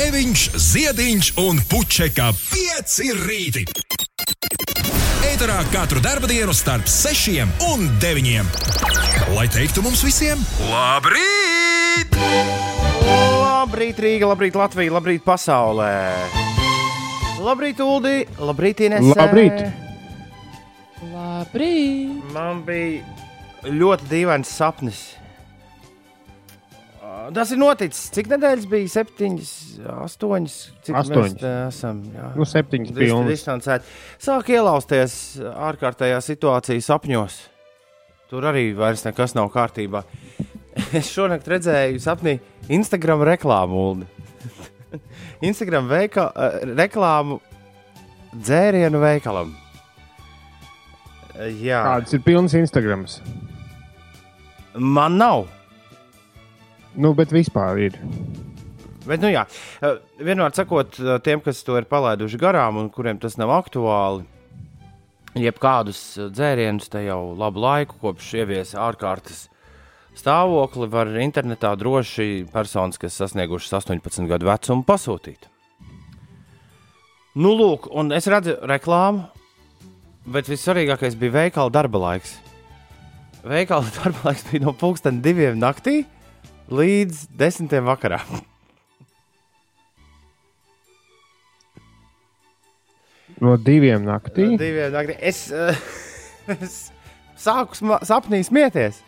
Grēviņš, 0.00 0.42
Ziediņš 0.56 1.26
un 1.42 1.58
Puķeka 1.68 2.30
5 2.32 2.94
rīti. 3.18 3.64
Eterā 5.28 5.58
katru 5.74 6.00
dienu 6.00 6.54
starp 6.56 6.88
6 6.88 7.44
un 7.68 7.84
9. 8.00 8.48
Lai 9.36 9.44
teiktu 9.52 9.84
mums 9.84 10.00
visiem, 10.00 10.40
labrīt! 10.70 12.16
Labrīt, 13.04 14.00
Rīga, 14.00 14.32
labrīt, 14.32 14.56
Latvija, 14.56 14.96
labrīt, 14.96 15.20
pasaulē! 15.20 15.92
Labrīt, 17.44 17.84
Uldi, 17.84 18.24
labrīt, 18.40 18.80
Ines! 18.88 19.04
Labrīt! 19.12 19.66
Labrīt! 21.12 22.24
Man 22.32 22.64
bija 22.64 23.04
ļoti 23.68 24.08
dīvains 24.16 24.48
sapnis. 24.48 25.19
Tas 27.34 27.50
ir 27.54 27.58
noticis. 27.60 28.08
Cik 28.14 28.28
nedēļas 28.30 28.66
bija? 28.70 28.88
Septiņas, 28.90 29.50
astoņas. 30.04 30.56
Cik 30.86 30.96
Astoņas. 31.00 31.44
Esam. 31.68 32.00
Jā. 32.14 32.30
Nu, 32.38 32.46
septiņas 32.48 32.94
pilnas. 32.96 33.30
distancēti. 33.30 33.94
Sāk 34.22 34.50
ielausties 34.54 35.14
ārkārtējā 35.50 36.18
situācijā 36.26 36.82
sapņos. 36.86 37.38
Tur 38.30 38.46
arī 38.50 38.68
vairs 38.78 39.02
nekas 39.06 39.34
nav 39.38 39.50
kārtībā. 39.54 40.04
Es 40.96 41.08
šonakt 41.10 41.48
redzēju 41.50 41.98
sapnī 42.02 42.36
Instagram 42.70 43.24
reklāmu. 43.26 44.06
Instagram 45.48 45.88
veika, 45.90 46.28
reklāmu 46.78 47.40
dzērienu 48.38 49.00
veikalam. 49.02 49.50
Jā, 51.58 51.80
Kāds 51.86 52.14
ir 52.14 52.22
pilns 52.26 52.54
Instagrams? 52.58 53.18
man 54.78 55.18
nav. 55.18 55.48
Nu, 56.98 57.12
bet 57.14 57.30
vispār 57.30 57.78
ir. 57.78 57.98
Bet, 59.06 59.22
nu, 59.22 59.30
jā, 59.30 59.44
eh, 59.82 60.00
vienmēr 60.18 60.52
sakot, 60.54 60.98
eh, 61.00 61.18
tiem, 61.24 61.40
kas 61.40 61.62
to 61.64 61.76
ir 61.78 61.86
palaiduši 61.88 62.38
garām 62.38 62.76
un 62.76 62.90
kuriem 62.90 63.18
tas 63.20 63.36
nav 63.38 63.48
aktuāli, 63.54 64.26
jebkādus 65.34 66.18
eh, 66.18 66.28
dzērienus 66.28 66.90
te 66.90 67.04
jau 67.06 67.34
labu 67.38 67.62
laiku, 67.62 67.96
kopš 68.02 68.34
ieviesa 68.42 68.82
ārkārtas 68.90 69.48
stāvokli, 70.18 70.90
var 70.90 71.06
internetā 71.06 71.72
droši 71.78 72.46
personas, 72.52 72.98
kas 72.98 73.14
sasniegušas 73.14 73.72
18 73.80 74.28
gadu 74.28 74.50
vecumu, 74.50 74.84
pasūtīt. 74.84 75.48
Nu, 77.34 77.54
lūk, 77.54 77.86
un 77.94 78.10
es 78.12 78.26
redzu 78.26 78.58
reklāmu, 78.66 79.28
bet 80.26 80.50
vissvarīgākais 80.50 81.16
bija 81.16 81.38
veikala 81.38 81.70
darba 81.70 82.02
laiks. 82.02 82.40
Veikala 83.46 83.86
darba 84.02 84.30
laiks 84.32 84.50
bija 84.50 84.66
no 84.66 84.74
pulksten 84.74 85.22
diviem 85.22 85.58
naktī 85.62 86.02
līdz 86.70 87.26
desmitiem 87.38 87.86
vakarā. 87.88 88.20
No 93.40 93.56
diviem 93.56 94.04
naktī. 94.04 94.50
Diviem 94.60 94.92
naktī. 94.92 95.16
Es, 95.24 95.46
uh, 95.54 95.76
es 96.54 96.90
sāku 97.40 97.96
sapnī 98.04 98.42
smieties. 98.44 99.00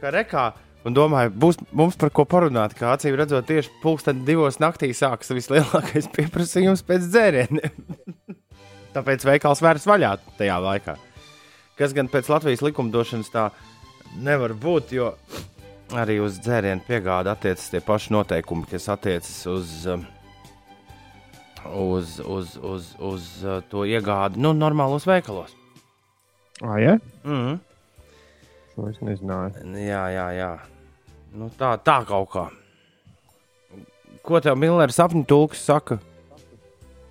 Kā 0.00 0.12
rekā. 0.12 0.50
Un 0.86 0.94
domāju, 0.96 1.32
būs 1.34 1.58
mums 1.76 1.98
par 2.00 2.12
ko 2.14 2.24
parunāt. 2.28 2.72
Kā 2.78 2.94
acīm 2.94 3.16
redzot, 3.18 3.44
tieši 3.48 3.72
pulksten 3.82 4.22
divos 4.24 4.60
naktī 4.62 4.92
sākas 4.96 5.32
vislielākais 5.34 6.08
pieprasījums 6.16 6.84
pēc 6.86 7.10
dzērieniem. 7.10 8.38
Tāpēc 8.94 9.26
veikals 9.28 9.60
vairs 9.64 9.84
vaļā 9.88 10.14
tajā 10.38 10.56
laikā. 10.64 10.96
Kas 11.78 11.92
gan 11.94 12.08
pēc 12.10 12.30
Latvijas 12.32 12.64
likumdošanas 12.64 13.28
tā 13.34 13.50
nevar 14.24 14.54
būt, 14.56 14.94
jo 14.96 15.12
arī 15.96 16.18
uz 16.20 16.38
dzērienu 16.42 16.84
piegādi 16.86 17.30
attiecas 17.32 17.70
tie 17.72 17.80
paši 17.84 18.12
noteikumi, 18.16 18.66
kas 18.68 18.88
attiecas 18.92 19.46
uz. 19.50 19.74
Um, 19.86 20.06
uz, 21.74 22.18
uz, 22.24 22.56
uz, 22.62 22.92
uz 22.98 23.28
uh, 23.44 23.60
to 23.70 23.84
iegādi 23.88 24.40
nu, 24.40 24.52
normālos 24.56 25.06
veikalos. 25.08 25.54
Ah, 26.62 26.78
ja? 26.80 26.98
Mm 27.24 27.40
-hmm. 27.46 27.58
Šo 28.74 28.88
es 28.88 29.00
nezināju. 29.00 29.52
Jā, 29.74 30.04
jā, 30.10 30.28
jā. 30.38 30.58
Nu, 31.34 31.50
tā, 31.58 31.78
tā 31.78 32.04
kaut 32.06 32.30
kā. 32.30 32.48
Ko 34.22 34.40
tev 34.40 34.56
Millers 34.56 34.96
sapņu 34.96 35.24
tulks 35.26 35.64
saka? 35.64 35.98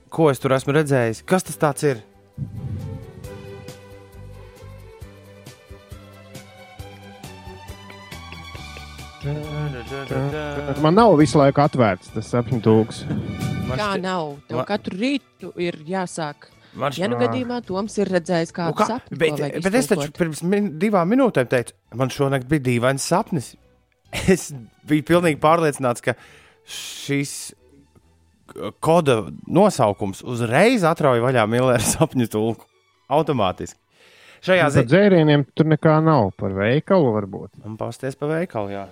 Ko 0.09 0.29
es 0.31 0.39
tur 0.39 0.51
esmu 0.51 0.73
redzējis? 0.73 1.25
Kas 1.25 1.43
tas 1.43 1.57
tāds 1.57 1.83
ir? 1.83 2.03
Man 10.81 10.95
nav 10.97 11.15
visu 11.19 11.39
laiku 11.39 11.61
atvērts 11.63 12.11
tas 12.13 12.29
sapņu 12.33 12.59
tūks. 12.65 13.01
Kā 13.77 13.95
nav? 14.01 14.37
Tev 14.47 14.57
man- 14.61 14.67
katru 14.69 14.97
rītu 14.99 15.51
ir 15.61 15.77
jāsāk. 15.87 16.47
man 16.77 16.91
Ja 16.95 17.07
nu 17.07 17.15
šķi- 17.17 17.25
gadījumā 17.27 17.65
Toms 17.65 17.97
ir 17.97 18.07
redzējis 18.07 18.51
Nu, 18.57 18.73
kā? 18.73 18.85
sapni, 18.87 19.17
Bet, 19.17 19.29
ko 19.31 19.37
vajag 19.41 19.63
bet 19.63 19.73
es 19.73 19.87
taču 19.87 20.01
iztulkot. 20.01 20.17
pirms 20.17 20.43
min, 20.43 20.79
divām 20.79 21.09
minūtēm 21.09 21.47
teicu, 21.49 21.73
man 21.95 22.09
šonakt 22.09 22.47
bija 22.47 22.59
dīvains 22.61 22.99
sapnis. 23.01 23.55
Es 24.29 24.53
biju 24.87 25.03
pilnīgi 25.03 25.39
pārliecināts, 25.39 26.01
ka 26.01 26.13
šis 26.65 27.53
k- 28.47 28.71
koda 28.79 29.27
nosaukums 29.49 30.23
uzreiz 30.23 30.83
atrauja 30.83 31.21
vaļā 31.21 31.47
Millera 31.49 31.79
sapņu 31.83 32.29
tulku. 32.29 32.63
Automātiski. 33.09 33.75
Šajā 34.41 34.61
Par 34.61 34.71
ziņā 34.71 34.87
dzērieniem 34.87 35.45
tur 35.55 35.65
nekā 35.65 35.97
nav. 36.03 36.31
Par 36.37 36.51
veikalu 36.51 37.11
varbūt. 37.17 37.49
man 37.65 37.75
pasties 37.77 38.15
pa 38.15 38.27
veikalu, 38.27 38.69
jā. 38.71 38.87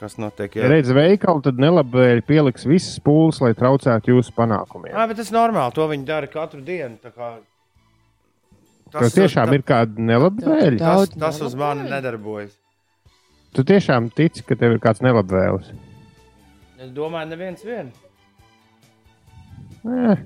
Kas 0.00 0.18
notiek? 0.20 0.52
Ja 0.58 0.66
Jā, 0.66 0.68
redz 0.74 0.90
veikalu, 0.92 1.40
tad 1.46 1.56
nelabvēlīgi 1.62 2.24
pieliks 2.28 2.66
visas 2.68 2.98
pūles, 3.00 3.38
lai 3.40 3.54
traucētu 3.56 4.12
jūsu 4.12 4.34
panākumiem. 4.36 4.92
Ā, 4.92 5.06
bet 5.08 5.16
tas 5.16 5.30
ir 5.32 5.36
normāli. 5.38 5.72
To 5.78 5.86
viņi 5.88 6.04
dara 6.04 6.26
katru 6.28 6.60
dienu. 6.64 6.98
tā 7.02 7.12
kā- 7.16 7.38
Tas 8.92 9.14
tiešām 9.16 9.52
ir 9.54 9.62
kādi 9.66 9.98
nelabvēlīgi. 9.98 10.78
Tas, 10.78 11.08
tas 11.08 11.40
uz 11.42 11.54
mani 11.58 11.88
nedarbojas. 11.90 12.52
Tu 13.56 13.64
tiešām 13.64 14.10
tici, 14.14 14.42
ka 14.44 14.54
tev 14.54 14.72
ir 14.76 14.78
kāds 14.78 15.00
nelabvēlis. 15.00 15.72
Es 16.78 16.90
domāju, 16.92 17.28
neviens 17.32 17.64
vien. 17.64 17.90
Eh, 19.86 20.16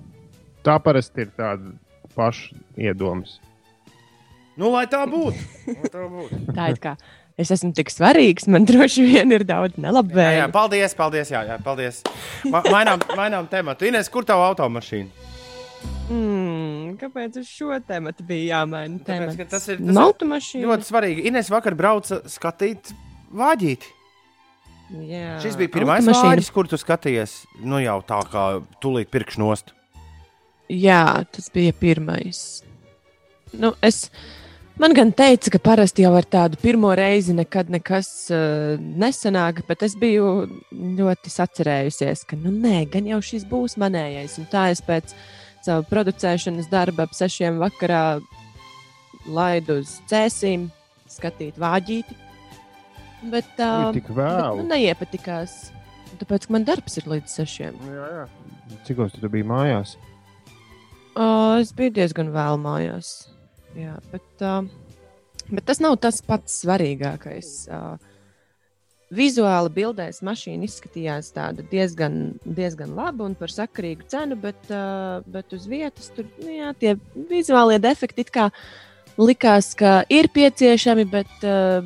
tā 0.64 0.78
parasti 0.82 1.22
ir 1.26 1.30
tāda 1.38 1.72
paša 2.16 2.56
iedomas. 2.76 3.38
Nu, 4.58 4.70
lai 4.74 4.84
tā 4.90 5.04
būtu. 5.08 5.38
Tā 5.94 6.04
būtu. 6.10 6.40
Tā 6.56 6.70
ir 6.74 6.80
kā. 6.82 6.96
Es 7.38 7.50
esmu 7.54 7.72
tik 7.76 7.88
svarīgs, 7.92 8.46
man 8.50 8.64
droši 8.68 9.04
vien 9.06 9.32
ir 9.32 9.44
daudz 9.48 9.74
Jā, 9.74 9.78
jā, 9.78 9.84
nelabvēlīgi. 9.88 10.50
paldies, 10.52 10.94
paldies. 10.98 11.30
Jā, 11.30 11.44
jā, 11.48 11.58
paldies. 11.64 12.02
Ma 12.50 12.62
mainām, 12.66 13.00
mainām 13.16 13.48
tematu. 13.48 13.86
Ines, 13.88 14.08
kur 14.12 14.24
tā 14.28 14.34
automašīna? 14.34 15.08
Mm, 16.10 16.96
kāpēc 17.00 17.38
uz 17.40 17.46
šo 17.48 17.76
tēmu 17.86 18.10
bija 18.26 18.56
jāmaina? 18.58 18.98
Tāpēc, 19.06 19.36
tas 19.48 19.68
ir- 19.68 19.78
tas 19.78 19.86
Nu, 19.94 20.00
automašīna. 20.08 20.66
Ļoti 20.66 20.88
svarīgi. 20.90 21.24
Ines 21.30 21.48
vakar 21.48 21.74
brauca 21.78 22.20
skatīt 22.26 22.92
vāģīti. 23.32 23.96
Jā, 25.06 25.36
Šis 25.40 25.54
bija 25.56 25.70
pirmais 25.70 26.04
vāģis, 26.04 26.50
kur 26.50 26.66
tu 26.66 26.74
skatījies. 26.76 27.44
Nu 27.62 27.78
jau 27.78 28.00
tā 28.02 28.18
kā 28.26 28.60
tūlīt 28.82 29.06
pirkšnost. 29.14 29.70
Jā, 30.68 31.24
tas 31.30 31.48
bija 31.54 31.72
pirmais. 31.72 32.62
Nu, 33.52 33.72
es, 33.82 34.10
man 34.80 34.94
gan 34.96 35.12
teica, 35.16 35.52
ka 35.54 35.60
parasti 35.62 36.04
jau 36.04 36.12
ar 36.18 36.26
tādu 36.28 36.58
pirmo 36.60 36.90
reizi 36.96 37.34
nekad 37.36 37.70
nekas 37.72 38.08
uh, 38.32 38.80
nesanāk, 38.80 39.62
bet 39.68 39.84
es 39.86 39.96
biju 39.98 40.48
ļoti 40.70 41.32
sacerējusies, 41.32 42.24
ka, 42.28 42.38
nu, 42.40 42.52
nē, 42.54 42.86
gan 42.92 43.08
jau 43.10 43.20
šis 43.24 43.46
būs 43.48 43.76
manējais. 43.80 44.38
Un 44.40 44.48
tā 44.52 44.70
es 44.74 44.82
pēc 44.84 45.14
sava 45.64 45.84
producēšanas 45.90 46.70
darba 46.72 47.06
ap 47.06 47.16
sešiem 47.16 47.60
vakarā 47.60 48.20
laidu 49.28 49.80
uz 49.82 49.98
cēsīm, 50.10 50.68
skatīt 51.10 51.60
vāģīti. 51.60 52.16
Bet 53.30 53.58
Uh, 53.60 53.90
tik 53.92 54.08
nu, 54.08 54.16
vēlu. 54.16 54.62
neiepatikās. 54.70 55.70
Tāpēc 56.20 56.46
ka 56.46 56.54
man 56.56 56.64
darbs 56.64 56.96
ir 56.96 57.08
līdz 57.10 57.34
sešiem. 57.40 57.76
Jā, 57.84 58.06
jā. 58.16 58.78
Cikos 58.86 59.12
tu 59.12 59.28
biji 59.28 59.44
mājās? 59.46 59.98
Uh, 61.12 61.60
es 61.60 61.74
biju 61.76 61.92
diezgan 62.00 62.32
vēl 62.32 62.56
mājās. 62.62 63.29
Jā, 63.78 63.96
bet, 64.10 64.44
bet 65.50 65.66
tas 65.68 65.80
nav 65.82 65.96
tas 66.02 66.20
pats 66.26 66.60
svarīgākais. 66.64 67.52
Vizuāli 69.10 69.72
bildēs 69.74 70.20
mašīna 70.22 70.68
izskatījās 70.68 71.32
diezgan, 71.70 72.18
diezgan 72.44 72.92
laba 72.94 73.26
un 73.26 73.34
par 73.38 73.50
sakarīgu 73.50 74.06
cenu, 74.10 74.38
bet, 74.38 74.70
bet 75.26 75.56
uz 75.56 75.66
vietas 75.70 76.12
tur 76.14 76.28
nu, 76.38 76.50
jā, 76.54 76.70
tie 76.78 76.94
vizuālie 77.30 77.80
defekti 77.82 78.22
it 78.22 78.30
kā 78.34 78.50
likās, 79.18 79.72
ka 79.78 80.04
ir 80.10 80.30
pieciešami, 80.30 81.08
bet, 81.10 81.32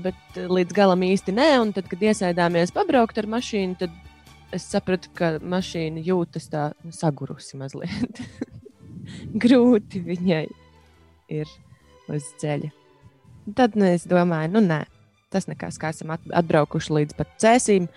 bet 0.05 0.37
līdz 0.37 0.77
galam 0.77 1.05
īsti 1.07 1.33
nē. 1.37 1.49
Un 1.63 1.73
tad, 1.77 1.89
kad 1.89 2.05
iesaidāmies 2.05 2.75
pabraukt 2.77 3.19
ar 3.21 3.29
mašīnu, 3.39 3.79
tad 3.81 3.97
es 4.55 4.69
sapratu, 4.71 5.11
ka 5.17 5.37
mašīna 5.41 6.05
jūtas 6.05 6.51
tā 6.53 6.71
nu, 6.85 6.93
sagurusi 6.95 7.59
mazliet. 7.61 8.21
Grūti 9.45 10.05
viņai 10.05 10.45
ir 11.33 11.49
uz 12.09 12.27
ceļa. 12.43 12.71
Tad 13.55 13.77
nu, 13.77 13.85
es 13.85 14.07
domāju, 14.09 14.53
nu 14.57 14.61
nē, 14.65 14.83
tas 15.31 15.47
nekas, 15.51 15.77
kā 15.79 15.91
esam 15.93 16.11
at- 16.15 16.31
atbraukuši 16.33 16.93
līdz 17.01 17.17
pat 17.17 17.29
cēsīm. 17.39 17.89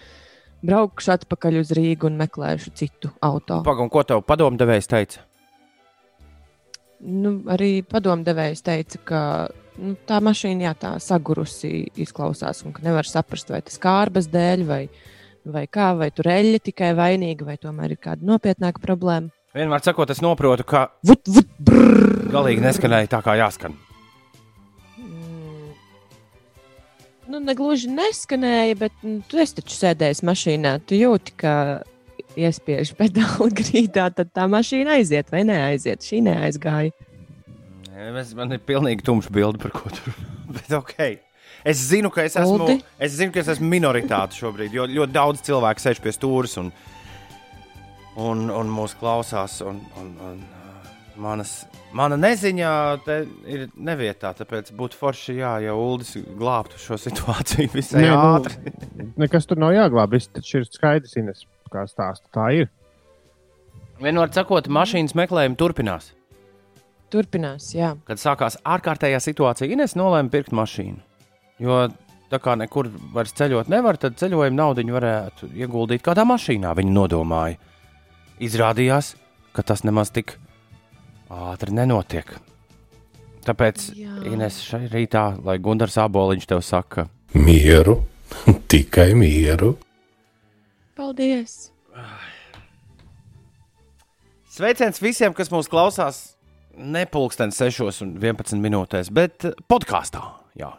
braukšu 0.66 1.12
atpakaļ 1.14 1.60
uz 1.60 1.70
Rīgu 1.78 2.08
un 2.10 2.16
meklēšu 2.18 2.72
citu 2.74 3.12
auto. 3.22 3.60
Pagaidām, 3.64 3.90
ko 3.94 4.02
tev 4.04 4.24
padomdevējs 4.26 4.88
teica? 4.90 5.20
Nu, 7.00 7.44
arī 7.54 7.84
padomdevējs 7.86 8.64
teica, 8.66 8.98
ka 9.06 9.20
nu, 9.78 9.94
tā 10.10 10.18
mašīna 10.26 10.66
jā, 10.66 10.72
tā 10.82 10.92
sagurusi 11.00 11.86
izklausās, 12.02 12.64
un 12.66 12.74
ka 12.74 12.82
nevar 12.82 13.06
saprast, 13.06 13.52
vai 13.54 13.62
tas 13.62 13.78
kārbas 13.78 14.28
dēļ, 14.34 14.66
vai, 14.66 14.82
vai 15.46 15.68
kā, 15.70 15.92
vai 16.00 16.10
tur 16.10 16.26
eļļa 16.34 16.60
tikai 16.72 16.96
vainīga, 16.98 17.46
vai 17.46 17.58
tomēr 17.62 17.94
ir 17.94 18.02
kāda 18.02 18.26
nopietnāka 18.26 18.82
problēma. 18.82 19.30
Vienmēr 19.54 19.86
sakot, 19.86 20.10
es 20.10 20.18
saprotu, 20.18 20.66
ka 20.66 20.88
Vut, 21.06 21.22
vut, 21.30 21.48
brrr. 21.60 22.32
galīgi 22.34 22.66
neskanēja 22.66 23.14
tā, 23.14 23.22
kā 23.22 23.38
jāskan. 23.38 23.78
Nu, 27.28 27.42
negluži 27.44 27.90
neskanēja, 27.92 28.78
bet 28.80 29.04
nu, 29.04 29.20
tu 29.28 29.40
esi 29.42 29.58
taču 29.60 29.76
sēdējis 29.76 30.24
mašīnā. 30.28 30.78
Tu 30.88 31.02
jūti, 31.02 31.34
ka 31.42 31.54
iespiež 32.38 32.94
pedāli 32.98 33.52
grīdā, 33.62 34.08
tad 34.16 34.32
tā 34.36 34.48
mašīna 34.52 34.98
aiziet 35.00 35.32
vai 35.34 35.44
neaiziet. 35.48 36.06
Šī 36.06 36.22
neaizgāja. 36.28 36.96
Es, 37.98 38.34
man 38.38 38.54
ir 38.54 38.62
pilnīgi 38.62 39.04
tumšs 39.06 39.32
bilde 39.34 39.60
par 39.62 39.74
ko 39.76 39.92
tur. 39.92 40.20
Bet, 40.56 40.70
okay. 40.78 41.18
Es 41.68 41.82
zinu, 41.90 42.12
ka 42.14 42.24
es 42.24 42.38
esmu, 42.38 42.62
Uldi? 42.62 42.78
es 43.02 43.16
zinu, 43.18 43.34
ka 43.34 43.42
es 43.42 43.50
esmu 43.52 43.68
minoritāte 43.72 44.38
šobrīd, 44.38 44.76
jo 44.78 44.86
ļoti 44.88 45.16
daudz 45.16 45.42
cilvēku 45.48 45.84
sēž 45.84 46.00
pie 46.04 46.14
stūres 46.16 46.54
un, 46.62 46.70
un, 48.22 48.46
un 48.54 48.70
mūs 48.72 48.94
klausās. 49.00 49.58
Un, 49.66 49.82
un, 50.00 50.14
un, 50.30 50.44
manas, 51.22 51.52
mana 51.96 52.18
neziņā 52.20 52.72
te 53.06 53.18
ir 53.50 53.68
nevietā, 53.76 54.32
tāpēc 54.38 54.72
būtu 54.78 55.00
forši, 55.00 55.38
jā, 55.42 55.54
ja 55.66 55.76
Uldis 55.78 56.16
glābtu 56.38 56.80
šo 56.82 56.98
situāciju 57.02 57.72
visai 57.74 58.06
Nē, 58.06 58.12
nu, 58.12 58.20
ātri. 58.38 58.74
Nekas 59.24 59.50
tur 59.50 59.62
nav 59.62 59.74
jāglābj. 59.76 60.14
Viss 60.16 60.32
taču 60.34 60.62
ir 60.62 60.68
skaidrs, 60.70 61.18
Ines, 61.20 61.46
kā 61.74 61.86
stāsta. 61.90 62.30
Tā 62.34 62.50
ir. 62.56 62.72
Vienmēr 64.02 64.32
sakot, 64.34 64.70
mašīnas 64.70 65.18
meklējumi 65.18 65.58
turpinās. 65.58 66.12
Turpinās, 67.14 67.72
jā. 67.76 67.94
Kad 68.08 68.22
sākās 68.22 68.60
ārkārtējā 68.68 69.22
situācija, 69.24 69.72
Ines 69.74 69.96
nolēma 69.98 70.34
pirkt 70.34 70.54
mašīnu. 70.56 71.00
Jo 71.64 71.86
tā 72.32 72.40
kā 72.44 72.58
nekur 72.60 72.90
vairs 73.16 73.34
ceļot 73.38 73.72
nevar, 73.72 73.98
tad 73.98 74.18
ceļojuma 74.20 74.58
naudu 74.58 74.84
varētu 74.94 75.50
ieguldīt 75.56 76.04
kādā 76.06 76.28
mašīnā. 76.28 76.74
Viņa 76.78 76.94
nodomāja. 76.94 77.58
Izrādījās, 78.44 79.16
ka 79.56 79.64
tas 79.66 79.82
nemaz 79.88 80.12
tik 80.14 80.36
ātri 81.30 81.76
nenotiek. 81.76 82.30
Tāpēc 83.48 83.92
Jā. 83.96 84.14
Ines 84.28 84.60
šai 84.66 84.88
rītā, 84.92 85.30
lai 85.44 85.58
Gunārs 85.64 85.96
Aboliņš 86.04 86.48
tev 86.50 86.64
saka, 86.66 87.08
Mieru, 87.38 88.02
tikai 88.72 89.12
mieru. 89.16 89.76
Paldies! 90.98 91.70
Sveiciens 94.58 94.98
visiem, 95.04 95.36
kas 95.38 95.52
mūs 95.54 95.68
klausās 95.70 96.22
ne 96.78 97.04
pulksten 97.10 97.52
6 97.54 98.02
un 98.02 98.16
11 98.18 98.58
minūtēs, 98.64 99.12
bet 99.14 99.46
podkāstā. 99.70 100.24
Jā. 100.58 100.72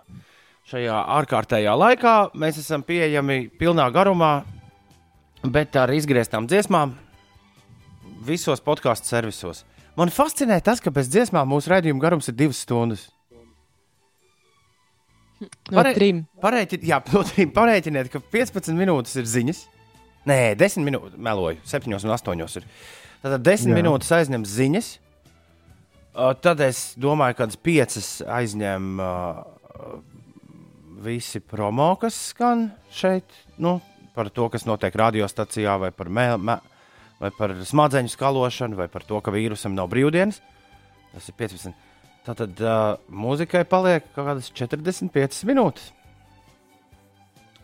Šajā 0.69 0.97
ārkārtējā 1.17 1.73
laikā 1.79 2.15
mēs 2.37 2.59
esam 2.61 2.83
pieejami 2.85 3.47
pilnā 3.61 3.87
garumā, 3.95 4.43
bet 5.47 5.79
ar 5.79 5.93
izgrieztām 5.95 6.49
dziesmām 6.51 6.97
visos 8.27 8.61
podkāstu 8.65 9.09
servisos. 9.09 9.63
Man 9.99 10.13
fascinē 10.15 10.61
tas, 10.63 10.79
ka 10.79 10.93
bez 10.95 11.09
dziesmām 11.11 11.49
mūsu 11.51 11.73
raidījuma 11.73 12.03
garums 12.03 12.29
ir 12.31 12.37
divas 12.39 12.61
stundas. 12.63 13.09
No 15.41 15.49
Pare- 15.81 15.95
trim. 15.95 16.23
Pareiķi, 16.43 16.81
jā, 16.87 17.01
no 17.15 17.23
trim 17.27 17.51
pareiķiniet, 17.55 18.11
ka 18.13 18.23
15 18.33 18.79
minūtes 18.79 19.17
ir 19.19 19.27
ziņas. 19.27 19.65
Nē, 20.29 20.39
10 20.59 20.85
minūtes, 20.87 21.19
meloju, 21.19 21.61
7 21.67 21.95
un 21.95 22.15
8 22.15 22.59
ir. 22.61 22.67
Tad 23.23 23.43
10 23.43 23.71
Jā. 23.71 23.77
minūtes 23.79 24.11
aizņem 24.15 24.47
ziņas. 24.47 24.89
Tad 26.43 26.61
es 26.67 26.95
domāju, 26.99 27.39
ka 27.39 27.47
5 27.47 27.99
aizņem 28.39 28.89
uh, 29.03 29.43
visi 31.03 31.41
promo, 31.41 31.93
kas 32.01 32.19
skan 32.33 32.69
šeit. 32.95 33.27
Nu, 33.59 33.79
par 34.15 34.31
to, 34.35 34.49
kas 34.51 34.67
notiek 34.67 34.95
radiostacijā, 34.95 35.79
vai 35.79 35.91
par, 35.95 36.11
mē, 36.11 36.27
mē, 36.43 36.59
vai 37.23 37.31
par 37.35 37.55
smadzeņu 37.67 38.13
skalošanu, 38.13 38.79
vai 38.79 38.89
par 38.93 39.05
to, 39.07 39.21
ka 39.25 39.35
vīrusam 39.35 39.75
nav 39.77 39.91
brīvdienas. 39.93 40.41
Tas 41.13 41.29
ir 41.31 41.37
15. 41.39 41.87
Tātad 42.29 42.61
uh, 42.61 42.99
mūzikai 43.09 43.65
paliek 43.69 44.05
kaut 44.13 44.27
kādas 44.27 44.51
45 44.53 45.47
minūtes. 45.49 45.93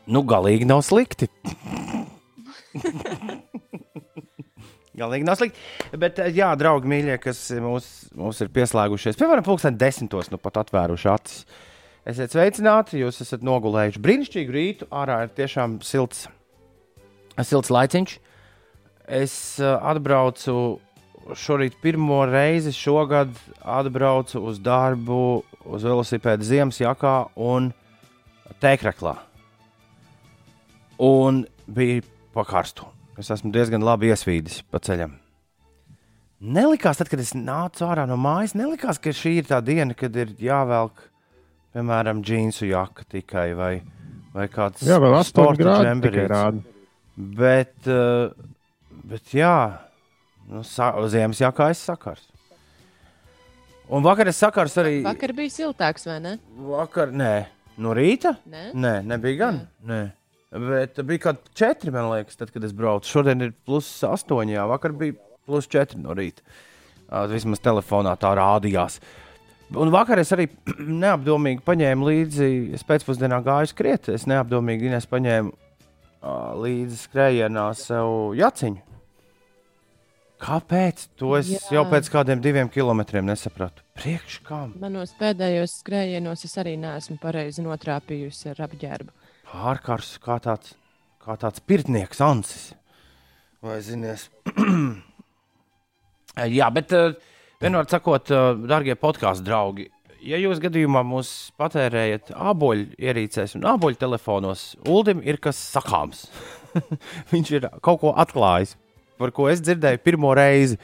Nu, 0.09 0.25
galīgi 0.29 0.67
nav 0.69 0.83
slikti. 0.85 1.29
galīgi 5.01 5.27
nav 5.27 5.39
slikti. 5.41 5.61
Bet, 6.01 6.21
jā, 6.37 6.51
draugi, 6.61 6.91
mīļie, 6.91 7.17
kas 7.23 7.47
mūs, 7.65 7.91
mūs 8.17 8.43
ir 8.45 8.53
pieslēgušies, 8.55 9.19
piemēram, 9.21 9.47
pulksten 9.47 9.79
desmitos, 9.81 10.31
nu 10.33 10.41
pat 10.41 10.61
atvēruši 10.65 11.11
acis. 11.13 11.47
Esiet 12.05 12.35
sveicināti, 12.35 12.99
jūs 13.01 13.23
esat 13.25 13.45
nogulējuši 13.47 14.01
brīnišķīgu 14.05 14.53
rītu. 14.53 14.89
Ārā 14.93 15.23
ir 15.25 15.31
tiešām 15.39 15.79
silts, 15.85 16.27
silts 17.41 17.73
laiciņš. 17.73 18.19
Es 19.05 19.35
uh, 19.61 19.77
atbraucu 19.85 20.81
šorīt 21.37 21.77
pirmo 21.83 22.23
reizi 22.29 22.73
šogad 22.77 23.33
atbraucu 23.61 24.43
uz 24.45 24.61
darbu 24.61 25.43
uz 25.65 25.85
velosipēda 25.87 26.45
ziemas 26.45 26.81
jakā 26.81 27.17
un 27.41 27.71
tēkraklā. 28.61 29.17
Un 31.05 31.45
bija 31.67 32.05
pakarstu. 32.37 32.87
Es 33.19 33.31
esmu 33.31 33.53
diezgan 33.55 33.85
labi 33.85 34.11
iesvīdis 34.11 34.63
pa 34.71 34.81
ceļam. 34.83 35.15
Nelikās, 36.45 36.99
tad, 37.01 37.09
kad 37.09 37.23
es 37.23 37.33
nācu 37.33 37.87
ārā 37.87 38.05
no 38.11 38.19
mājas, 38.21 38.53
nelikās, 38.59 38.99
ka 39.01 39.15
šī 39.17 39.39
ir 39.41 39.47
tā 39.49 39.63
diena, 39.65 39.95
kad 39.97 40.17
ir 40.19 40.35
jāvelk, 40.43 41.07
piemēram, 41.73 42.21
džinsu 42.27 42.69
jaka 42.69 43.07
tikai 43.15 43.47
vai, 43.57 43.71
vai 44.35 44.49
kāds 44.53 44.85
Jā, 44.85 44.99
vēl 45.01 45.15
8 45.23 45.31
sporta 45.31 45.63
grādi 45.63 45.95
tikai 46.05 46.27
rāda. 46.29 46.61
Bet, 47.39 47.79
uh, 47.87 48.35
bet 49.11 49.35
jā, 49.37 49.57
nu, 50.49 50.63
ziemas 51.13 51.43
jākā 51.43 51.71
es 51.75 51.83
sakars. 51.85 52.27
Un 53.93 54.05
vakar 54.05 54.31
es 54.31 54.41
sakars 54.41 54.77
arī. 54.81 54.99
Vakar 55.05 55.35
bija 55.37 55.53
siltāks, 55.53 56.07
vai 56.09 56.19
ne? 56.25 56.39
Vakar, 56.71 57.13
nē, 57.13 57.33
no 57.85 57.93
rīta? 57.97 58.39
Nē? 58.49 58.71
Nē, 58.73 58.95
nebija 59.11 59.43
gan. 59.43 59.65
Nē. 59.85 60.05
Bet 60.55 61.01
bija 61.03 61.27
kaut 61.27 61.43
kādi 61.43 61.59
četri, 61.59 61.93
man 61.93 62.09
liekas, 62.13 62.39
tad, 62.39 62.53
kad 62.55 62.65
es 62.65 62.73
braucu. 62.77 63.11
Šodien 63.11 63.43
ir 63.43 63.53
plus 63.67 63.89
astoņi, 64.07 64.55
jā, 64.55 64.65
vakar 64.71 64.95
bija 64.97 65.19
plus 65.45 65.69
četri 65.69 66.01
no 66.01 66.15
rīta. 66.17 66.45
Vismaz 67.29 67.61
telefonā 67.63 68.15
tā 68.21 68.31
rādījās. 68.39 69.01
Un 69.75 69.91
vakar 69.93 70.21
es 70.23 70.33
arī 70.35 70.47
neapdomīgi 71.05 71.65
paņēmu 71.67 72.09
līdzi, 72.09 72.51
es 72.79 72.87
pēcpusdienā 72.87 73.43
gāju 73.45 73.73
skriet. 73.75 74.09
Es 74.15 74.29
neapdomīgi 74.31 74.89
Ines 74.89 75.11
paņēmu 75.11 75.53
uh, 75.53 76.55
līdzi 76.63 77.01
skrējienā 77.03 77.69
sev 77.77 78.33
jaciņu. 78.39 78.94
Kāpēc? 80.45 81.07
To 81.21 81.33
es 81.39 81.49
Jā. 81.49 81.61
Jau 81.79 81.85
pēc 81.89 82.09
kādiem 82.13 82.43
diviem 82.45 82.69
kilometriem 82.69 83.25
nesapratu. 83.25 83.85
Priekš 83.97 84.41
kam? 84.45 84.75
Manos 84.81 85.15
pēdējos 85.17 85.79
skrējienos 85.81 86.45
es 86.45 86.57
arī 86.61 86.75
neesmu 86.81 87.17
pareizi 87.23 87.65
notrāpījusi 87.65 88.53
ar 88.53 88.61
apģērbu. 88.67 89.15
Pārkars 89.55 90.19
kā 90.21 90.37
tāds, 90.45 90.75
kā 91.25 91.39
tāds 91.41 91.65
pirtnieks, 91.65 92.21
Ansis. 92.25 92.73
Vai 93.65 93.79
zinies? 93.85 94.29
Jā, 96.59 96.69
bet 96.75 96.93
uh, 96.93 97.15
vienmēr 97.63 97.89
sakot, 97.89 98.29
uh, 98.35 98.53
darbie 98.69 98.97
podkāstu 99.01 99.47
draugi, 99.47 99.87
ja 100.25 100.41
jūs 100.41 100.61
gadījumā 100.61 101.05
mūs 101.07 101.31
patērējat 101.61 102.35
āboļu 102.35 102.91
ierīcēs 103.01 103.55
un 103.57 103.65
āboļu 103.71 104.01
telefonos, 104.01 104.75
Uldim 104.91 105.23
ir 105.25 105.39
kas 105.41 105.61
sakāms. 105.73 106.27
Viņš 107.33 107.53
ir 107.55 107.69
kaut 107.85 108.03
ko 108.03 108.13
atklājis, 108.19 108.75
par 109.21 109.33
ko 109.35 109.49
es 109.51 109.63
dzirdēju 109.65 110.03
pirmo 110.05 110.33
reizi, 110.37 110.79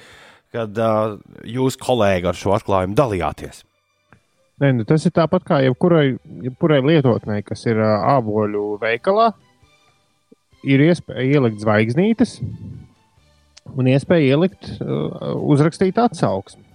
kad 0.55 0.79
uh, 0.83 1.19
jūs 1.47 1.79
kolēģi 1.81 2.31
ar 2.31 2.39
šo 2.39 2.55
atklājumu 2.57 2.97
dalījāties. 2.99 3.65
Nē, 4.61 4.73
nu, 4.77 4.85
tas 4.89 5.07
ir 5.09 5.15
tāpat 5.17 5.47
kā 5.47 5.61
jebkurai, 5.65 6.19
jebkurai 6.45 6.81
lietotnei, 6.85 7.41
kas 7.47 7.65
ir 7.71 7.81
ā, 7.81 7.93
ābolu 8.19 8.75
veikalā. 8.83 9.31
Ir 10.69 10.83
iespēja 10.85 11.39
ielikt 11.39 11.63
zvaigznītes 11.63 12.35
un 13.79 13.89
iespēja 13.89 14.35
ielikt, 14.35 14.75
uh, 14.83 15.33
uzrakstīt 15.49 16.01
atsauksmi. 16.03 16.70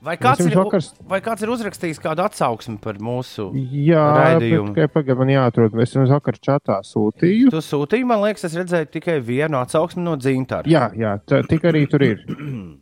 Vai 0.00 0.14
kāds, 0.16 0.40
ir, 0.48 0.54
vakars- 0.56 0.94
vai 1.04 1.18
kāds 1.20 1.42
ir 1.44 1.50
uzrakstījis 1.52 1.98
kādu 2.00 2.22
atsauksmi 2.24 2.78
par 2.80 2.94
mūsu 3.04 3.50
Jā, 3.52 4.00
Raidījumu. 4.16 4.70
tikai 4.72 4.86
pagaidām 4.94 5.18
man 5.20 5.28
jāatrod. 5.34 5.74
Es 5.84 5.92
jums 5.92 6.08
vakar 6.08 6.38
čatā 6.40 6.78
sūtīju. 6.88 7.50
Tu 7.52 7.60
sūtīji, 7.66 8.06
man 8.08 8.22
liekas, 8.24 8.44
es 8.48 8.54
redzēju 8.56 8.88
tikai 8.96 9.18
vienu 9.20 9.60
atsauksmi 9.60 10.00
no 10.06 10.16
Zintāra. 10.16 10.64
Jā, 10.72 10.86
jā 10.96 11.18
tik 11.28 11.66
arī 11.68 11.84
tur 11.92 12.00
ir. 12.06 12.24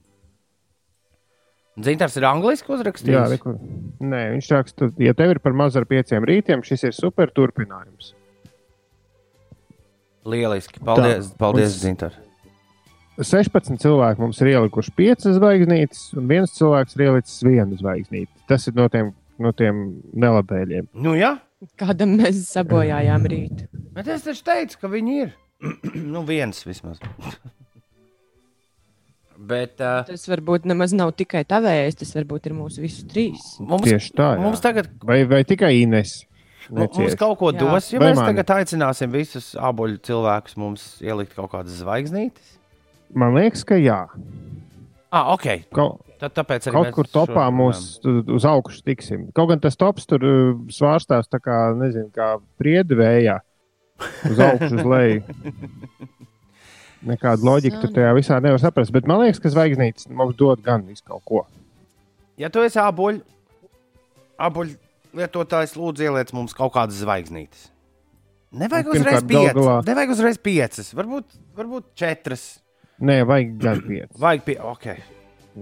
Zintārs 1.88 2.16
ir 2.18 2.25
angliski 2.26 2.70
Jā, 2.70 2.76
uzrakstījis. 2.78 3.34
rekur. 3.34 3.58
Nē, 4.02 4.22
viņš 4.37 4.46
raksta, 4.54 4.88
ja 5.02 5.12
tev 5.14 5.30
ir 5.34 5.38
par 5.42 5.52
maz 5.58 5.76
ar 5.78 5.84
pieciem 5.90 6.22
rītiem, 6.26 6.62
šis 6.66 6.87
ir 6.88 6.94
super 6.96 7.30
turpinājums. 7.34 8.12
Lieliski. 10.28 10.78
Paldies, 10.84 11.30
Tā, 11.32 11.38
paldies 11.38 11.70
mums- 11.75 11.82
Zintar. 11.82 12.12
16 13.18 13.80
cilvēki 13.82 14.20
mums 14.22 14.38
ir 14.44 14.52
ielikuši 14.54 14.92
5 14.98 15.32
zvaigznītes, 15.38 16.02
un 16.18 16.28
viens 16.30 16.52
cilvēks 16.54 16.94
ir 16.96 17.06
ielicis 17.08 17.40
vienu 17.42 17.78
zvaigznīti. 17.80 18.30
Tas 18.50 18.66
ir 18.70 18.76
no 18.78 18.87
tiem, 18.92 19.12
no 19.42 19.50
tiem 19.52 19.80
nelabēļiem. 20.14 20.88
Nu, 20.94 21.16
jā, 21.18 21.37
Kādam 21.80 22.12
mēs 22.20 22.44
sabojājām 22.52 23.25
rītu. 23.26 23.66
bet 23.96 24.06
es 24.14 24.22
taču 24.22 24.44
teicu, 24.46 24.78
ka 24.78 24.90
viņi 24.92 25.16
ir. 25.25 25.32
nu, 26.14 26.22
viens 26.28 26.60
vismaz. 26.62 27.00
bet 29.50 29.78
uh, 29.82 30.02
Tas 30.06 30.25
varbūt 30.30 30.66
nemaz 30.70 30.94
nav 30.94 31.12
tikai 31.18 31.44
tavējais, 31.48 31.98
tas 32.00 32.14
varbūt 32.16 32.46
ir 32.50 32.54
mūsu 32.58 32.82
visu 32.82 33.04
trīs. 33.10 33.44
mums, 33.58 33.87
Tieši 33.87 34.14
tā. 34.18 34.32
jā. 34.37 34.42
mums 34.42 34.62
tagad 34.62 34.90
Vai, 35.06 35.20
vai 35.30 35.42
tikai 35.46 35.72
Ines? 35.82 36.20
mu- 36.70 36.87
Mums 36.90 37.14
kaut 37.18 37.38
ko 37.40 37.52
Jā. 37.54 37.58
dos, 37.62 37.87
ja 37.94 38.00
Vai 38.02 38.10
mēs 38.12 38.18
mani? 38.20 38.34
tagad 38.42 38.50
aicināsim 38.58 39.12
visus 39.14 39.52
aboļu 39.56 39.98
cilvēkus 40.04 40.56
mums 40.60 40.88
ielikt 41.02 41.34
kaut 41.38 41.50
kādas 41.54 41.78
zvaigznītes. 41.80 42.57
Man 43.14 43.34
liekas, 43.34 43.64
ka 43.64 43.74
jā. 43.80 44.06
Ah, 45.10 45.32
ok. 45.32 45.46
Kaut, 45.72 46.02
Tad, 46.18 46.34
tāpēc 46.34 46.66
arī 46.68 46.74
kaut 46.74 46.90
kur 46.96 47.06
topā 47.06 47.44
šo- 47.46 47.54
mūs 47.54 47.82
tu- 48.02 48.24
uz 48.34 48.44
augšu 48.44 48.82
tiksim. 48.84 49.28
Kaut 49.32 49.48
gan 49.48 49.60
tas 49.60 49.76
tops 49.78 50.04
tur 50.06 50.18
uh, 50.26 50.54
svārstās 50.68 51.28
tā 51.30 51.38
kā, 51.40 51.72
nezinu, 51.78 52.10
kā 52.12 52.34
priedi 52.58 52.94
vējā. 52.98 53.38
Uz 54.30 54.38
augšu, 54.38 54.74
uz 54.80 54.84
leju. 54.84 55.22
Nekāda 57.08 57.46
loģika 57.46 57.78
tur 57.80 57.92
tajā 57.94 58.10
visā 58.16 58.40
nevar 58.42 58.58
saprast. 58.60 58.90
Bet 58.94 59.06
man 59.06 59.20
liekas, 59.22 59.38
ka 59.42 59.52
zvaigznītes 59.54 60.08
mums 60.10 60.34
dod 60.38 60.60
gan 60.66 60.82
visu 60.88 61.04
kaut 61.06 61.22
ko. 61.24 61.44
Ja 62.38 62.50
tu 62.50 62.62
esi 62.66 62.78
aboļu, 62.82 63.22
aboļu 64.38 64.74
lietotājs, 65.18 65.76
lūdzu, 65.78 66.04
ieliec 66.10 66.32
mums 66.36 66.54
kaut 66.54 66.74
kādas 66.74 66.98
zvaigznītes. 67.02 67.68
Nevajag 68.58 68.86
Nu, 68.90 68.94
uzreiz 68.98 69.22
piecas. 69.28 69.54
galā- 69.54 69.80
Nevajag 69.86 70.10
uzreiz 70.16 70.38
piecas. 70.42 70.90
Varbūt, 70.98 71.38
varbūt 71.58 71.84
četras. 71.94 72.44
Nē, 72.99 73.23
vajag 73.28 73.57
gan 73.62 73.83
pieci. 73.87 74.19
Vajag 74.19 74.45
pie... 74.47 74.59
ok. 74.59 74.87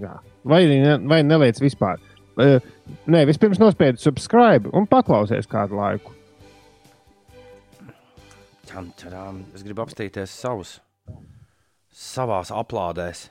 Jā. 0.01 0.17
Vai, 0.47 0.61
ne, 0.69 0.97
vai 1.09 1.21
neliec 1.25 1.59
vispār. 1.61 2.01
Uh, 2.37 2.57
nē, 3.09 3.23
vispirms 3.29 3.61
nospiedi 3.61 4.01
subscribe 4.01 4.69
un 4.77 4.85
paklausies 4.89 5.49
kādu 5.49 5.77
laiku. 5.77 6.13
Tam, 8.67 8.91
tadām. 8.99 9.41
Es 9.55 9.63
gribu 9.65 9.85
apstīties 9.85 10.33
savus, 10.33 10.77
savās 11.93 12.51
aplādēs. 12.53 13.27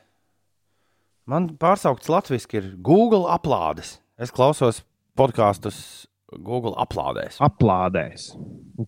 Man 1.26 1.52
pārsaukts 1.60 2.10
latviešu 2.10 2.58
ir 2.58 2.68
Google 2.86 3.26
aplādes. 3.30 3.98
Es 4.18 4.32
klausos 4.34 4.80
podkāstus 5.18 6.06
Google 6.32 6.74
aplādēs. 6.80 7.38
Aplādēs. 7.42 8.30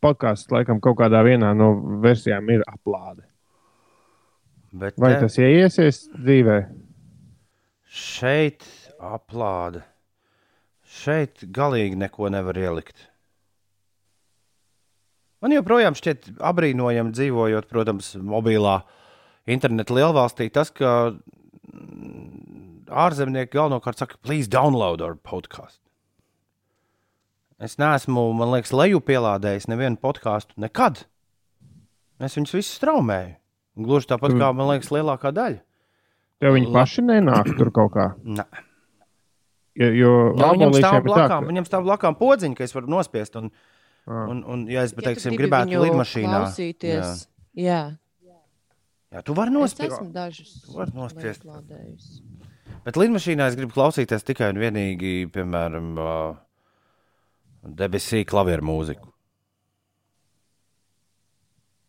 Podkāsts 0.03 0.51
laikam 0.55 0.81
kaut 0.83 0.99
kādā 0.99 1.21
vienā 1.27 1.53
no 1.55 1.73
versijām 2.03 2.49
ir 2.55 2.65
aplāde. 2.67 3.28
Bet 4.73 4.99
Vai 5.01 5.15
te- 5.15 5.21
tas 5.25 5.39
ieiesies 5.41 6.03
dzīvē? 6.13 6.59
Šeit 7.89 8.67
aplāde. 9.01 9.83
Šeit 10.89 11.45
galīgi 11.55 11.97
neko 11.97 12.29
nevar 12.33 12.57
ielikt. 12.61 13.07
Man 15.41 15.55
joprojām 15.55 15.95
šķiet 15.95 16.33
apbrīnojami 16.43 17.15
dzīvojot, 17.15 17.69
protams, 17.71 18.13
mobilā 18.19 18.81
interneta 19.49 19.95
lielvalstī, 19.95 20.49
tas, 20.53 20.73
ka 20.75 21.15
ārzemnieki 22.89 23.53
galvenokārt 23.55 24.01
saka, 24.03 24.19
please 24.25 24.49
download 24.51 25.01
our 25.05 25.15
podcast. 25.15 25.79
Es 27.59 27.77
neesmu, 27.79 28.33
man 28.39 28.53
liekas, 28.53 28.73
leju 28.75 29.01
pielādējis 29.03 29.69
nevienu 29.71 29.99
podkāstu 30.03 30.59
nekad. 30.63 31.05
Es 32.23 32.37
viņus 32.39 32.55
visus 32.55 32.77
straumēju. 32.79 33.37
Gluži 33.79 34.09
tāpat 34.11 34.35
kā, 34.35 34.49
man 34.59 34.73
liekas, 34.73 34.91
lielākā 34.95 35.31
daļa. 35.37 35.61
Tev 36.43 36.55
viņi 36.57 36.73
paši 36.75 37.03
nenāk 37.07 37.53
tur 37.59 37.71
kaut 37.75 37.93
kā. 37.95 38.09
Ne. 38.39 38.45
Jo, 39.79 39.87
jo 39.95 40.13
Jā, 40.35 40.47
viņam 40.57 40.73
stāv 40.75 40.97
tā, 40.97 41.03
blakām, 41.07 41.45
ka- 41.45 41.49
viņam 41.53 41.67
stāv 41.69 41.85
blakām 41.87 42.15
podziņa, 42.19 42.57
ka 42.59 42.65
es 42.67 42.73
varu 42.75 42.91
nospiest. 42.91 43.37
Un, 43.39 43.51
Ā. 44.09 44.25
un, 44.33 44.41
un 44.51 44.65
ja 44.67 44.83
es 44.83 44.91
Ja 44.91 44.99
tu 44.99 45.05
teiksim, 45.07 45.37
gribētu 45.39 45.79
lidmašīnā, 45.85 46.41
klausīties, 46.49 47.21
jā. 47.55 47.77
jā. 48.27 48.33
jā, 49.15 49.23
tu 49.23 49.37
vari 49.39 49.53
Es 49.53 49.59
nospiest. 49.59 49.93
esmu 49.95 50.11
dažus 50.17 50.57
var 50.75 50.91
nospiest. 50.97 51.45
lādējusi. 51.47 52.25
Bet 52.89 52.99
lidmašīnā 52.99 53.47
es 53.53 53.57
gribu 53.61 53.77
klausīties 53.77 54.27
tikai 54.27 54.49
un 54.55 54.59
vienīgi, 54.65 55.13
piemēram, 55.31 55.93
debesī 57.79 58.25
klavieru 58.27 58.67
mūziku. 58.67 59.13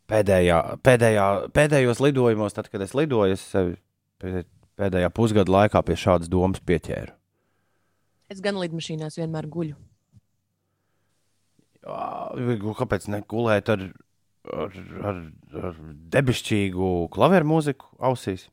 Pēdējā, 0.09 0.57
pēdējā, 0.85 1.25
pēdējos 1.53 1.99
lidojumos, 2.01 2.55
tad, 2.57 2.69
kad 2.73 2.81
es 2.81 2.95
lidoju, 2.97 3.35
es 3.37 3.43
sevi 3.45 3.75
pē- 4.21 4.45
pēdējā 4.79 5.11
pusgada 5.13 5.53
laikā 5.53 5.83
pie 5.85 5.97
šādas 5.99 6.31
domas 6.31 6.63
pieķēru. 6.65 7.13
Es 8.33 8.41
gan 8.45 8.57
lidmašīnās 8.61 9.17
vienmēr 9.19 9.47
guļu. 9.49 9.77
Ā, 11.89 12.01
Kāpēc 12.79 13.07
negulēt 13.13 13.69
ar, 13.73 13.85
ar, 14.49 14.79
ar, 15.11 15.19
ar 15.61 15.77
debesšķīgu 16.15 16.89
klavieru 17.13 17.49
mūziku 17.53 17.89
ausīs? 18.09 18.47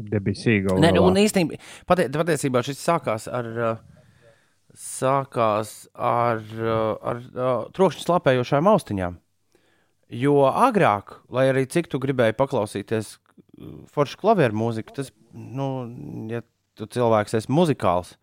Debesīga. 0.00 0.78
Nē, 0.80 0.94
nu, 0.96 1.02
un 1.10 1.18
īstenībā 1.20 1.58
patie, 1.90 2.06
patiesībā 2.14 2.62
šis 2.64 2.78
sākās 2.80 3.26
ar, 3.28 3.50
sākās 4.72 5.74
ar, 5.94 6.40
uh, 6.56 6.94
ar 7.02 7.20
uh, 7.20 7.50
trokšņa 7.76 8.06
slāpējošām 8.06 8.70
austiņām. 8.70 9.18
Jo 10.10 10.48
agrāk, 10.48 11.20
lai 11.30 11.46
arī 11.52 11.66
cik 11.70 11.86
tu 11.90 12.00
gribēji 12.02 12.34
paklausīties 12.38 13.12
uh, 13.14 13.82
foršu 13.94 14.18
klavieru 14.18 14.58
mūziku, 14.58 14.94
tas, 14.96 15.12
nu, 15.30 15.68
ja 16.32 16.42
tu 16.78 16.88
cilvēks 16.90 17.36
esi 17.38 17.52
muzikāls, 17.52 18.16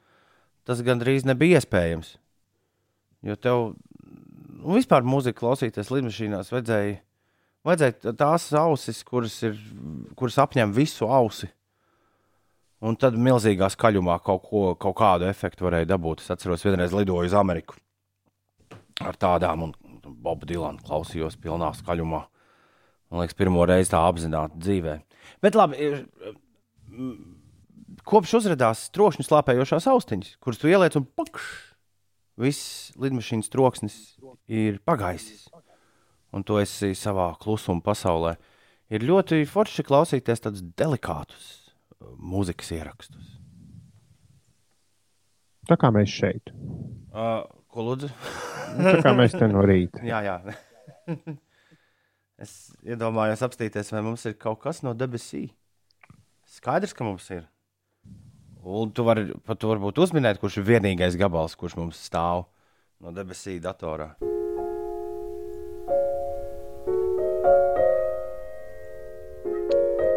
tas 0.67 0.83
gandrīz 0.83 1.27
nebija 1.27 1.61
iespējams. 1.61 2.17
Jo 3.27 3.37
tev 3.39 3.61
nu, 3.71 4.75
vispār 4.75 5.05
mūziku 5.07 5.45
klausīties 5.45 5.91
lidmašīnās 5.93 6.51
vajadzēja, 6.51 6.99
vajadzēja 7.67 8.15
tās 8.19 8.49
ausis, 8.57 8.99
kuras, 9.07 9.39
ir, 9.47 9.55
kuras 10.19 10.39
apņem 10.43 10.75
visu 10.75 11.07
ausi. 11.07 11.49
Un 12.83 12.93
tad 12.99 13.15
milzīgā 13.17 13.71
skaļumā 13.73 14.19
kaut, 14.25 14.43
ko, 14.51 14.67
kaut 14.77 14.99
kādu 14.99 15.25
efektu 15.25 15.65
varēja 15.65 15.87
dabūt. 15.95 16.21
Es 16.21 16.33
atceros, 16.35 16.65
vienreiz 16.67 16.93
lidoju 16.93 17.31
uz 17.31 17.33
Ameriku 17.37 17.79
ar 19.01 19.17
tādām, 19.17 19.65
un 19.65 19.73
Bobu 20.07 20.47
Dilanu 20.49 20.83
klausījos 20.85 21.37
pilnā 21.41 21.71
skaļumā. 21.77 22.23
Man 23.11 23.23
liekas, 23.23 23.37
pirmo 23.39 23.63
reizi 23.67 23.93
tā 23.93 24.01
apzināti 24.07 24.59
dzīvē. 24.59 24.97
Bet 25.43 25.55
labi, 25.55 25.91
kopš 28.07 28.37
uzrādījās 28.41 28.87
trokšņa 28.95 29.27
slāpējošās 29.27 29.87
austiņas, 29.93 30.35
kuras 30.43 30.59
tu 30.61 30.71
ieliec 30.71 30.97
un 30.99 31.07
pakš, 31.17 31.47
viss 32.41 32.91
lidmašīnas 32.99 33.51
troksnis 33.53 33.95
ir 34.47 34.81
pagaisis. 34.87 35.47
Un 36.35 36.43
tu 36.43 36.59
esi 36.59 36.91
savā 36.97 37.31
klusuma 37.39 37.81
pasaulē. 37.83 38.35
Ir 38.91 39.03
ļoti 39.07 39.41
forši 39.47 39.83
klausīties 39.87 40.43
tādus 40.43 40.63
delikātus 40.79 41.47
mūzikas 42.03 42.71
ierakstus. 42.75 43.33
Tā 45.67 45.75
kā 45.79 45.89
mēs 45.91 46.11
šeit. 46.13 46.51
Uh, 47.11 47.43
ko 47.77 47.85
lūdzu? 47.91 48.09
Nu, 48.77 48.89
Tā 48.91 49.03
kā 49.05 49.13
mēs 49.17 49.35
te 49.37 49.47
no 49.49 49.61
rīta. 49.65 50.01
jā, 50.05 50.19
jā. 50.25 50.37
es 52.43 52.55
iedomājos 52.85 53.45
apstīties, 53.47 53.93
vai 53.95 54.01
mums 54.05 54.25
ir 54.27 54.35
kaut 54.41 54.59
kas 54.65 54.83
no 54.85 54.93
debesīm. 54.97 55.47
Skaidrs, 56.57 56.93
ka 56.97 57.05
mums 57.07 57.29
ir. 57.33 57.45
Un 58.67 58.91
tu 58.91 59.05
vari 59.07 59.29
pat 59.47 59.63
varbūt 59.63 60.01
uzminēt, 60.03 60.41
kurš 60.41 60.59
ir 60.59 60.67
vienīgais 60.73 61.15
gabals, 61.19 61.55
kurš 61.55 61.77
mums 61.79 62.01
stāv 62.09 62.47
no 62.99 63.13
debesīm 63.15 63.61
datorā. 63.63 64.11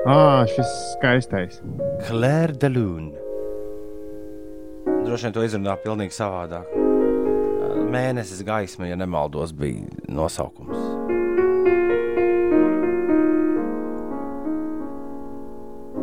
Ah, 0.06 0.42
šis 0.48 0.70
skaistais. 0.96 1.60
Claire 2.08 2.52
de 2.56 2.68
Lune. 2.72 3.12
Droši 5.04 5.28
vien 5.28 5.34
to 5.36 5.44
izrunā 5.44 5.76
pavisam 5.84 6.10
savādāk. 6.16 6.79
Mēnesis 7.90 8.44
gaisma, 8.46 8.86
ja 8.86 8.94
nemaldos, 8.94 9.50
bija 9.56 9.82
nosaukums. 10.06 10.78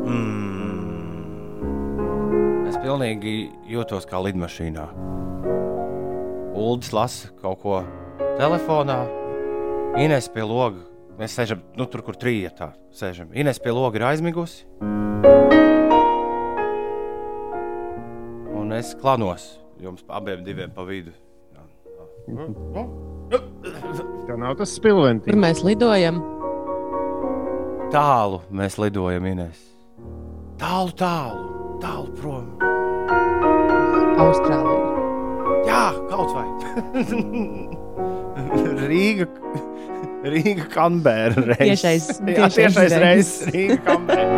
Mm. 0.03 1.21
Es 2.67 2.75
pilnīgi 2.83 3.35
jūtos 3.71 4.03
kā 4.09 4.19
lidmašīnā. 4.25 4.83
Uldis 6.57 6.91
lasa 6.91 7.29
kaut 7.39 7.61
ko 7.63 7.77
telefonā, 8.35 9.05
Ines 9.97 10.27
pie 10.29 10.43
loga. 10.43 10.83
Mēs 11.17 11.33
sēžam 11.33 11.63
nu, 11.79 11.87
tur, 11.89 12.03
kur 12.05 12.19
trījā 12.19 12.67
sēžam. 12.93 13.31
Ines 13.31 13.57
pie 13.63 13.71
loga 13.71 13.97
ir 13.97 14.05
aizmigusi. 14.09 14.67
Un 18.59 18.75
es 18.75 18.91
klanos 18.99 19.55
jums 19.81 20.03
abiem 20.11 20.43
diviem 20.43 20.75
pa 20.75 20.83
vidu. 20.85 21.15
Tev 24.27 24.35
nav 24.39 24.55
tas 24.59 24.73
spilventiņš. 24.75 25.31
Kur 25.31 25.39
mēs 25.39 25.61
lidojam? 25.63 26.17
Tālu 27.93 28.41
mēs 28.51 28.75
lidojam, 28.81 29.23
Inês. 29.31 29.61
Tālu, 30.59 30.91
tālu, 30.99 31.45
tālu 31.79 32.09
prom. 32.19 32.49
Austrālija. 34.17 34.87
Jā, 35.67 35.83
kaut 36.09 36.33
vai. 36.35 36.47
Rīga, 38.87 39.27
Rīga, 40.27 40.65
Kanbēra 40.73 41.45
reizes. 41.53 41.61
Tiešais- 41.61 42.09
Jā, 42.19 42.25
tiešais 42.25 42.55
tiešais 42.57 42.77
reizes. 42.91 42.99
reizes 43.05 43.53
Rīga, 43.55 43.77
Kanbēra. 43.87 44.35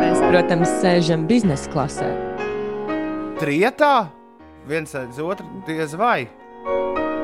Mēs, 0.00 0.18
protams, 0.30 0.74
sēžam 0.82 1.28
biznesa 1.30 1.70
klasē. 1.74 2.10
Trietā, 3.40 4.10
viens 4.68 4.90
aiz 4.92 5.16
otru, 5.24 5.46
diez 5.64 5.94
vai. 5.96 6.26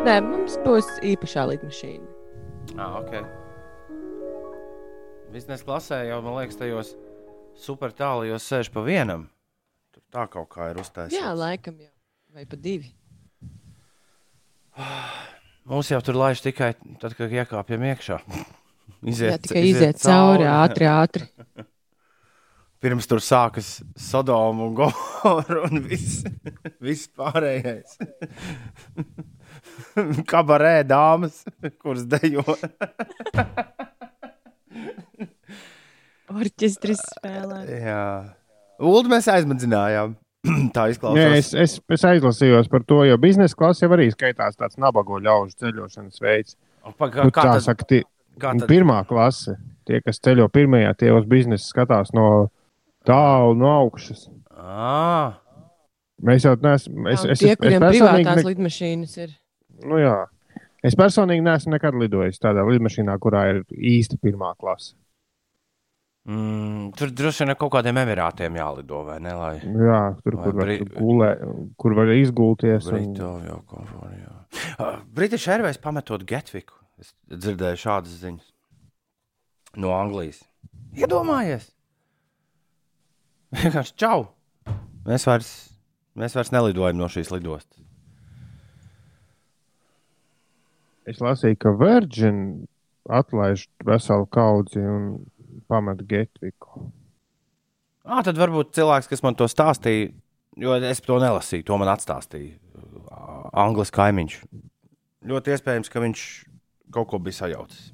Nē, 0.06 0.14
mums 0.24 0.54
būs 0.64 0.86
īpašā 1.04 1.42
lidmašīna. 1.50 2.06
Ah, 2.80 2.94
ok. 3.02 3.18
Biznesa 5.34 5.66
klasē 5.66 5.98
jau, 6.08 6.22
man 6.24 6.38
liekas, 6.38 6.56
tajos 6.56 6.94
super 7.60 7.92
tālajos 7.92 8.48
sēž 8.48 8.72
pa 8.72 8.80
vienam. 8.86 9.26
Tur 9.92 10.06
tā 10.08 10.24
kaut 10.32 10.48
kā 10.56 10.70
ir 10.72 10.80
uztaisīts. 10.80 11.18
Jā, 11.18 11.34
laikam 11.36 11.76
jau. 11.84 11.92
Vai 12.32 12.48
pa 12.48 12.56
divi. 12.64 12.94
Mums 15.68 15.92
jau 15.92 16.00
tur 16.00 16.16
laiž 16.16 16.40
tikai 16.48 16.72
tad, 16.96 17.12
kad 17.20 17.28
iekāpjam 17.28 17.88
iekšā. 17.92 18.22
Iziet, 19.04 19.34
Jā, 19.34 19.40
tikai 19.50 19.68
iziet 19.68 20.00
cauri 20.00 20.48
ātri, 20.48 20.88
ātri. 20.88 21.28
Pirms 22.82 23.08
tur 23.08 23.22
sākas 23.24 23.78
Sodoma 23.96 24.66
un 24.66 24.74
Gomora 24.76 25.62
un 25.64 25.80
viss, 25.86 26.24
viss 26.84 27.08
pārējais. 27.16 27.96
Kabarē 30.30 30.82
dāmas, 30.86 31.40
kuras 31.80 32.04
dejo. 32.10 32.44
Orķestris 36.36 37.00
spēlē. 37.14 37.60
Jā, 37.70 38.02
Ulu 38.82 39.08
mēs 39.12 39.28
aizmadzinājām. 39.32 40.16
Tā 40.76 40.88
izklausās. 40.92 41.20
Jā, 41.22 41.30
es, 41.38 41.52
es, 41.56 41.78
es 41.96 42.04
aizlasījos 42.06 42.68
par 42.70 42.84
to, 42.86 43.00
jo 43.08 43.16
biznesa 43.22 43.56
klase 43.58 43.86
jau 43.86 43.92
arī 43.96 44.10
skaitās 44.12 44.58
tāds 44.58 44.76
nabago 44.78 45.18
ļaužu 45.22 45.56
ceļošanas 45.62 46.22
veids. 46.22 46.58
Pa, 46.98 47.08
kā, 47.10 47.24
Nu, 47.26 47.32
kā 47.34 47.46
tā 47.48 47.56
tad, 47.56 47.64
saka, 47.64 47.88
tie, 47.88 48.02
kā 48.38 48.52
tad? 48.54 48.66
pirmā 48.70 49.00
klase. 49.08 49.56
Tie, 49.86 50.00
kas 50.02 50.18
ceļo 50.22 50.48
pirmajā, 50.50 50.92
tie 50.98 51.12
uz 51.14 51.26
biznesa 51.30 51.66
skatās 51.70 52.10
no 52.14 52.48
tālu, 53.06 53.56
no 53.60 53.70
augšas. 53.82 54.26
À, 54.56 55.36
Mēs 56.26 56.46
jau 56.46 56.54
neesam. 56.56 57.06
Es, 57.12 57.22
Jā, 57.26 57.32
es, 57.34 57.38
tie, 57.42 57.50
es, 57.52 57.56
es 57.56 57.58
kuriem 57.60 57.82
personīgi 57.82 58.22
privātās 58.24 58.38
ne- 58.40 58.46
lidmašīnas 58.50 59.16
ir. 59.20 59.34
Nu, 59.84 59.98
jā. 60.00 60.14
Es 60.86 60.94
personīgi 60.96 61.42
neesmu 61.44 61.74
nekad 61.74 61.96
lidojis 62.00 62.40
tādā 62.40 62.62
lidmašīnā, 62.64 63.18
kurā 63.20 63.42
ir 63.52 63.58
īsta 63.76 64.16
pirmā 64.22 64.54
klase. 64.56 64.94
mm, 66.26 66.94
tur 66.96 67.12
droši 67.12 67.44
vien 67.44 67.52
ar 67.52 67.58
kaut 67.60 67.72
kādiem 67.76 68.00
emirātiem 68.00 68.56
jālido, 68.58 69.02
vai 69.06 69.18
ne? 69.20 69.34
Lai 69.36 69.52
Jā, 69.60 70.00
tur, 70.24 70.38
kur 70.40 70.56
var, 70.56 70.64
Bri- 70.64 70.80
gulē, 70.96 71.30
kur 71.76 71.94
var 72.00 72.10
izgulties. 72.16 72.88
Un, 72.88 72.96
Britu 73.12 73.30
jau 73.46 73.60
komfortā. 73.68 74.32
Uh, 74.80 74.98
British 75.12 75.46
Airways 75.52 75.76
pametot 75.78 76.24
Getviku. 76.26 76.72
Es 76.98 77.12
dzirdēju 77.28 77.76
šādas 77.84 78.16
ziņas 78.24 78.52
no 79.76 79.92
Anglijas. 79.92 80.40
Iedomājies! 80.96 81.68
Vienkārši 83.54 83.94
čau! 84.00 84.28
Mēs 85.06 85.26
vairs, 85.28 85.50
mēs 86.18 86.34
vairs 86.34 86.50
nelidojam 86.54 86.98
no 86.98 87.06
šīs 87.12 87.30
lidostas. 87.30 87.86
es 91.06 91.22
lasīju, 91.22 91.58
ka 91.62 91.72
Virgin 91.78 92.38
atlaiž 93.06 93.66
veselu 93.86 94.26
kaudzi 94.34 94.82
un 94.82 95.10
pamet 95.70 96.02
Getviku. 96.08 96.88
Ah, 98.06 98.22
tad 98.26 98.38
varbūt 98.38 98.74
cilvēks, 98.76 99.08
kas 99.10 99.22
man 99.24 99.38
to 99.38 99.48
stāstīja, 99.50 100.12
jo 100.58 100.76
es 100.78 101.02
to 101.02 101.18
nelasīju, 101.22 101.66
to 101.66 101.78
man 101.78 101.90
atstāstīja 101.94 102.58
Anglis 103.56 103.92
kaimiņš. 103.94 104.40
Ļoti 105.26 105.54
iespējams, 105.54 105.90
ka 105.90 106.02
viņš 106.02 106.24
kaut 106.94 107.08
ko 107.10 107.20
bija 107.22 107.40
sajaucis. 107.40 107.92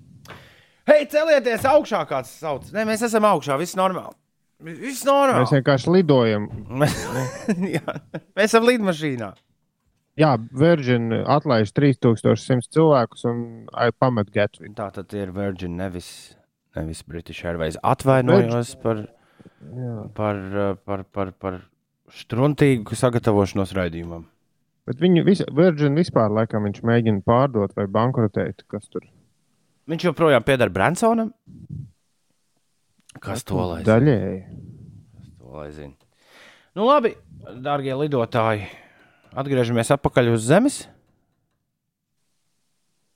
Hei, 0.89 1.05
celieties 1.09 1.65
augšā, 1.69 2.03
kāds 2.11 2.33
sauc. 2.43 2.67
Nē, 2.75 2.83
mēs 2.89 3.05
esam 3.07 3.25
augšā, 3.29 3.55
viss 3.61 3.79
normāli. 3.79 4.17
Viss 4.63 5.07
normāli. 5.07 5.43
Mēs 5.43 5.55
vienkārši 5.57 5.95
lidojam. 5.95 6.49
Mēs, 6.83 6.99
jā, 7.77 7.97
mēs 8.37 8.51
esam 8.51 8.69
lidmašīnā. 8.69 9.33
Jā, 10.21 10.35
Virgin 10.53 11.09
atlaiž 11.15 11.73
3100 11.73 12.69
cilvēkus 12.75 13.25
un 13.31 13.39
ai, 13.73 13.89
pamet 13.97 14.29
Getviku. 14.35 14.75
Tā 14.77 14.91
tad 14.93 15.15
ir 15.17 15.33
Virgin, 15.33 15.79
nevis, 15.81 16.11
nevis 16.77 17.01
British 17.09 17.47
Airways. 17.49 17.79
Atvainojos 17.81 18.75
par, 18.83 19.07
Jā. 19.73 19.95
par, 20.19 20.43
uh, 20.53 20.75
par, 20.85 21.07
par, 21.09 21.33
par 21.33 21.59
struntīgu 22.13 22.99
sagatavošanos 22.99 23.73
raidījumam. 23.79 24.29
Bet 24.87 25.01
viņu 25.01 25.25
vis, 25.25 25.41
Virgin 25.57 25.97
vispār 25.97 26.29
laikam 26.35 26.69
viņš 26.69 26.85
mēģina 26.85 27.25
pārdot 27.25 27.73
vai 27.79 27.89
bankrotēt. 27.89 28.67
Kas 28.69 28.91
tur 28.93 29.09
Viņš 29.91 30.05
joprojām 30.07 30.45
pieder 30.47 30.71
Bransonam. 30.71 31.33
Kas 33.23 33.45
to 33.47 33.59
lai 33.61 33.83
zina? 33.83 33.87
daļēji? 33.93 34.39
To 35.39 35.53
lai 35.55 35.69
zina. 35.75 35.95
Nu, 36.75 36.87
labi, 36.89 37.13
darbie 37.63 37.93
lidotāji, 38.01 38.65
atgriežamies 39.39 39.93
atpakaļ 39.95 40.33
uz 40.33 40.47
Zemes. 40.49 40.79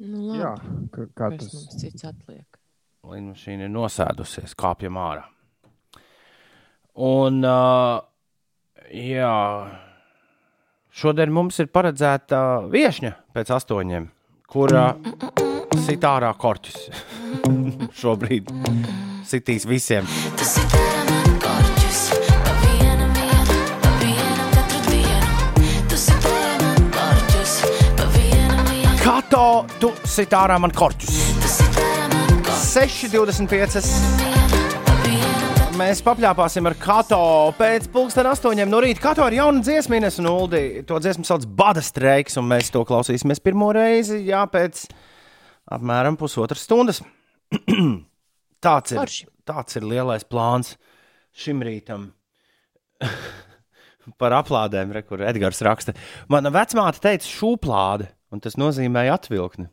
Nu, 0.03 0.29
labi. 0.29 0.42
Jā, 0.42 0.53
kā 0.92 1.09
Kas 1.16 1.40
tas 1.40 1.55
mums 1.57 1.81
cits 1.81 2.07
atliek? 2.07 2.61
Lidmašīna 3.07 3.66
ir 3.66 3.73
nosēdusies, 3.73 4.55
kāpjam 4.59 4.99
ārā. 5.01 5.25
Un, 7.07 7.40
uh, 7.45 7.99
jā, 8.92 9.33
šodien 10.97 11.33
mums 11.35 11.59
ir 11.62 11.71
paredzēta 11.73 12.42
viesņa 12.73 13.14
pēc 13.37 13.53
astoņiem, 13.59 14.11
kura 14.51 14.88
sit 15.87 16.07
ārā 16.09 16.33
korķus. 16.40 16.87
Šobrīd 18.01 18.53
sitīs 19.27 19.67
visiem. 19.69 20.07
Tu 20.39 20.47
sitēji 20.47 21.05
man 21.11 21.39
korķus, 21.43 22.03
pa 22.45 22.55
vienam 22.62 23.12
vienu, 23.17 23.59
pa 23.83 23.93
vienam 24.01 24.53
katru 24.55 24.83
dienu. 24.87 25.67
Tu 25.91 26.01
sitēji 26.07 26.61
man 26.62 26.89
korķus, 26.97 27.57
pa 27.99 28.09
vienam 28.15 28.65
vienu. 28.71 28.95
Kato, 29.03 29.45
tu 29.83 29.93
sit 30.07 30.37
ārā 30.37 30.61
man 30.62 30.75
korķus. 30.77 31.21
Tu 31.43 31.53
sitēji 31.59 32.11
man 32.15 32.43
korķus, 32.47 32.73
6,25. 32.77 33.87
vienu, 34.23 34.65
pa 34.87 34.99
vienam 35.05 35.47
Mēs 35.77 36.01
papļāpāsim 36.01 36.65
ar 36.71 36.79
Kato 36.81 37.21
pēc 37.59 37.91
pusdienas 37.93 38.39
astoņiem 38.39 38.71
no 38.73 38.79
rīta. 38.81 39.03
Kato 39.11 39.27
ir 39.29 39.37
jauna 39.43 39.61
dziesma, 39.61 39.99
Ines 39.99 40.17
un 40.23 40.31
Uldi. 40.31 40.62
To 40.89 40.97
dziesmu 41.03 41.27
sauc 41.29 41.45
Bada 41.59 41.83
streiks, 41.85 42.39
un 42.41 42.49
mēs 42.49 42.73
to 42.73 42.81
klausīsimies 42.89 43.43
pirmo 43.45 43.69
reizi, 43.77 44.23
jā, 44.31 44.41
pēc 44.49 44.87
apmēram 45.77 46.17
pusotras 46.17 46.65
stundas. 46.65 47.03
tāds, 48.67 48.93
ir, 48.95 48.99
Forši. 49.01 49.29
tāds 49.49 49.79
ir 49.79 49.87
lielais 49.87 50.27
plāns 50.27 50.75
šim 51.37 51.63
rītam. 51.67 52.09
Par 54.21 54.35
aplādēm, 54.37 54.93
re, 54.95 55.03
kur 55.07 55.23
Edgars 55.27 55.59
raksta. 55.67 55.95
Mana 56.31 56.53
vecmāte 56.55 57.01
teica, 57.03 57.27
šūplāde, 57.27 58.07
un 58.35 58.43
tas 58.45 58.55
nozīmēja 58.61 59.17
atvilkni. 59.19 59.67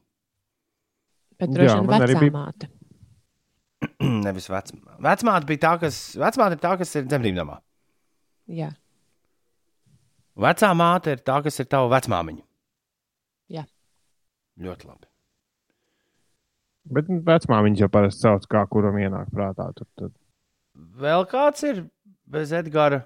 Bet 1.37 1.49
Jā, 1.51 1.55
droši 1.57 1.75
vien 1.75 1.89
man 1.89 2.05
arī 2.05 2.15
vecā 2.15 2.23
bija- 2.23 2.35
māte. 2.37 2.69
Nevis 4.25 4.47
vecmāte. 4.49 4.97
Vecmāte 5.05 5.49
bija 5.49 5.61
tā, 5.67 5.73
kas, 5.85 5.99
vecmāte 6.21 6.57
ir 6.57 6.63
tā, 6.63 6.73
kas 6.81 6.95
ir 7.01 7.05
dzemdībnamā. 7.09 7.59
Jā, 8.61 8.71
Vecā 10.33 10.71
māte 10.73 11.11
ir 11.13 11.19
tā, 11.21 11.35
kas 11.45 11.59
ir 11.61 11.67
tava 11.69 11.91
vecmāmiņa. 11.91 12.41
Jā. 13.53 13.61
Ļoti 14.65 14.87
labi. 14.89 15.05
Bet 16.91 17.07
vecmāmiņš 17.07 17.83
jau 17.85 17.89
parasti 17.91 18.25
sauc, 18.25 18.45
kā 18.51 18.65
kuram 18.71 18.97
ienāk 18.99 19.31
prātā. 19.33 19.69
Tur, 19.77 19.87
tad. 19.99 20.13
Vēl 20.99 21.25
kāds 21.31 21.63
ir 21.67 21.83
bez 22.29 22.51
Edgara 22.55 23.03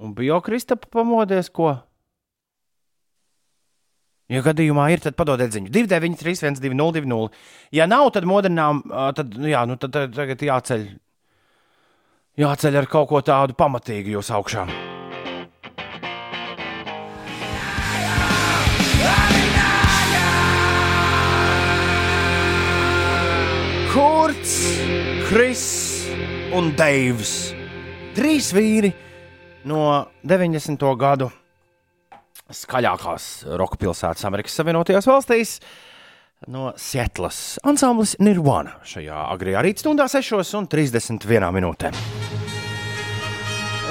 un 0.00 0.14
Biokristapa 0.16 0.88
pamodies, 0.92 1.50
ko? 1.50 1.74
Ja 4.30 4.44
gadījumā 4.46 4.86
ir, 4.94 5.02
tad 5.02 5.16
padodiet 5.18 5.50
ziņu. 5.56 5.72
293, 5.74 6.54
1202. 6.62 7.32
Ja 7.74 7.88
nav, 7.90 8.12
tad 8.14 8.28
modernām, 8.30 8.84
tad, 9.18 9.34
nu 9.34 9.50
jā, 9.50 9.64
nu, 9.66 9.74
tad, 9.80 9.96
tad 9.96 10.14
tagad 10.14 10.46
jāceļ. 10.46 10.86
Jāceļ 12.38 12.78
ar 12.78 12.88
kaut 12.92 13.10
ko 13.10 13.24
tādu 13.26 13.58
pamatīgu 13.58 14.14
jūs 14.14 14.30
augšā. 14.38 14.68
Kurts, 24.30 24.58
Kris 25.26 25.62
un 26.54 26.68
Deivs. 26.78 27.50
Trīs 28.14 28.52
vīri 28.54 28.92
no 29.66 30.04
90. 30.22 30.84
gadu 31.00 31.26
skaļākās 32.54 33.26
roka 33.58 33.80
pilsētas 33.80 34.28
Amerikas 34.28 34.54
Savienotajās 34.54 35.08
valstīs. 35.10 35.56
no 36.46 36.70
Sietlas. 36.78 37.58
Ansamblis 37.66 38.14
Nirvana 38.22 38.76
šajā 38.86 39.26
agrajā 39.34 39.64
rītstundā, 39.66 40.06
6,31 40.06 41.50
minūtē. 41.58 41.90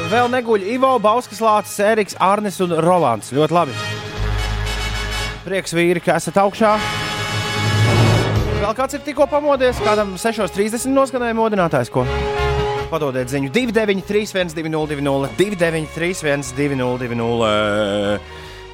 Vēl 0.08 0.32
neguļ 0.38 0.68
Ivo, 0.78 0.96
Bauskas, 1.04 1.44
Lācis, 1.44 1.84
Eriks, 1.84 2.16
Arnis 2.16 2.64
un 2.64 2.80
Rolands. 2.80 3.36
Ļoti 3.36 3.60
labi. 3.60 3.78
Prieks 5.44 5.76
vīri, 5.76 6.00
ka 6.00 6.16
esat 6.16 6.40
augšā. 6.40 6.78
Vēl 8.70 8.76
kāds 8.78 8.94
ir 8.94 9.02
tikko 9.02 9.26
pamodies, 9.26 9.80
kādam 9.82 10.12
6.30 10.22 10.92
noskanēja 10.94 11.34
modinātājs. 11.34 11.90
Ko? 11.90 12.04
Padodiet 12.92 13.32
ziņu 13.32 13.50
293, 13.50 14.54
202, 14.54 15.32
293, 15.40 16.52
202. 16.54 18.20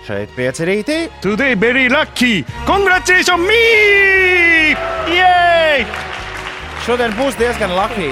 Šeit 0.03 0.35
pieci 0.35 0.67
rītī. 0.67 0.99
Today 1.23 1.55
very 1.55 1.87
lucky! 1.87 2.43
Congratulations 2.67 3.47
me! 3.47 4.75
Yay! 5.15 5.87
Šodien 6.83 7.15
būs 7.15 7.39
diezgan 7.39 7.71
lucky. 7.79 8.11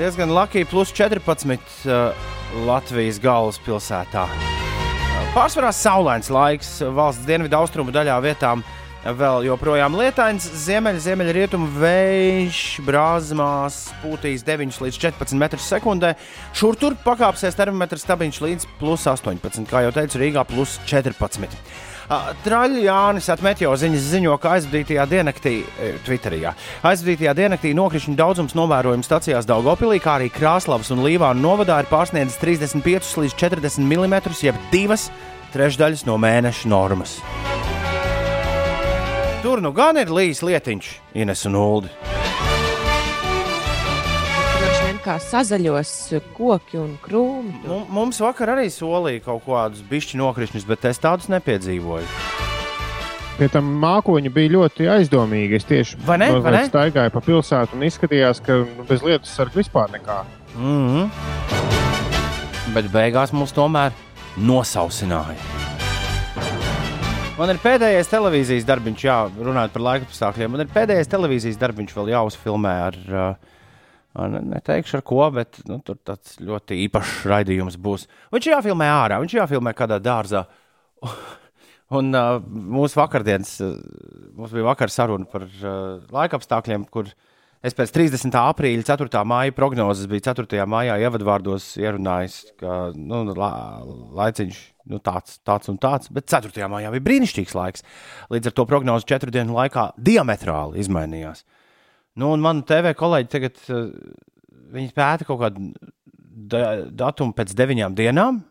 Diezgan 0.00 0.32
lucky, 0.32 0.64
plus 0.64 0.96
14 0.96 1.60
uh, 1.92 2.16
Latvijas 2.64 3.20
galvaspilsētā. 3.20 4.30
Pārsvarā 5.36 5.76
saulains 5.76 6.32
laiks 6.32 6.78
valsts 6.88 7.28
dienvidu 7.28 7.60
austrumu 7.60 7.92
daļā 7.92 8.16
vietām. 8.24 8.64
Vēl 9.02 9.48
joprojām 9.48 9.96
lietains, 9.98 10.44
ziemeļ, 10.62 11.00
ziemeļrietumu 11.02 11.66
vējš, 11.74 12.58
brāzmās, 12.86 13.88
pūtīs 13.98 14.44
9 14.46 14.78
līdz 14.78 14.98
14 15.02 15.40
metrus 15.40 15.66
sekundē. 15.66 16.12
Šur 16.54 16.78
tur 16.78 16.94
pakāpsies 17.02 17.58
termometrs 17.58 18.06
stabiņš 18.06 18.38
līdz 18.44 18.68
plus 18.78 19.08
18, 19.10 19.66
kā 19.66 19.82
jau 19.82 19.90
teicu, 19.96 20.20
Rīgā 20.22 20.46
plus 20.46 20.76
14. 20.86 21.58
Traļa 22.44 22.84
Jānis 22.84 23.26
atmetjo 23.32 23.72
ziņas 23.78 24.06
ziņo, 24.12 24.36
ka 24.38 24.54
aizvadītajā 24.58 25.06
diennaktī, 25.10 25.54
e, 25.64 25.92
Twitterī, 26.06 26.42
jā, 26.44 26.52
aizvadītajā 26.86 27.34
diennaktī 27.38 27.72
nokrišņu 27.74 28.14
daudzums 28.18 28.54
novērojams 28.58 29.08
stacijās 29.08 29.48
Daugopilī, 29.50 29.98
kā 30.02 30.20
arī 30.20 30.30
Krāslavas 30.30 30.92
un 30.94 31.02
Līvānu 31.02 31.42
novadā 31.42 31.80
ir 31.82 31.90
pārsniedzis 31.90 32.38
35 32.42 33.16
līdz 33.24 33.38
40 33.48 33.82
mm, 33.82 34.20
jeb 34.46 34.62
divas 34.70 35.08
trešdaļas 35.56 36.06
no 36.06 36.20
mēneša 36.22 36.70
normas. 36.70 37.18
Tur 39.42 39.58
nu 39.62 39.72
gan 39.74 39.96
ir 39.98 40.06
līs 40.12 40.42
lietiņš, 40.46 40.88
Ines 41.18 41.46
un 41.50 41.56
Uldi. 41.58 41.90
Kā 45.02 45.16
sazaļos 45.18 45.90
koki 46.36 46.78
un 46.78 46.92
krūmi. 47.02 47.50
Mum- 47.66 47.88
Mums 47.90 48.20
vakar 48.22 48.52
arī 48.52 48.68
solīja 48.70 49.24
kaut 49.24 49.42
kādus 49.48 49.82
bišķi 49.88 50.20
nokrišņus, 50.20 50.66
bet 50.68 50.84
es 50.84 51.00
tādus 51.02 51.26
nepiedzīvoju. 51.32 52.06
Pie 53.40 53.48
tam 53.50 53.72
mākoņi 53.82 54.30
bija 54.30 54.52
ļoti 54.54 54.86
aizdomīgi. 54.94 55.56
Es 55.58 55.64
tieši 55.66 55.96
Vai 56.06 56.18
ne? 56.22 56.30
Vai 56.38 56.52
ne? 56.54 56.62
staigāju 56.68 57.10
pa 57.10 57.20
pilsētu 57.20 57.74
un 57.74 57.82
izskatījās, 57.88 58.38
ka 58.46 58.52
nu, 58.62 58.86
bez 58.86 59.02
lietus 59.02 59.34
sarga 59.34 59.58
vispār 59.58 59.90
nekā. 59.90 60.22
Mm 60.54 60.88
-hmm. 60.88 61.10
Bet 62.74 62.84
beigās 62.92 63.32
mums 63.32 63.52
tomēr 63.52 63.90
nosausināja. 64.38 65.34
Man 67.42 67.50
ir 67.50 67.58
pēdējais 67.58 68.06
televīzijas 68.06 68.66
darbiņš, 68.68 69.00
jā, 69.02 69.14
runājot 69.34 69.72
par 69.74 69.82
laika 69.82 70.06
apstākļiem. 70.06 70.52
Man 70.52 70.62
ir 70.62 70.68
pēdējais 70.70 71.08
televīzijas 71.10 71.56
darbiņš 71.58 71.94
vēl 71.96 72.10
jāuzfilmē 72.12 72.74
ar, 72.84 72.98
uh, 73.10 73.56
ar 74.14 74.28
ne- 74.30 74.42
neteikšu 74.52 75.00
ar 75.00 75.02
ko, 75.10 75.18
bet 75.34 75.58
nu, 75.66 75.80
tur 75.82 75.98
tāds 76.06 76.36
ļoti 76.38 76.78
īpašs 76.84 77.24
raidījums 77.32 77.80
būs. 77.82 78.06
Viņš 78.30 78.46
jāfilmē 78.46 78.86
ārā, 78.86 79.18
viņš 79.24 79.34
jāfilmē 79.40 79.72
kādā 79.74 79.98
dārzā. 79.98 80.44
Un 81.98 82.14
uh, 82.14 82.38
mūsu 82.46 83.00
vakardienas, 83.00 83.56
uh, 83.58 83.74
mums 84.38 84.54
bija 84.54 84.68
vakar 84.70 84.94
saruna 84.94 85.26
par 85.26 85.42
uh, 85.42 85.98
laika 86.14 86.38
apstākļiem, 86.38 86.86
kur 86.94 87.10
es 87.66 87.76
pēc 87.78 87.94
30. 87.94 88.34
aprīļa 88.38 88.86
4. 88.90 89.22
māja 89.28 89.54
prognozes 89.56 90.08
biju 90.10 90.24
4. 90.28 90.66
maijā 90.68 90.98
ievadvārdos 91.04 91.72
ierunājis, 91.80 92.38
ka 92.60 92.90
nu, 92.96 93.22
la, 93.38 93.50
laiciņš 94.18 94.60
nu, 94.92 95.00
tāds, 95.04 95.38
tāds 95.46 95.70
un 95.72 95.78
tāds, 95.82 96.10
bet 96.12 96.28
4. 96.30 96.68
maijā 96.72 96.92
bija 96.94 97.06
brīnišķīgs 97.08 97.56
laiks. 97.58 97.86
Līdz 98.34 98.50
ar 98.50 98.56
to 98.58 98.66
prognoze 98.70 99.08
četru 99.08 99.34
dienu 99.34 99.56
laikā 99.56 99.92
diametrāli 99.96 100.82
izmainījās. 100.82 101.44
Nu, 102.18 102.32
un 102.34 102.44
man 102.44 102.64
TV 102.68 102.92
kolēģi 102.98 103.32
tagad 103.32 103.60
viņi 104.72 104.94
pēta 104.96 105.28
kaut 105.28 105.40
kādu 105.44 105.70
da 106.52 106.82
datumu 106.88 107.36
pēc 107.36 107.54
deviņām 107.56 107.94
dienām 107.96 108.42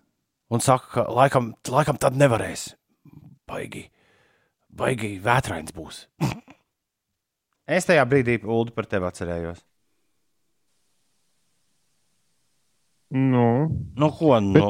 un 0.52 0.64
saka, 0.64 0.88
ka 0.94 1.06
laikam, 1.12 1.52
laikam 1.70 2.00
tad 2.02 2.18
nevarēs. 2.20 2.72
Baigi, 3.50 3.88
baigi 4.72 5.18
vētrains 5.24 5.76
būs. 5.76 6.06
es 7.78 7.88
tajā 7.88 8.04
brīdī 8.10 8.40
Ulu 8.44 8.74
par 8.76 8.88
tevi 8.90 9.08
atcerējos. 9.10 9.62
Nu, 13.12 13.48
Nu, 14.00 14.08
ko? 14.16 14.38
Nu, 14.40 14.68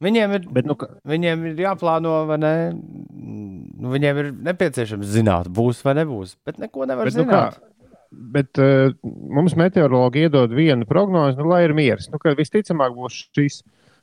viņiem, 0.00 0.32
ir, 0.38 0.46
bet, 0.56 0.64
nu, 0.68 0.76
ka- 0.80 0.94
viņiem 1.04 1.42
ir 1.50 1.58
jāplāno, 1.66 2.14
vai 2.30 2.38
ne? 2.40 2.52
Nu, 2.72 3.90
viņiem 3.92 4.20
ir 4.22 4.30
nepieciešams 4.48 5.10
zināt, 5.12 5.50
būs 5.52 5.82
vai 5.84 5.94
nebūs. 6.00 6.38
Bet 6.46 6.56
neko 6.62 6.88
nevar 6.88 7.04
bet, 7.10 7.18
nu, 7.20 7.26
kā, 7.28 7.42
zināt. 7.52 7.90
bet 8.32 8.60
uh, 8.64 8.94
mums 9.04 9.56
meteorologi 9.60 10.24
iedod 10.24 10.56
vienu 10.56 10.88
prognozi, 10.88 11.36
nu, 11.40 11.50
lai 11.52 11.66
ir 11.66 11.76
miers. 11.76 12.08
Nu, 12.12 12.20
visticamāk 12.24 12.96
būs 12.96 13.26
šis. 13.36 13.60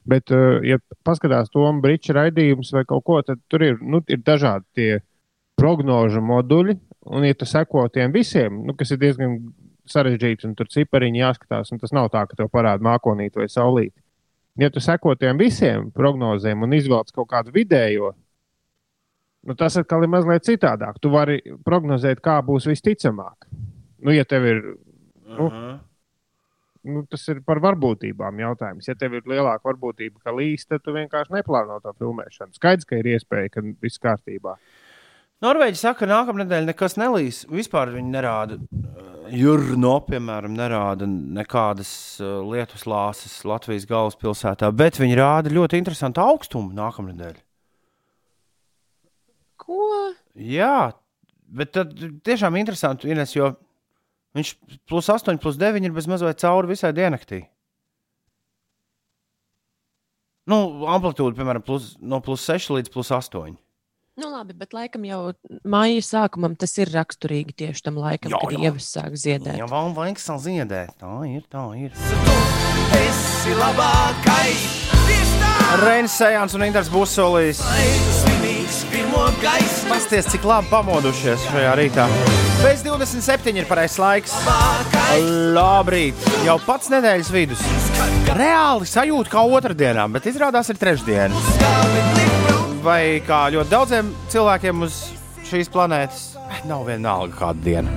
Bet, 0.08 0.30
uh, 0.32 0.62
ja 0.64 0.78
paskatās 1.04 1.50
to 1.52 1.66
brīču 1.84 2.14
raidījumus 2.16 2.70
vai 2.78 2.86
kaut 2.88 3.04
ko, 3.10 3.18
tad 3.26 3.42
tur 3.50 3.66
ir, 3.66 3.82
nu, 3.82 4.04
ir 4.08 4.22
dažādi 4.22 4.66
tie 4.78 4.92
prognožu 5.58 6.22
moduļi. 6.22 6.78
Un, 7.08 7.24
ja 7.24 7.36
tu 7.38 7.48
seko 7.48 7.86
tiem 7.94 8.12
visiem, 8.12 8.62
nu, 8.68 8.76
kas 8.76 8.92
ir 8.92 9.00
diezgan 9.00 9.38
sarežģīti, 9.88 10.48
un 10.50 10.56
tur 10.60 10.68
cipariņi 10.72 11.22
jāskatās, 11.22 11.72
un 11.72 11.80
tas 11.80 11.94
nav 11.96 12.10
tā, 12.12 12.26
ka 12.28 12.36
tev 12.36 12.52
parāda 12.52 12.84
mākonīti 12.84 13.40
vai 13.40 13.48
saulīti. 13.52 13.96
Ja 14.60 14.72
tu 14.74 14.82
seko 14.84 15.14
tiem 15.16 15.38
visiem 15.40 15.92
prognozēm 15.96 16.66
un 16.66 16.74
izvēlies 16.76 17.16
kaut 17.16 17.30
kādu 17.32 17.54
vidējo, 17.56 18.12
nu, 19.48 19.56
tas 19.56 19.78
atkal 19.80 20.04
ir 20.04 20.12
mazliet 20.12 20.48
citādāk. 20.48 20.98
Tu 21.00 21.12
vari 21.14 21.38
prognozēt, 21.66 22.20
kā 22.26 22.40
būs 22.44 22.68
visticamāk. 22.68 23.48
Nu, 24.04 24.12
ja 24.12 24.26
tev 24.28 24.48
ir, 24.50 24.64
nu, 25.38 25.48
nu, 26.88 27.04
tas 27.12 27.24
ir 27.32 27.40
par 27.46 27.62
varbūtībām 27.64 28.42
jautājums. 28.44 28.90
Ja 28.90 28.98
tev 29.00 29.16
ir 29.20 29.30
lielāka 29.30 29.70
varbūtība, 29.70 30.20
ka 30.26 30.36
līs, 30.36 30.68
tad 30.68 30.84
tu 30.84 30.96
vienkārši 30.98 31.38
neplāno 31.38 31.80
to 31.84 31.94
filmēšanu. 32.02 32.58
Skaidrs, 32.58 32.90
ka 32.90 33.00
ir 33.00 33.14
iespēja, 33.14 33.54
ka 33.54 33.64
viss 33.84 34.02
kārtībā. 34.04 34.58
Norvēģi 35.46 35.78
saka, 35.78 36.02
ka 36.02 36.10
nākamā 36.10 36.42
nedēļa 36.42 36.66
nekas 36.72 36.96
nelīs. 36.98 37.44
Vispār 37.52 37.92
viņi 37.94 38.10
nerāda, 38.10 38.58
Jurno, 39.30 39.98
piemēram, 40.08 40.56
nerāda 40.58 41.06
nekādas 41.08 41.92
uh, 42.24 42.40
lietus 42.48 42.88
lāses 42.90 43.36
Latvijas 43.46 43.86
galvaspilsētā, 43.90 44.72
bet 44.74 44.98
viņi 44.98 45.20
rāda 45.20 45.52
ļoti 45.54 45.78
interesantu 45.78 46.24
augstumu 46.24 46.74
nākamā 46.74 47.12
nedēļa. 47.12 47.44
Ko? 49.62 49.84
Jā, 50.42 50.96
bet 51.46 51.76
tad 51.76 51.94
tiešām 52.26 52.58
interesanti, 52.58 53.12
Ines, 53.12 53.36
jo 53.36 53.52
viņš 54.38 54.56
plus 54.90 55.12
8, 55.14 55.38
plus 55.44 55.60
9 55.62 55.86
ir 55.86 55.94
bez 55.94 56.10
mazliet 56.10 56.42
cauri 56.42 56.72
visai 56.72 56.96
diennaktī. 56.98 57.44
Nu, 60.48 60.88
amplitūda, 60.88 61.36
piemēram, 61.38 61.62
plus, 61.68 61.94
no 62.00 62.24
plus 62.24 62.48
6 62.48 62.72
līdz 62.80 62.94
plus 62.94 63.12
8. 63.14 63.58
Nu, 64.18 64.32
labi, 64.34 64.56
bet 64.58 64.72
laikam 64.74 65.04
jau 65.06 65.20
maija 65.70 66.02
sākumam 66.02 66.56
tas 66.58 66.72
ir 66.82 66.90
raksturīgi 66.90 67.54
tieši 67.62 67.84
tam 67.86 68.00
laikam, 68.02 68.34
Jā, 68.34 68.40
kad 68.42 68.56
jā. 68.56 68.62
ievas 68.66 68.88
sāk 68.96 69.14
ziedēt. 69.14 69.60
Jā, 69.60 69.68
vēl 69.70 69.92
vajag 69.94 70.22
saziedēt. 70.24 70.96
Tā 70.98 71.12
ir, 71.30 71.44
tā 71.54 71.66
ir. 71.78 71.94
Reinis 75.84 76.18
Sejans 76.18 76.58
un 76.58 76.66
Inters 76.66 76.90
Busolīs. 76.90 77.62
Pasties, 79.88 80.32
cik 80.34 80.50
labi 80.50 80.72
pamodušies 80.74 81.46
šajā 81.52 81.78
rītā. 81.78 82.10
Pēc 82.64 82.82
27 82.90 83.62
ir 83.62 83.70
pareizais 83.70 84.02
laiks. 84.02 84.34
Labrīt, 85.54 86.26
jau 86.48 86.58
pats 86.66 86.90
nedēļas 86.90 87.30
vidus. 87.38 87.62
Reāli 88.34 88.90
sajūta 88.90 89.38
kā 89.38 89.46
otrdienā, 89.46 90.10
bet 90.18 90.26
izrādās 90.34 90.74
ir 90.74 90.82
trešdiena. 90.82 92.17
Vai 92.84 93.20
kā 93.26 93.48
ļoti 93.54 93.72
daudziem 93.72 94.10
cilvēkiem 94.32 94.84
uz 94.86 94.98
šīs 95.48 95.70
planētas, 95.74 96.24
nav 96.70 96.86
vienalga 96.88 97.34
kāda 97.40 97.64
diena. 97.64 97.94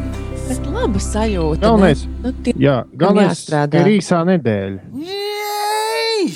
Bet 0.46 0.64
laba 0.66 1.02
sajūta. 1.02 1.60
Galvenais, 1.62 2.04
ne? 2.06 2.20
Nu, 2.24 2.32
tie, 2.46 2.54
jā, 2.58 2.76
galvenais 3.02 3.42
ir 3.50 3.90
īsā 3.96 4.22
nedēļa. 4.28 4.88
Jej! 5.04 6.32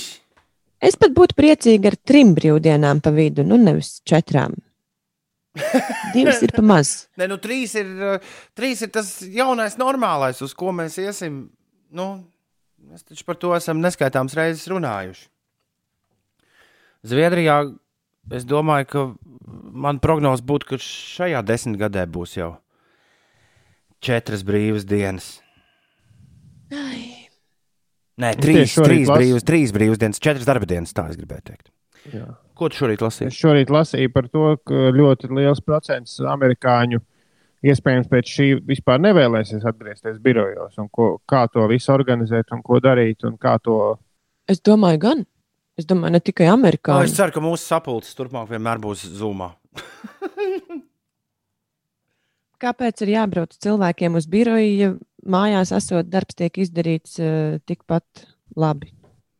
es 0.85 0.99
pat 1.01 1.15
būtu 1.17 1.37
priecīga 1.39 1.93
ar 1.93 1.97
trim 1.97 2.35
brīvdienām 2.37 3.01
pa 3.05 3.13
vidu, 3.15 3.47
nu 3.49 3.57
nevis 3.61 3.97
četrām. 4.07 4.57
Divas 6.15 6.43
ir 6.45 6.53
pa 6.55 6.65
maz. 6.67 6.93
Nē, 7.21 7.29
nu, 7.31 7.39
trīs 7.43 7.77
ir, 7.79 7.91
trīs 8.59 8.83
ir 8.85 8.91
tas 8.95 9.17
jaunais, 9.23 9.79
normālais, 9.81 10.43
uz 10.45 10.53
ko 10.59 10.75
mēs 10.75 10.99
iesim. 11.01 11.47
Nu, 11.95 12.09
mēs 12.91 13.07
taču 13.07 13.25
par 13.27 13.39
to 13.41 13.55
esam 13.57 13.81
neskaitāmas 13.83 14.37
reizes 14.37 14.67
runājuši. 14.73 15.29
Zviedrijā 17.05 17.59
es 18.33 18.45
domāju, 18.45 18.87
ka 18.87 19.05
man 19.75 19.99
prognoze 19.99 20.43
būtu, 20.43 20.65
ka 20.73 20.77
šajā 20.81 21.43
desmitgadē 21.45 22.07
būs 22.07 22.37
jau 22.39 22.57
četras 24.05 24.43
brīvas 24.45 24.85
dienas. 24.89 25.41
Ai, 26.73 27.11
Nē, 28.21 28.29
Es 28.31 28.37
trīs, 28.39 28.75
trīs, 28.79 29.09
lasu- 29.09 29.19
brīvas, 29.19 29.43
trīs 29.43 29.73
brīvas 29.75 29.99
dienas, 29.99 30.21
četras 30.23 30.47
darba 30.47 30.67
dienas. 30.71 30.93
Tā 30.95 31.09
es 31.11 31.17
gribēju 31.19 31.43
teikt. 31.49 31.71
Jā. 32.15 32.29
Ko 32.55 32.69
tu 32.71 32.77
šorīt 32.79 33.01
Es 33.03 33.03
lasīji? 33.03 33.35
šorīt 33.35 33.71
lasīju 33.75 34.13
par 34.15 34.29
to, 34.29 34.57
ka 34.65 34.75
ļoti 34.95 35.31
liels 35.35 35.59
procents 35.61 36.21
amerikāņu 36.21 37.01
iespējams 37.65 38.07
pēc 38.13 38.31
šī 38.31 38.47
vispār 38.69 39.01
nevēlēsies 39.03 39.65
atgriezties 39.67 40.21
birojos, 40.23 40.79
un 40.79 40.89
ko, 40.95 41.19
kā 41.27 41.49
to 41.51 41.67
visu 41.67 41.91
organizēt, 41.91 42.53
un 42.53 42.63
ko 42.63 42.79
darīt, 42.79 43.25
un 43.25 43.37
kā 43.37 43.59
to. 43.61 43.99
es 44.47 44.61
domāju, 44.61 44.99
gan. 45.01 45.27
Es 45.79 45.87
domāju, 45.91 46.15
ne 46.15 46.21
tikai 46.23 46.47
No, 46.47 46.55
amerikāņi. 46.55 47.09
es 47.09 47.17
ceru, 47.17 47.35
ka 47.35 47.41
mūsu 47.43 47.65
sapulces 47.67 48.15
turpmāk 48.15 48.49
vienmēr 48.53 48.79
būs 48.83 49.03
zumā. 49.19 49.51
Kāpēc 52.65 53.03
ir 53.05 53.11
jābrauc 53.17 53.57
cilvēkiem 53.61 54.15
uz 54.17 54.29
biroju, 54.31 54.71
ja 54.79 54.93
mājās 55.27 55.73
esot 55.75 56.07
darbs 56.09 56.39
tiek 56.39 56.55
izdarīts 56.63 57.19
uh, 57.21 57.59
tikpat 57.67 58.27
labi, 58.57 58.93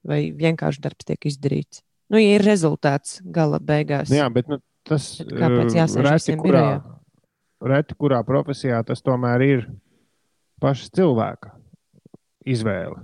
vai 0.05 0.33
vienkārši 0.35 0.83
darbs 0.85 1.07
tiek 1.09 1.31
izdarīts? 1.31 1.85
Nu, 2.11 2.19
ja 2.21 2.35
ir 2.37 2.45
rezultāts 2.45 3.21
gala 3.25 3.61
beigās. 3.63 4.11
Nu, 4.11 4.19
jā, 4.19 4.27
bet 4.35 4.51
nu, 4.51 4.59
tas 4.85 5.15
kāpēc 5.25 5.73
eh, 5.79 5.97
reti, 6.05 6.37
kurā, 6.43 6.67
reti 7.65 7.97
kurā 7.97 8.21
profesijā 8.27 8.83
tas 8.85 9.01
tomēr 9.07 9.47
ir 9.47 9.65
paša 10.61 10.91
cilvēka 10.99 11.55
izvēle. 12.45 13.01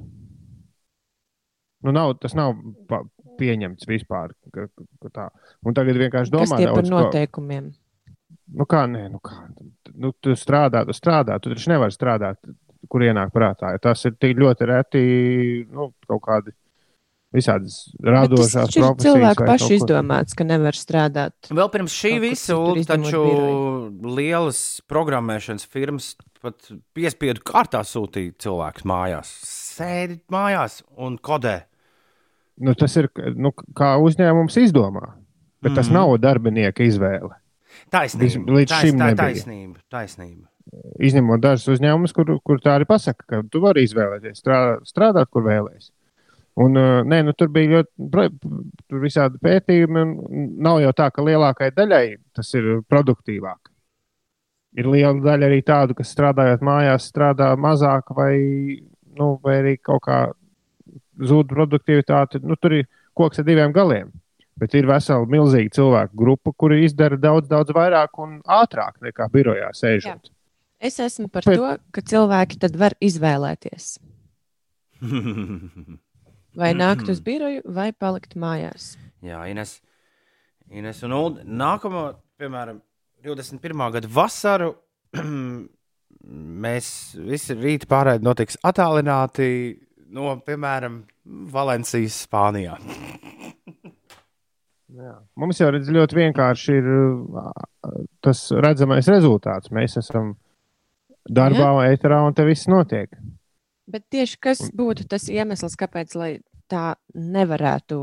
Nu, 1.80 1.94
nav, 1.96 2.18
tas 2.20 2.36
nav 2.36 2.58
pa, 2.90 3.00
pieņemts 3.40 3.88
vispār. 3.88 4.34
Ka, 4.54 4.66
ka 5.02 5.12
tā. 5.16 5.28
Un 5.66 5.76
tagad 5.76 5.98
vienkārši 6.00 6.30
Kas 6.30 6.36
domā, 6.36 6.60
tie 6.60 6.68
par 6.70 6.82
daudz 6.82 6.90
ko- 6.92 7.00
noteikumiem? 7.06 7.70
Nu, 8.50 8.66
kā, 8.66 8.84
nē, 8.90 9.04
nu, 9.12 9.20
kā, 9.22 9.36
nu, 9.94 10.10
tu 10.20 10.34
strādā, 10.38 10.82
tu 10.88 10.94
strādā, 10.96 11.36
tu 11.42 11.52
taču 11.52 11.70
nevari 11.70 11.94
strādāt, 11.94 12.38
kur 12.90 13.04
ienāk 13.06 13.30
prātā. 13.34 13.74
jo 13.76 13.82
Tas 13.84 14.02
ir 14.08 14.16
tik 14.18 14.36
ļoti 14.42 14.66
reti, 14.66 15.02
nu, 15.70 15.92
kaut 16.10 16.22
kādi 16.26 16.54
visādas 17.30 17.76
radošās 18.02 18.74
profesijas. 18.74 19.36
kaut 19.38 19.62
ko 19.62 19.68
izdomāts, 19.76 20.34
ka 20.34 20.42
nevar 20.48 20.74
strādāt. 20.74 21.32
Vēl 21.54 21.70
pirms 21.70 21.94
šī 21.94 22.16
visa, 22.24 22.56
taču 22.88 23.22
lielas 24.02 24.80
programmēšanas 24.90 25.66
firmas 25.70 26.16
pat 26.42 26.70
piespiedu 26.96 27.42
kārtā 27.46 27.84
sūtīja 27.86 28.34
cilvēkus 28.40 28.86
mājās. 28.88 29.30
Sēdi 29.46 30.20
mājās 30.32 30.80
un 30.96 31.18
kodē. 31.22 31.60
Nu, 32.60 32.74
tas 32.76 32.94
ir 33.00 33.08
nu, 33.40 33.52
kā 33.74 33.94
uzņēmums 34.04 34.56
izdomā, 34.60 35.14
bet 35.62 35.74
tas 35.74 35.88
Mhm. 35.88 35.94
nav 35.96 36.18
darbinieka 36.20 36.84
izvēle. 36.84 37.32
Taisnība. 37.90 38.44
Līdz 38.58 38.68
Tais- 38.68 38.82
šim 38.84 38.98
tā- 38.98 39.16
taisnība. 39.16 39.76
taisnība. 39.90 40.46
Izņemot 41.00 41.40
dažus 41.40 41.78
uzņēmumus, 41.78 42.12
kur, 42.14 42.38
kur 42.44 42.58
tā 42.60 42.76
arī 42.78 42.84
pasaka, 42.86 43.24
ka 43.26 43.42
tu 43.50 43.60
vari 43.60 43.82
izvēlēties 43.86 44.38
strādāt, 44.42 44.84
strādāt 44.86 45.30
kur 45.30 45.42
vēlēsies. 45.42 45.90
Un, 46.60 46.76
uh, 46.76 47.02
nē, 47.02 47.24
nu, 47.24 47.32
tur 47.32 47.48
bija 47.48 47.80
ļoti 47.82 48.30
tur 48.88 49.00
visādi 49.00 49.38
pētījumi. 49.40 50.58
Nav 50.60 50.80
jau 50.82 50.92
tā, 50.92 51.10
ka 51.12 51.22
lielākajai 51.22 51.72
daļai 51.74 52.16
tas 52.34 52.52
ir 52.54 52.82
produktīvāk. 52.90 53.70
Ir 54.76 54.84
liela 54.84 55.14
daļa 55.14 55.48
arī 55.48 55.62
tādu, 55.64 55.94
kas 55.96 56.14
strādājot 56.14 56.60
mājās, 56.60 57.10
strādā 57.10 57.56
mazāk 57.56 58.12
vai, 58.14 58.34
nu, 59.16 59.40
vai 59.42 59.62
arī 59.62 59.78
kaut 59.82 60.02
kā 60.02 60.32
zūd 61.20 61.50
produktivitāte. 61.52 62.40
Nu, 62.42 62.56
tur 62.56 62.74
ir 62.80 62.88
koks 63.16 63.40
ar 63.42 63.46
diviem 63.48 63.72
galiem. 63.76 64.10
Bet 64.60 64.74
ir 64.76 64.84
vesela 64.88 65.24
milzīga 65.30 65.72
cilvēku 65.72 66.16
grupa, 66.20 66.52
kuri 66.52 66.82
izdara 66.84 67.16
daudz, 67.16 67.48
daudz 67.48 67.72
vairāk 67.72 68.18
un 68.20 68.38
ātrāk 68.44 68.98
nekā 69.00 69.28
birojā 69.32 69.70
sēžot. 69.76 70.28
Es 70.80 70.98
esmu 71.00 71.28
par 71.32 71.44
Bet- 71.46 71.56
to, 71.60 71.70
ka 71.92 72.00
cilvēki 72.00 72.58
tad 72.60 72.76
var 72.80 72.92
izvēlēties. 73.00 73.98
Vai 76.60 76.72
nākt 76.76 77.08
uz 77.08 77.20
biroju, 77.24 77.62
vai 77.72 77.90
palikt 77.92 78.34
mājās. 78.36 78.96
Jā, 79.24 79.40
Ines. 79.48 79.78
Ines 80.70 81.02
un 81.06 81.12
Ulu. 81.16 81.44
Nākamā, 81.44 82.14
piemēram, 82.40 82.80
21. 83.24 83.84
gada 83.96 84.08
vasaru 84.12 84.74
mēs 86.64 86.88
visi 87.16 87.56
rīta 87.56 87.88
pārēdi 87.90 88.26
notiks 88.26 88.58
attālināti 88.66 89.46
no, 90.10 90.34
piemēram, 90.46 91.02
Valencijas, 91.54 92.16
Spānijā. 92.26 92.76
Jā. 94.90 95.12
Mums 95.38 95.60
jau 95.60 95.68
redz, 95.70 95.86
ļoti 95.94 96.16
vienkārši 96.18 96.74
ir 96.80 96.88
tas 98.26 98.40
redzamais 98.64 99.06
rezultāts. 99.10 99.70
Mēs 99.74 99.94
esam 100.00 100.32
darbā, 101.30 101.68
ēterā, 101.92 102.18
un 102.26 102.34
te 102.34 102.44
viss 102.48 102.66
notiek. 102.70 103.12
Bet 103.90 104.04
tieši 104.10 104.38
kas 104.42 104.64
būtu 104.74 105.06
tas 105.10 105.28
iemesls, 105.30 105.76
kāpēc 105.78 106.14
lai 106.18 106.32
tā 106.70 106.92
nevarētu 107.14 108.00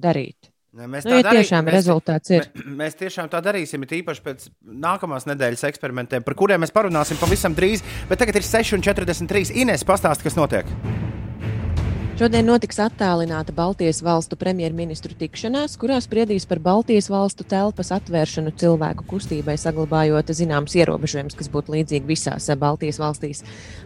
darīt? 0.00 0.52
Ne, 0.78 0.84
Mēs 0.86 1.06
Nu, 1.08 1.16
ja 1.16 1.24
darī- 1.24 1.40
tiešām 1.40 1.64
mēs- 1.64 1.74
rezultāts 1.74 2.30
ir. 2.30 2.44
Mē- 2.54 2.76
Mēs 2.84 2.94
tiešām 3.00 3.28
tā 3.32 3.40
darīsim, 3.42 3.82
it 3.82 3.90
īpaši 4.04 4.22
pēc 4.22 4.48
nākamās 4.68 5.24
nedēļas 5.26 5.64
eksperimentiem, 5.72 6.22
par 6.24 6.34
kuriem 6.34 6.60
mēs 6.60 6.70
parunāsim 6.72 7.16
pavisam 7.18 7.54
drīz. 7.56 7.82
Bet 8.08 8.18
tagad 8.20 8.36
ir 8.36 8.42
6,43. 8.42 9.50
Ines 9.56 9.82
pastāst, 9.82 10.22
kas 10.22 10.36
notiek. 10.36 10.66
Šodien 12.18 12.48
notiks 12.50 12.80
attālināta 12.82 13.52
Baltijas 13.54 14.00
valstu 14.02 14.34
premjerministru 14.34 15.14
tikšanās, 15.20 15.76
kurā 15.78 16.00
spriedīs 16.02 16.48
par 16.50 16.58
Baltijas 16.58 17.06
valstu 17.12 17.44
telpas 17.46 17.92
atvēršanu 17.94 18.50
cilvēku 18.58 19.06
kustībai, 19.06 19.54
saglabājot 19.54 20.32
zināmas 20.34 20.74
ierobežojumus, 20.80 21.36
kas 21.38 21.52
būtu 21.54 21.76
līdzīgi 21.76 22.10
visās 22.10 22.50
Baltijas 22.58 22.98
valstīs. 22.98 23.44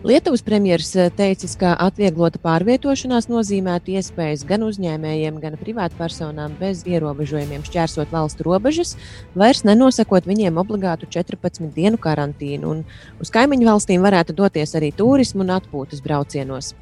Lietuvas 0.08 0.40
premjeras 0.48 0.94
eh, 0.96 1.12
teicis, 1.12 1.58
ka 1.60 1.74
atvieglota 1.76 2.40
pārvietošanās 2.40 3.28
nozīmētu 3.28 3.98
iespējas 3.98 4.48
gan 4.48 4.64
uzņēmējiem, 4.64 5.36
gan 5.44 5.60
privātpersonām 5.60 6.56
bez 6.56 6.86
ierobežojumiem 6.88 7.68
šķērsot 7.68 8.16
valstu 8.16 8.48
robežas, 8.48 8.96
vairs 9.36 9.60
nenosakot 9.68 10.24
viņiem 10.24 10.56
obligātu 10.64 11.04
14 11.20 11.68
dienu 11.76 12.00
karantīnu. 12.00 12.78
Un 12.78 13.20
uz 13.20 13.36
kaimiņu 13.36 13.74
valstīm 13.74 14.08
varētu 14.08 14.40
doties 14.40 14.72
arī 14.80 14.94
turismu 14.96 15.44
un 15.44 15.58
atpūtas 15.60 16.00
braucienos. 16.00 16.72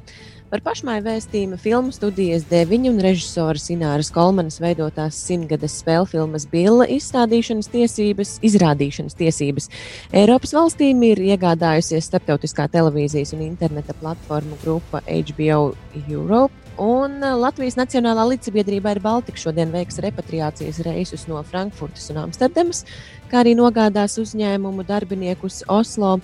Par 0.51 0.59
pašmaiņu 0.65 1.05
vēstījumu 1.05 1.57
filmu 1.63 1.93
studijas 1.95 2.43
deviņu 2.49 2.89
un 2.91 2.97
režisora 2.99 3.55
Sināras 3.55 4.09
Kolmanas 4.11 4.57
veidotās 4.59 5.15
simtgades 5.15 5.77
spēļu 5.79 6.09
filmas 6.11 6.43
Billa 6.51 6.83
izstādīšanas 6.91 7.71
tiesības, 7.71 8.33
izrādīšanas 8.43 9.15
tiesības. 9.15 9.69
Eiropas 10.11 10.51
valstīm 10.57 11.05
ir 11.07 11.21
iegādājusies 11.23 12.09
starptautiskā 12.11 12.65
televīzijas 12.73 13.31
un 13.37 13.45
interneta 13.45 13.95
platformu 14.01 14.59
grupa 14.65 14.99
HBO 15.07 15.61
Europe. 16.01 16.51
Un 16.81 17.19
Latvijas 17.21 17.79
Nacionālā 17.79 18.27
līdzsabiedrība 18.33 18.97
ir 18.97 19.01
Baltika 19.03 19.39
šodien 19.39 19.71
veiks 19.71 20.03
repatriācijas 20.03 20.83
reisus 20.83 21.27
no 21.31 21.39
Frankfurtas 21.47 22.11
un 22.11 22.25
Amsterdamas, 22.25 22.83
kā 23.31 23.41
arī 23.45 23.53
nogādās 23.55 24.17
uzņēmumu 24.19 24.83
darbiniekus 24.87 25.61
Oslo. 25.71 26.17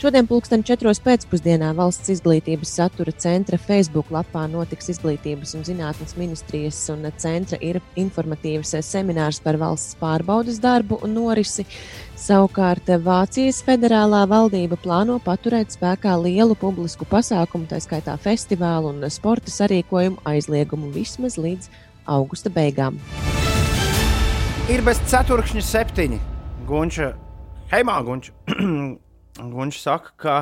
Šodien, 0.00 0.26
pulksten 0.28 0.64
4. 0.64 0.92
pēcpusdienā, 1.04 1.70
valsts 1.76 2.10
izglītības 2.16 2.72
satura 2.78 3.12
centra 3.12 3.58
Facebook 3.60 4.10
lapā 4.14 4.46
notiks 4.50 4.88
Izglītības 4.94 5.54
un 5.58 5.66
zinātnes 5.68 6.16
ministrijas 6.16 6.80
un 6.92 7.04
centra 7.20 7.60
ir 7.60 7.80
informatīvs 8.00 8.74
seminārs 8.84 9.42
par 9.44 9.60
valsts 9.60 9.98
pārbaudas 10.00 10.60
darbu 10.62 10.98
un 11.04 11.14
norisi. 11.18 11.66
Savukārt 12.18 12.88
Vācijas 13.04 13.60
federālā 13.66 14.24
valdība 14.30 14.78
plāno 14.80 15.20
paturēt 15.22 15.74
spēkā 15.76 16.16
lielu 16.22 16.56
publisku 16.56 17.06
pasākumu, 17.10 17.68
tā 17.68 17.80
skaitā 17.84 18.16
festivālu 18.16 18.94
un 18.94 19.10
sporta 19.12 19.52
sarīkojumu 19.52 20.22
aizliegumu 20.24 20.92
vismaz 20.94 21.36
līdz 21.36 21.68
augusta 22.06 22.52
beigām. 22.52 23.00
Ir 24.72 24.80
bez 24.84 25.02
ceturkšņa 25.10 25.66
septiņi. 25.70 26.24
Gunča, 26.64 27.12
heimā, 27.70 27.98
Gunča. 28.04 28.32
Gunča 29.54 29.80
saka, 29.80 30.12
ka 30.16 30.36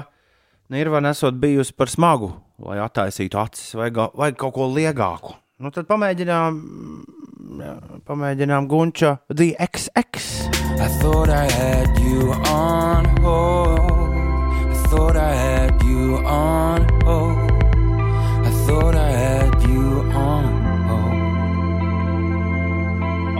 Nirvana 0.70 1.10
esot 1.10 1.34
bijusi 1.34 1.74
par 1.74 1.90
smagu, 1.90 2.30
lai 2.62 2.78
attaisītu 2.78 3.40
acis 3.40 3.74
vai, 3.74 3.90
vai 3.90 4.30
kaut 4.38 4.54
ko 4.54 4.68
liegāku. 4.70 5.34
Nu, 5.62 5.70
tad 5.74 5.88
pamēģinām, 5.90 6.60
jā, 7.58 7.74
pamēģinām 8.06 8.68
Gunča 8.70 9.16
The 9.34 9.52
XX. 9.58 10.30
I 10.82 10.88
thought 11.00 11.28
I 11.28 11.50
had 11.50 11.98
you 12.00 12.32
on 12.50 13.06
hold. 13.22 14.14
I 14.70 14.78
thought 14.90 15.16
I 15.16 15.34
had 15.34 15.82
you 15.82 16.18
on 16.24 16.86
hold. 17.04 17.50
I 18.46 18.50
thought 18.66 18.94
I 18.94 19.11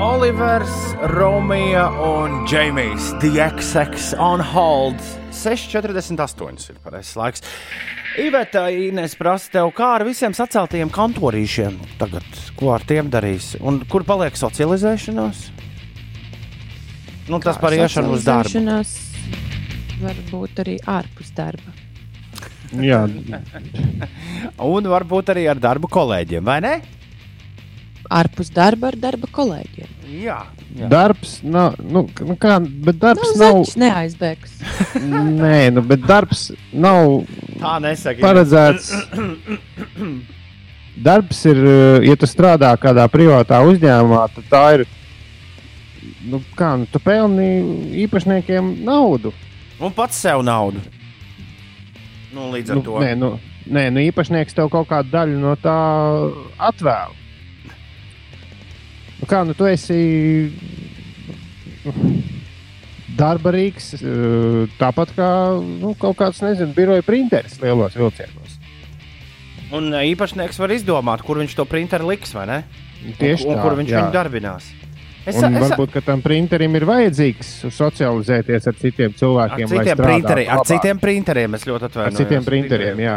Olivers, 0.03 0.71
Romija 1.03 1.85
un 1.91 2.47
Džeimijs 2.47 3.11
The 3.21 3.29
XX 3.29 4.15
on 4.19 4.41
hold. 4.41 4.99
6,48 5.31 6.71
ir 6.71 6.79
pareizais 6.83 7.17
laiks. 7.17 7.43
Iveta, 8.19 8.65
Inês 8.75 9.15
prasa 9.15 9.53
tev, 9.53 9.71
kā 9.77 9.93
ar 10.01 10.03
visiem 10.09 10.35
saceltajiem 10.35 10.91
kantorīšiem 10.91 11.77
tagad, 12.01 12.27
ko 12.59 12.73
ar 12.75 12.83
tiem 12.89 13.13
darīs? 13.15 13.53
Un 13.63 13.79
kur 13.87 14.03
paliek 14.09 14.35
socializēšanās? 14.41 15.45
Nu, 17.31 17.39
tas 17.39 17.61
par 17.63 17.77
iešanu 17.77 18.17
uz 18.17 18.27
darbu. 18.27 18.51
Socializēšanās 18.51 19.13
Var 20.03 20.19
būt 20.33 20.65
arī 20.65 20.75
ārpus 20.97 21.31
darba. 21.37 21.77
Jā, 22.75 23.05
Un 24.75 24.91
varbūt 24.97 25.31
arī 25.37 25.47
ar 25.55 25.63
darbu 25.63 25.87
kolēģiem, 25.95 26.51
vai 26.51 26.59
ne? 26.67 26.75
Ārpus 28.13 28.51
darba 28.53 28.91
ar 28.93 28.97
darba 29.01 29.29
kolēģiem. 29.33 29.91
Jā, 30.13 30.39
jā. 30.77 30.89
darbs 30.93 31.39
nav. 31.43 31.79
Nu, 31.81 32.03
nu 32.29 32.35
kā, 32.37 32.59
bet 32.85 32.99
darbs 33.01 33.31
Nav 33.39 33.41
nav. 33.41 33.61
zaķis, 33.63 33.77
neaizbēgs. 33.81 34.57
Nē, 35.43 35.57
nu, 35.73 35.85
bet 35.89 36.05
darbs 36.05 36.51
nav 36.73 37.23
tā 37.63 37.79
nesaka. 37.87 38.21
paredzēts. 38.21 38.93
Darbs 41.03 41.39
ir, 41.49 41.57
eh, 41.57 42.05
ja 42.05 42.15
tu 42.21 42.29
strādā 42.29 42.69
kādā 42.77 43.07
privātā 43.09 43.63
uzņēmumā, 43.65 44.27
tad 44.35 44.45
tā 44.53 44.65
ir. 44.77 44.83
Nu, 46.29 46.43
kā, 46.59 46.75
nu, 46.79 46.85
tu 46.93 47.01
pelni 47.03 47.47
īpašniekiem 48.05 48.75
naudu. 48.85 49.33
Un 49.83 49.91
pats 49.97 50.21
sev 50.23 50.43
naudu. 50.47 50.83
Nu, 52.33 52.51
līdz 52.53 52.71
ar 52.75 52.77
Nu, 52.79 52.83
to. 52.87 52.99
nē, 53.03 53.15
nu, 53.19 53.31
nē, 53.67 53.87
nu, 53.93 54.05
īpašnieks 54.05 54.55
tev 54.55 54.69
kaut 54.73 54.87
kādu 54.93 55.11
daļu 55.17 55.41
no 55.41 55.57
tā 55.65 55.75
atvēl. 56.69 57.17
Nu, 59.23 59.29
kā, 59.31 59.45
nu, 59.47 59.55
tu 59.55 59.69
esi 59.71 59.97
darba 63.15 63.53
rīks, 63.55 63.93
eh, 64.01 64.73
tāpat 64.81 65.15
kā 65.15 65.31
nu, 65.63 65.95
kaut 66.01 66.19
kāds, 66.19 66.43
nezinu, 66.43 66.75
biroja 66.75 67.05
printeris 67.07 67.61
lielos 67.63 67.95
vilcienos. 67.95 68.59
Un 69.73 69.93
ā, 69.95 70.03
īpašnieks 70.11 70.59
var 70.59 70.75
izdomāt, 70.75 71.23
kur 71.25 71.39
viņš 71.39 71.55
to 71.57 71.65
printeru 71.71 72.11
liks, 72.11 72.35
vai 72.35 72.49
ne? 72.51 72.63
Tieši 73.19 73.47
un, 73.47 73.55
un 73.55 73.61
tā, 73.61 73.63
kur 73.63 73.77
viņš 73.79 73.93
jā. 73.93 74.01
viņu 74.01 74.17
darbinās. 74.17 74.73
Es, 75.23 75.39
Un 75.39 75.55
es, 75.55 75.63
varbūt 75.63 76.01
tam 76.03 76.19
printerim 76.19 76.75
ir 76.75 76.85
vajadzīgs 76.89 77.53
socializēties 77.71 78.67
ar 78.67 78.75
citiem 78.75 79.13
ar 79.13 79.21
cilvēkiem. 79.21 79.69
lai 79.71 79.85
citiem, 79.85 80.03
printeriem, 80.03 80.51
ar 80.51 80.67
citiem 80.67 80.99
printeriem 80.99 81.55
es 81.55 81.67
ļoti 81.69 81.87
atvainojos. 81.89 82.17
Ar 82.17 82.19
citiem 82.19 82.49
printeriem, 82.49 83.03
jā. 83.05 83.15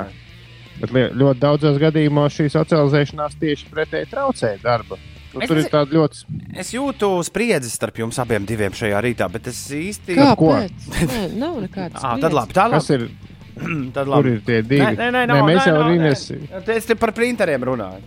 Bet 0.84 0.94
ļoti 0.94 1.42
daudzos 1.42 1.80
gadījumos 1.82 2.38
šī 2.38 2.46
socializēšanās 2.54 3.40
tieši 3.42 3.72
pretēji 3.74 4.12
traucē 4.12 4.54
darba. 4.62 5.00
Nu, 5.36 5.42
Es 5.44 5.50
tur 5.52 5.58
ir 5.60 5.66
tāda 5.68 5.92
ļoti. 5.92 6.22
Es 6.56 6.70
jūtu 6.72 7.10
spriedzi 7.28 7.68
starp 7.70 7.98
jums 8.00 8.16
abiem 8.24 8.46
diviem 8.48 8.72
šajā 8.72 9.02
rītā, 9.04 9.28
bet 9.32 9.48
es 9.52 9.58
īsti. 9.76 10.16
ko? 10.40 10.54
Kāpēc? 10.56 10.86
Nē, 11.12 11.24
nav 11.42 11.58
nekādas. 11.66 12.00
Ah, 12.02 12.16
tad 12.22 12.32
labi, 12.32 12.54
tā 12.56 12.70
Kas 12.72 12.88
labi. 12.90 13.04
ir? 13.04 13.34
Tad 13.96 14.06
Kur 14.08 14.14
labi. 14.16 14.32
ir 14.36 14.42
tie 14.48 14.62
divi? 14.64 14.80
Nē, 14.84 14.96
nē, 14.96 15.10
nē, 15.12 15.22
Nē, 15.24 15.28
nav, 15.32 15.46
mēs 15.48 15.60
nē, 15.62 15.68
jau 15.68 15.84
nē. 15.84 15.98
nes- 16.00 16.72
Es 16.78 16.86
te 16.86 16.96
par 16.96 17.12
printeriem 17.16 17.64
runāju. 17.64 18.02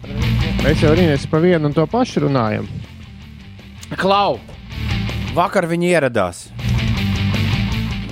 mēs 0.65 0.81
jau 0.83 0.91
arī 0.93 1.07
nes 1.09 1.25
pa 1.27 1.39
vienu 1.41 1.65
un 1.69 1.73
to 1.77 1.87
pašu 1.87 2.25
runājam. 2.27 2.67
Klau! 3.97 4.39
Vakar 5.37 5.65
viņi 5.69 5.89
ieradās. 5.95 6.47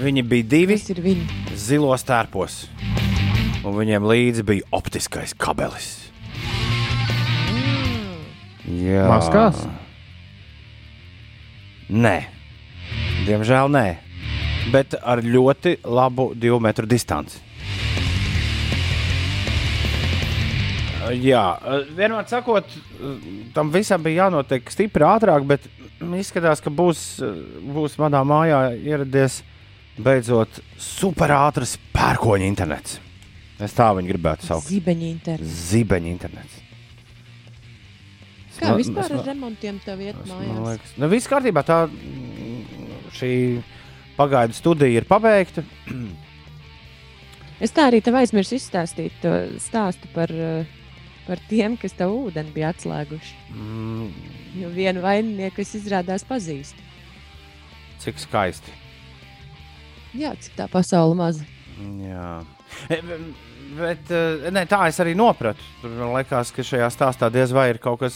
Viņi 0.01 0.23
bija 0.29 0.45
divi 0.49 0.77
Tas 0.79 0.91
ir 0.93 0.97
viņi. 1.05 1.27
zilos 1.57 2.05
tērpos, 2.05 2.67
un 3.65 3.73
viņiem 3.75 4.05
līdzi 4.05 4.43
bija 4.45 4.63
optiskais 4.73 5.33
kabelis. 5.35 6.06
Jā, 8.67 9.07
Maskās? 9.07 9.61
Nē, 11.87 12.17
diemžēl 13.29 13.71
nē. 13.71 13.87
Bet 14.73 14.97
ar 14.99 15.23
ļoti 15.23 15.77
labu 15.87 16.33
divu 16.35 16.59
metru 16.59 16.89
distanci. 16.91 17.39
Jā, 21.23 21.45
vienmēr 21.95 22.27
sakot, 22.27 22.67
tam 23.55 23.71
visam 23.71 24.03
bija 24.03 24.25
jānotiek 24.25 24.67
stipri 24.75 25.07
ātrāk, 25.07 25.47
bet 25.47 25.69
izskatās, 26.19 26.59
ka 26.59 26.73
būs, 26.75 27.07
būs 27.71 27.95
manā 28.03 28.25
mājā 28.27 28.65
ieradies 28.75 29.45
beidzot 30.03 30.59
superātrs 30.83 31.79
pērkoņa 31.95 32.51
internets. 32.51 32.99
Es 33.63 33.73
tā 33.77 33.93
viņu 33.97 34.11
gribētu 34.11 34.51
saukt. 34.51 34.67
Zibeņi 34.67 35.13
internets. 35.15 35.61
Zibeņa 35.71 36.11
internets. 36.11 36.66
Kā 38.57 38.71
Man- 38.73 38.79
vispār 38.81 39.11
man- 39.11 39.19
ar 39.21 39.27
remontiem 39.27 39.81
tev 39.85 40.01
iet 40.01 40.17
Man 40.27 40.39
mājās? 40.39 40.63
liekas, 40.71 40.95
nu, 40.99 41.09
viss 41.13 41.29
kārtībā. 41.29 41.63
Tā 41.67 41.79
mm, 41.91 43.11
šī 43.19 43.33
pagaidu 44.17 44.57
studija 44.57 44.89
ir 45.01 45.05
pabeigta. 45.05 45.63
Es 47.61 47.73
tā 47.73 47.87
arī 47.91 48.03
tev 48.05 48.17
aizmirsu 48.21 48.57
izstāstīt 48.59 49.15
to 49.23 49.31
stāstu 49.63 50.09
par, 50.15 50.29
par 51.27 51.41
tiem, 51.49 51.77
kas 51.81 51.93
tev 51.97 52.13
ūdeni 52.13 52.53
bija 52.53 52.73
atslēguši. 52.75 53.35
Mm, 53.55 54.11
Nu, 54.57 54.71
vienu 54.73 55.03
vaininieku 55.05 55.61
es 55.61 55.75
izrādās 55.77 56.23
pazīstu. 56.25 56.81
cik 58.01 58.19
skaisti. 58.19 58.73
Jā, 60.17 60.31
cik 60.41 60.55
tā 60.57 60.67
pasaule 60.73 61.15
maza. 61.17 61.45
Jā. 61.81 62.45
E, 62.89 63.01
Bet 63.77 64.09
e, 64.15 64.51
ne, 64.55 64.63
tā 64.65 64.87
es 64.89 64.97
arī 65.03 65.13
nopratu. 65.19 65.61
Tur 65.83 65.91
man 65.91 66.13
liekas, 66.15 66.53
ka 66.55 66.63
šajā 66.63 66.87
stāstā 66.95 67.29
diez 67.35 67.51
vai 67.53 67.69
ir 67.73 67.79
kaut 67.83 67.99
kas, 68.01 68.15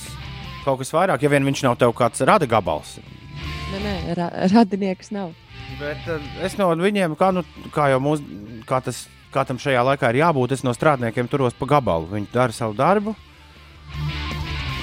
kaut 0.65 0.81
kas 0.83 0.93
vairāk, 0.95 1.23
ja 1.25 1.31
vien 1.33 1.47
viņš 1.47 1.65
nav 1.67 1.79
tev 1.81 1.95
kāds 1.97 2.23
rada 2.27 2.49
gabals. 2.51 2.99
Nē, 3.71 3.81
nē, 3.85 3.95
ra 4.19 4.29
radinieks 4.51 5.13
nav. 5.15 5.33
Bet 5.79 6.09
e, 6.11 6.19
es 6.45 6.57
no 6.59 6.71
viņiem, 6.75 7.15
kā, 7.19 7.31
nu, 7.35 7.45
kā 7.75 7.91
jau 7.93 8.01
mūs, 8.03 8.23
kā 8.69 8.81
tas, 8.85 9.05
kā 9.35 9.45
tam 9.49 9.61
šajā 9.63 9.85
laikā 9.93 10.11
ir 10.11 10.21
jābūt, 10.25 10.57
es 10.57 10.65
no 10.67 10.75
strādniekiem 10.77 11.31
turos 11.31 11.57
pa 11.57 11.69
gabalu. 11.77 12.11
Viņi 12.11 12.33
dara 12.35 12.57
savu 12.57 12.75
darbu. 12.79 13.15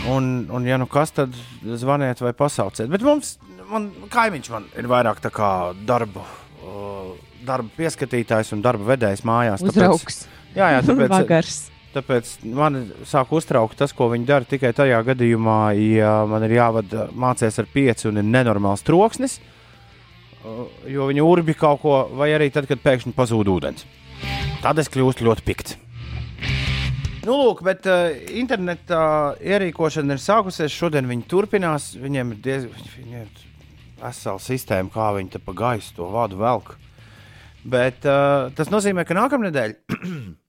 Un, 0.07 0.47
un 0.53 0.67
ja 0.67 0.77
nu 0.79 0.87
kas, 0.87 1.11
tad 1.11 1.35
zvaniet 1.67 2.21
vai 2.23 2.31
pasauciet. 2.37 2.87
Bet 2.91 3.03
mums, 3.03 3.35
man, 3.67 3.89
kaimiņš 4.13 4.51
man 4.53 4.69
ir 4.79 4.87
vairāk 4.87 5.19
tā 5.23 5.31
kā 5.35 5.51
darbu, 5.87 6.23
uh, 6.63 7.09
darba 7.47 7.73
pieskatītājs 7.75 8.53
un 8.55 8.63
darba 8.63 8.93
vedējs 8.93 9.25
mājās. 9.27 9.65
Uzraugs. 9.67 10.23
Jā, 10.55 10.77
jā, 10.77 10.85
tāpēc, 10.87 11.11
Vagars. 11.17 11.65
Tāpēc 11.97 12.31
man 12.55 12.79
sāk 13.07 13.33
uztraukt 13.35 13.77
tas, 13.79 13.93
ko 13.95 14.09
viņi 14.13 14.29
dara 14.29 14.47
tikai 14.47 14.71
tajā 14.77 15.01
gadījumā, 15.09 15.59
ja 15.97 16.13
man 16.29 16.45
ir 16.47 16.55
jāvada 16.59 17.09
mācīties 17.11 17.59
ar 17.63 17.71
pieci 17.73 18.07
un 18.11 18.21
ir 18.21 18.29
nenormāls 18.29 18.85
troksnis, 18.87 19.39
uh, 19.41 20.63
jo 20.87 21.09
viņi 21.11 21.25
urbi 21.25 21.57
kaut 21.57 21.81
ko, 21.83 21.97
vai 22.17 22.31
arī 22.37 22.51
tad, 22.53 22.69
kad 22.69 22.83
pēkšņi 22.85 23.17
pazūd 23.17 23.51
ūdens. 23.57 23.87
Tad 24.63 24.79
es 24.81 24.89
kļūstu 24.93 25.27
ļoti 25.27 25.45
pikts. 25.45 25.77
Nu, 27.27 27.35
lūk, 27.35 27.59
bet 27.67 27.83
uh, 27.91 28.07
interneta 28.39 28.99
ierīkošana 29.43 30.15
ir 30.15 30.21
sākusies. 30.23 30.71
Šodien 30.71 31.09
viņi 31.09 31.25
turpinās. 31.27 31.89
Viņiem 31.99 32.31
ir 32.31 32.43
diezgan 32.45 33.25
vesela 33.99 34.39
sistēma, 34.39 34.91
kā 34.93 35.09
viņi 35.17 35.33
te 35.33 35.41
pa 35.43 35.55
gaisu 35.57 35.97
to 35.97 36.07
vadu 36.13 36.39
velk. 36.39 36.77
Bet 37.67 38.07
uh, 38.07 38.47
tas 38.55 38.71
nozīmē, 38.71 39.03
ka 39.03 39.17
nākamā 39.17 39.49
nedēļa 39.49 39.97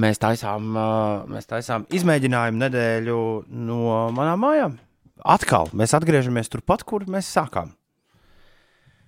mēs 0.00 0.20
taisām, 0.22 0.68
mēs 1.32 1.48
taisām 1.50 1.86
izmēģinājumu 1.94 2.60
nedēļu 2.64 3.18
no 3.68 3.80
manām 4.16 4.42
mājām. 4.44 4.76
Atkal 5.26 5.70
mēs 5.76 5.94
atgriežamies 5.96 6.50
turpat, 6.52 6.84
kur 6.86 7.06
mēs 7.10 7.28
sākām. 7.32 7.72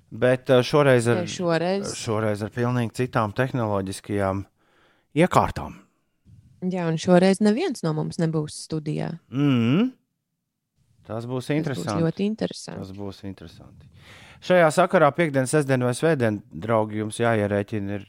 Bet 0.09 0.49
šoreiz 0.65 1.05
ar, 1.13 1.21
Tikai 1.21 1.35
šoreiz. 1.35 1.91
šoreiz 2.01 2.43
ar 2.47 2.53
pilnīgi 2.55 2.95
citām 3.03 3.35
tehnoloģiskajām 3.37 4.41
iekārtām. 5.21 5.77
Jā, 6.65 6.87
un 6.89 6.97
šoreiz 6.99 7.43
neviens 7.45 7.85
no 7.85 7.93
mums 7.95 8.17
nebūs 8.19 8.57
studijā. 8.67 9.13
Mm. 9.31 9.93
Tas 11.09 11.25
būs 11.29 11.47
Tas 11.47 11.53
būs 11.53 11.55
interesanti. 11.55 12.03
ļoti 12.05 12.25
interesanti. 12.27 12.81
Tas 12.81 12.97
būs 12.97 13.21
interesanti. 13.29 13.87
Šajā 14.45 14.67
sakarā, 14.71 15.09
piekdienas, 15.17 15.51
sestdienas 15.51 15.89
vai 15.89 15.95
svētdienas, 15.99 16.43
draugi, 16.53 17.01
jums 17.03 17.17
jāierēķina 17.19 17.97
ir 17.97 18.05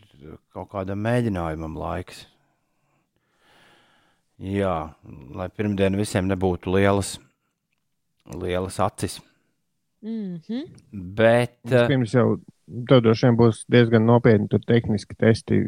kaut 0.54 0.70
kādam 0.74 1.00
mēģinājumam 1.06 1.78
laiks. 1.80 2.26
Jā, 4.40 4.76
lai 5.36 5.50
pirmdien 5.52 5.98
visiem 6.00 6.30
nebūtu 6.30 6.72
lielas, 6.72 7.18
lielas 8.40 8.80
acis. 8.80 9.20
Mm 10.02 10.40
-hmm. 10.48 10.70
Bet 10.92 11.60
uh, 11.66 11.88
Pirms 11.88 12.14
jau 12.14 12.40
tev 12.88 13.02
droši 13.02 13.26
vien 13.26 13.38
būs 13.38 13.66
diezgan 13.68 14.06
nopietni 14.06 14.48
tur 14.48 14.60
tehniski 14.60 15.16
testi 15.16 15.60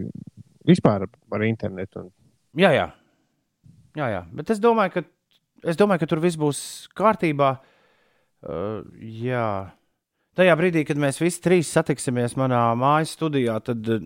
vispār 0.67 1.07
par 1.29 1.43
internetu. 1.43 1.99
Un... 1.99 2.11
jā, 2.55 2.71
jā. 2.71 2.91
jā, 3.95 4.07
jā. 4.09 4.25
Bet 4.31 4.49
es 4.49 4.59
domāju, 4.59 4.91
ka, 4.91 5.03
es 5.63 5.77
domāju, 5.77 5.99
ka 5.99 6.07
tur 6.07 6.19
viss 6.19 6.37
būs 6.37 6.87
kārtībā. 6.95 7.57
Uh, 8.41 8.87
jā. 9.01 9.71
Tajā 10.33 10.55
brīdī, 10.55 10.85
kad 10.87 10.97
mēs 10.97 11.19
visi 11.21 11.41
trīs 11.41 11.67
satiksimies 11.67 12.37
manā 12.37 12.71
mājas 12.75 13.17
studijā, 13.17 13.59
tad 13.59 13.89
uh, 13.89 14.01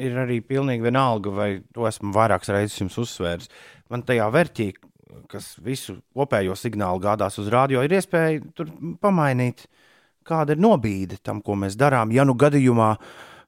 ir 0.00 0.18
arī 0.22 0.40
pilnīgi 0.44 0.84
vienalga, 0.84 1.32
vai 1.34 1.50
to 1.74 1.86
esmu 1.88 2.12
vairākas 2.14 2.52
reizes 2.54 2.78
jums 2.80 2.98
uzsvērs. 3.00 3.50
Man 3.90 4.04
tajā 4.06 4.28
vērtī, 4.32 4.70
kas 5.30 5.52
visu 5.62 5.98
kopējo 6.16 6.56
signālu 6.58 7.02
gādās 7.02 7.38
uz 7.42 7.50
rādio, 7.52 7.82
ir 7.84 7.96
iespēja 7.98 8.42
tur 8.56 8.70
pamainīt, 9.02 9.66
kāda 10.26 10.54
ir 10.54 10.62
nobīde 10.62 11.18
tam, 11.24 11.42
ko 11.42 11.56
mēs 11.58 11.78
darām. 11.80 12.12
Ja 12.14 12.26
nu 12.28 12.36
gadījumā 12.38 12.92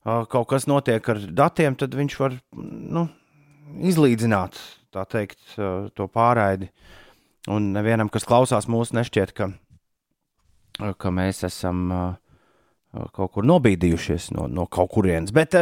kaut 0.02 0.48
kas 0.50 0.66
notiek 0.70 1.08
ar 1.08 1.20
datiem, 1.30 1.76
tad 1.78 1.94
viņš 1.94 2.18
var 2.18 2.38
nu, 2.54 3.06
izlīdzināt 3.78 4.58
teikt, 4.92 5.40
to 5.56 6.08
pārraidi. 6.12 6.68
Un 7.50 7.72
nevienam, 7.74 8.10
kas 8.12 8.26
klausās 8.28 8.68
mūsu, 8.70 8.94
nešķiet, 8.94 9.32
ka, 9.34 9.48
ka 10.78 11.10
mēs 11.14 11.42
esam 11.48 11.88
kaut 12.92 13.32
kur 13.36 13.46
nobīdījušies 13.48 14.30
no, 14.36 14.46
no 14.52 14.66
kaut 14.70 14.92
kurienes. 14.92 15.32
Bet 15.34 15.56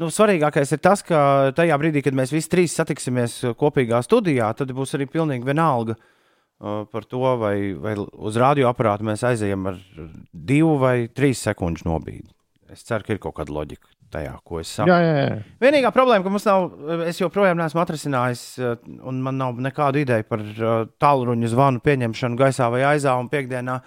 nu, 0.00 0.08
svarīgākais 0.12 0.72
ir 0.76 0.80
tas, 0.82 1.04
ka 1.06 1.52
tajā 1.56 1.76
brīdī, 1.80 2.02
kad 2.04 2.16
mēs 2.16 2.32
visi 2.32 2.50
trīs 2.52 2.76
satiksimies 2.78 3.40
kopīgā 3.60 4.00
studijā, 4.06 4.50
tad 4.56 4.72
būs 4.76 4.96
arī 4.96 5.08
pilnīgi 5.10 5.48
vienalga 5.48 5.98
par 6.60 7.06
to, 7.08 7.22
vai, 7.40 7.72
vai 7.72 7.94
uz 7.96 8.36
radioaparātu 8.40 9.06
mēs 9.08 9.24
aizejam 9.24 9.70
ar 9.70 9.78
divu 10.32 10.76
vai 10.80 11.08
trīs 11.08 11.40
sekundžu 11.46 11.88
nobīdi. 11.88 12.28
Es 12.70 12.84
ceru, 12.86 13.06
ka 13.06 13.16
ir 13.16 13.22
kaut 13.22 13.38
kāda 13.38 13.54
loģika 13.54 13.88
tajā, 14.10 14.34
ko 14.46 14.60
es 14.60 14.70
saku. 14.74 14.90
Jā, 14.90 14.98
jā, 15.00 15.14
jā. 15.16 15.38
Vienīgā 15.62 15.90
problēma, 15.94 16.24
ka 16.26 16.32
mums 16.34 16.46
nav, 16.46 16.68
es 17.08 17.20
joprojām 17.20 17.58
neesmu 17.58 17.80
atrisinājis, 17.82 18.44
un 19.06 19.20
man 19.24 19.38
nav 19.40 19.60
nekādu 19.62 20.02
ideju 20.02 20.26
par 20.28 20.44
tālruņa 21.02 21.50
zvanu 21.52 21.82
pieņemšanu 21.84 22.38
gaisā 22.40 22.68
vai 22.74 22.82
aizā 22.90 23.14
un 23.20 23.30
piekdienā, 23.32 23.78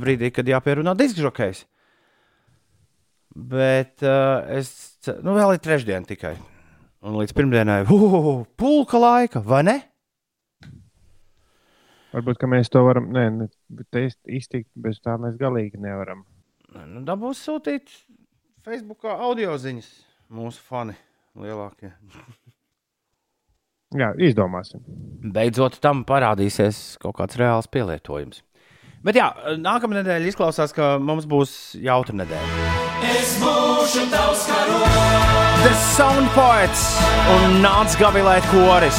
brīdī, 0.00 0.30
kad 0.34 0.48
jāpierunā 0.48 0.94
diskžokejs. 0.98 1.64
Bet 3.34 4.04
uh, 4.06 4.44
es, 4.54 4.70
nu, 5.26 5.34
vēl 5.34 5.56
ir 5.56 5.62
trešdiena 5.62 6.06
tikai. 6.06 6.36
Un 7.04 7.18
līdz 7.18 7.34
pirmdienai, 7.36 7.82
uh, 7.90 8.44
pulka 8.56 9.00
laika, 9.02 9.42
vai 9.44 9.64
ne? 9.66 9.78
Varbūt 12.14 12.38
ka 12.38 12.46
mēs 12.46 12.70
to 12.70 12.84
varam. 12.86 13.10
Nē, 13.14 13.24
ne, 13.34 13.48
es 13.98 14.14
iztikt 14.30 14.70
bez 14.78 15.00
tā 15.02 15.16
mēs 15.18 15.34
galīgi 15.40 15.82
nevaram. 15.82 16.22
Nu, 16.74 17.02
dabūs 17.06 17.42
sūtīt 17.42 17.90
Facebookā 18.64 19.18
audio 19.26 19.56
ziņas 19.58 19.90
mūsu 20.34 20.62
fani 20.64 20.94
lielākie. 21.34 21.90
Jā, 23.94 24.10
izdomāsim. 24.18 24.82
Beidzot, 25.34 25.78
tam 25.82 26.02
parādīsies 26.06 26.96
kaut 27.02 27.18
kāds 27.20 27.38
reāls 27.38 27.70
pielietojums. 27.70 28.42
Bet 29.04 29.18
jā, 29.18 29.28
nākamā 29.60 30.00
nedēļa 30.00 30.32
izklausās, 30.32 30.74
ka 30.74 30.96
mums 31.02 31.28
būs 31.30 31.74
jautra 31.82 32.16
nedēļa. 32.22 32.93
Es 33.02 33.34
būšu 33.42 34.06
tavs 34.12 34.44
karogs. 34.48 35.00
The 35.64 35.72
Sound 35.94 36.28
Poets 36.36 36.82
un 37.34 37.58
Nācis 37.64 37.96
Gavilēt 38.00 38.46
koris. 38.52 38.98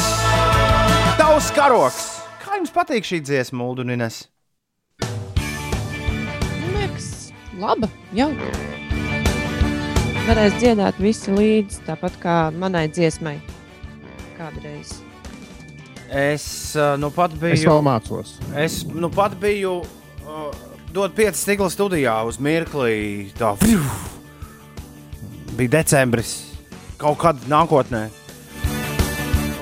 Tavs 1.18 1.50
karoks! 1.56 2.00
Kā 2.42 2.58
jums 2.58 2.72
patīk 2.74 3.06
šī 3.06 3.20
dziesma, 3.26 3.64
Ulu 3.70 3.84
un 3.86 3.94
Ines? 3.96 4.20
Man 5.02 6.76
liekas, 6.76 7.08
laba, 7.60 7.88
jauka. 8.16 8.52
Varēs 10.26 10.56
dziedāt 10.58 10.96
visi 10.98 11.30
līdzi, 11.34 11.84
tāpat 11.86 12.16
kā 12.22 12.36
manai 12.58 12.86
dziesmai. 12.90 13.36
Kādreiz. 14.36 14.96
Es 16.10 16.44
uh, 16.78 16.94
nu 17.00 17.10
pat 17.14 17.32
Es 17.34 17.40
biju. 17.42 17.70
vēl 17.70 17.82
mācos. 17.86 18.36
Es 18.58 18.80
nu 18.90 19.10
pat 19.10 19.34
biju. 19.42 19.80
Uh, 20.26 20.50
Dod 20.96 21.12
pieci 21.12 21.42
stikla 21.42 21.66
studijā 21.68 22.12
uz 22.24 22.38
mirkli. 22.40 23.26
Tā 23.36 23.50
fiu, 23.60 23.82
bija 25.58 25.74
decembris. 25.74 26.30
Kaut 26.96 27.18
kad 27.20 27.42
nākotnē. 27.52 28.06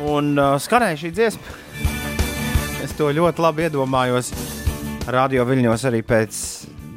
Un 0.06 0.38
uh, 0.38 0.54
skanēja 0.62 1.00
šī 1.00 1.10
dziesma. 1.16 1.56
Es 2.86 2.94
to 2.94 3.10
ļoti 3.10 3.42
labi 3.42 3.66
iedomājos. 3.66 4.30
Radio 5.10 5.42
viļņos 5.48 5.88
arī 5.90 6.04
pēc 6.06 6.38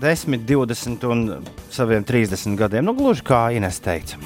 10, 0.06 0.46
20 0.46 1.10
un 1.10 1.26
saviem 1.74 2.06
30 2.06 2.54
gadiem. 2.62 2.86
Nu, 2.86 2.94
gluži 2.94 3.26
kā 3.26 3.48
Ines 3.58 3.82
teica. 3.82 4.22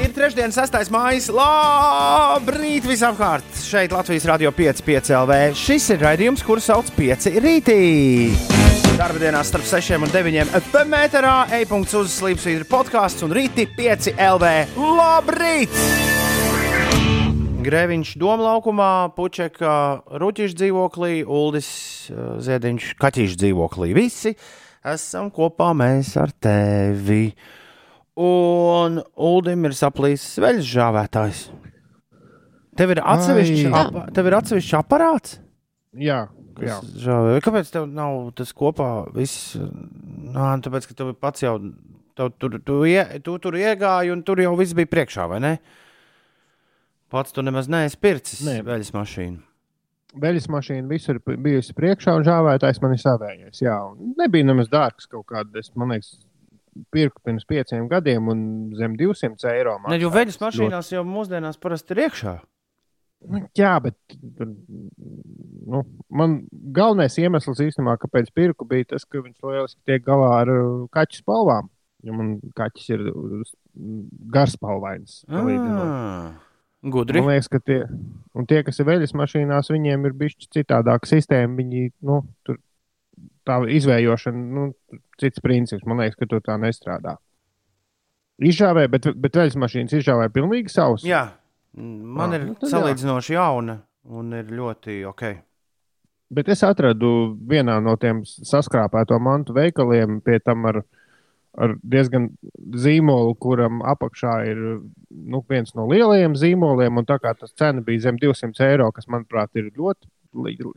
Ir 0.00 0.08
trešdiena, 0.16 0.56
6. 0.56 0.88
mājas. 0.94 1.28
Labrīt 1.36 2.88
visapkārt! 2.88 3.60
Šeit 3.60 3.92
Latvijas 3.92 4.24
Rādio 4.32 4.56
5, 4.56 4.86
5 4.88 5.16
LV. 5.20 5.42
Šis 5.66 5.92
ir 5.92 6.06
raidījums, 6.08 6.48
kuru 6.48 6.64
sauc 6.64 6.88
5 6.96 7.34
rītī. 7.44 8.65
Darba 8.96 9.20
dienās 9.20 9.50
starp 9.50 9.66
6 9.68 9.98
un 10.00 10.08
9 10.08 10.54
FM 10.56 10.88
metrā, 10.88 11.32
e-punkts 11.52 11.92
uz 11.98 12.14
slīpsvītra 12.14 12.64
podkāsts 12.70 13.20
un 13.26 13.34
rīti 13.36 13.66
5 13.76 14.14
LV. 14.16 14.52
Labrīt! 14.80 15.74
Grēviņš 17.66 18.14
Doma 18.16 18.46
laukumā, 18.46 18.88
Puķeka 19.12 19.74
Ruķiņš 20.22 20.54
dzīvoklī, 20.62 21.10
Uldis 21.28 21.68
uh, 22.08 22.38
Ziediņš 22.40 22.94
Kaķīša 23.02 23.36
dzīvoklī. 23.42 23.90
Visi 23.98 24.32
esam 24.80 25.28
kopā 25.28 25.74
mēs 25.76 26.14
ar 26.22 26.32
tevi. 26.32 27.34
Un 28.16 29.02
Uldim 29.12 29.68
ir 29.68 29.76
saplīsis 29.76 30.40
veļas 30.40 30.72
žāvētājs. 30.72 31.42
Tev 32.80 32.96
ir 32.96 33.04
atsevišķs, 33.04 33.66
Ai. 33.68 33.76
apa, 33.84 34.08
tev 34.16 34.32
ir 34.32 34.40
atsevišķs 34.40 34.80
aparāts? 34.80 35.36
Jā, 35.96 36.26
žāvē. 37.06 37.36
Kāpēc 37.44 37.70
tev 37.74 37.88
nav 37.90 38.30
tas 38.38 38.52
kopā 38.56 38.90
viss? 39.14 39.56
Nā, 39.56 40.54
tāpēc, 40.64 40.88
ka 40.90 40.96
tev 40.98 41.12
pats 41.20 41.44
jau 41.44 41.56
tev 42.16 42.32
tur, 42.40 42.60
tu, 42.64 42.78
ie, 42.88 43.02
tu 43.24 43.36
tur 43.42 43.58
iegāji 43.58 44.14
un 44.14 44.22
tur 44.26 44.40
jau 44.40 44.54
viss 44.58 44.76
bija 44.76 44.88
priekšā, 44.92 45.26
vai 45.30 45.40
ne? 45.44 45.52
Pats 47.12 47.34
tu 47.34 47.44
nemaz 47.44 47.68
neesi 47.70 47.98
pircis 48.02 48.40
Nē. 48.46 48.62
veļas 48.66 48.92
mašīnu. 48.96 49.42
Veļas 50.16 50.48
mašīna 50.48 50.88
visur 50.88 51.20
bijusi 51.20 51.74
priekšā, 51.76 52.14
un 52.16 52.24
žāvētājs 52.26 52.80
man 52.82 52.94
ir 52.96 53.02
savējais. 53.02 53.60
Jā, 53.60 53.76
nebija 54.16 54.48
nemaz 54.48 54.70
dārgs 54.72 55.10
kaut 55.12 55.26
kāda. 55.28 55.60
Es 55.60 55.68
man 55.76 55.92
liekas, 55.92 56.14
pirku 56.94 57.20
pirms 57.24 57.44
pieciem 57.48 57.86
gadiem, 57.90 58.30
un 58.32 58.40
zem 58.78 58.96
200 58.96 59.52
eiro. 59.52 59.76
Ne, 59.86 59.98
jo 60.00 60.10
veļas 60.14 60.40
mašīnās 60.40 60.92
jau 60.94 61.04
mūsdienās 61.06 61.60
parasti 61.60 61.94
ir 61.94 62.06
iekšā. 62.06 62.36
Nu, 63.24 63.40
Jā, 63.56 63.72
bet 63.82 63.96
nu, 65.66 65.80
man 66.12 66.36
galvenais 66.76 67.16
iemesls 67.18 67.62
īstenībā, 67.64 67.96
kāpēc 68.02 68.28
pirku, 68.36 68.66
bija 68.68 68.92
tas, 68.92 69.06
ka 69.08 69.22
viņš 69.22 69.40
lieliski 69.40 69.80
tiek 69.88 70.04
galā 70.04 70.28
ar 70.42 70.52
uh, 70.52 70.84
kaķu 70.94 71.22
spalvām. 71.22 71.70
Jo 72.06 72.14
man 72.14 72.34
kaķis 72.58 72.90
ir 72.92 73.06
uh, 73.10 73.54
garspalvains. 74.34 75.22
Ah, 75.26 76.36
Gudri. 76.86 77.22
Man 77.24 77.32
liekas, 77.32 77.48
ka 77.50 77.58
tie, 77.64 77.80
un 78.36 78.46
tie, 78.46 78.60
kas 78.66 78.78
ir 78.78 78.86
veļas 78.86 79.16
mašīnās, 79.16 79.72
viņiem 79.72 80.06
ir 80.06 80.14
bijis 80.20 80.50
citādāka 80.54 81.08
sistēma. 81.10 81.56
Viņi 81.58 81.88
nu, 82.06 82.20
tur 82.46 82.60
tā 83.48 83.58
izvējošana, 83.78 84.44
nu, 84.58 84.68
cits 85.18 85.42
princips. 85.42 85.86
Man 85.88 86.04
liekas, 86.04 86.18
ka 86.20 86.28
tur 86.30 86.44
tā 86.44 86.58
nestrādā. 86.62 87.16
Izžāvē, 88.44 88.84
bet, 88.92 89.08
bet 89.16 89.40
veļas 89.40 89.56
mašīnas 89.58 89.96
izžāvē 89.96 90.28
pilnīgi 90.34 90.70
savus. 90.70 91.06
Jā, 91.08 91.24
man 91.76 92.32
Ah, 92.32 92.38
ir 92.38 92.46
nu 92.46 92.54
tad 92.54 92.70
jā. 92.70 92.78
salīdzinoši 92.78 93.36
jauna 93.36 93.80
un 94.04 94.32
ir 94.32 94.50
ļoti 94.54 95.04
ok. 95.10 95.22
Bet 96.30 96.48
es 96.50 96.62
atradu 96.66 97.36
vienā 97.48 97.78
no 97.82 97.94
tiem 97.96 98.24
saskrāpēto 98.26 99.18
mantu 99.22 99.54
veikaliem, 99.54 100.20
pie 100.26 100.40
tam 100.42 100.64
ar, 100.66 100.80
ar 101.54 101.76
diezgan 101.82 102.30
zīmolu, 102.74 103.36
kuram 103.38 103.82
apakšā 103.86 104.34
ir 104.50 104.62
nu, 105.10 105.42
viens 105.48 105.74
no 105.78 105.86
lielajiem 105.86 106.34
zīmoliem. 106.34 106.98
un 106.98 107.06
Tā 107.06 107.20
kā 107.22 107.34
tas 107.38 107.54
cena 107.54 107.80
bija 107.80 108.08
zem 108.08 108.18
200 108.18 108.66
eiro, 108.66 108.90
kas, 108.92 109.06
manuprāt, 109.06 109.50
ir 109.54 109.70
ļoti 109.76 110.10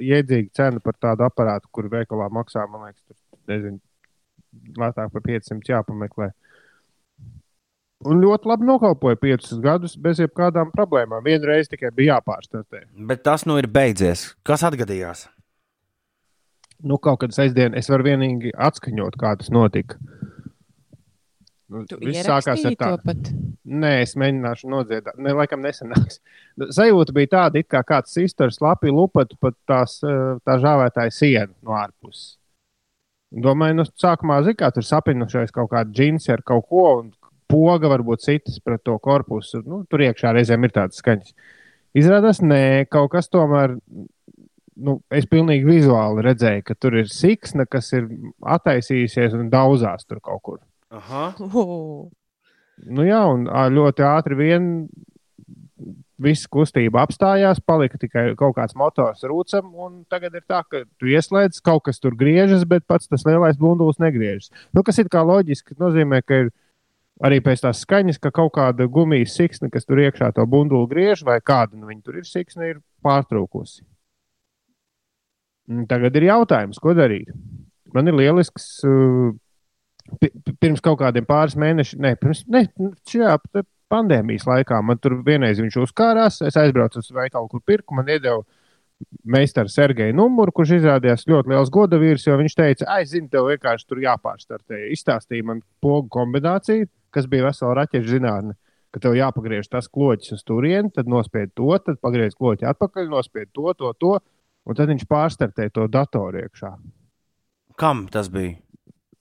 iedzīga 0.05 0.53
cena 0.53 0.79
par 0.79 0.93
tādu 1.01 1.25
aparātu, 1.25 1.67
kur 1.71 1.89
veikalā 1.89 2.29
maksā, 2.29 2.67
man 2.69 2.85
liekas, 2.87 3.01
tur, 3.07 3.39
nezinu, 3.49 3.79
lētāk 4.77 5.11
par 5.11 5.25
500 5.25 5.73
jāpameklē. 5.73 6.29
Un 8.07 8.21
ļoti 8.23 8.47
labi 8.47 8.63
nokalpoja 8.63 9.17
piecus 9.19 9.57
gadus 9.59 9.97
bez 9.99 10.21
jebkādām 10.23 10.69
problēmām. 10.71 11.19
Vienreiz 11.25 11.67
tikai 11.67 11.91
bija 11.95 12.15
jāpārstartē. 12.15 12.85
Bet 13.09 13.25
tas 13.27 13.43
nu 13.49 13.57
ir 13.59 13.67
beidzies. 13.67 14.29
Kas 14.47 14.63
atgadījās? 14.63 15.25
Nu, 16.79 16.95
kaut 16.95 17.19
kad 17.25 17.35
sestdien 17.35 17.75
es 17.75 17.91
varu 17.91 18.07
vienīgi 18.07 18.53
atskaņot, 18.55 19.19
kā 19.19 19.33
tas 19.41 19.51
notika. 19.51 19.99
Nu, 21.69 21.83
Tu 21.85 21.99
viss 22.01 22.23
sākās 22.23 22.63
ar 22.63 22.71
ierakstīji 22.71 22.79
tā. 22.79 22.87
to 22.95 23.03
pat. 23.05 23.29
Nē, 23.69 23.91
es 24.01 24.15
mēģināšu 24.17 24.71
nodziedāt. 24.71 25.19
Ne, 25.21 25.35
laikam 25.37 25.61
nesanāks. 25.61 26.17
Nu, 26.57 26.69
Sajūta 26.77 27.13
bija 27.13 27.33
tāda, 27.35 27.61
it 27.61 27.67
kā 27.69 27.83
kāds 27.85 28.15
izturs 28.23 28.57
lapi 28.63 28.89
lupatu 28.95 29.37
pat 29.43 29.57
tās, 29.69 29.99
eh, 30.07 30.39
tā 30.47 30.55
žāvētāja 30.63 31.13
sienu 31.13 31.51
no 31.67 31.75
ārpuses. 31.77 32.37
Domāju, 33.29 33.75
nu, 33.77 33.85
sākumā 34.01 34.39
zinu, 34.47 34.57
kā 34.57 34.71
tur 34.73 34.87
sapinušies 34.87 35.53
kaut 35.53 35.69
kāda 35.75 35.93
džinsi 35.93 36.31
ar 36.33 36.41
kaut 36.41 36.65
ko, 36.71 36.85
un 37.03 37.11
poga 37.49 37.89
varbūt 37.91 38.23
citas 38.25 38.59
pret 38.63 38.83
to 38.85 38.95
korpusu. 39.01 39.63
Nu, 39.65 39.81
tur 39.89 40.05
iekšā 40.05 40.33
reizēm 40.35 40.67
ir 40.67 40.75
tādas 40.75 41.01
skaņas. 41.01 41.33
Izrādās, 41.97 42.43
nē, 42.45 42.85
kaut 42.93 43.11
kas 43.15 43.31
tomēr. 43.33 43.75
Nu, 44.79 44.99
es 45.11 45.25
pilnīgi 45.27 45.67
vizuāli 45.67 46.23
redzēju, 46.23 46.63
ka 46.69 46.75
tur 46.79 46.95
ir 47.01 47.09
siksna, 47.11 47.65
kas 47.67 47.91
ir 47.97 48.05
attaisījusies 48.39 49.35
un 49.35 49.49
daudzās 49.51 50.07
tur 50.07 50.21
kaut 50.23 50.43
kur. 50.45 50.59
Aha. 50.95 51.33
Oh. 51.49 52.07
Nu, 52.87 53.03
jā, 53.03 53.19
un 53.27 53.49
ā, 53.51 53.65
ļoti 53.73 54.05
ātri 54.07 54.37
vien 54.39 54.69
viss 56.19 56.47
kustība 56.51 57.03
apstājās, 57.03 57.61
palika 57.63 57.99
tikai 57.99 58.25
kaut 58.39 58.57
kāds 58.57 58.75
motors 58.79 59.23
rūcam, 59.27 59.71
un 59.79 60.01
tagad 60.11 60.35
ir 60.35 60.43
tā, 60.47 60.61
ka 60.67 60.83
tu 60.99 61.09
ieslēdz, 61.11 61.61
kaut 61.65 61.85
kas 61.87 62.01
tur 62.03 62.15
griežas, 62.19 62.65
bet 62.67 62.85
pats 62.87 63.07
tas 63.11 63.23
lielais 63.27 63.59
bundulis 63.59 64.01
negriežas. 64.03 64.51
Nu, 64.75 64.83
kas 64.87 64.99
ir 64.99 65.11
kā 65.11 65.23
loģiski, 65.25 65.79
nozīmē, 65.79 66.21
ka 66.23 66.43
ir 66.45 66.51
arī 67.25 67.39
pēc 67.43 67.63
tās 67.65 67.83
skaņas, 67.85 68.19
ka 68.23 68.31
kaut 68.35 68.53
kāda 68.57 68.87
gumijas 68.91 69.35
siksna, 69.37 69.69
kas 69.73 69.87
tur 69.87 70.01
iekšā 70.03 70.31
to 70.35 70.45
bunduli 70.49 70.89
griež, 70.91 71.23
vai 71.27 71.39
kāda 71.43 71.77
nu, 71.77 71.89
viņa 71.89 72.05
tur 72.05 72.19
ir 72.21 72.27
siksna, 72.27 72.71
ir 72.71 72.81
pārtraukusi. 73.05 73.83
Tagad 75.89 76.15
ir 76.17 76.29
jautājums, 76.31 76.79
ko 76.81 76.95
darīt. 76.97 77.29
Man 77.93 78.09
ir 78.09 78.15
lielisks 78.17 78.79
uh, 78.87 79.33
pi- 80.21 80.31
pi- 80.33 80.55
pirms 80.61 80.81
kaut 80.81 80.99
kādiem 81.01 81.27
pāris 81.29 81.57
mēnešiem, 81.59 82.01
ne, 82.05 82.15
pirms 82.17 82.43
ne, 82.49 82.63
šajā 83.09 83.35
pandēmijas 83.89 84.45
laikā, 84.49 84.79
man 84.85 84.97
tur 85.01 85.19
vienreiz 85.25 85.61
viņš 85.61 85.77
uzkārās. 85.83 86.41
Es 86.45 86.57
aizbraucu 86.57 87.01
uz 87.01 87.11
veikalu, 87.13 87.49
kur 87.51 87.61
pirku, 87.65 87.97
man 87.97 88.09
iedeva 88.09 88.41
meistara 89.23 89.71
Sergeja 89.71 90.13
numuru, 90.15 90.51
kurš 90.55 90.75
izrādījās 90.79 91.25
ļoti 91.29 91.53
liels 91.53 91.71
godavīrs, 91.73 92.25
jo 92.27 92.37
viņš 92.39 92.55
teica, 92.57 92.89
aizinu, 92.97 93.29
tev 93.31 93.47
vienkārši 93.49 93.87
tur 93.87 94.01
jāpārstartē. 94.03 94.81
Izstāstīja 94.93 95.47
man 95.47 95.61
pogu 95.83 96.09
kombināciju, 96.17 96.89
kas 97.11 97.27
bija 97.31 97.47
vesela 97.49 97.73
raķešu 97.83 98.15
zinātne. 98.17 98.55
Ka 98.91 98.99
tev 99.03 99.13
jāpagriež 99.13 99.67
tas 99.69 99.85
kloķis 99.87 100.31
uz 100.33 100.41
turieni, 100.43 100.89
tad 100.93 101.05
nospied 101.07 101.51
to, 101.53 101.69
tad 101.77 101.99
pagriež 102.01 102.33
kloķi 102.39 102.65
atpakaļ, 102.71 103.09
nospied 103.11 103.51
to, 103.53 103.69
to, 103.77 103.91
to, 104.01 104.15
un 104.65 104.75
tad 104.79 104.89
viņš 104.89 105.05
pārstartē 105.05 105.69
to 105.73 105.85
datoru 105.87 106.41
iekšā. 106.41 106.71
Kam 107.77 108.07
tas 108.11 108.31
bija? 108.33 108.57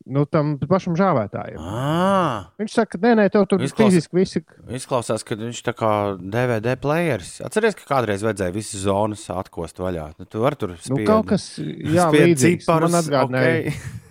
Nu, 0.09 0.23
tam 0.25 0.55
pašam 0.57 0.95
žāvētājam. 0.97 1.61
Ah, 1.61 2.47
Viņš 2.57 2.73
saka, 2.79 2.97
ka 2.97 3.01
nē, 3.03 3.11
nē, 3.19 3.27
tev 3.35 3.45
tur 3.51 3.61
Izklaus- 3.61 3.93
fiziski 3.93 4.17
visi. 4.17 4.41
izklausās, 4.73 5.21
ka 5.23 5.37
viņš 5.37 5.59
tā 5.67 5.75
kā 5.77 5.91
DVD 6.17 6.79
players. 6.81 7.35
Atceries, 7.45 7.77
ka 7.77 7.85
kādreiz 7.91 8.25
vajadzēja 8.25 8.55
visas 8.57 8.87
zonas 8.87 9.27
atkost 9.29 9.77
vaļā. 9.77 10.15
Nu, 10.19 10.25
tu 10.25 10.41
vari 10.41 10.57
tur 10.57 10.73
Nu, 10.73 10.77
spied, 10.81 11.05
kaut 11.07 11.27
kas, 11.29 11.59
jā, 11.61 12.09
līdzīgs. 12.09 12.65
ciparus, 12.65 12.91
Man 12.91 13.03
atgādināja, 13.05 13.69
ok. 13.69 14.08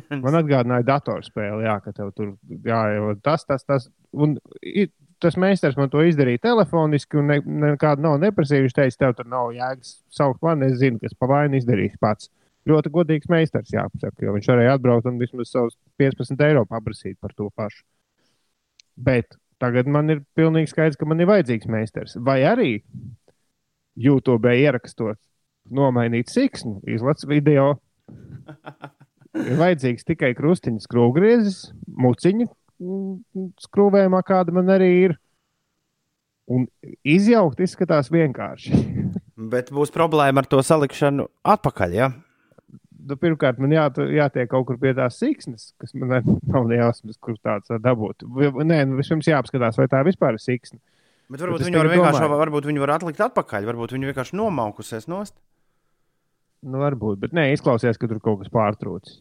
Man 0.24 0.38
atgādināja 0.42 0.86
datorspēli, 0.88 1.66
jā, 1.66 1.74
ka 1.84 1.92
tev 1.96 2.12
tur 2.16 2.34
jāievada 2.66 3.18
tas, 3.24 3.44
tas, 3.48 3.64
tas. 3.68 3.88
Un 4.12 4.36
i- 4.62 4.90
tas 5.22 5.36
meistars 5.40 5.78
man 5.80 5.88
to 5.88 6.02
izdarīja 6.04 6.42
telefoniski, 6.44 7.16
un 7.16 7.30
ne, 7.32 7.38
nekāda 7.40 8.02
nav 8.04 8.18
neprasīja. 8.20 8.66
Viņš 8.66 8.74
teica, 8.76 8.98
tev 9.00 9.14
tur 9.16 9.28
nav 9.32 9.52
jēgas 9.56 9.94
saukt 10.12 10.42
mani, 10.44 10.68
es 10.68 10.78
zinu, 10.82 11.00
kas 11.00 11.14
pa 11.16 11.28
vainu 11.30 11.56
izdarīs 11.56 11.96
pats. 12.02 12.28
Ļoti 12.68 12.90
godīgs 12.92 13.30
meistars, 13.30 13.70
jāpasaka, 13.72 14.24
jo 14.26 14.34
viņš 14.34 14.48
varēja 14.50 14.74
atbraukt 14.76 15.06
un 15.08 15.20
vismaz 15.22 15.52
savus 15.54 15.76
15 16.02 16.40
eiro 16.48 16.64
paprasīt 16.66 17.16
par 17.22 17.32
to 17.38 17.46
pašu. 17.54 17.84
Bet 18.96 19.36
tagad 19.62 19.86
man 19.88 20.10
ir 20.10 20.24
pilnīgi 20.36 20.72
skaidrs, 20.72 20.98
ka 20.98 21.06
man 21.08 21.22
ir 21.22 21.30
vajadzīgs 21.30 21.70
meistars. 21.70 22.16
Vai 22.18 22.40
arī 22.48 22.70
YouTube 23.96 24.50
ierakstot, 24.52 25.18
nomainīt 25.70 26.28
siksnu, 26.32 26.80
izlaiž 26.90 27.24
video. 27.30 27.76
Ir 29.36 29.58
vajadzīgs 29.60 30.06
tikai 30.08 30.32
krustiņa 30.38 30.82
skrūvgriezis, 30.84 31.60
muciņa 32.00 32.46
mm, 32.48 33.48
skrūvējumā, 33.66 34.22
kāda 34.26 34.54
man 34.56 34.72
arī 34.72 34.90
ir. 35.06 35.16
Un 36.46 36.68
izjaukt 37.02 37.60
izskatās 37.64 38.10
vienkārši. 38.14 38.78
Bet 39.52 39.72
būs 39.74 39.92
problēma 39.94 40.42
ar 40.42 40.48
to 40.48 40.62
salikšanu 40.64 41.26
atpakaļ. 41.56 41.96
Ja? 41.96 42.10
Nu, 43.06 43.14
pirmkārt, 43.20 43.60
man 43.62 43.74
jā, 43.74 43.86
jātiek 44.16 44.48
kaut 44.50 44.66
kur 44.70 44.78
pie 44.82 44.94
tās 44.96 45.18
siksnas, 45.20 45.70
kas 45.78 45.92
man 45.94 46.16
nav 46.48 46.66
ne 46.70 46.80
jausmas, 46.80 47.18
kur 47.22 47.36
tāds 47.38 47.70
dabūt. 47.82 48.24
Nē, 48.26 48.80
nu, 48.88 48.96
vispirms 48.98 49.28
jāapskatās, 49.30 49.78
vai 49.78 49.86
tā 49.92 50.00
vispār 50.06 50.38
ir 50.38 50.42
siksna. 50.42 50.80
Bet 51.30 51.42
varbūt 51.42 51.62
es 51.62 51.68
viņi 51.68 51.78
var 51.80 51.90
vienkārši, 51.90 52.22
domāju. 52.22 52.40
varbūt 52.40 52.66
viņi 52.70 52.82
var 52.82 52.94
atlikt 52.96 53.22
atpakaļ, 53.26 53.66
varbūt 53.66 53.94
viņi 53.94 54.10
vienkārši 54.10 54.38
nomaukusies 54.38 55.08
nost. 55.10 55.34
Nu, 56.66 56.80
varbūt, 56.82 57.20
bet 57.22 57.34
nē, 57.36 57.48
izklausās, 57.54 57.98
ka 57.98 58.08
tur 58.10 58.22
kaut 58.22 58.42
kas 58.42 58.50
pārtrūcis. 58.54 59.20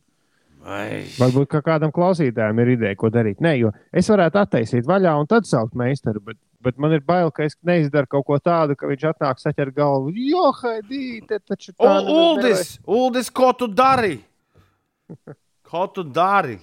Vai. 0.65 1.05
Varbūt 1.19 1.49
kā 1.51 1.59
kādam 1.61 1.91
klausītājam 1.93 2.57
ir 2.63 2.71
ideja, 2.73 2.97
ko 2.97 3.11
darīt. 3.13 3.37
Nē, 3.43 3.53
jo 3.59 3.69
es 3.93 4.07
varētu 4.09 4.39
attaisīt 4.41 4.87
vaļā 4.89 5.11
un 5.21 5.27
tad 5.29 5.45
saukt 5.45 5.75
meistaru, 5.77 6.23
bet, 6.25 6.39
bet 6.65 6.79
man 6.81 6.95
ir 6.95 7.03
bail, 7.05 7.29
ka 7.29 7.45
es 7.45 7.53
neizdaru 7.65 8.09
kaut 8.15 8.25
ko 8.25 8.39
tādu, 8.41 8.77
ka 8.79 8.89
viņš 8.89 9.03
atnāk 9.11 9.41
saķer 9.43 9.69
galvu. 9.75 10.15
Jo, 10.17 10.47
haidī, 10.63 11.19
te 11.29 11.37
taču 11.37 11.69
O, 11.75 11.83
tā 11.83 11.91
nemaz 11.99 12.15
Uldis, 12.15 12.71
Uldis, 12.97 13.29
ko 13.29 13.51
tu 13.59 13.69
dari? 13.69 14.17
Ko 15.69 15.85
tu 15.93 16.05
dari? 16.09 16.57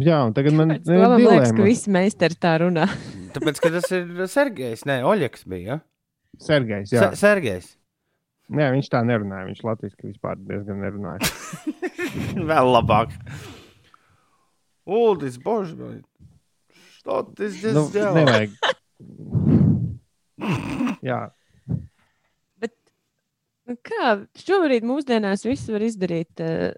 Jā, 0.00 0.22
un 0.28 0.32
tagad 0.36 0.56
man 0.56 0.78
tam 0.80 0.96
man 1.02 1.16
liekas, 1.18 1.52
ka 1.52 1.60
ir 1.60 1.68
visi 1.68 1.92
meistari 1.92 2.36
tā 2.40 2.54
runā. 2.64 2.86
Tāpēc, 3.34 3.60
ka 3.60 3.72
tas 3.76 3.92
ir 3.96 4.24
Sergejs, 4.32 4.86
ne 4.88 5.00
Oļegs 5.08 5.44
bija. 5.50 5.76
Ja? 5.76 5.78
Sergejs. 6.40 6.92
Jā. 6.94 7.10
Se 7.10 7.20
Sergejs. 7.20 7.74
Nē, 8.50 8.72
viņš 8.74 8.88
tā 8.90 9.04
nerunāja. 9.06 9.46
Viņš 9.46 9.60
latviešu 9.62 10.08
vispār 10.08 10.38
diezgan 10.42 10.80
nerunāja. 10.82 11.22
Vēl 12.50 12.70
labāk. 12.74 13.12
Uldis, 14.90 15.36
bož, 15.38 15.76
man. 15.78 16.00
Što 16.98 17.22
tas 17.36 17.60
ir? 17.62 17.76
Nu, 17.76 17.84
nevajag. 17.94 18.56
Jā. 21.08 21.20
Bet 22.60 22.74
nu 23.70 23.76
kā 23.86 24.08
šobrīd 24.42 24.84
mūsdienās 24.88 25.46
viss 25.46 25.70
var 25.70 25.82
izdarīt, 25.86 26.42
eh, 26.42 26.74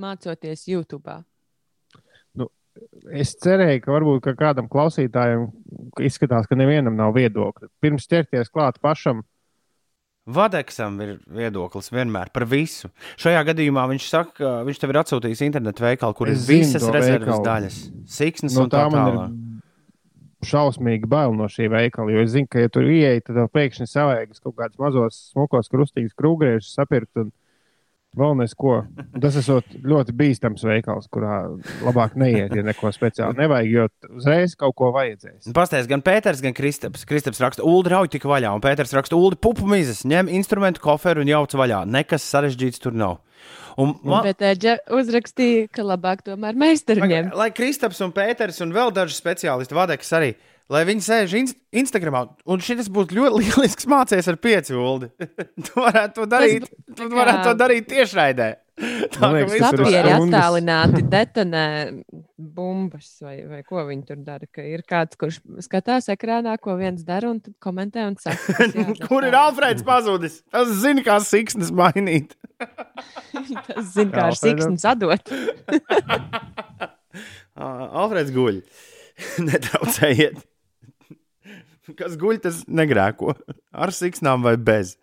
mācoties 0.00 0.64
YouTube? 0.70 1.18
Nu, 2.34 2.48
es 3.12 3.36
cerēju, 3.42 3.82
ka 3.84 3.92
varbūt 3.98 4.24
ka 4.24 4.32
kādam 4.38 4.70
klausītājam 4.72 5.50
izskatās, 6.00 6.48
ka 6.48 6.56
nevienam 6.56 6.96
nav 6.96 7.12
viedokļa. 7.18 7.68
Pirms 7.84 8.08
ķerties 8.08 8.48
klāt 8.50 8.80
pašam, 8.82 9.22
Vadeksam 10.30 11.00
ir 11.02 11.16
viedoklis 11.34 11.88
vienmēr 11.90 12.28
par 12.30 12.44
visu. 12.46 12.92
Šajā 13.18 13.40
gadījumā 13.48 13.88
viņš 13.90 14.04
saka, 14.06 14.32
ka 14.38 14.50
viņš 14.68 14.78
tev 14.78 14.92
ir 14.94 14.98
atsūtījis 15.00 15.40
internetu 15.48 15.82
veikalu, 15.82 16.14
kur 16.14 16.30
ir 16.30 16.36
Es 16.36 16.44
zinu 16.46 16.62
visas 16.62 16.84
rezerves 16.94 17.26
veikalu. 17.26 17.46
daļas. 17.48 17.78
Siksnas 18.06 18.54
no 18.54 18.68
un 18.68 18.70
tā 18.70 18.84
tālāk. 18.86 19.32
ir 19.34 20.46
šausmīgi 20.46 21.10
bail 21.10 21.34
no 21.34 21.48
šī 21.50 21.66
veikala. 21.70 22.14
Jo 22.14 22.22
es 22.22 22.30
zinu, 22.36 22.46
ka, 22.50 22.62
ja 22.62 22.70
tur 22.70 22.86
ieeja, 22.86 23.18
tad 23.26 23.42
pēkšņi 23.50 23.86
savaigas 23.90 24.38
kaut 24.42 24.54
kādus 24.58 24.78
mazos, 24.78 25.18
smukos 25.34 25.70
krustīgus, 25.72 26.14
krūgriežus 26.18 26.70
sapirkt. 26.78 27.10
Un... 27.18 27.32
Vēl 28.18 28.34
nesko. 28.36 28.74
Tas 29.22 29.38
ir 29.40 29.78
ļoti 29.88 30.12
bīstams 30.16 30.64
veikals, 30.68 31.06
kurā 31.12 31.46
labāk 31.80 32.12
neiet, 32.20 32.52
ja 32.52 32.64
neko 32.66 32.90
speciāli 32.92 33.38
nevajag, 33.40 33.70
jo 33.72 33.86
uzreiz 34.18 34.52
kaut 34.60 34.76
ko 34.76 34.90
vajadzēs. 34.92 35.48
Pastāstiet, 35.56 35.88
gan 35.88 36.04
Pēters, 36.04 36.42
gan 36.44 36.52
Kristaps. 36.56 37.06
Kristaps 37.08 37.40
raksta, 37.40 37.64
Ulu 37.64 37.88
rauj 37.88 38.12
tik 38.12 38.28
vaļā, 38.28 38.52
un 38.52 38.64
Pēters 38.64 38.92
raksta, 38.98 39.16
Ulu 39.16 39.40
pupu 39.40 39.64
mizas, 39.70 40.04
ņem 40.04 40.28
instrumentu 40.36 40.84
koferu 40.84 41.24
un 41.24 41.32
jauc 41.32 41.56
vaļā. 41.56 41.86
Nekas 41.88 42.28
sarežģīts 42.28 42.84
tur 42.84 42.92
nav. 42.92 43.22
Un, 43.80 43.94
man, 44.04 44.26
Bet 44.26 44.44
Eģe 44.44 44.76
uzrakstīja, 44.92 45.68
ka 45.72 45.84
labāk 45.86 46.20
tomēr 46.26 46.56
meistaru 46.58 47.02
Pagaid, 47.02 47.30
ņemt. 47.30 47.36
Lai 47.40 47.48
Kristaps 47.56 48.02
un 48.04 48.12
Pēters 48.12 48.60
un 48.64 48.74
vēl 48.76 48.92
daži 48.94 49.16
speciālisti, 49.16 49.76
Vadeks 49.76 50.12
arī, 50.18 50.34
lai 50.72 50.82
viņi 50.88 51.04
sēž 51.06 51.36
inst 51.38 51.58
Instagramā, 51.82 52.24
un 52.48 52.64
šis 52.64 52.90
būtu 52.92 53.16
ļoti 53.18 53.38
lielisks 53.44 53.88
mācīties 53.90 54.28
ar 54.32 54.40
pieci 54.42 54.76
uldi. 54.76 55.12
tu 55.68 55.78
varētu 55.78 56.20
to 56.20 56.28
darīt, 56.32 56.68
Tas 56.88 56.98
tu 57.00 57.08
varētu 57.14 57.48
to 57.48 57.56
darīt 57.62 57.88
tiešraidē. 57.92 58.50
Tā 59.12 59.28
ir 59.36 59.50
stundas. 59.52 59.94
attālināti 60.16 61.02
detonē 61.12 61.64
bumbas 62.40 63.10
vai, 63.22 63.34
vai 63.46 63.60
ko 63.66 63.82
viņi 63.86 64.06
tur 64.08 64.22
dara. 64.24 64.48
Ka 64.48 64.64
ir 64.64 64.80
kāds, 64.88 65.18
kurš 65.20 65.42
skatās 65.62 66.08
ekrānā, 66.12 66.56
ko 66.58 66.74
viens 66.80 67.04
dara, 67.06 67.30
un 67.30 67.42
tad 67.44 67.52
komentē 67.62 68.06
un 68.08 68.16
saka, 68.18 68.66
Kur 69.10 69.28
ir. 69.28 69.36
Alfrēds 69.36 69.84
pazudis? 69.86 70.40
Tas 70.50 70.72
zina, 70.80 71.04
kā 71.04 71.18
siksnas 71.22 71.70
mainīt. 71.76 72.32
Tas 72.58 73.92
zina, 73.92 74.08
kā 74.14 74.24
ar 74.30 74.40
siksnu 74.40 74.80
sadot. 74.80 75.30
Alfrēds 77.60 78.32
guļ. 78.34 78.62
Netraucējiet. 79.46 80.40
Kas 81.98 82.16
guļ, 82.20 82.40
tas 82.44 82.62
negrēko. 82.68 83.34
Ar 83.72 83.94
siksnām 83.94 84.44
vai 84.46 84.56
bez. 84.60 84.96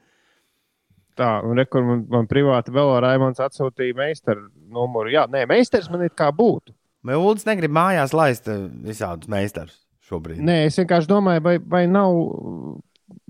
Tā, 1.20 1.40
un 1.44 1.60
rekur 1.60 1.84
man, 1.84 2.04
man 2.08 2.28
privāti 2.32 2.72
vēl 2.72 2.94
Raimons 3.04 3.42
atsūtīja 3.44 3.98
meistaru 3.98 4.48
numuru. 4.72 5.12
Jā, 5.12 5.26
nē, 5.32 5.44
meistars 5.50 5.90
man 5.92 6.06
ir 6.06 6.14
kā 6.16 6.30
būtu. 6.36 6.72
Ulas 7.10 7.46
negrib 7.48 7.74
mājās 7.76 8.14
laist 8.16 8.48
eh, 8.52 8.68
visādus 8.86 9.32
meistarus 9.32 9.76
šobrīd? 10.08 10.40
Nē, 10.44 10.62
es 10.68 10.80
vienkārši 10.80 11.10
domāju, 11.12 11.44
vai, 11.46 11.56
vai 11.60 11.84
nav, 11.92 12.16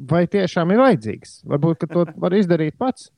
vai 0.10 0.24
tiešām 0.30 0.74
ir 0.74 0.84
vajadzīgs. 0.84 1.40
Varbūt, 1.50 1.82
ka 1.82 1.90
to 1.90 2.06
var 2.22 2.36
izdarīt 2.38 2.78
pats. 2.82 3.10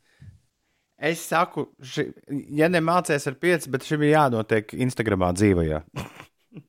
Es 1.02 1.24
saku, 1.26 1.66
ši, 1.82 2.06
ja 2.54 2.70
nemācies 2.70 3.26
ar 3.28 3.38
pieci, 3.42 3.72
bet 3.74 3.88
šim 3.88 4.04
ir 4.06 4.14
jānotiek 4.14 4.76
Instagramā 4.86 5.32
dzīvajā. 5.34 5.82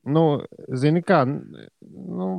Nu, 0.09 0.23
zini 0.79 1.03
kā, 1.05 1.21
nu, 1.27 2.29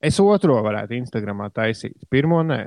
es 0.00 0.18
otro 0.22 0.58
varētu 0.64 0.96
Instagramā 0.98 1.48
taisīt. 1.54 1.96
Pirmo 2.10 2.42
nē. 2.46 2.62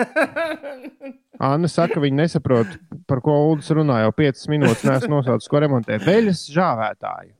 Anna 1.40 1.68
saka, 1.72 2.00
viņa 2.02 2.22
nesaprot, 2.22 2.72
par 3.08 3.22
ko 3.24 3.36
Ulas 3.50 3.70
runā 3.72 4.02
jau 4.04 4.12
5 4.16 4.46
minūtes. 4.52 4.84
Nē, 4.86 4.96
es 5.00 5.10
nosaucu, 5.10 5.50
ko 5.50 5.62
remontēt. 5.64 6.04
Veļas 6.04 6.46
žāvētāju. 6.52 7.34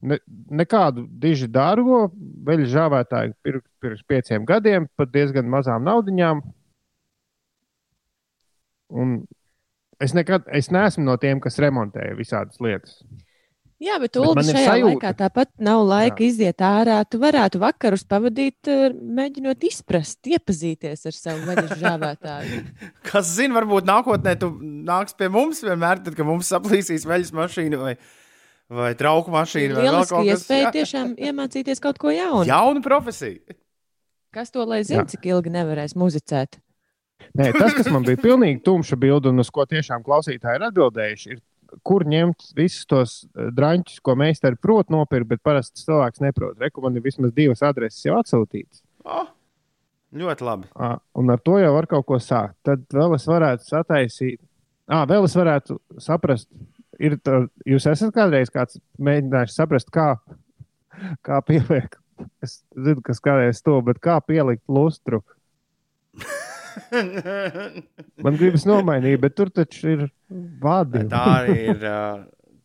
Ne, 0.00 0.16
nekādu 0.56 1.04
diži 1.20 1.44
dārgo 1.52 2.06
veļas 2.46 2.70
žāvētāju 2.72 3.34
pir, 3.44 3.58
pirms 3.84 4.00
pieciem 4.08 4.46
gadiem, 4.48 4.86
pat 4.96 5.12
diezgan 5.12 5.48
mazām 5.52 5.84
naudiņām. 5.84 6.40
Un 9.00 9.18
es 10.00 10.16
nekad 10.16 10.48
es 10.56 10.70
neesmu 10.72 11.04
no 11.04 11.18
tiem, 11.20 11.40
kas 11.44 11.60
remontē 11.60 12.14
visādas 12.16 12.60
lietas. 12.64 13.02
Jā, 13.80 13.94
bet 13.96 14.12
Bet 14.12 14.20
Ulu 14.20 14.42
šajā 14.44 14.62
sajūta- 14.66 14.88
laikā 14.92 15.10
tāpat 15.16 15.48
nav 15.64 15.80
laika 15.88 16.20
Jā. 16.20 16.26
iziet 16.28 16.58
ārā. 16.60 16.98
Tu 17.08 17.16
varētu 17.18 17.60
vakarus 17.62 18.02
pavadīt, 18.04 18.68
eh, 18.68 18.90
mēģinot 18.92 19.64
izprast, 19.64 20.18
iepazīties 20.28 21.06
ar 21.08 21.16
savu 21.16 21.46
veļas 21.48 21.72
žāvētāju. 21.80 22.58
Kas 23.08 23.30
zina, 23.38 23.54
varbūt 23.56 23.88
nākotnē 23.88 24.34
tu 24.38 24.50
nāks 24.60 25.16
pie 25.16 25.30
mums 25.32 25.62
vienmēr, 25.64 26.04
tad, 26.04 26.12
kad 26.14 26.26
mums 26.28 26.50
saplīsīs 26.52 27.06
veļas 27.08 27.32
mašīna 27.32 27.80
vai, 27.80 27.96
vai 28.68 28.92
trauku 29.00 29.32
mašīna. 29.32 29.74
vai 29.80 29.88
vēl 29.88 30.04
kaut 30.12 30.26
kas. 30.28 30.44
iespēja 30.44 30.66
Jā. 30.68 30.72
tiešām 30.76 31.16
iemācīties 31.30 31.80
kaut 31.80 31.96
ko 31.98 32.12
jaunu. 32.12 32.44
Jauna 32.52 32.82
profesija. 32.84 33.40
Kas 34.30 34.52
to 34.52 34.62
lai 34.68 34.82
zina, 34.84 35.06
cik 35.08 35.24
ilgi 35.26 35.50
nevarēs 35.56 35.96
muzicēt? 35.96 36.60
Nē, 37.36 37.48
tas, 37.56 37.72
kas 37.80 37.88
man 37.88 38.04
bija 38.04 38.20
pilnīgi 38.28 38.60
tumša 38.62 38.96
bilde, 39.00 39.32
un 39.32 39.40
uz 39.40 39.48
ko 39.50 39.64
tiešām 39.64 40.04
klausītāji 40.04 40.60
ir 40.60 40.68
atbildējuši, 40.68 41.32
ir, 41.34 41.40
kur 41.86 42.04
ņemt 42.08 42.50
visus 42.58 42.86
tos 42.90 43.16
eh, 43.24 43.50
drāņus, 43.54 44.00
ko 44.04 44.16
mēs 44.18 44.42
te 44.42 44.52
prot 44.60 44.90
nopirkt, 44.92 45.28
bet 45.30 45.42
parasti 45.46 45.84
cilvēks 45.86 46.22
neprot. 46.24 46.58
Ir 46.60 47.04
vismaz 47.04 47.34
divas 47.36 47.62
adreses 47.66 48.04
jau 48.06 48.18
atsūtītas. 48.20 48.82
Oh, 49.04 49.30
ļoti 50.16 50.46
labi. 50.46 50.70
Ā, 50.76 50.96
Un 51.20 51.32
ar 51.32 51.42
to 51.44 51.58
jau 51.60 51.72
var 51.76 51.88
kaut 51.90 52.06
ko 52.08 52.20
sākt. 52.22 52.58
Tad 52.66 52.84
vēl 52.94 53.16
es 53.16 53.26
varētu 53.30 53.66
sataisīt, 53.68 54.40
ah, 54.90 55.06
vēl 55.08 55.26
es 55.28 55.36
varētu 55.38 55.78
saprast, 56.02 56.50
ir 57.00 57.16
tā, 57.24 57.44
jūs 57.68 57.88
esat 57.90 58.14
kādreiz 58.16 58.52
kāds 58.52 58.80
mēģinājis 59.00 59.56
saprast, 59.56 59.90
kā, 59.94 60.14
kā 61.26 61.40
pielikt. 61.46 61.98
Es 62.44 62.58
zinu, 62.76 63.00
kas 63.00 63.22
kādreiz 63.24 63.62
to, 63.64 63.78
bet 63.84 64.00
kā 64.04 64.18
pielikt 64.20 64.66
lustru. 64.68 65.22
Man 68.24 68.36
gribas 68.40 68.66
nomainīt, 68.68 69.18
bet 69.22 69.36
tur 69.38 69.50
taču 69.54 69.94
ir 69.94 70.06
vadi. 70.62 71.04
tā 71.10 71.24
arī 71.40 71.58
ir. 71.72 71.88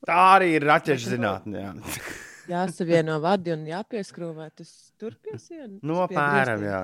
Tā 0.05 0.19
arī 0.35 0.51
ir 0.59 0.67
raķešu 0.69 1.15
zinātnē. 1.15 1.63
jā. 1.65 1.73
Jāsavieno 2.51 3.17
vadi 3.23 3.55
un 3.55 3.63
jāpieskrūvē. 3.65 4.51
Tas 4.53 4.69
turpināsies. 5.01 5.79
Nopēram, 5.81 6.61
jā. 6.61 6.81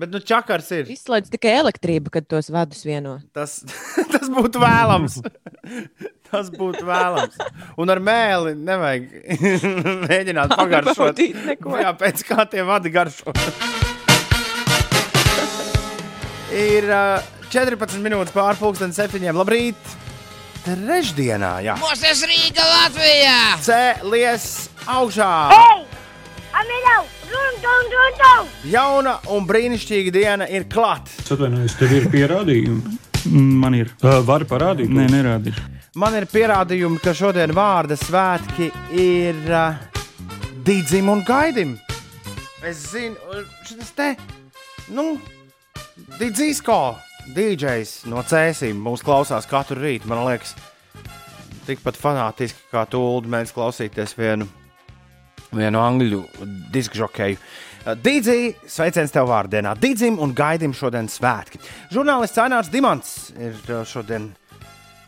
Bet 0.00 0.12
nu 0.14 0.20
čakars 0.22 0.70
ir. 0.72 0.88
Izslēdz 0.94 1.32
tikai 1.32 1.56
elektrību, 1.58 2.12
kad 2.14 2.24
tos 2.30 2.48
vadus 2.54 2.84
vieno. 2.86 3.18
Tas, 3.36 3.58
tas 4.14 4.30
būtu 4.32 4.62
vēlams. 4.62 5.18
Tas 6.30 6.48
būtu 6.54 6.86
vēlams. 6.88 7.36
Un 7.76 7.90
ar 7.92 8.00
mēli 8.00 8.54
nevajag 8.56 9.10
mēģināt 10.06 10.56
pagaršot. 10.56 11.20
Jā, 11.20 11.92
pēc 12.00 12.24
kā 12.30 12.46
tie 12.48 12.64
vadi 12.64 12.94
garšo. 12.94 13.34
Ir 16.50 16.88
ā, 16.90 17.02
14 17.52 18.02
minūtes 18.02 18.34
pārpusdienas 18.34 18.98
septiņiem. 18.98 19.36
Labrīt! 19.38 19.92
Trešdienā, 20.64 21.54
jā. 21.64 21.76
Mūsu 21.80 22.26
Rīga 22.28 22.64
Latvijā! 22.66 23.36
Cēlies 23.64 24.46
augšā! 24.90 25.30
Amilau, 26.60 27.04
run, 27.30 27.60
run, 27.62 27.92
run, 27.94 28.18
run! 28.20 28.50
Jauna 28.68 29.14
un 29.32 29.46
brīnišķīga 29.48 30.12
diena 30.12 30.48
ir 30.50 30.66
klāta. 30.68 31.14
Es 31.22 31.30
atvainojos, 31.32 31.78
tev 31.80 31.94
ir 31.96 32.10
pierādījumi. 32.12 32.98
Man 33.30 33.78
ir. 33.78 33.94
Uh, 34.02 34.18
Vari 34.26 34.48
parādīt? 34.50 34.90
Nē, 34.92 35.06
nerādīšu. 35.12 35.64
Man 36.00 36.18
ir 36.18 36.26
pierādījumi, 36.30 37.00
ka 37.02 37.14
šodien 37.16 37.54
vārda 37.56 37.96
svētki 37.98 38.68
ir 38.98 39.40
uh, 39.48 39.78
Dīdzim 40.66 41.08
un 41.14 41.24
Gaidim. 41.26 41.78
Es 42.66 42.90
zinu, 42.92 43.16
šis 43.64 43.94
te, 43.96 44.12
nu, 44.92 45.14
Dīdzisko, 46.20 46.80
DJs 47.34 48.06
no 48.10 48.22
Cēsīm 48.26 48.78
mūs 48.80 49.02
klausās 49.04 49.48
katru 49.48 49.80
rītu. 49.80 50.08
Man 50.10 50.22
liekas, 50.26 50.54
tikpat 51.68 51.98
fanātiski 52.00 52.70
kā 52.72 52.86
Tūlīt 52.90 53.28
mēdz 53.30 53.52
klausīties 53.56 54.16
vienu, 54.18 54.48
vienu 55.52 55.82
angļu 55.82 56.22
disku 56.72 57.02
žokeju. 57.02 57.40
Dīdzī, 58.04 58.38
sveiciens 58.68 59.12
tev 59.12 59.30
vārdienā. 59.30 59.72
Dīdzim 59.80 60.18
un 60.20 60.34
Gaidim 60.36 60.74
šodien 60.76 61.08
svētki. 61.08 61.60
Žurnālists 61.92 62.40
Ainārs 62.42 62.72
Dimants 62.72 63.14
ir 63.36 63.56
uh, 63.72 63.80
šodien 63.88 64.30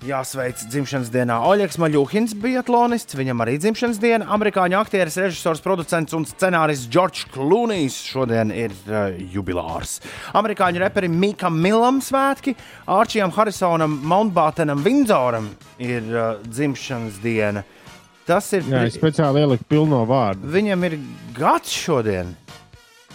Jāsveic 0.03 0.59
dzimšanas 0.67 1.13
dienā 1.15 1.37
Oļegs 1.47 1.77
Maļuhins, 1.79 2.33
biatlonists. 2.43 3.15
Viņam 3.15 3.45
arī 3.45 3.53
dzimšanas 3.63 4.01
diena. 4.03 4.27
Amerikāņu 4.35 4.75
aktieris, 4.81 5.15
režisors, 5.23 5.61
producents 5.63 6.17
un 6.19 6.27
scenārists 6.27 6.89
Džordžs 6.91 7.29
Klūnijs 7.31 8.01
šodien 8.11 8.51
ir 8.51 8.75
uh, 8.91 9.13
jubilārs. 9.31 10.01
Amerikāņu 10.35 10.83
reperim 10.83 11.15
Mikam 11.23 11.55
Milam 11.63 12.01
svētki, 12.03 12.57
Arčijam 12.91 13.31
Harisonam, 13.37 13.95
Mountbātenam 14.11 14.83
Vindzoram 14.83 15.47
ir 15.79 16.11
uh, 16.11 16.35
dzimšanas 16.51 17.23
diena. 17.23 17.63
Tas 18.27 18.51
ir. 18.59 18.67
Jā, 18.67 18.83
es 18.91 18.99
speciāli 18.99 19.47
ieliku 19.47 19.71
pilno 19.71 20.03
vārdu. 20.11 20.51
Viņam 20.51 20.91
ir 20.91 20.99
gads 21.39 21.71
šodien. 21.79 22.35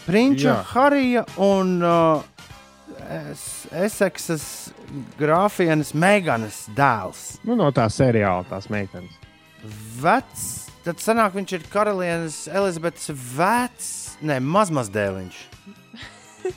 Prinča 0.07 0.53
Jā. 0.53 0.57
Harija 0.71 1.27
un 1.43 1.81
uh, 1.83 2.36
Es- 3.07 3.67
Eseksas 3.71 4.43
grāfienes 5.19 5.93
Meganas 5.95 6.65
dēls. 6.75 7.37
Nu, 7.47 7.55
no 7.55 7.69
tā 7.71 7.85
seriāla 7.93 8.43
tās 8.49 8.67
meitenes. 8.73 9.13
Vecs, 10.01 10.67
tad 10.83 10.99
sanāk, 11.03 11.31
viņš 11.37 11.53
ir 11.57 11.63
karalienes 11.71 12.41
Elizabetes 12.51 13.07
vecs, 13.37 13.89
ne, 14.21 14.39
mazmazdēliņš. 14.43 15.39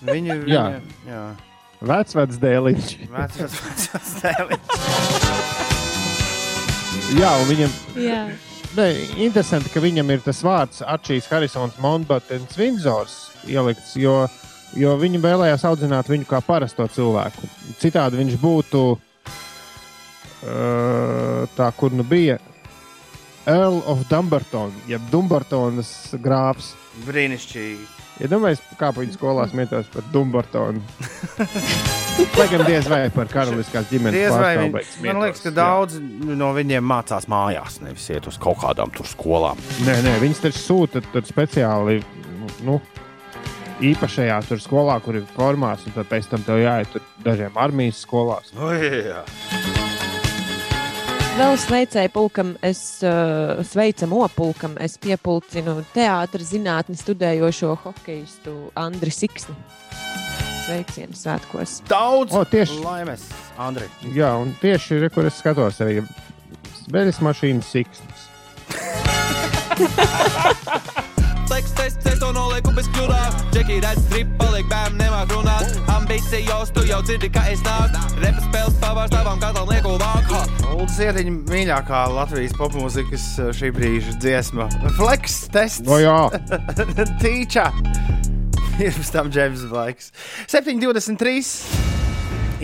Viņu, 0.06 0.40
Jā. 0.54 0.64
viņa, 0.74 0.80
jā. 1.06 1.22
Vecs, 1.80 2.14
vecs 2.18 2.36
dēliņš. 2.42 2.90
Vecs, 3.14 3.38
vecs, 3.40 3.60
vecs, 3.64 3.88
vecs 3.94 4.12
dēliņš. 4.24 5.80
Jā, 7.20 7.30
un 7.40 7.46
viņam. 7.50 7.72
Jā. 7.98 8.20
Ne, 8.78 8.84
interesanti, 9.26 9.70
ka 9.74 9.80
viņam 9.82 10.12
ir 10.14 10.20
tas 10.22 10.42
vārds 10.46 10.78
Arčijs 10.86 11.26
Harisons 11.30 11.78
Montbatens 11.82 12.54
Vindzors 12.58 13.16
ielikts, 13.50 13.96
jo, 13.98 14.20
jo 14.78 14.96
viņi 15.00 15.18
vēlējās 15.22 15.64
audzināt 15.68 16.08
viņu 16.10 16.24
kā 16.30 16.40
parasto 16.44 16.86
cilvēku. 16.90 17.48
Citādi 17.80 18.16
viņš 18.20 18.34
būtu 18.42 18.80
uh, 18.94 19.00
tā, 21.56 21.68
kur 21.76 21.90
nu 21.94 22.04
bija 22.06 22.38
Earl 23.48 23.80
of 23.88 24.04
Dumbarton, 24.10 24.72
jeb 24.90 25.02
Dumbartonas 25.10 26.14
grāfs. 26.22 26.74
Brīnišķīgi. 27.06 28.00
Ja 28.20 28.28
domājat, 28.28 28.60
kā 28.76 28.90
pa 28.92 29.00
viņu 29.00 29.14
skolās 29.16 29.54
mietos 29.56 29.86
par 29.94 30.04
Dumbartonu? 30.12 30.82
Gan 32.50 32.66
diez 32.66 32.88
vai 32.90 33.06
par 33.14 33.30
karaliskās 33.32 33.86
ģimenes 33.88 34.26
pārstāvnieks 34.34 34.96
man 35.04 35.20
liekas, 35.22 35.40
ka 35.40 35.48
jā. 35.48 35.54
daudz 35.56 35.96
no 36.00 36.50
viņiem 36.56 36.84
mācās 36.84 37.28
mājās, 37.30 37.78
nevis 37.80 38.08
iet 38.12 38.28
uz 38.28 38.36
kaut 38.40 38.58
kādām 38.60 38.92
tur 38.92 39.08
skolām. 39.08 39.60
Nē, 39.86 39.94
nē, 40.04 40.18
viņas 40.20 40.42
taču 40.44 40.60
sūta 40.60 41.00
tur 41.14 41.24
speciāli. 41.24 42.00
Nu, 42.66 42.76
īpašajā 43.80 44.36
tur 44.48 44.60
skolā, 44.60 44.98
kur 45.04 45.16
ir 45.20 45.26
formās, 45.34 45.84
un 45.88 45.94
tad 45.96 46.08
pēc 46.10 46.28
tam 46.30 46.42
tev 46.46 46.60
jāiet 46.60 46.90
tur 46.92 47.04
dažiem 47.24 47.56
armijas 47.60 48.02
skolās. 48.04 48.52
O, 48.56 48.70
jā. 48.76 49.22
Vēl 51.40 51.54
sveicēju 51.56 52.10
pulkam, 52.12 52.50
es 52.66 52.80
uh, 53.06 53.62
sveicamo 53.64 54.26
pulkam, 54.36 54.74
es 54.82 54.98
piepulcinu 55.00 55.78
teātris 55.94 56.50
zinātni 56.52 56.98
studējošo 57.00 57.76
hokeistu 57.86 58.56
Andri 58.76 59.12
Siksni. 59.14 59.56
Sveicienu 60.66 61.16
svētkos. 61.16 61.78
Daudz 61.88 62.36
O, 62.36 62.44
tieši. 62.44 62.82
laimes, 62.84 63.24
Andri. 63.58 63.88
Jā, 64.14 64.34
un 64.38 64.52
tieši 64.60 65.00
tur, 65.00 65.08
kur 65.14 65.30
es 65.30 65.40
skatos, 65.40 65.80
arī 65.82 66.02
veļas 66.92 67.22
mašīnas 67.24 67.72
siksnas. 67.72 68.26
Seks, 71.50 71.72
test, 71.74 71.98
test, 72.04 72.20
to 72.22 72.28
nolieku 72.30 72.70
bez 72.76 72.86
kļūdām. 72.94 73.32
Džeki 73.50 73.80
redz 73.82 74.04
strip, 74.04 74.28
paliek 74.38 74.68
bērnu, 74.70 75.00
nemāk 75.00 75.32
runāt. 75.34 75.72
Ambīcijos, 75.90 76.70
tu 76.76 76.84
jau 76.86 77.00
dzirdi, 77.02 77.26
ka 77.34 77.42
es 77.50 77.58
nāku. 77.66 77.98
Repa 78.22 78.44
spēles 78.44 78.76
pavārs 78.78 79.10
tavam, 79.10 79.40
kā 79.42 79.50
tam 79.56 79.66
lieku 79.66 79.96
vāk. 79.98 80.30
Ha! 80.30 80.44
Ulda 80.76 80.94
Ziediņa 80.94 81.34
mīļākā 81.50 82.04
Latvijas 82.14 82.54
popmūzikas 82.54 83.26
uh, 83.42 83.50
šī 83.50 83.74
brīža 83.74 84.14
dziesma. 84.22 84.70
Flex 84.94 85.50
tests. 85.50 85.90
O, 85.90 85.98
jā. 85.98 86.30
Ir 88.80 88.94
pēc 88.94 89.10
tam 89.12 89.28
Džeims 89.34 89.66
Blaiks. 89.74 90.14
7,23. 90.54 91.34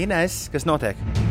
Ines, 0.06 0.44
kas 0.54 0.68
notiek? 0.68 1.25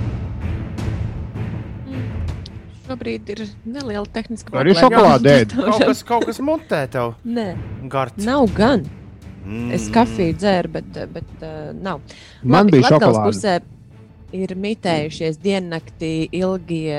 Šobrīd 2.95 3.29
ir 3.35 3.41
neliela 3.67 4.05
tehniska 4.15 4.53
Arī 4.55 4.71
problēma. 4.71 4.83
šokolāde 4.87 5.33
ēd. 5.41 5.55
Kaut 5.59 5.81
kas, 5.83 6.03
kaut 6.07 6.25
kas 6.29 6.39
mutē 6.39 6.85
tev. 6.91 7.15
Nē, 7.27 7.47
Gards. 7.91 8.23
nav 8.23 8.47
gan. 8.55 8.85
Mm. 9.45 9.67
Es 9.75 9.89
kafiju 9.93 10.33
dzēru, 10.39 10.71
bet, 10.73 10.95
bet 11.13 11.43
uh, 11.43 11.69
nav. 11.75 11.99
Man 12.41 12.71
bija 12.71 12.87
Latgales 12.87 13.03
šokolāde. 13.03 13.33
Pusē 13.35 13.74
ir 14.35 14.53
mitējušies 14.59 15.39
diennakti 15.41 16.27
ilgie 16.35 16.97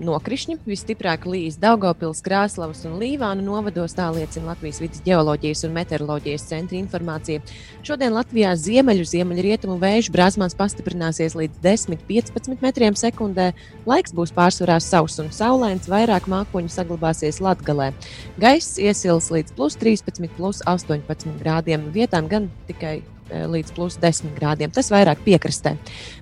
nokrišņi. 0.00 0.58
Visstiprāk 0.68 1.26
līs 1.28 1.58
Daugopils, 1.60 2.22
Krāslavas 2.24 2.84
un 2.88 2.96
Līvānu 3.00 3.44
novados, 3.44 3.94
tā 3.98 4.08
liecina 4.14 4.52
Latvijas 4.52 4.80
vidas 4.82 5.02
geoloģijas 5.06 5.64
un 5.68 5.74
meteoroloģijas 5.76 6.46
centra 6.50 6.78
informācija. 6.80 7.42
Šodien 7.86 8.14
Latvijā 8.14 8.54
ziemeļu 8.58 9.06
ziemeļrietumu 9.12 9.78
vēju 9.82 10.14
brāzmās 10.14 10.56
pastiprināsies 10.58 11.36
līdz 11.38 11.62
10-15 11.64 12.64
metriem 12.64 12.98
sekundē. 12.98 13.50
Laiks 13.90 14.14
būs 14.16 14.34
pārsvarā 14.36 14.80
sauss 14.84 15.22
un 15.22 15.30
saulains, 15.34 15.88
vairāk 15.90 16.28
mākoņu 16.30 16.72
saglabāsies 16.72 17.40
Latgalē. 17.44 17.92
Gaiss 18.40 18.78
iesils 18.80 19.30
līdz 19.34 19.56
plus 19.56 19.78
13, 19.80 20.28
plus 20.36 20.64
18 20.66 21.38
grādiem, 21.40 21.90
vietām 21.94 22.28
gan 22.30 22.50
tikai 22.68 23.00
līdz 23.30 23.74
plus 23.76 23.98
10 24.02 24.34
grādiem. 24.38 24.72
Tas 24.74 24.90
vairāk 24.92 25.22
piekrastē. 25.26 25.76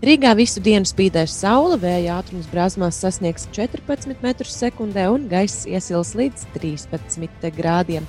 Rīgā 0.05 0.35
visu 0.39 0.63
dienu 0.65 0.89
spīdēs 0.89 1.35
saule, 1.43 1.79
vēja 1.83 2.19
ātrums 2.21 2.49
brāzmās 2.53 3.01
sasniegs 3.03 3.49
14 3.57 4.23
metrus 4.25 4.57
sekundē 4.59 5.09
un 5.13 5.29
gaiss 5.31 5.67
iesils 5.69 6.15
līdz 6.19 6.49
13 6.59 7.51
grādiem. 7.57 8.07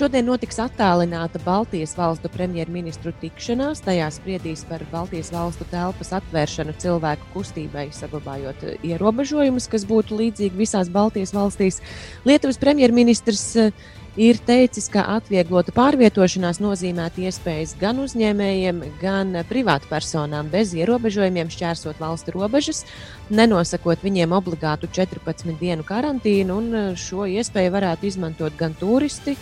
Šodien 0.00 0.24
notiks 0.24 0.56
attālināta 0.62 1.36
Baltijas 1.44 1.96
valstu 1.98 2.30
premjerministru 2.32 3.10
tikšanās. 3.20 3.82
Tajā 3.84 4.06
spriedīs 4.14 4.62
par 4.64 4.80
Baltijas 4.92 5.28
valstu 5.34 5.66
telpas 5.68 6.14
atvēršanu 6.16 6.72
cilvēku 6.80 7.26
kustībai, 7.34 7.88
saglabājot 7.92 8.64
ierobežojumus, 8.86 9.66
kas 9.68 9.84
būtu 9.90 10.16
līdzīgi 10.22 10.56
visās 10.62 10.88
Baltijas 10.94 11.34
valstīs. 11.36 11.82
Lietuvas 12.24 12.56
premjerministrs 12.62 13.44
eh, 13.60 13.74
ir 14.16 14.38
teicis, 14.46 14.88
ka 14.90 15.04
atvieglota 15.16 15.72
pārvietošanās 15.76 16.58
nozīmētu 16.62 17.22
iespējas 17.28 17.76
gan 17.80 18.00
uzņēmējiem, 18.02 18.80
gan 19.00 19.36
privātpersonām 19.48 20.50
bez 20.50 20.74
ierobežojumiem 20.74 21.50
šķērsot 21.52 22.00
valstu 22.02 22.34
robežas, 22.34 22.84
nenosakot 23.30 24.02
viņiem 24.02 24.32
obligātu 24.36 24.88
14 24.90 25.54
dienu 25.60 25.86
karantīnu, 25.86 26.56
un 26.58 26.74
eh, 26.74 26.90
šo 26.98 27.26
iespēju 27.30 27.74
varētu 27.76 28.06
izmantot 28.10 28.56
gan 28.58 28.74
turisti. 28.74 29.36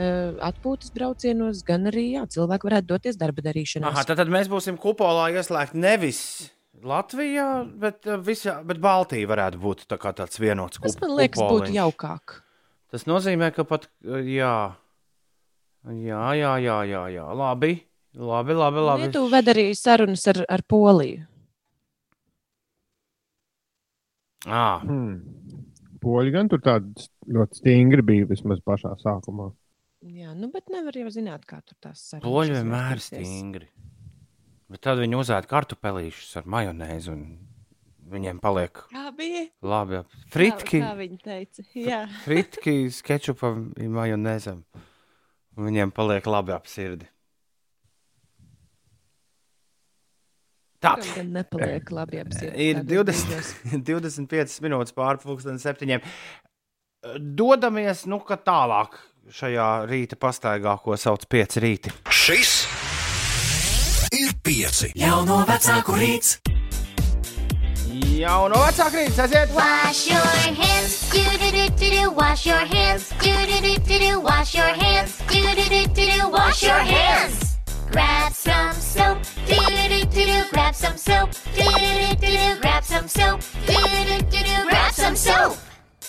eh, 0.00 0.32
Atpūtas 0.40 0.92
braucienos, 0.94 1.62
gan 1.66 1.84
arī 1.90 2.12
jā, 2.16 2.24
cilvēki 2.26 2.70
varētu 2.70 2.86
doties 2.94 3.16
darba 3.20 3.42
darīšanā. 3.44 3.90
Aha, 3.92 4.04
tad, 4.08 4.16
tad 4.22 4.28
mēs 4.32 4.48
būsim 4.48 4.78
kupolā 4.80 5.28
ieslēgti 5.36 5.76
nevis 5.76 6.50
Latvijā, 6.80 7.66
bet, 7.76 8.06
uh, 8.08 8.16
visā, 8.24 8.62
bet 8.64 8.78
Baltija 8.80 9.28
varētu 9.28 9.58
būt 9.60 9.82
tā 9.90 9.98
tāds 10.00 10.38
vienots 10.40 10.78
Tas 10.80 10.94
kup- 10.96 11.02
man 11.04 11.18
liekas, 11.18 11.36
būtu 11.36 11.66
kupoliņš. 11.68 11.76
jaukāk. 11.76 12.38
Tas 12.90 13.06
nozīmē, 13.06 13.52
ka 13.54 13.64
pat, 13.68 13.86
uh, 14.06 14.20
jā, 14.24 14.54
jā, 15.86 16.22
jā, 16.38 16.54
jā, 16.64 16.78
jā, 16.90 17.02
jā. 17.14 17.26
labi, 17.38 17.74
labi, 18.14 18.56
labi. 18.58 18.86
labi. 18.86 19.08
Lietuva 19.08 19.36
ved 19.38 19.52
arī 19.54 19.66
sarunas 19.78 20.26
ar, 20.32 20.42
ar 20.50 20.64
Poliju. 20.66 21.26
À, 24.48 24.80
Hmm. 24.80 25.20
Poļi 26.00 26.30
gan 26.32 26.48
tur 26.48 26.62
tādi 26.64 27.04
ļoti 27.28 27.60
stingri 27.60 28.02
bija 28.02 28.28
vismaz 28.30 28.62
pašā 28.64 28.94
sākumā. 29.02 29.50
Jā, 30.00 30.32
nu, 30.32 30.48
bet 30.48 30.70
nevar 30.72 30.96
jau 30.96 31.10
zināt, 31.12 31.44
kā 31.44 31.58
tur 31.60 31.76
tās 31.76 32.00
sarunas. 32.00 32.24
Poļi 32.24 32.54
vienmēr 32.56 32.96
ir 32.96 33.02
stingri. 33.04 33.68
Bet 34.70 34.80
tad 34.86 35.02
viņi 35.02 35.18
uzēd 35.18 35.48
kartupelīšus 35.50 36.38
ar 36.40 36.48
majonēzi, 36.48 37.12
un 37.12 37.26
viņiem 38.10 38.40
paliek 38.42 38.72
Kā 38.90 39.06
bija? 39.16 39.46
labi. 39.62 40.00
ap- 40.02 40.18
Fritki, 40.34 40.80
Kā, 40.82 40.90
kā 40.90 40.96
viņi 40.98 41.18
teica? 41.24 41.64
Jā. 41.78 42.00
fritki 42.24 42.74
skečupam, 42.92 43.70
majonēzam. 43.78 44.64
Un 45.56 45.66
Viņiem 45.66 45.90
paliek 45.92 46.26
labi 46.30 46.52
ap 46.54 46.66
sirdi. 46.70 47.08
Tā. 50.80 50.94
Nepaliek 51.28 51.90
labi 51.92 52.22
apsiet. 52.22 52.54
Ir 52.56 52.78
20, 52.88 53.82
25 53.84 54.54
minūtes 54.64 54.94
pāri 54.96 55.20
pusdienas 55.20 55.66
septiņiem. 55.66 56.00
Dodamies 57.36 58.06
nu, 58.08 58.18
ka 58.24 58.38
tālāk 58.40 58.96
šajā 59.32 59.66
rīta 59.90 60.16
pastaigā, 60.20 60.78
ko 60.80 60.96
sauc 61.00 61.26
par 61.26 61.34
pieci 61.36 61.60
rīti. 61.64 61.92
Šis 62.08 62.54
ir 64.16 64.32
pieci. 64.44 64.92
Jauno 65.00 65.42
vecāku 65.48 65.98
rīts. 67.90 68.20
Jau 68.20 68.48
no 68.48 68.56
vecāka 68.56 68.96
rīta 68.98 69.22
aiziet! 69.24 69.50
Wash 69.54 70.06
your 70.08 70.54
hands, 70.54 71.10
do 71.10 71.22
do 71.38 71.50
do 71.50 71.68
do 71.76 71.90
do. 71.90 72.10
Wash 72.12 72.46
your 72.46 72.64
hands, 72.66 73.08
do 73.20 73.32
do 73.46 73.60
do 73.60 73.78
do 73.88 73.98
do. 73.98 74.20
Wash 74.20 74.54
your 74.54 74.74
hands, 74.74 75.18
do 75.28 75.40
do 75.40 75.68
do 75.68 75.86
do 75.94 76.06
do. 76.06 76.28
Wash 76.30 76.62
your 76.62 76.78
hands. 76.78 77.56
Grab 77.90 78.32
some 78.32 78.74
soap, 78.74 79.18
do 79.46 79.56
do 79.56 80.04
do 80.06 80.26
do. 80.26 80.50
Grab 80.52 80.74
some 80.74 80.96
soap, 80.96 81.30
do 81.56 81.64
do 81.64 82.14
do 82.20 82.26
do. 82.26 82.60
Grab 82.60 82.84
some 82.84 83.08
soap, 83.08 83.40
do 83.66 83.74
do 83.74 84.18
do 84.30 84.44
do. 84.44 84.68
Grab 84.68 84.92
some 84.92 85.16
soap. 85.16 85.56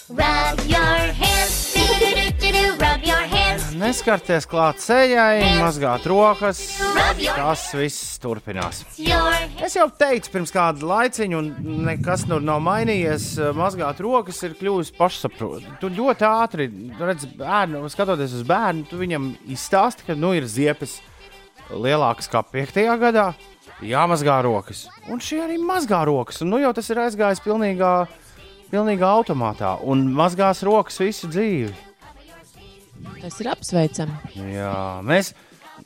Rub 0.09 0.59
your 0.67 1.13
hands, 1.21 1.73
do 1.73 1.81
do 1.99 2.31
do 2.39 2.51
do. 2.51 2.75
Rub 2.77 3.03
your 3.03 3.17
hands. 3.17 3.40
Neskarties 3.77 4.47
klāt 4.49 4.81
sejai, 4.83 5.39
mazgāt 5.59 6.03
rokas. 6.09 6.59
Tas 7.21 7.63
viss 7.77 8.17
turpinās. 8.21 8.81
Es 9.63 9.75
jau 9.77 9.85
teicu, 9.95 10.31
pirms 10.33 10.51
kāda 10.51 10.87
laiciņa, 10.89 11.37
un 11.39 11.77
nekas 11.87 12.25
tur 12.27 12.43
nav 12.43 12.59
mainījies. 12.65 13.27
Mazgāt 13.55 14.01
rokas 14.03 14.41
ir 14.47 14.57
kļuvis 14.59 14.91
pašsaprotami. 14.97 15.77
Tu 15.81 15.91
ļoti 15.95 16.27
ātri 16.27 16.67
redz, 16.99 17.27
bērnu, 17.39 17.83
skatoties 17.91 18.35
uz 18.39 18.47
bērnu, 18.47 18.87
tu 18.89 18.99
viņam 18.99 19.31
izstāsti, 19.55 20.07
ka 20.09 20.17
nu 20.19 20.33
ir 20.35 20.49
ziepes 20.51 20.99
lielākas 21.71 22.27
kā 22.31 22.43
5. 22.43 22.81
gadā. 23.01 23.31
Jāmazgā 23.81 24.41
rokas. 24.45 24.85
Un 25.09 25.23
šie 25.23 25.39
arī 25.45 25.55
mazgā 25.61 26.03
rokas. 26.05 26.43
Un 26.43 26.51
nu 26.53 26.59
jau 26.61 26.73
tas 26.75 26.91
ir 26.91 26.99
aizgājis 27.01 27.41
pilnīgā, 27.45 27.93
pilnīgā 28.73 29.15
automātā. 29.21 29.77
Un 29.87 30.09
mazgās 30.17 30.61
rokas 30.67 30.99
visu 31.01 31.31
dzīvi. 31.31 31.90
Tas 33.21 33.39
ir 33.41 33.49
apsveicami. 33.51 34.15
Jā, 34.53 34.73
mēs, 35.05 35.33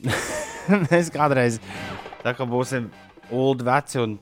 mēs 0.88 1.10
kādreiz 1.14 1.58
būsim 2.50 2.88
ulu 3.30 3.64
veci 3.66 4.00
un 4.02 4.16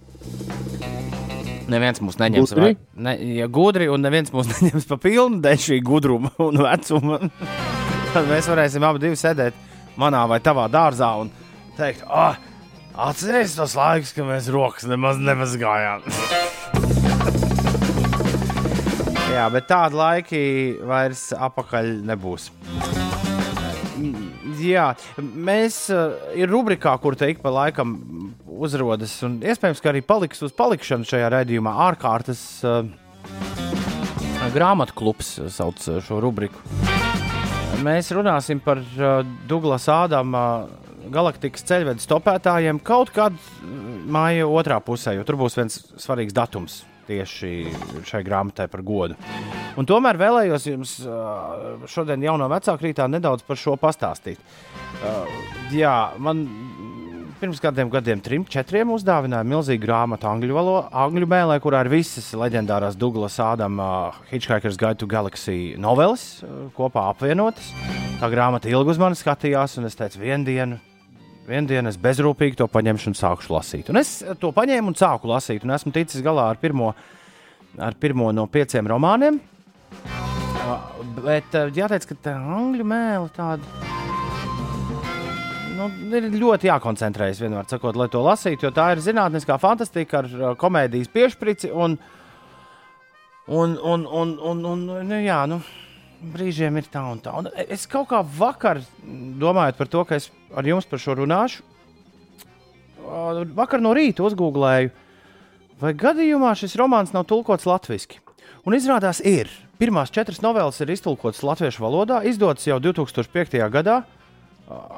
neviens 1.73 2.01
mūs 2.05 2.19
neņems. 2.21 2.53
Gudri? 2.53 2.75
vai- 2.75 3.05
Ne, 3.05 3.15
ja 3.39 3.47
gudri 3.49 3.89
un 3.91 4.05
neviens 4.05 4.33
mūs 4.35 4.51
neņems 4.55 4.89
pa 4.91 4.99
pilnu 5.01 5.41
dēļ 5.45 5.61
šī 5.67 5.79
gudruma 5.87 6.33
un 6.45 6.61
vecuma, 6.63 7.21
tad 8.15 8.29
mēs 8.31 8.51
varēsim 8.51 8.85
abi 8.87 9.15
sēdēt 9.19 9.57
manā 10.01 10.25
vai 10.31 10.41
tavā 10.45 10.69
dārzā 10.73 11.13
un 11.23 11.31
teikt, 11.79 12.05
ah, 12.07 12.37
atcerieties 13.09 13.57
tos 13.59 13.75
laikus, 13.79 14.13
kad 14.15 14.29
mēs 14.29 14.51
rokas 14.55 14.87
nemaz 14.91 15.19
nemazgājām. 15.23 16.05
Jā, 19.35 19.49
bet 19.51 19.65
tādi 19.67 19.99
laiki 19.99 20.41
vairs 20.87 21.33
apakaļ 21.35 21.89
nebūs. 22.07 22.45
Jā, 24.63 24.85
mēs 25.19 25.79
uh, 25.91 26.15
ir 26.39 26.53
rubrikā, 26.53 26.93
kur 27.03 27.17
te 27.19 27.33
ik 27.33 27.41
pa 27.43 27.51
laikam 27.51 27.97
uzrodas, 28.47 29.17
un 29.27 29.41
iespējams, 29.43 29.83
ka 29.83 29.91
arī 29.91 30.05
paliks 30.07 30.45
uz 30.47 30.55
palikšanu 30.55 31.09
šajā 31.11 31.33
raidījumā 31.35 31.75
ārkārtas 31.89 32.45
uh, 32.63 32.87
grāmatu 34.55 34.95
klubs 35.03 35.35
sauc 35.51 35.83
šo 35.83 36.23
rubriku. 36.23 36.63
Mēs 37.83 38.15
runāsim 38.15 38.63
par 38.63 38.87
uh, 38.87 39.27
Douglas 39.51 39.91
Ādama 39.91 40.47
galaktikas 41.11 41.67
ceļvedes 41.67 42.07
topētājiem 42.07 42.79
kaut 42.87 43.11
kad 43.19 43.35
māja 44.07 44.47
otrā 44.47 44.79
pusē, 44.79 45.19
jo 45.19 45.27
tur 45.27 45.43
būs 45.43 45.59
viens 45.59 45.83
svarīgs 45.99 46.39
datums 46.39 46.85
tieši 47.09 47.53
šai 48.09 48.23
grāmatai 48.27 48.69
par 48.73 48.85
godu. 48.87 49.19
Un 49.79 49.89
tomēr 49.89 50.19
vēlējos 50.21 50.69
jums 50.71 50.95
šodien, 51.91 52.23
jau 52.23 52.37
no 52.39 52.49
vecāka 52.53 52.87
rītā, 52.87 53.09
nedaudz 53.11 53.43
par 53.47 53.59
šo 53.59 53.75
pastāstīt. 53.81 54.39
Jā, 55.75 55.95
man 56.23 56.45
pirms 57.45 57.61
kādiem 57.61 57.91
gadiem, 57.93 58.23
trim, 58.25 58.45
četriem, 58.49 58.93
uzdāvināja 58.95 59.45
milzīgu 59.49 59.83
grāmatu 59.85 60.29
angļu, 60.31 60.55
valo, 60.57 60.77
angļu 61.05 61.29
mēlē, 61.29 61.59
kurā 61.61 61.83
ir 61.85 61.91
visas 61.93 62.31
leģendārās 62.41 62.97
Douglas 62.97 63.37
Ādama 63.43 63.89
uh, 64.09 64.23
Hitchhiker's 64.31 64.79
Guide 64.81 65.03
to 65.03 65.11
Galaxy 65.11 65.75
noveles 65.81 66.25
uh, 66.41 66.71
kopā 66.77 67.09
apvienotas. 67.11 67.73
Tā 68.21 68.31
grāmata 68.33 68.71
ilgi 68.73 68.95
uz 68.95 69.03
mani 69.03 69.19
skatījās, 69.19 69.77
un 69.81 69.91
es 69.91 69.99
teicu, 69.99 70.23
vienu 70.25 70.49
dienu. 70.49 70.81
Vienu 71.45 71.69
dienu 71.69 71.91
es 71.93 71.99
bezrūpīgi 72.01 72.57
to 72.57 72.67
paņemšu 72.73 73.11
un 73.11 73.17
sākšu 73.19 73.53
lasīt. 73.53 73.91
Un 73.93 74.01
es 74.01 74.17
to 74.41 74.49
paņēmu 74.57 74.93
un 74.93 74.97
sāku 74.97 75.29
lasīt. 75.29 75.67
Un 75.67 75.75
esmu 75.77 75.93
ticis 75.93 76.25
galā 76.25 76.47
ar 76.55 76.61
pirmo, 76.61 76.95
ar 77.77 77.97
pirmo 78.01 78.31
no 78.33 78.47
pieciem 78.49 78.89
romāniem. 78.89 79.37
Uh, 80.65 80.79
Bet 81.21 81.53
uh, 81.59 81.69
jāteic, 81.75 82.07
ka 82.09 82.17
tā 82.25 82.33
angļu 82.41 82.87
mēlē 82.89 83.29
tāda 83.37 83.93
nu, 85.77 85.89
ir 86.17 86.31
ļoti 86.33 86.71
jākoncentrējas 86.71 87.43
vienmēr, 87.43 87.69
sakot, 87.69 87.99
lai 87.99 88.09
to 88.13 88.23
lasītu, 88.25 88.65
jo 88.67 88.73
tā 88.75 88.91
ir 88.95 89.03
zinātniskā 89.05 89.59
fantastika 89.61 90.23
ar 90.23 90.31
uh, 90.33 90.51
komēdijas 90.59 91.13
piešķirci. 91.13 91.75
Un, 91.75 91.99
un, 93.53 93.77
un, 93.77 94.07
un, 94.09 94.37
un, 94.41 94.65
un 94.73 94.87
nu, 95.11 95.21
jā, 95.21 95.43
nu, 95.51 95.61
brīžiem 96.35 96.79
ir 96.79 96.89
tā 96.93 97.03
un 97.11 97.21
tā. 97.23 97.35
Un 97.39 97.49
es 97.69 97.87
kaut 97.91 98.09
kā 98.13 98.23
vakar 98.23 98.83
domāju 99.41 99.77
par 99.79 99.91
to, 99.91 100.05
ka 100.09 100.19
es 100.21 100.31
ar 100.55 100.67
jums 100.67 100.89
par 100.89 101.03
šo 101.03 101.17
runāšu. 101.21 101.65
Vakar 103.55 103.83
no 103.85 103.93
rīta 103.97 104.25
uzgooglēju 104.25 104.93
vai 105.81 105.93
gadījumā 105.99 106.55
šis 106.57 106.77
romāns 106.81 107.13
nav 107.15 107.27
tulkots 107.29 107.67
latviešu. 107.69 108.21
Un 108.65 108.77
izrādās, 108.77 109.21
ir. 109.21 109.51
Pirmās 109.77 110.13
četras 110.15 110.41
novēles 110.41 110.79
ir 110.81 110.93
iztulkotas 110.95 111.43
latviešu 111.45 111.83
valodā, 111.83 112.23
izdotas 112.25 112.65
jau 112.69 112.79
2005. 112.81 113.59
gadā. 113.75 114.05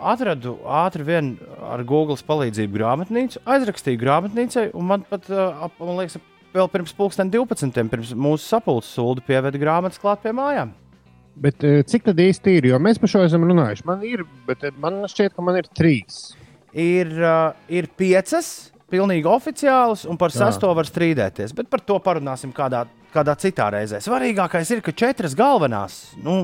Atradu 0.06 0.60
ātri 0.70 1.02
vien 1.02 1.32
ar 1.66 1.82
Google 1.82 2.14
palīdzību 2.28 2.76
grāmatnīcu, 2.76 3.40
aizrakstīju 3.42 3.98
grāmatnīcai, 3.98 4.68
un 4.78 4.86
man 4.92 5.02
pat, 5.08 5.26
man 5.80 5.96
liekas, 5.98 6.20
vēl 6.54 6.70
pirms 6.70 6.94
pusdien 6.94 7.32
12. 7.34 7.88
pirms 7.90 8.14
mūsu 8.14 8.46
sapulces 8.46 8.92
sūdu 8.94 9.24
pieveda 9.26 9.58
grāmatas 9.58 9.98
klāt 9.98 10.22
pie 10.22 10.36
mājām. 10.36 10.70
Bet 11.36 11.64
eh, 11.68 11.82
cik 11.84 12.06
tad 12.08 12.20
īsti 12.22 12.56
ir? 12.58 12.70
Jo 12.72 12.80
mēs 12.80 13.00
par 13.00 13.12
šo 13.12 13.22
esam 13.26 13.44
runājuši. 13.44 13.84
Man 13.88 14.04
ir, 14.08 14.24
bet 14.48 14.64
eh, 14.64 14.76
man 14.80 15.02
šķiet, 15.10 15.34
ka 15.36 15.44
man 15.44 15.58
ir 15.60 15.68
trīs. 15.76 16.30
Ir, 16.76 17.10
uh, 17.20 17.56
ir 17.72 17.88
piecas, 17.96 18.70
pilnīgi 18.92 19.28
oficiālas, 19.28 20.04
un 20.08 20.18
par 20.20 20.32
Jā. 20.32 20.46
sesto 20.46 20.68
var 20.76 20.88
strīdēties. 20.88 21.54
Bet 21.56 21.70
par 21.72 21.80
to 21.84 21.96
parunāsim 22.04 22.52
kādā, 22.56 22.82
kādā 23.14 23.32
citā 23.40 23.68
reizē. 23.72 24.00
Svarīgākais 24.04 24.72
ir, 24.74 24.82
ka 24.84 24.92
četras 24.96 25.36
galvenās, 25.36 25.98
nu, 26.24 26.38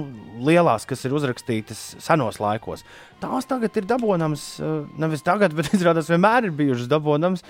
lielās, 0.44 0.86
kas 0.88 1.04
ir 1.04 1.16
uzrakstītas 1.16 1.82
senos 2.00 2.40
laikos, 2.40 2.84
tās 3.20 3.48
tagad 3.48 3.76
ir 3.76 3.88
dabūjamas, 3.92 4.46
uh, 4.60 4.78
nevis 5.00 5.24
tagad, 5.24 5.52
bet 5.58 5.72
izrādās 5.72 6.12
vienmēr 6.12 6.48
ir 6.48 6.56
bijušas 6.60 6.92
dabūjamas 6.92 7.44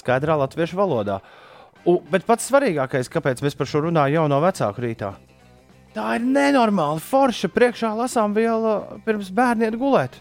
skaidrā 0.00 0.36
latviešu 0.44 0.80
valodā. 0.80 1.22
U, 1.88 1.98
bet 2.12 2.28
pats 2.28 2.52
svarīgākais, 2.52 3.12
kāpēc 3.12 3.40
mēs 3.44 3.56
par 3.58 3.68
šo 3.68 3.88
runājam 3.88 4.20
jau 4.20 4.30
no 4.30 4.38
vecāku 4.44 4.84
rītā, 4.84 5.16
tā 5.94 6.16
ir 6.18 6.26
nenormāli 6.26 7.02
forša 7.04 7.50
priekšā 7.52 7.92
lasām 7.98 8.34
viela 8.36 8.98
pirms 9.06 9.30
bērniem 9.34 9.78
gulēt. 9.80 10.18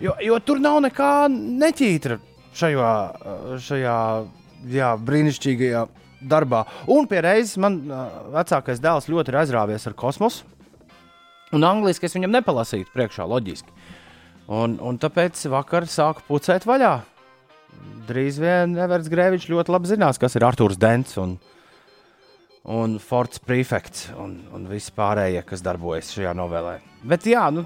Jo, 0.00 0.14
jo 0.24 0.38
tur 0.40 0.60
nav 0.62 0.78
nekā 0.86 1.28
neķītra 1.30 2.16
šajā, 2.56 2.92
šajā 3.60 3.96
jā, 4.72 4.92
brīnišķīgajā 5.08 5.84
darbā. 6.30 6.64
Un 6.90 7.08
pie 7.10 7.20
reizes 7.24 7.58
man 7.60 7.82
vecākais 8.32 8.80
dēls 8.82 9.10
ļoti 9.12 9.32
ir 9.32 9.40
aizrāvies 9.42 9.86
ar 9.88 9.96
kosmosu. 9.98 10.48
Un 11.56 11.66
angliski 11.66 12.06
es 12.06 12.14
viņam 12.14 12.32
nepalasīju 12.38 12.92
priekšā, 12.94 13.26
loģiski. 13.26 13.72
Un, 14.50 14.76
un 14.82 14.98
tāpēc 14.98 15.38
vakar 15.50 15.86
sāku 15.90 16.24
pucēt 16.28 16.66
vaļā. 16.66 17.00
Drīz 18.08 18.38
vien 18.42 18.74
Everts 18.78 19.10
Grēvičs 19.10 19.50
ļoti 19.50 19.74
labi 19.74 19.90
zinās, 19.90 20.18
kas 20.18 20.34
ir 20.38 20.46
Arthurs 20.46 20.78
Dents 20.80 21.18
un, 21.22 21.36
un 22.68 22.98
Forts 23.00 23.40
Prefekts 23.42 24.10
un, 24.20 24.36
un 24.54 24.66
visi 24.68 24.92
pārējie, 24.96 25.42
kas 25.48 25.64
darbojas 25.64 26.12
šajā 26.14 26.34
novēlē. 26.36 26.78
Bet 27.08 27.26
jā, 27.28 27.46
nu, 27.54 27.64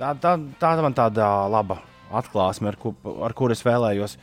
tā, 0.00 0.14
tā, 0.20 0.36
tā 0.60 0.74
man 0.80 0.96
tāda 0.96 1.28
laba 1.52 1.80
atklāsme, 2.10 2.72
ar, 2.72 2.78
ku, 2.80 2.94
ar 3.22 3.34
kuru 3.36 3.54
es 3.54 3.64
vēlējos 3.66 4.16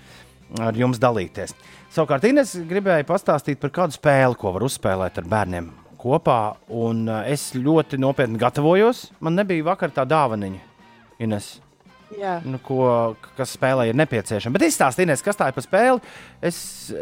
ar 0.64 0.78
jums 0.78 1.00
dalīties. 1.02 1.54
Savukārt, 1.94 2.26
Ines 2.28 2.56
gribēja 2.68 3.06
pastāstīt 3.08 3.60
par 3.62 3.74
kādu 3.76 3.98
spēli, 3.98 4.38
ko 4.40 4.54
var 4.56 4.66
uzspēlēt 4.68 5.20
ar 5.22 5.30
bērniem 5.30 5.70
kopā. 6.02 6.40
Un 6.74 7.06
uh, 7.10 7.22
es 7.28 7.52
ļoti 7.56 8.00
nopietni 8.02 8.40
gatavojos. 8.42 9.08
Man 9.24 9.38
nebija 9.40 9.66
vakar 9.72 9.94
tā 9.96 10.08
dāvaniņa, 10.08 10.62
Ines. 11.24 11.58
Nu, 12.47 12.60
ko, 12.64 13.16
kas 13.36 13.55
spēlē 13.58 13.89
ir 13.89 13.97
nepieciešama. 13.99 14.55
Bet 14.55 14.68
izstāstiet, 14.70 15.03
Ines, 15.08 15.24
kas 15.26 15.39
tā 15.39 15.49
ir 15.49 15.58
par 15.58 15.66
spēli. 15.66 16.14
Es 16.45 16.60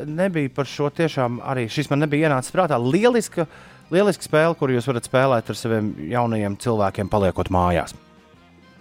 nebiju 0.10 0.54
par 0.56 0.70
šo 0.70 0.90
tiešām 0.94 1.38
arī. 1.46 1.68
Šis 1.70 1.92
man 1.92 2.02
nebija 2.06 2.30
ienācis 2.30 2.54
prātā. 2.56 2.80
Lieliska, 2.82 3.46
lieliska 3.94 4.26
spēle, 4.26 4.58
kur 4.58 4.74
jūs 4.74 4.90
varat 4.90 5.06
spēlēt 5.06 5.54
ar 5.54 5.60
saviem 5.60 5.94
jaunajiem 6.10 6.58
cilvēkiem, 6.66 7.12
paliekot 7.12 7.54
mājās. 7.54 7.94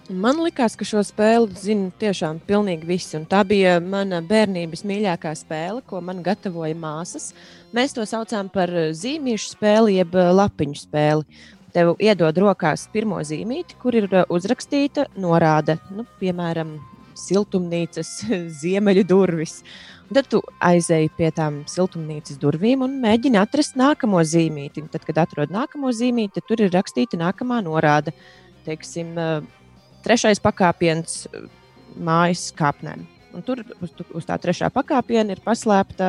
Man 0.05 0.37
liekas, 0.37 0.75
ka 0.77 0.85
šo 0.85 1.01
spēli 1.01 1.55
zina 1.57 1.87
tiešām 1.97 2.37
pilnīgi 2.45 2.85
visi. 2.85 3.17
Tā 3.25 3.39
bija 3.47 3.79
mana 3.81 4.19
bērnības 4.21 4.83
mīļākā 4.85 5.31
spēle, 5.33 5.81
ko 5.81 5.97
man 5.97 6.21
gatavoja 6.25 6.77
māsas. 6.77 7.31
Mēs 7.73 7.97
to 7.97 8.05
saucām 8.05 8.51
par 8.53 8.69
zīmīšu 8.69 9.55
spēli, 9.55 9.97
jeb 9.97 10.13
lapiņu 10.13 10.77
spēli. 10.77 11.25
Tev 11.75 11.97
iedod 11.99 12.37
rokās 12.39 12.85
pirmo 12.93 13.17
zīmīti, 13.19 13.75
kur 13.81 13.95
ir 13.99 14.05
eh, 14.13 14.23
uzrakstīta 14.31 15.09
norāde, 15.19 15.75
nu, 15.91 16.05
piemēram, 16.21 16.77
siltumnīcas 17.19 18.11
ziemeļu 18.61 19.03
durvis. 19.09 19.59
Un 20.05 20.19
tad 20.19 20.29
tu 20.31 20.39
aizēji 20.63 21.09
pie 21.17 21.31
tām 21.35 21.63
siltumnīcas 21.67 22.37
durvīm 22.39 22.85
un 22.85 22.99
mēģini 23.03 23.39
atrast 23.41 23.75
nākamo 23.79 24.21
zīmīti. 24.23 24.85
Un 24.85 24.91
tad, 24.93 25.03
kad 25.07 25.19
atrod 25.25 25.51
nākamo 25.51 25.91
zīmīti, 25.95 26.43
tur 26.47 26.63
ir 26.63 26.71
rakstīta 26.75 27.19
nākamā 27.19 27.59
norāde. 27.65 28.13
Teiksim, 28.67 29.11
eh, 29.19 29.81
trešais 30.05 30.39
pakāpiens 30.39 31.25
eh, 31.27 31.49
mājas 31.99 32.53
kāpnēm. 32.55 33.03
Un 33.35 33.43
tur 33.43 33.65
uz, 33.83 33.91
uz 34.15 34.23
tā 34.23 34.37
trešā 34.39 34.69
pakāpiena 34.71 35.35
ir 35.35 35.43
paslēpta 35.43 36.07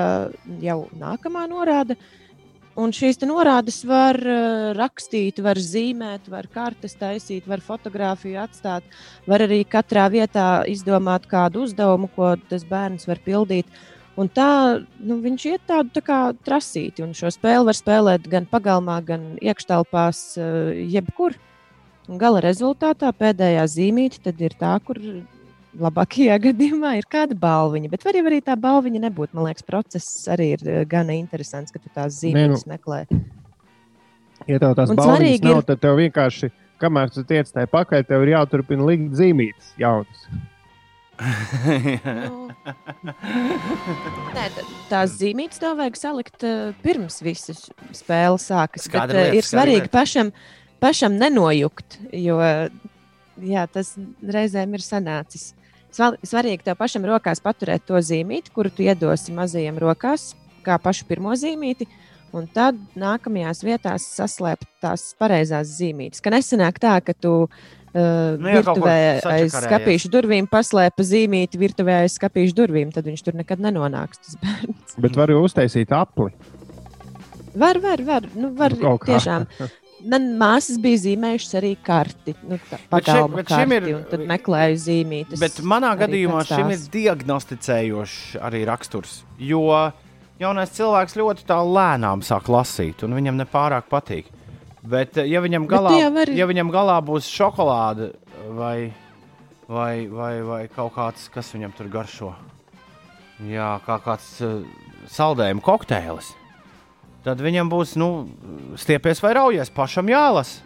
jau 0.63 0.79
nākamā 0.95 1.49
norāde. 1.51 1.99
Un 2.77 2.93
šīs 2.93 3.17
norādes 3.25 3.79
var 3.89 4.19
uh, 4.21 4.75
rakstīt, 4.77 5.39
var 5.41 5.57
zīmēt, 5.57 6.27
var 6.29 6.45
kartes 6.53 6.93
taisīt, 7.01 7.47
var 7.49 7.63
fotografiju 7.65 8.37
atstāt, 8.43 8.85
var 9.25 9.45
arī 9.47 9.63
katrā 9.65 10.05
vietā 10.13 10.61
izdomāt 10.69 11.25
kādu 11.31 11.65
uzdevumu, 11.65 12.11
ko 12.13 12.35
tas 12.51 12.67
bērns 12.69 13.09
var 13.09 13.23
pildīt. 13.25 13.71
Un 14.21 14.29
tā 14.29 14.51
nu, 15.01 15.17
viņš 15.25 15.47
iet 15.49 15.65
tādu 15.69 15.95
tā 15.97 16.03
kā 16.05 16.21
trasīti, 16.45 17.05
un 17.05 17.17
šo 17.17 17.33
spēli 17.33 17.65
var 17.71 17.77
spēlēt 17.77 18.29
gan 18.33 18.49
pagalmā, 18.51 18.99
gan 19.09 19.25
iekštelpās, 19.41 20.23
uh, 20.37 20.77
jebkur. 20.77 21.39
Gala 22.21 22.45
rezultātā 22.45 23.09
pēdējā 23.17 23.65
zīmīte 23.73 24.37
ir 24.37 24.53
tā, 24.61 24.77
kur 24.85 25.01
labākajā 25.81 26.37
gadījumā 26.49 26.95
ir 27.01 27.07
kāda 27.13 27.37
balviņa. 27.39 27.91
Bet 27.93 28.05
var 28.07 28.15
jau 28.19 28.25
arī 28.31 28.41
tā 28.45 28.57
balviņa 28.61 29.01
nebūt. 29.09 29.33
Man 29.37 29.49
liekas, 29.51 29.65
process 29.67 30.09
arī 30.33 30.53
ir 30.57 30.63
eh, 30.69 30.85
gana 30.89 31.13
interesants, 31.19 31.73
ka 31.75 31.79
tu 31.83 31.89
tās 31.95 32.21
zīmītes 32.23 32.65
nu, 32.67 32.73
meklē. 32.75 33.05
Ja 34.47 34.61
tev 34.63 34.75
tās 34.79 34.93
svarīgi 34.93 35.45
nav, 35.49 35.63
ir- 35.63 35.69
tad 35.73 35.81
tev 35.83 35.97
vienkārši, 35.99 36.51
kamēr 36.83 37.11
tu 37.15 37.25
tiec 37.27 37.49
tajā 37.51 37.69
pakaļ, 37.73 38.05
tev 38.09 38.27
ir 38.27 38.35
jāturpina 38.37 38.85
likt 38.91 39.15
zīmītes 39.19 39.73
jaunas. 39.81 40.27
Nē, 44.37 44.45
tā- 44.53 44.65
tās 44.91 45.15
zīmītes 45.21 45.61
tev 45.63 45.77
vajag 45.81 45.97
salikt 45.99 46.45
uh, 46.47 46.73
pirms 46.85 47.21
visas 47.25 47.67
spēles 47.97 48.45
sākas. 48.51 48.85
Skaidra 48.89 49.07
Bet, 49.09 49.17
uh, 49.17 49.31
lieta, 49.31 49.39
ir 49.41 49.49
svarīgi 49.49 49.85
lieta. 49.87 49.93
pašam, 49.95 50.33
pašam 50.83 51.17
nenojukt, 51.21 51.99
jo 52.13 52.37
jā, 53.47 53.65
tas 53.73 53.95
reizēm 54.23 54.77
ir 54.77 54.85
sanācis. 54.85 55.53
Svarīgi 55.97 56.67
tev 56.67 56.77
pašam 56.81 57.07
rokās 57.09 57.41
paturēt 57.45 57.87
to 57.89 58.01
zīmīti, 58.05 58.53
kuru 58.55 58.73
tu 58.73 58.85
iedosi 58.85 59.35
mazajiem 59.37 59.79
rokās, 59.81 60.35
kā 60.67 60.77
pašu 60.83 61.07
pirmo 61.09 61.33
zīmīti. 61.39 61.89
Un 62.37 62.49
tad 62.53 62.77
nākamajās 62.99 63.63
vietās 63.65 64.05
saslēpt 64.19 64.67
tās 64.83 65.09
pareizās 65.17 65.71
zīmītes. 65.79 66.21
Ka 66.21 66.33
nesenāk 66.35 66.81
tā, 66.83 66.99
ka 67.01 67.15
tu 67.17 67.33
uh, 67.47 68.37
Nu, 68.37 68.51
virtuvē 68.51 68.97
aiz 69.25 69.55
skāpīšu 69.55 70.11
durvīm 70.13 70.49
paslēpa 70.51 71.07
zīmīti 71.07 71.61
virtuvē 71.61 72.03
aiz 72.03 72.19
skāpīšu 72.19 72.59
durvīm, 72.59 72.93
tad 72.93 73.09
viņš 73.09 73.25
tur 73.25 73.39
nekad 73.39 73.63
nenonāks. 73.65 74.21
Tas 74.21 74.37
bērns. 74.43 74.99
Bet 75.01 75.17
var 75.17 75.33
jau 75.33 75.41
uztaisīt 75.47 75.95
apli. 75.97 76.35
Var, 77.57 77.81
var, 77.81 78.03
var. 78.05 78.29
Nu, 78.37 78.53
var 78.59 78.77
Nu, 78.77 78.99
tiešām. 79.01 79.49
Māsas 80.05 80.77
bija 80.83 80.99
zīmējušas 81.03 81.55
arī 81.59 81.77
karti. 81.83 82.35
Nu, 82.47 82.59
tā 82.59 82.77
Bet 82.77 82.81
šim- 82.81 82.91
pagalma 82.91 83.37
bet 83.37 83.49
šim 83.49 83.71
karti, 83.71 83.89
ir- 83.89 83.95
un 83.97 84.05
tad 84.11 84.21
meklēju 84.21 84.77
zīmītes. 84.85 85.39
Bet 85.41 85.53
manā 85.65 85.97
gadījumā 85.99 86.43
pēc 86.45 86.53
šim 86.53 86.69
tās. 86.69 86.85
ir 86.85 86.91
diagnosticējošs 87.01 88.41
arī 88.43 88.65
raksturs. 88.69 89.23
Jo 89.39 89.93
jaunais 90.39 90.71
cilvēks 90.77 91.17
ļoti 91.17 91.47
tā 91.49 91.57
lēnām 91.65 92.21
sāk 92.23 92.45
lasīt, 92.53 93.03
un 93.03 93.15
viņam 93.15 93.41
nepārāk 93.41 93.89
patīk. 93.91 94.27
Bet, 94.87 95.17
eh, 95.19 95.25
ja 95.27 95.41
viņam 95.41 95.67
galā, 95.67 96.13
vari- 96.13 96.37
ja 96.37 96.47
viņam 96.47 96.71
galā 96.71 97.01
būs 97.03 97.27
šokolāde 97.27 98.13
vai, 98.51 98.93
vai, 99.69 100.07
vai, 100.07 100.43
vai 100.43 100.69
kaut 100.69 100.95
kāds, 100.95 101.29
kas 101.33 101.53
viņam 101.53 101.75
tur 101.77 101.89
garšo, 101.89 102.35
Jā, 103.43 103.81
kā 103.85 104.01
kāds 104.01 104.41
uh, 104.41 104.63
saldējuma 105.13 105.61
kokteilis, 105.61 106.31
tad 107.27 107.43
viņam 107.43 107.71
būs 107.73 107.97
nu, 108.01 108.09
stiepies 108.79 109.21
vai 109.25 109.35
raujies, 109.41 109.73
pašam 109.75 110.09
jālasa. 110.13 110.63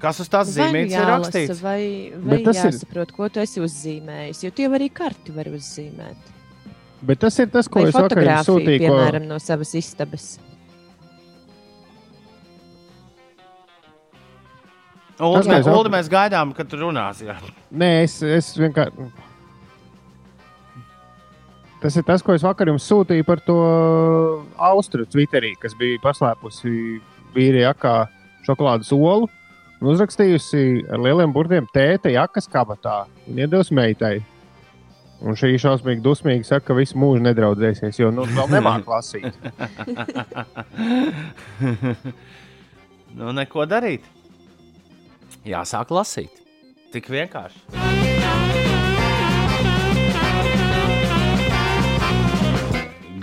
Kas 0.00 0.16
uz 0.22 0.30
tās 0.32 0.48
zīmītes 0.48 0.96
ir 0.96 1.04
rakstīts? 1.04 1.58
Vai, 1.60 2.10
vai 2.16 2.38
Bet 2.38 2.46
tas 2.48 2.62
ir- 2.62 2.70
jāsaprot, 2.70 3.10
ko 3.12 3.28
tu 3.28 3.42
esi 3.42 3.60
uzzīmējis? 3.60 4.44
Jo 4.46 4.50
tie 4.56 4.68
var 4.72 4.80
arī 4.80 4.88
karti 4.96 5.34
var 5.36 5.50
uzzīmēt. 5.52 6.30
Bet 7.04 7.20
tas 7.20 7.36
ir 7.40 7.50
tas, 7.52 7.68
ko 7.68 7.82
Vai 7.82 7.88
es 7.88 7.94
vakar 7.94 8.16
jums 8.16 8.16
fotografiju, 8.16 8.54
sūtīju. 8.54 8.80
Ko... 8.80 8.94
piemēram, 8.96 9.26
no 9.28 9.38
savas 9.40 9.74
istabas. 9.76 10.30
Tas 15.20 15.48
mēs, 15.52 15.66
mēs 15.92 16.08
gaidām, 16.08 16.54
kad 16.56 16.68
tu 16.72 16.80
runāsi. 16.80 17.26
jā. 17.28 17.36
Nē, 17.70 17.90
es, 18.06 18.22
es 18.24 18.54
vienkārši. 18.56 19.10
Tas 21.80 21.96
ir 21.96 22.04
tas, 22.04 22.20
ko 22.20 22.34
es 22.36 22.42
vakar 22.44 22.68
jums 22.68 22.84
sūtīju 22.84 23.24
par 23.24 23.40
to 23.46 23.56
austru 24.60 25.06
Twitterī, 25.08 25.54
kas 25.60 25.72
bija 25.78 26.00
paslēpusi 26.04 26.72
vīrieša 27.32 27.70
jakā 27.70 27.94
šokolādes 28.44 28.92
olu 28.96 29.30
un 29.80 29.88
uzrakstījusi 29.94 30.90
ar 30.92 31.00
lieliem 31.00 31.32
burtiem 31.32 31.68
tēta 31.72 32.12
jakas 32.12 32.50
kabatā 32.52 33.06
un 33.28 33.40
iedevusi 33.40 33.76
meitai. 33.76 34.18
Un 35.20 35.36
šī 35.36 35.52
šausmīgi 35.60 36.00
dusmīgi 36.04 36.48
saka, 36.48 36.70
ka 36.70 36.76
visu 36.78 36.96
mūžu 37.00 37.20
nedraudzēsies, 37.26 37.98
jo 38.00 38.08
nu, 38.12 38.24
vēl 38.24 38.54
nemāķi 38.56 38.88
lasīt. 38.94 39.34
nu, 43.20 43.32
neko 43.36 43.68
darīt. 43.68 44.08
Jāsāk 45.44 45.92
lasīt. 45.92 46.40
Tik 46.92 47.12
vienkārši. 47.12 47.99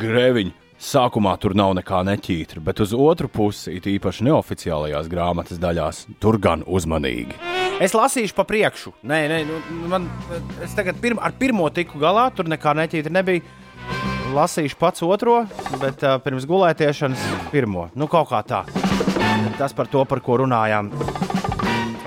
Grēviņ, 0.07 0.51
sākumā 0.79 1.33
tur 1.41 1.55
nav 1.57 1.73
nekā 1.75 1.99
neķītra, 2.07 2.61
bet 2.63 2.79
uz 2.83 2.93
otru 2.95 3.27
pusi, 3.31 3.73
it 3.75 3.87
īpaši 3.91 4.27
neoficiālajās 4.29 5.09
grāmatas 5.11 5.59
daļās, 5.59 6.05
tur 6.23 6.37
gan 6.39 6.63
uzmanīgi. 6.63 7.35
Es 7.83 7.93
lasīšu 7.97 8.33
pa 8.37 8.45
priekšu. 8.47 8.93
Nē, 9.05 9.19
nē, 9.29 9.39
nu, 9.49 9.59
man, 9.91 10.07
es 10.65 10.73
tagad 10.77 11.01
pirm, 11.03 11.19
ar 11.21 11.35
pirmo 11.37 11.67
tiku 11.73 11.99
galā, 12.01 12.29
tur 12.33 12.47
nekā 12.49 12.73
neķītra 12.79 13.13
nebija. 13.19 13.43
Lasīšu 14.33 14.79
pats 14.79 15.03
otro, 15.07 15.41
bet 15.81 16.01
uh, 16.03 16.17
pirms 16.23 16.47
gulētiešanas 16.49 17.27
pirmo. 17.51 17.87
Nu, 17.95 18.09
kaut 18.11 18.31
kā 18.31 18.41
tā. 18.47 18.63
Tas 19.59 19.75
par 19.77 19.91
to, 19.91 20.03
par 20.09 20.23
ko 20.23 20.41
runājām 20.43 20.91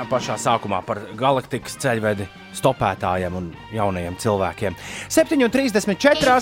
pašā 0.08 0.36
sākumā, 0.40 0.80
par 0.86 0.98
galaktikas 1.18 1.76
ceļvedi 1.82 2.26
stopētājiem 2.56 3.34
un 3.36 3.50
jaunajiem 3.74 4.16
cilvēkiem. 4.20 4.76
7,34. 5.08 6.40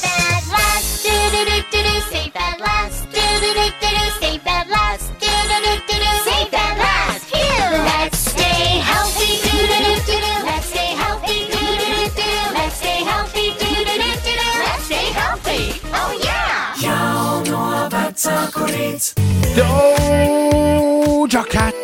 Safe 2.09 2.33
at 2.35 2.61
last, 2.61 3.09
do-do-do-do-do, 3.13 4.05
safe 4.21 4.47
at 4.47 4.69
last, 4.69 5.13
do-do-do-do-do, 5.21 6.13
safe 6.25 6.55
at 6.55 6.79
last. 6.79 7.25
Phew! 7.29 7.83
Let's 7.85 8.19
stay 8.19 8.81
healthy, 8.81 9.41
do-do-do-do-do, 9.45 10.33
let's 10.47 10.69
stay 10.73 10.91
healthy, 10.97 11.39
do-do-do-do-do, 11.53 12.31
let's 12.55 12.77
stay 12.77 13.05
healthy, 13.05 13.47
do-do-do-do-do, 13.61 14.49
let's 14.65 14.85
stay 14.85 15.07
healthy. 15.13 15.81
Oh 15.93 16.13
yeah! 16.25 16.75
Jauno 16.81 17.89
vecāku 17.93 18.65
rīts. 18.73 19.13
Doja 19.59 21.45
Cat. 21.45 21.83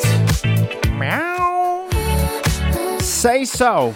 Miau. 0.94 1.53
Say 3.24 3.46
so. 3.46 3.94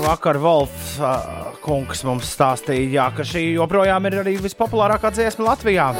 Vakar 0.00 0.38
Wolfs 0.40 0.94
uh, 0.96 1.50
kungs 1.60 2.00
mums 2.08 2.30
stāstīja, 2.32 2.86
jā, 2.88 3.08
ka 3.12 3.24
šī 3.28 3.42
joprojām 3.58 4.06
ir 4.08 4.14
arī 4.22 4.32
vispopulārākā 4.40 5.10
dziesma 5.12 5.50
Latvijā. 5.50 5.90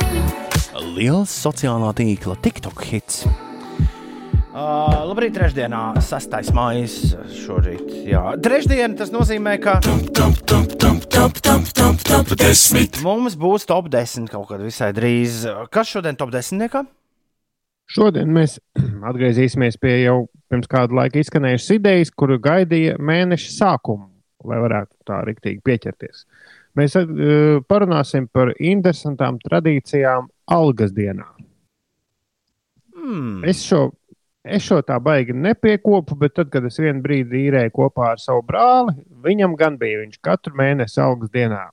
Liels 0.96 1.34
sociālā 1.42 1.90
tīkla 1.98 2.38
TikTok 2.40 2.80
hits. 2.88 3.26
Uh, 3.28 5.04
labrīt, 5.10 5.34
trešdienā, 5.36 5.82
6. 6.00 6.38
maija 6.56 6.88
šorīt. 7.42 7.92
Jā. 8.08 8.22
Trešdien 8.40 8.96
tas 8.96 9.12
nozīmē, 9.12 9.58
ka 9.60 9.76
mums 13.04 13.36
būs 13.36 13.68
top 13.68 13.92
10 13.92 14.32
kaut 14.32 14.48
kad 14.48 14.64
visai 14.64 14.94
drīz. 14.96 15.44
Kas 15.68 15.92
šodien 15.92 16.16
top 16.16 16.32
10? 16.32 16.56
Niekā? 16.64 16.86
Šodien 17.90 18.30
mēs 18.34 18.58
atgriezīsimies 19.10 19.78
pie 19.82 19.96
jau 20.04 20.24
pirms 20.50 20.70
kāda 20.70 20.96
laika 21.02 21.20
izskanējušas 21.20 21.76
idejas, 21.78 22.14
kuru 22.14 22.38
gaidīja 22.42 22.98
mēneša 23.02 23.52
sākumu, 23.56 24.08
lai 24.46 24.58
varētu 24.62 24.94
tā 25.08 25.20
rīktīgi 25.26 25.62
pieķerties. 25.66 26.24
Mēs 26.78 26.94
uh, 27.00 27.08
parunāsim 27.66 28.28
par 28.30 28.52
interesantām 28.56 29.40
tradīcijām 29.42 30.28
algas 30.54 30.94
dienā. 30.94 31.26
Hmm. 32.94 33.40
Es 33.48 33.64
šo, 33.64 33.88
es 34.44 34.66
šo 34.66 34.78
tā 34.86 34.98
baigi 35.02 35.34
nepiekopu, 35.34 36.14
bet 36.20 36.36
tad, 36.36 36.50
kad 36.52 36.66
es 36.68 36.78
vienu 36.78 37.02
brīdi 37.02 37.46
īrēju 37.48 37.74
kopā 37.74 38.12
ar 38.14 38.22
savu 38.22 38.44
brāli, 38.46 38.94
viņam 39.24 39.56
gan 39.58 39.78
bija. 39.80 40.02
Viņš 40.04 40.20
katru 40.22 40.54
mēnesi 40.60 41.00
algas 41.02 41.32
dienā 41.34 41.64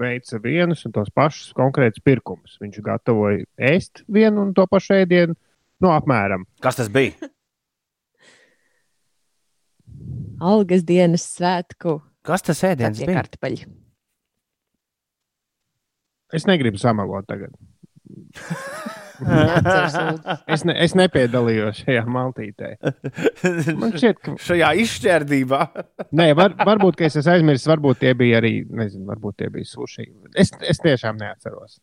veica 0.00 0.40
vienus 0.42 0.86
un 0.88 0.94
tos 0.96 1.12
pašus 1.14 1.52
konkrētus 1.56 2.02
pirkumus. 2.02 2.56
Viņš 2.62 2.80
gatavoja 2.86 3.44
ēst 3.70 4.02
vienu 4.08 4.46
un 4.46 4.54
to 4.56 4.64
pašu 4.70 4.96
ēdienu, 5.02 5.36
no 5.84 5.92
apmēram. 5.96 6.46
Kas 6.64 6.78
tas 6.80 6.90
bija? 6.92 7.16
Algas 10.50 10.84
dienas 10.88 11.26
svētku. 11.36 11.98
Kas 12.24 12.44
tas 12.46 12.62
ēdiens 12.64 13.00
bija? 13.02 13.18
kartupeļi. 13.20 13.66
Es 16.36 16.46
negribu 16.46 16.78
samalot 16.80 17.26
tagad. 17.28 17.54
Es, 19.20 20.62
ne, 20.64 20.72
es 20.80 20.94
nepiedalījos 20.96 21.82
šajā 21.82 22.06
maltītē. 22.08 22.70
Man 23.76 23.92
šķiet, 23.92 24.20
ka 24.24 24.32
Šajā 24.40 24.70
izšķērdībā. 24.80 25.58
Nē, 26.16 26.30
var, 26.38 26.54
varbūt 26.56 26.96
ka 26.96 27.04
es 27.04 27.18
esmu 27.20 27.34
aizmirsis, 27.34 27.68
varbūt 27.68 28.00
tie 28.00 28.14
bija 28.16 28.38
arī, 28.40 28.54
nezinu, 28.64 29.04
varbūt 29.10 29.42
tie 29.42 29.50
bija 29.52 29.68
suši. 29.68 30.06
Es, 30.40 30.54
es 30.64 30.80
tiešām 30.80 31.20
neatceros. 31.20 31.82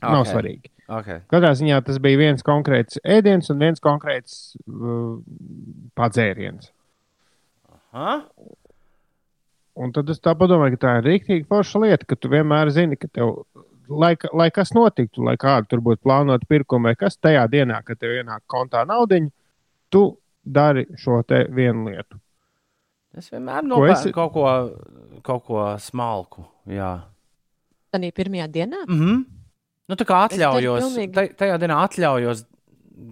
Nav 0.00 0.22
Ok. 0.22 0.30
svarīgi. 0.32 0.72
Okay. 0.88 1.20
Katrā 1.28 1.50
ziņā 1.52 1.82
tas 1.84 1.98
bija 2.00 2.16
viens 2.16 2.44
konkrēts 2.44 2.96
ēdiens 3.04 3.50
un 3.52 3.58
viens 3.60 3.82
konkrēts 3.84 4.38
uh, 4.64 5.18
padzēriens. 5.98 6.70
Ha? 7.92 8.14
Un 9.78 9.92
tad 9.92 10.08
es 10.10 10.22
tā 10.24 10.32
domāju, 10.32 10.78
ka 10.78 10.80
tā 10.86 10.94
ir 10.98 11.10
rīktīgi 11.10 11.46
forša 11.48 11.82
lieta, 11.84 12.08
ka 12.08 12.16
tu 12.16 12.30
vienmēr 12.32 12.72
zini, 12.74 12.96
ka 12.96 13.10
tev, 13.12 13.44
lai, 13.88 14.14
lai 14.32 14.48
kas 14.54 14.72
notiktu, 14.74 15.22
lai 15.28 15.36
kāda 15.40 15.68
tur 15.68 15.84
būtu 15.84 16.02
plānota 16.08 16.48
pirkuma 16.48 16.90
vai 16.90 16.98
kas 16.98 17.20
tajā 17.20 17.44
dienā, 17.52 17.82
kad 17.84 18.00
tev 18.00 18.16
ienāk 18.16 18.42
kontā 18.50 18.86
naudiņa, 18.88 19.30
tu 19.92 20.02
dari 20.42 20.86
šo 20.96 21.20
te 21.28 21.44
vienu 21.52 21.90
lietu. 21.92 22.18
Es 23.18 23.28
vienmēr 23.32 23.64
nopērku 23.66 23.92
esi- 23.94 24.14
kaut, 24.16 24.32
ko, 24.32 25.20
kaut 25.24 25.44
ko 25.44 25.64
smalku. 25.80 26.48
Jā. 26.66 26.94
Tanī 27.92 28.10
pirmajā 28.12 28.48
dienā? 28.52 28.84
Mm 28.88 28.98
-hmm. 29.00 29.24
Nu, 29.88 29.96
tā 29.96 30.04
kā 30.08 30.18
atļaujos, 30.28 30.82
pilnīgi- 30.84 31.14
taj- 31.16 31.30
tajā 31.40 31.58
dienā 31.62 31.76
atļaujos 31.86 32.44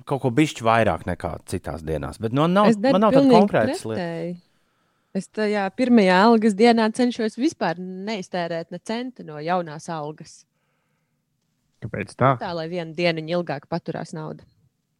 kaut 0.04 0.20
ko 0.22 0.30
bišķi 0.34 0.64
vairāk 0.66 1.06
nekā 1.08 1.30
citās 1.48 1.82
dienās. 1.86 2.18
Bet 2.20 2.32
nu, 2.36 2.46
nav, 2.50 2.72
man 2.82 3.00
nav 3.00 3.12
tāda 3.14 3.30
konkrēta 3.30 3.88
lieta. 3.92 4.40
Es 5.16 5.28
tajā 5.32 5.62
pirmajā 5.72 6.16
algas 6.26 6.52
dienā 6.58 6.90
cenšos 6.92 7.38
vispār 7.40 7.78
neiztērēt 7.80 8.70
ne 8.74 8.78
centa 8.84 9.24
no 9.24 9.38
jaunās 9.40 9.88
algas. 9.88 10.42
Kāpēc 11.80 12.12
tā? 12.18 12.34
Tā, 12.40 12.52
lai 12.56 12.66
vienu 12.68 12.92
dienu 12.96 13.24
ilgāk 13.38 13.64
paturās 13.70 14.12
nauda. 14.12 14.44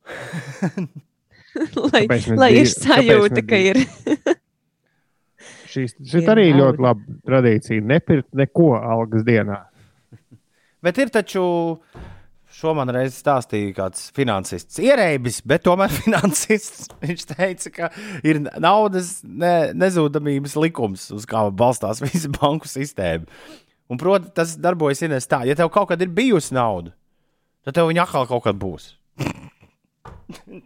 lai 1.92 2.06
lai 2.36 2.50
ir 2.62 2.68
sajūta, 2.72 3.42
ka 3.48 3.60
ir. 3.60 3.80
Šīs, 5.68 5.92
šī 6.08 6.22
arī 6.32 6.46
ļoti 6.56 6.80
laba 6.80 7.16
tradīcija. 7.28 7.84
Nepirkt 7.84 8.32
neko 8.38 8.70
algas 8.78 9.24
dienā. 9.26 9.66
Bet 10.84 10.98
ir 11.00 11.10
taču, 11.14 11.42
šo 12.56 12.72
man 12.76 12.90
reiz 12.94 13.16
stāstīja 13.20 13.72
kāds 13.76 14.08
finansists, 14.16 14.78
ierēbis, 14.82 15.40
bet 15.48 15.64
tomēr 15.66 15.92
finansists. 16.02 16.90
Viņš 17.02 17.24
teica, 17.32 17.72
ka 17.78 17.90
ir 18.26 18.42
naudas 18.62 19.18
ne, 19.24 19.72
nezudamības 19.76 20.56
likums, 20.60 21.08
uz 21.16 21.26
kā 21.28 21.46
balstās 21.50 22.02
visa 22.04 22.30
banku 22.36 22.68
sistēma. 22.70 23.26
Un, 23.86 23.98
protams, 24.02 24.32
tas 24.34 24.56
darbojas 24.58 25.04
Ines, 25.06 25.28
tā, 25.30 25.44
ja 25.46 25.54
tev 25.58 25.68
kaut 25.74 25.92
kad 25.92 26.00
ir 26.02 26.10
bijusi 26.10 26.54
nauda, 26.56 26.90
tad 27.62 27.76
tev 27.78 27.86
viņa 27.92 28.02
atkal 28.08 28.26
kaut 28.30 28.42
kad 28.48 28.56
būs. 28.58 28.88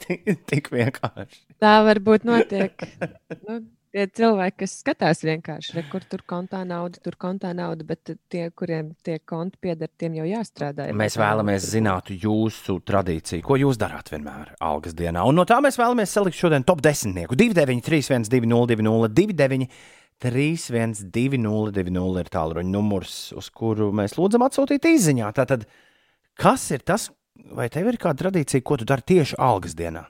Tik- 0.01 0.25
Tik 0.51 0.71
vienkārši. 0.73 1.43
Tā 1.61 1.75
varbūt 1.85 2.25
notiek. 2.29 2.81
Nu, 3.45 3.59
tie 3.95 4.07
cilvēki, 4.07 4.57
kas 4.63 4.75
skatās 4.83 5.23
vienkārši, 5.27 5.75
re, 5.77 5.85
kur 5.91 6.05
tur 6.09 6.23
kontā 6.29 6.63
nauda, 6.67 7.01
tur 7.03 7.17
kontā 7.21 7.51
nauda, 7.57 7.85
bet 7.87 8.13
tie, 8.33 8.47
kuriem 8.57 8.93
tie 9.07 9.19
konti 9.27 9.59
pieder, 9.63 9.91
tiem 9.99 10.17
jau 10.21 10.27
jāstrādā. 10.29 10.89
ja 10.91 10.97
Mēs 10.97 11.19
vēlamies 11.21 11.67
zināt 11.73 12.13
jūsu 12.15 12.79
tradīciju, 12.87 13.45
ko 13.47 13.59
jūs 13.61 13.81
darāt 13.81 14.13
vienmēr 14.13 14.55
algas 14.65 14.95
dienā. 14.99 15.25
Un 15.27 15.41
no 15.41 15.47
tā 15.49 15.61
mēs 15.65 15.79
vēlamies 15.81 16.15
salikt 16.15 16.39
šodien 16.39 16.67
top 16.67 16.83
10. 16.87 17.17
29, 17.35 17.83
3, 17.87 18.13
1, 18.21 18.31
2, 18.31 18.51
0, 18.51 18.71
2, 18.71 18.87
0, 18.87 19.11
2, 19.21 19.39
9, 19.43 19.69
3, 20.21 20.49
1, 20.77 20.97
2, 21.11 21.43
0, 21.43 21.75
2, 21.75 21.95
0 21.97 22.23
ir 22.23 22.33
tālruņa 22.35 22.71
numurs, 22.71 23.19
uz 23.37 23.51
kuru 23.51 23.91
mēs 23.97 24.19
lūdzam 24.21 24.47
atsūtīt 24.47 24.87
īsiņā. 24.95 25.35
Tātad, 25.37 25.67
kas 26.39 26.71
ir 26.77 26.87
tas, 26.87 27.11
vai 27.57 27.71
tev 27.73 27.91
ir 27.91 27.99
kāda 28.01 28.27
tradīcija, 28.27 28.63
ko 28.63 28.79
tu 28.79 28.89
dari 28.89 29.07
tieši 29.15 29.39
algas 29.41 29.75
dienā? 29.79 30.07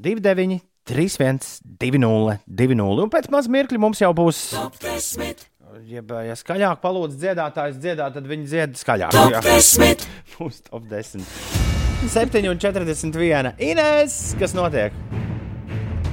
2, 0.00 0.20
9, 0.24 0.60
3, 0.90 1.06
1, 1.22 1.38
2, 1.78 2.02
0, 2.02 2.36
2, 2.46 2.74
0. 2.74 3.04
Un 3.04 3.12
pēc 3.12 3.30
maz 3.30 3.46
mirkļa 3.52 3.78
mums 3.78 4.02
jau 4.02 4.10
būs. 4.16 4.42
Jeb, 5.90 6.10
ja 6.26 6.34
skaļāk 6.38 6.82
palūdz 6.82 7.16
dziedātājs 7.22 7.78
dziedāt, 7.78 8.14
tad 8.18 8.26
viņi 8.30 8.46
dzied 8.50 8.78
skaļāk. 8.78 9.14
Jā. 9.14 9.42
10. 9.46 10.06
Būs 10.36 10.62
top 10.66 10.90
10. 10.90 11.26
7,41. 12.10 13.54
Ines, 13.70 14.20
kas 14.40 14.56
notiek? 14.58 14.96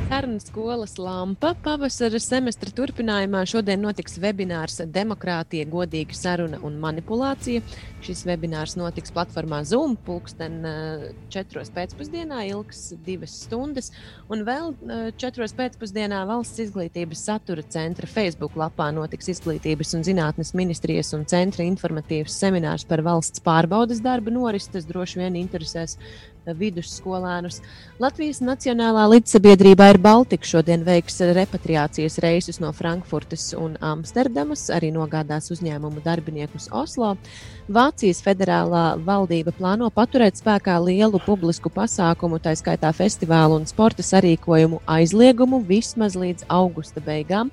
Saruna 0.08 0.40
skolas 0.40 0.94
lampa 0.98 1.50
pavasara 1.64 2.20
semestra 2.24 2.72
turpinājumā 2.72 3.42
šodien 3.50 3.82
notiks 3.84 4.14
webinārs 4.24 4.80
Demokrātija, 4.96 5.66
godīga 5.68 6.16
saruna 6.16 6.62
un 6.64 6.78
manipulācija. 6.80 7.60
Šis 8.06 8.22
webinārs 8.30 8.78
notiks 8.80 9.12
platformā 9.12 9.60
Zoom 9.68 9.98
pulksten 10.08 10.62
eh, 10.70 11.04
4. 11.34 11.66
pēcpusdienā, 11.76 12.46
ilgs 12.54 12.94
divas 13.04 13.34
stundas. 13.44 13.92
Un 14.32 14.46
vēl 14.48 14.72
eh, 14.88 15.10
4. 15.20 15.50
pēcpusdienā 15.60 16.24
valsts 16.30 16.64
izglītības 16.64 17.26
satura 17.28 17.68
centra 17.68 18.08
Facebook 18.08 18.56
lapā 18.56 18.88
notiks 18.96 19.28
Izglītības 19.36 19.92
un 20.00 20.08
zinātnes 20.08 20.54
ministrijas 20.56 21.12
un 21.20 21.28
centra 21.28 21.68
informatīvs 21.68 22.40
seminārs 22.46 22.88
par 22.88 23.04
valsts 23.04 23.44
pārbaudas 23.44 24.00
darba 24.06 24.32
norisi. 24.32 24.72
Tas 24.78 24.88
droši 24.88 25.26
vien 25.26 25.42
interesēs 25.44 26.00
eh, 26.00 26.37
vidusskolēnus. 26.56 27.60
Latvijas 28.00 28.40
Nacionālā 28.46 29.08
līdzsabiedrība 29.12 29.90
ir 29.92 30.00
Baltika. 30.02 30.48
Šodien 30.48 30.86
veiks 30.88 31.20
repatriācijas 31.36 32.20
reisus 32.24 32.62
no 32.64 32.72
Frankfurtes 32.76 33.50
un 33.58 33.76
Amsterdamas, 33.82 34.68
arī 34.74 34.94
nogādās 34.96 35.52
uzņēmumu 35.56 36.04
darbiniekus 36.06 36.70
Oslo. 36.72 37.16
Vācijas 37.68 38.22
federālā 38.24 38.86
valdība 39.04 39.52
plāno 39.58 39.90
paturēt 39.92 40.40
spēkā 40.40 40.78
lielu 40.86 41.20
publisku 41.26 41.72
pasākumu, 41.74 42.40
tā 42.40 42.54
skaitā 42.56 42.94
festivālu 42.96 43.60
un 43.60 43.68
sporta 43.68 44.06
sarīkojumu 44.06 44.80
aizliegumu 44.88 45.60
vismaz 45.68 46.16
līdz 46.16 46.48
augusta 46.48 47.04
beigām. 47.04 47.52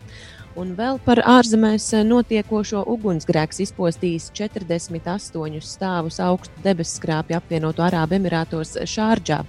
Un 0.55 0.68
vēl 0.78 1.00
par 1.02 1.18
ārzemēs 1.26 1.88
notiekošo 2.07 2.84
ugunsgrēks 2.92 3.59
izpostījis 3.64 4.28
48 4.38 5.59
stāvus 5.66 6.20
augstu 6.22 6.62
debesskrāpju 6.62 7.40
apvienoto 7.40 7.82
Arābu 7.82 8.14
Emirātos 8.20 8.76
Šārģā. 8.86 9.40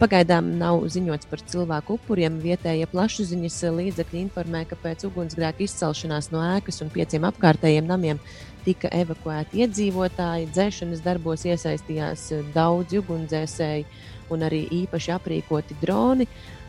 Pagaidām 0.00 0.48
nav 0.56 0.80
ziņots 0.94 1.28
par 1.28 1.44
cilvēku 1.52 1.98
upuriem. 1.98 2.40
Vietējie 2.40 2.88
plašsaziņas 2.88 3.58
līdzekļi 3.76 4.22
informē, 4.22 4.64
ka 4.70 4.80
pēc 4.80 5.04
ugunsgrēka 5.10 5.66
izcelšanās 5.66 6.32
no 6.32 6.40
ēkas 6.54 6.80
un 6.80 6.94
pieciem 6.94 7.28
apkārtējiem 7.28 7.92
namiem 7.92 8.24
tika 8.64 8.88
evakuēti 8.96 9.60
iedzīvotāji. 9.60 10.48
Dzēšanas 10.56 11.04
darbos 11.04 11.44
iesaistījās 11.44 12.30
daudzi 12.56 13.04
ugunsdzēsēji 13.04 13.84
un 14.32 14.48
arī 14.48 14.64
īpaši 14.82 15.12
aprīkoti 15.20 15.76
droni. 15.84 16.26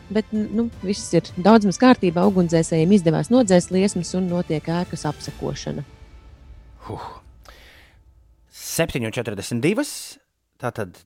Bet 0.08 0.30
nu, 0.32 0.68
viss 0.80 1.12
ir 1.16 1.28
daudz 1.36 1.68
maz 1.68 1.78
kārtībā. 1.80 2.24
Ugunsdzēsējiem 2.30 2.94
izdevās 2.96 3.28
nodzēst 3.32 3.72
liesmas 3.74 4.14
un 4.16 4.30
notiek 4.30 4.64
ēkas 4.72 5.04
apsekošana. 5.10 5.84
Huh. 6.88 7.10
7,42. 8.52 9.84
Tātad, 10.58 10.96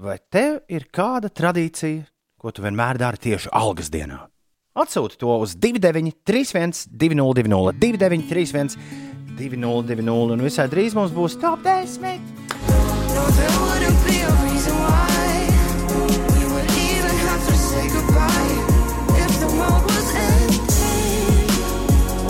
vai 0.00 0.16
tev 0.32 0.62
ir 0.72 0.86
kāda 0.94 1.28
tradīcija, 1.28 2.06
ko 2.40 2.52
tu 2.54 2.64
vienmēr 2.64 3.00
dari 3.02 3.20
tieši 3.28 3.52
algas 3.56 3.90
dienā? 3.92 4.22
Atsūti 4.76 5.16
to 5.20 5.38
uz 5.40 5.56
29, 5.56 6.12
31, 6.28 6.86
202, 6.92 7.76
29, 7.80 8.26
31, 8.28 8.76
202, 9.36 10.16
un 10.36 10.44
visai 10.44 10.68
drīz 10.72 10.96
mums 10.96 11.16
būs 11.16 11.38
top 11.40 11.64
10. 11.64 12.20
No, 13.16 14.05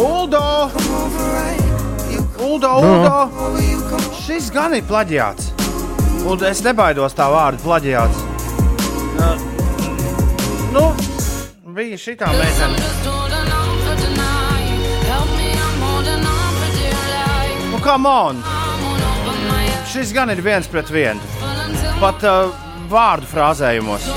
Uldo! 0.07 0.71
Over, 0.71 1.25
right? 1.35 1.61
Uldo, 2.41 2.71
Uldo! 2.79 3.31
Šis 4.23 4.51
gan 4.55 4.75
ir 4.77 4.85
plaģiāts. 4.87 5.51
Un 6.27 6.43
es 6.47 6.63
nebaidos 6.67 7.15
tā 7.19 7.27
vārdu 7.31 7.63
plaģiāts. 7.65 8.21
Uh, 9.17 9.43
nu, 10.75 10.85
bija 11.75 11.99
šī 11.99 12.15
tā 12.21 12.31
meitene. 12.35 12.79
Nu, 17.73 17.83
come 17.83 18.09
on! 18.09 18.45
Šis 19.91 20.15
gan 20.15 20.31
ir 20.31 20.43
viens 20.45 20.71
pret 20.71 20.91
vienu. 20.93 21.21
Pat 21.99 22.23
uh, 22.27 22.55
vārdu 22.91 23.27
frāzējumos. 23.31 24.11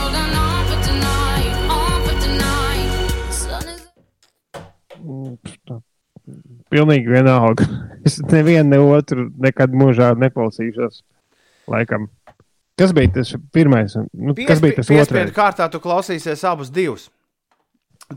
Pilnīgi 6.70 7.12
vienalga. 7.12 7.68
Es 8.08 8.16
nevienu, 8.32 8.70
ne 8.72 8.80
otru 8.80 9.28
nekad 9.44 9.74
mūžā 9.76 10.14
neklausīšos. 10.18 11.02
Laikam. 11.70 12.08
Kas 12.80 12.94
bija 12.96 13.12
tas 13.18 13.34
pirmais? 13.54 13.98
Nu, 14.16 14.34
kas 14.48 14.62
bija 14.64 14.80
tas 14.80 14.90
otrais? 14.90 15.34
kārtā 15.36 15.68
tu 15.70 15.82
klausīsies 15.84 16.46
abus 16.48 16.72
divus. 16.74 17.10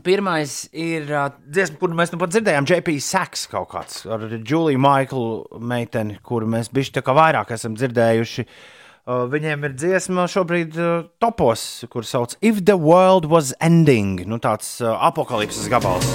Pirmais 0.01 0.55
ir 0.71 1.11
uh, 1.11 1.27
dziesma, 1.45 1.77
kuru 1.81 1.97
mēs 1.99 2.13
nu 2.13 2.17
pat 2.21 2.31
dzirdējām, 2.33 2.65
JP 2.71 2.95
Saks 3.03 3.43
kaut 3.51 3.67
kāds 3.75 3.99
ar 4.09 4.23
Juliju 4.39 4.81
Maiklu 4.81 5.59
meiteni, 5.61 6.15
kuru 6.25 6.47
mēs 6.49 6.71
bišķi 6.73 6.95
tā 6.97 7.03
kā 7.05 7.13
vairāk 7.13 7.53
esam 7.53 7.75
dzirdējuši. 7.77 8.47
Uh, 9.03 9.27
viņiem 9.29 9.67
ir 9.67 9.77
dziesma 9.77 10.25
šobrīd 10.31 10.79
uh, 10.79 11.05
topos, 11.21 11.83
kur 11.91 12.07
sauc 12.07 12.39
If 12.39 12.63
the 12.63 12.79
World 12.79 13.27
Was 13.29 13.51
Ending. 13.59 14.23
Nu, 14.25 14.39
tāds 14.41 14.79
uh, 14.81 14.95
apakalipses 15.11 15.67
gabals. 15.69 16.07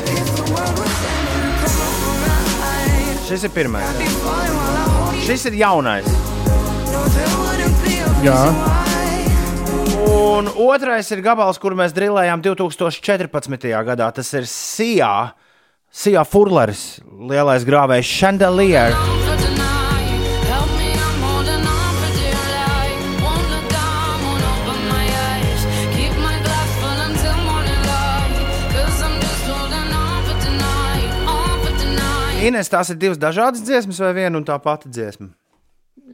Šis 3.28 3.44
ir 3.44 3.52
pirmais. 3.52 3.98
Šis 5.26 5.44
ir 5.50 5.58
jaunais. 5.60 6.06
Jā. 8.24 8.38
Un 10.08 10.48
otrais 10.64 11.12
ir 11.12 11.20
gabals, 11.22 11.60
kuru 11.60 11.76
mēs 11.76 11.92
drillējām 11.92 12.40
2014. 12.46 13.68
gadā. 13.90 14.08
Tas 14.16 14.32
ir 14.32 14.48
Sijā, 14.48 15.12
Sijā 15.92 16.24
Furleris, 16.24 17.02
lielais 17.28 17.68
grāvējs 17.68 18.16
Chandelier. 18.16 19.27
Ines, 32.48 32.70
tās 32.72 32.88
ir 32.92 32.98
divas 33.00 33.20
dažādas 33.20 33.60
dziesmas 33.64 34.00
vai 34.00 34.14
viena 34.16 34.40
un 34.40 34.46
tā 34.48 34.56
pati 34.62 34.88
dziesma? 34.88 35.28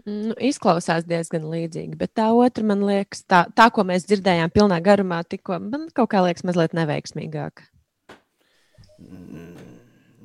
Nu, 0.05 0.35
izklausās 0.43 1.07
diezgan 1.07 1.47
līdzīgi, 1.53 1.95
bet 2.01 2.13
tā 2.19 2.27
otra 2.35 2.65
man 2.67 2.83
liekas, 2.85 3.23
tā, 3.31 3.45
tā 3.55 3.69
ko 3.73 3.85
mēs 3.87 4.09
dzirdējām 4.09 4.51
pilnā 4.53 4.81
garumā, 4.85 5.21
tikko 5.23 5.61
man 5.63 5.87
kaut 5.95 6.11
kā 6.13 6.25
liekas 6.25 6.45
mazliet 6.49 6.75
neveiksmīgāk. 6.77 7.63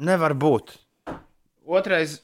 Nevar 0.10 0.34
būt. 0.42 0.74
Otrais, 1.70 2.18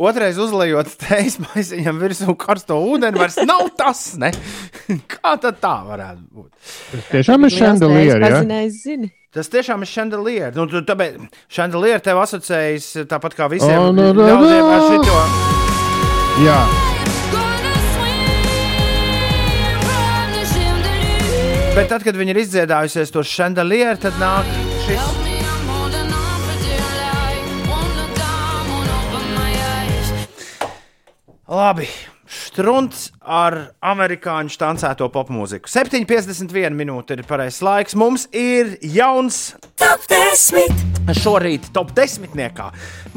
otrais 0.00 0.38
uzlējot 0.40 0.92
teijas 1.02 1.38
maisiņam 1.42 1.98
virsū 2.02 2.36
karsto 2.40 2.78
ūdeni, 2.82 3.18
vairs 3.20 3.40
nav 3.48 3.68
tas. 3.78 4.12
Ne? 4.20 4.32
Kā 5.12 5.36
tad 5.40 5.60
tā 5.62 5.74
varētu 5.88 6.22
būt? 6.30 6.52
Tas 6.92 7.10
tiešām 7.10 7.48
ir 7.48 7.56
chandelier, 7.56 8.28
ja? 8.28 8.62
Zini. 8.72 9.12
Tas 9.32 9.48
tiešām 9.48 9.80
ir 9.84 9.88
chandelier. 9.88 10.52
Nu, 10.52 10.66
tāpēc 10.68 11.16
chandelier 11.52 12.02
tev 12.04 12.20
asociējas 12.20 13.08
tāpat 13.08 13.36
kā 13.38 13.48
visiem 13.48 13.78
Oh, 13.78 13.88
no, 13.88 14.10
no, 14.12 14.26
ļaudīm 14.28 14.68
ar 14.68 14.82
no. 14.82 14.90
šito. 14.92 15.16
Jā. 16.44 16.60
Bet 21.72 21.88
tad, 21.88 22.04
kad 22.04 22.20
viņi 22.20 22.34
ir 22.34 22.42
izdziedājusies 22.44 23.14
to 23.14 23.24
chandelier, 23.24 23.96
tad 23.96 24.20
nāk 24.20 24.56
šis. 24.84 25.31
Labi, 31.52 31.84
strunts 32.32 33.10
ar 33.20 33.58
amerikāņu 33.84 34.54
tancēto 34.56 35.04
popmūziku. 35.12 35.68
7,51 35.68 36.72
minūte 36.78 37.18
ir 37.18 37.26
pareizais 37.28 37.60
laiks. 37.66 37.96
Mums 37.98 38.24
ir 38.32 38.78
jauns 38.80 39.52
Top 39.76 40.06
10! 40.08 40.72
šorīt 41.18 41.66
top 41.74 41.90
10. 41.92 42.62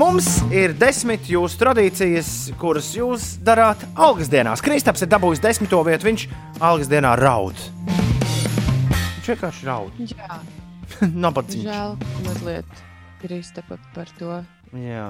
Mums 0.01 0.27
ir 0.51 0.73
desmit 0.75 1.29
jūsu 1.31 1.61
tradīcijas, 1.61 2.31
kuras 2.59 2.89
jūs 2.97 3.35
darāt 3.45 3.85
algas 3.95 4.27
dienās. 4.33 4.63
Kristaps 4.65 5.05
ir 5.05 5.11
dabūjis 5.13 5.43
desmito 5.45 5.79
vietu, 5.87 6.09
viņš 6.09 6.27
algas 6.59 6.91
dienā 6.91 7.13
raud. 7.21 7.55
Viņš 7.87 9.31
vienkārši 9.31 9.69
raud. 9.69 10.03
Jā, 10.11 10.41
Nabadzīgs. 11.23 11.69
žēl 11.69 11.95
mazliet 12.27 12.83
Kristapa 13.23 13.79
par 13.95 14.11
to. 14.19 14.41
Jā. 14.75 15.07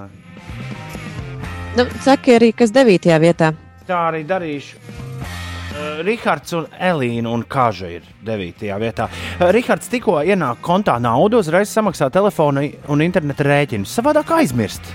Nu, 1.76 1.84
saki 2.00 2.38
arī, 2.38 2.54
kas 2.56 2.72
devītajā 2.72 3.16
vietā. 3.20 3.50
Tā 3.84 3.98
arī 4.08 4.22
darīšu. 4.24 4.78
Uh, 4.80 5.98
Rihards 6.08 6.54
un 6.56 6.70
Elīna 6.72 7.34
un 7.36 7.42
Kaža 7.52 7.90
ir 7.98 8.06
9. 8.24 8.64
vietā. 8.80 9.10
Uh, 9.12 9.50
Rihards 9.52 9.92
tikko 9.92 10.22
ienāk 10.24 10.62
kontā 10.64 10.96
naudu, 11.04 11.42
uzreiz 11.44 11.74
samaksā 11.76 12.08
telefona 12.16 12.64
un 12.88 13.04
interneta 13.04 13.44
rēķinu. 13.44 13.84
Savādāk 13.92 14.32
aizmirst. 14.38 14.88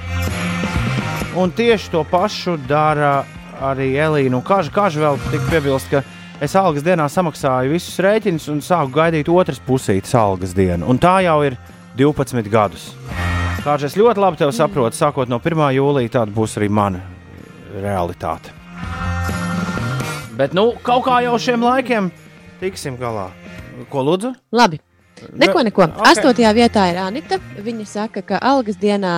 Un 1.37 1.53
tieši 1.53 1.93
to 1.93 2.01
pašu 2.09 2.57
dara 2.65 3.27
arī 3.61 3.93
Elīna 4.01 4.41
un 4.41 4.47
Kaža. 4.49 4.73
Kaža 4.73 5.05
vēl 5.05 5.21
tik 5.35 5.45
piebilst, 5.53 5.93
ka 5.93 6.01
es 6.41 6.57
algas 6.57 6.87
dienā 6.87 7.11
samaksāju 7.13 7.77
visus 7.77 8.01
rēķinus 8.01 8.49
un 8.55 8.65
sāku 8.65 8.97
gaidīt 8.97 9.29
otras 9.29 9.61
pusītes 9.69 10.17
algas 10.17 10.57
dienu. 10.57 10.89
Un 10.89 10.97
tā 10.97 11.19
jau 11.29 11.43
ir 11.45 11.61
12 12.01 12.49
gadus. 12.49 12.95
Kā 13.61 13.75
es 13.77 13.93
ļoti 13.93 14.23
labi 14.23 14.39
tevi 14.41 14.55
saprotu, 14.57 14.97
sākot 14.97 15.29
no 15.29 15.37
1. 15.37 15.67
jūlija, 15.77 16.11
tāda 16.15 16.33
būs 16.33 16.57
arī 16.57 16.71
mana 16.73 17.03
realitāte. 17.77 18.55
Bet 20.39 20.55
nu, 20.57 20.71
kaut 20.81 21.05
kā 21.05 21.19
jau 21.27 21.35
šiem 21.37 21.67
laikiem 21.67 22.09
tiksim 22.63 22.97
galā. 22.97 23.27
Ko 23.93 24.01
lūdzu? 24.07 24.33
Labi. 24.57 24.81
Neko, 25.37 25.63
neko. 25.67 25.85
Ok. 25.85 26.01
Astotajā 26.11 26.51
vietā 26.57 26.87
ir 26.91 26.99
Anita. 27.03 27.39
Viņa 27.61 27.87
saka, 27.89 28.23
ka 28.27 28.39
algas 28.51 28.79
dienā 28.81 29.13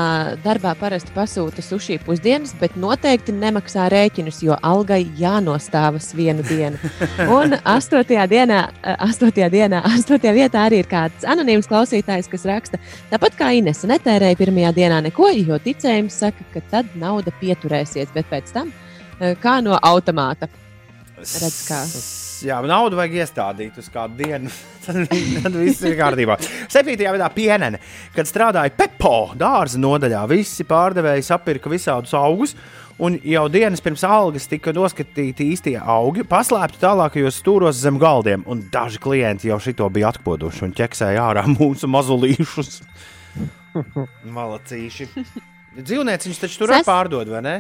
darbā 0.44 0.74
parasti 0.78 1.12
pasūta 1.14 1.62
sushi 1.64 1.98
pusdienas, 2.02 2.54
bet 2.60 2.76
noteikti 2.80 3.34
nemaksā 3.36 3.88
rēķinus, 3.92 4.42
jo 4.46 4.56
algai 4.62 5.02
jānostāvas 5.18 6.12
vienu 6.18 6.44
dienu. 6.46 6.80
Un 7.38 7.56
astotajā 7.58 8.26
dienā, 8.30 8.62
astotajā 9.08 9.50
dienā, 9.52 9.82
astotajā 9.92 10.34
vietā 10.36 10.66
arī 10.68 10.82
ir 10.82 10.90
kāds 10.90 11.26
anonīms 11.28 11.70
klausītājs, 11.70 12.30
kas 12.32 12.48
raksta, 12.48 12.80
tāpat 13.12 13.38
kā 13.38 13.52
Inese 13.58 13.90
netērēja 13.90 14.40
pirmajā 14.40 14.72
dienā 14.78 15.02
neko, 15.08 15.30
jo 15.38 15.60
ticējums 15.62 16.18
saka, 16.24 16.48
ka 16.54 16.64
tad 16.72 16.96
nauda 16.98 17.34
pieturēsies, 17.42 18.10
bet 18.16 18.28
pēc 18.32 18.52
tam 18.56 18.74
eh, 19.20 19.36
kā 19.42 19.60
no 19.64 19.78
automāta. 19.78 20.50
Redz, 21.22 21.62
kā. 21.68 21.84
Jā, 22.46 22.58
naudu 22.66 22.98
vajag 22.98 23.18
iestādīt 23.22 23.78
uz 23.78 23.88
kādu 23.92 24.18
dienu. 24.22 24.50
tad, 24.84 25.02
tad 25.08 25.56
viss 25.56 25.82
ir 25.86 25.96
kārtībā. 25.98 26.36
Septītajā 26.72 27.14
vietā 27.14 27.28
pienene. 27.34 27.80
Kad 28.16 28.30
strādāja 28.30 28.74
Pepo 28.76 29.32
dārza 29.38 29.80
nodaļā, 29.82 30.22
visi 30.30 30.66
pārdevēji 30.68 31.26
sapirka 31.28 31.72
visādus 31.72 32.14
augus. 32.18 32.56
Un 33.02 33.16
jau 33.26 33.46
dienas 33.50 33.80
pirms 33.82 34.02
algas 34.06 34.44
tika 34.50 34.70
noskatīti 34.76 35.46
īstie 35.54 35.74
augi, 35.80 36.26
paslēpti 36.28 36.78
tālākajos 36.82 37.38
stūros 37.40 37.80
zem 37.80 37.96
galdiem. 37.98 38.44
Un 38.46 38.66
daži 38.72 39.00
klienti 39.02 39.48
jau 39.50 39.58
šito 39.62 39.88
bija 39.90 40.12
atkoduši 40.12 40.66
un 40.68 40.74
ķeksēja 40.76 41.24
ārā 41.30 41.46
mūsu 41.50 41.88
mazulīšus. 41.90 42.82
Malacīši. 44.36 45.08
Dzīvnieciņš 45.80 46.42
taču 46.44 46.60
tur 46.60 46.74
Ses- 46.76 46.86
pārdod, 46.86 47.32
vai 47.32 47.42
ne? 47.46 47.56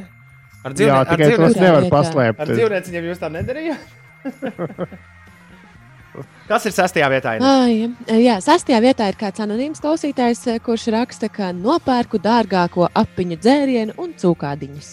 Ar 0.62 0.76
tikai 0.76 1.32
tos 1.40 1.56
nevar 1.58 1.88
paslēpt. 1.90 2.44
Ar 2.44 2.52
dzīvnieciņiem 2.52 3.10
jūs 3.10 3.22
tā 3.22 3.32
nedarījāt? 3.32 4.01
Kas 6.48 6.66
ir 6.68 6.74
sastajā 6.76 7.08
vietā? 7.08 7.38
Ai, 7.40 7.88
jā, 8.20 8.36
sastajā 8.44 8.82
vietā 8.84 9.06
ir 9.08 9.16
kāds 9.20 9.40
anonīms 9.40 9.80
klausītājs, 9.80 10.42
eh, 10.52 10.58
kurš 10.60 10.90
raksta, 10.92 11.30
ka 11.32 11.52
nopērku 11.56 12.20
dārgāko 12.20 12.90
apiņu 12.92 13.38
dzērienu 13.40 13.96
un 14.02 14.12
cūkādiņus. 14.20 14.90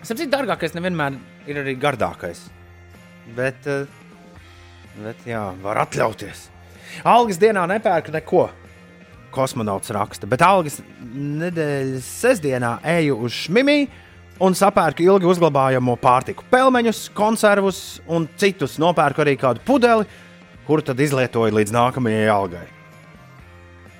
Sapratu, 0.00 0.30
dārgākais 0.32 0.72
nevienmēr 0.78 1.18
ir 1.50 1.60
arī 1.60 1.74
gardākais. 1.80 2.46
Bet, 3.36 3.66
eh, 3.66 3.86
bet 5.02 5.16
jā, 5.28 5.42
var 5.62 5.76
atļauties. 5.84 6.48
Algas 7.04 7.38
dienā 7.38 7.66
nepērku 7.68 8.10
neko. 8.14 8.48
Kosmonauts 9.30 9.90
raksta, 9.92 10.26
bet 10.26 10.40
algas 10.40 10.80
nedēļas 11.04 12.06
sestdienā 12.22 12.78
eju 12.96 13.18
uz 13.20 13.32
šmimiju 13.44 13.88
un 14.44 14.54
sapērku 14.58 15.02
ilgi 15.04 15.28
uzglabājamo 15.28 15.96
pārtiku. 16.00 16.44
Pelmeņus, 16.52 17.08
konservus 17.16 17.80
un 18.06 18.28
citus. 18.38 18.78
Nopērku 18.82 19.24
arī 19.24 19.36
kādu 19.40 19.62
pudeli, 19.66 20.06
kuru 20.68 20.84
tad 20.84 21.00
izlietoju 21.00 21.54
līdz 21.58 21.74
nākamajai 21.74 22.28
algai. 22.32 22.66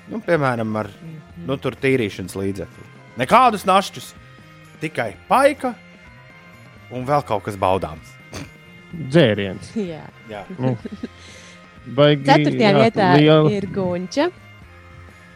Nu, 0.09 0.21
piemēram, 0.25 0.71
ar 0.81 0.89
nu, 1.45 1.57
tur 1.61 1.75
tīrīšanas 1.77 2.37
līdzekli. 2.39 2.87
Nekādus 3.19 3.65
našķus, 3.67 4.13
tikai 4.81 5.11
paika 5.29 5.73
un 6.95 7.05
vēl 7.05 7.25
kaut 7.27 7.43
kas 7.45 7.59
baudāms. 7.59 8.15
Dzēriens. 8.89 9.73
Jā. 9.77 10.05
Jā. 10.31 10.43
Nu, 10.57 10.73
baigi, 11.95 12.25
Ceturtajā 12.25 12.71
jā, 12.71 12.79
vietā 12.83 13.09
liela- 13.17 13.51
ir 13.53 13.67
Gunča. 13.73 14.29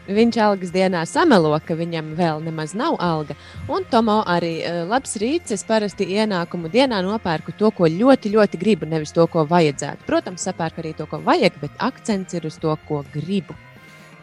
Viņš 0.04 0.36
algas 0.44 0.68
dienā 0.68 1.00
samelo, 1.08 1.54
ka 1.64 1.72
viņam 1.78 2.10
vēl 2.18 2.42
nemaz 2.44 2.74
nav 2.76 2.98
alga. 3.00 3.32
Un 3.72 3.86
Tomo 3.88 4.18
arī 4.28 4.58
eh, 4.60 4.82
labs 4.84 5.16
rīts. 5.20 5.54
Es 5.56 5.64
parasti 5.64 6.04
ienākumu 6.12 6.68
dienā 6.68 7.00
nopērku 7.06 7.54
to, 7.56 7.70
ko 7.72 7.88
ļoti, 7.88 8.34
ļoti 8.34 8.60
gribu, 8.60 8.88
nevis 8.90 9.14
to, 9.16 9.24
ko 9.32 9.46
vajadzētu. 9.48 10.04
Protams, 10.04 10.44
sapērku 10.44 10.84
arī 10.84 10.92
to, 10.98 11.08
ko 11.08 11.22
vajag, 11.24 11.56
bet 11.62 11.80
akcents 11.80 12.36
ir 12.36 12.44
uz 12.44 12.60
to, 12.60 12.76
ko 12.88 13.00
gribu. 13.14 13.56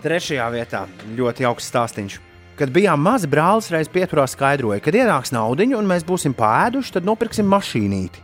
Trešajā 0.06 0.52
vietā 0.53 0.86
ļoti 1.18 1.49
augsts 1.49 1.74
stāstīns. 1.74 2.22
Kad 2.62 2.70
bijām 2.70 3.02
mazi, 3.02 3.26
brālis 3.32 3.72
reiz 3.74 3.90
pieturās 3.90 4.36
skaidroja, 4.36 4.84
ka 4.86 4.94
ienāks 4.94 5.34
naudiņu 5.34 5.80
un 5.82 5.88
mēs 5.90 6.06
būsim 6.06 6.38
pāēduši, 6.38 6.94
tad 6.99 7.10
nopirksim 7.10 7.48
mašīnīti. 7.49 8.22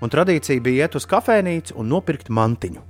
Un 0.00 0.12
tradīcija 0.14 0.62
bija 0.62 0.86
iet 0.86 0.94
uz 0.94 1.10
kafejnīcu 1.10 1.74
un 1.74 1.90
nopirkt 1.90 2.30
mantiņu. 2.30 2.86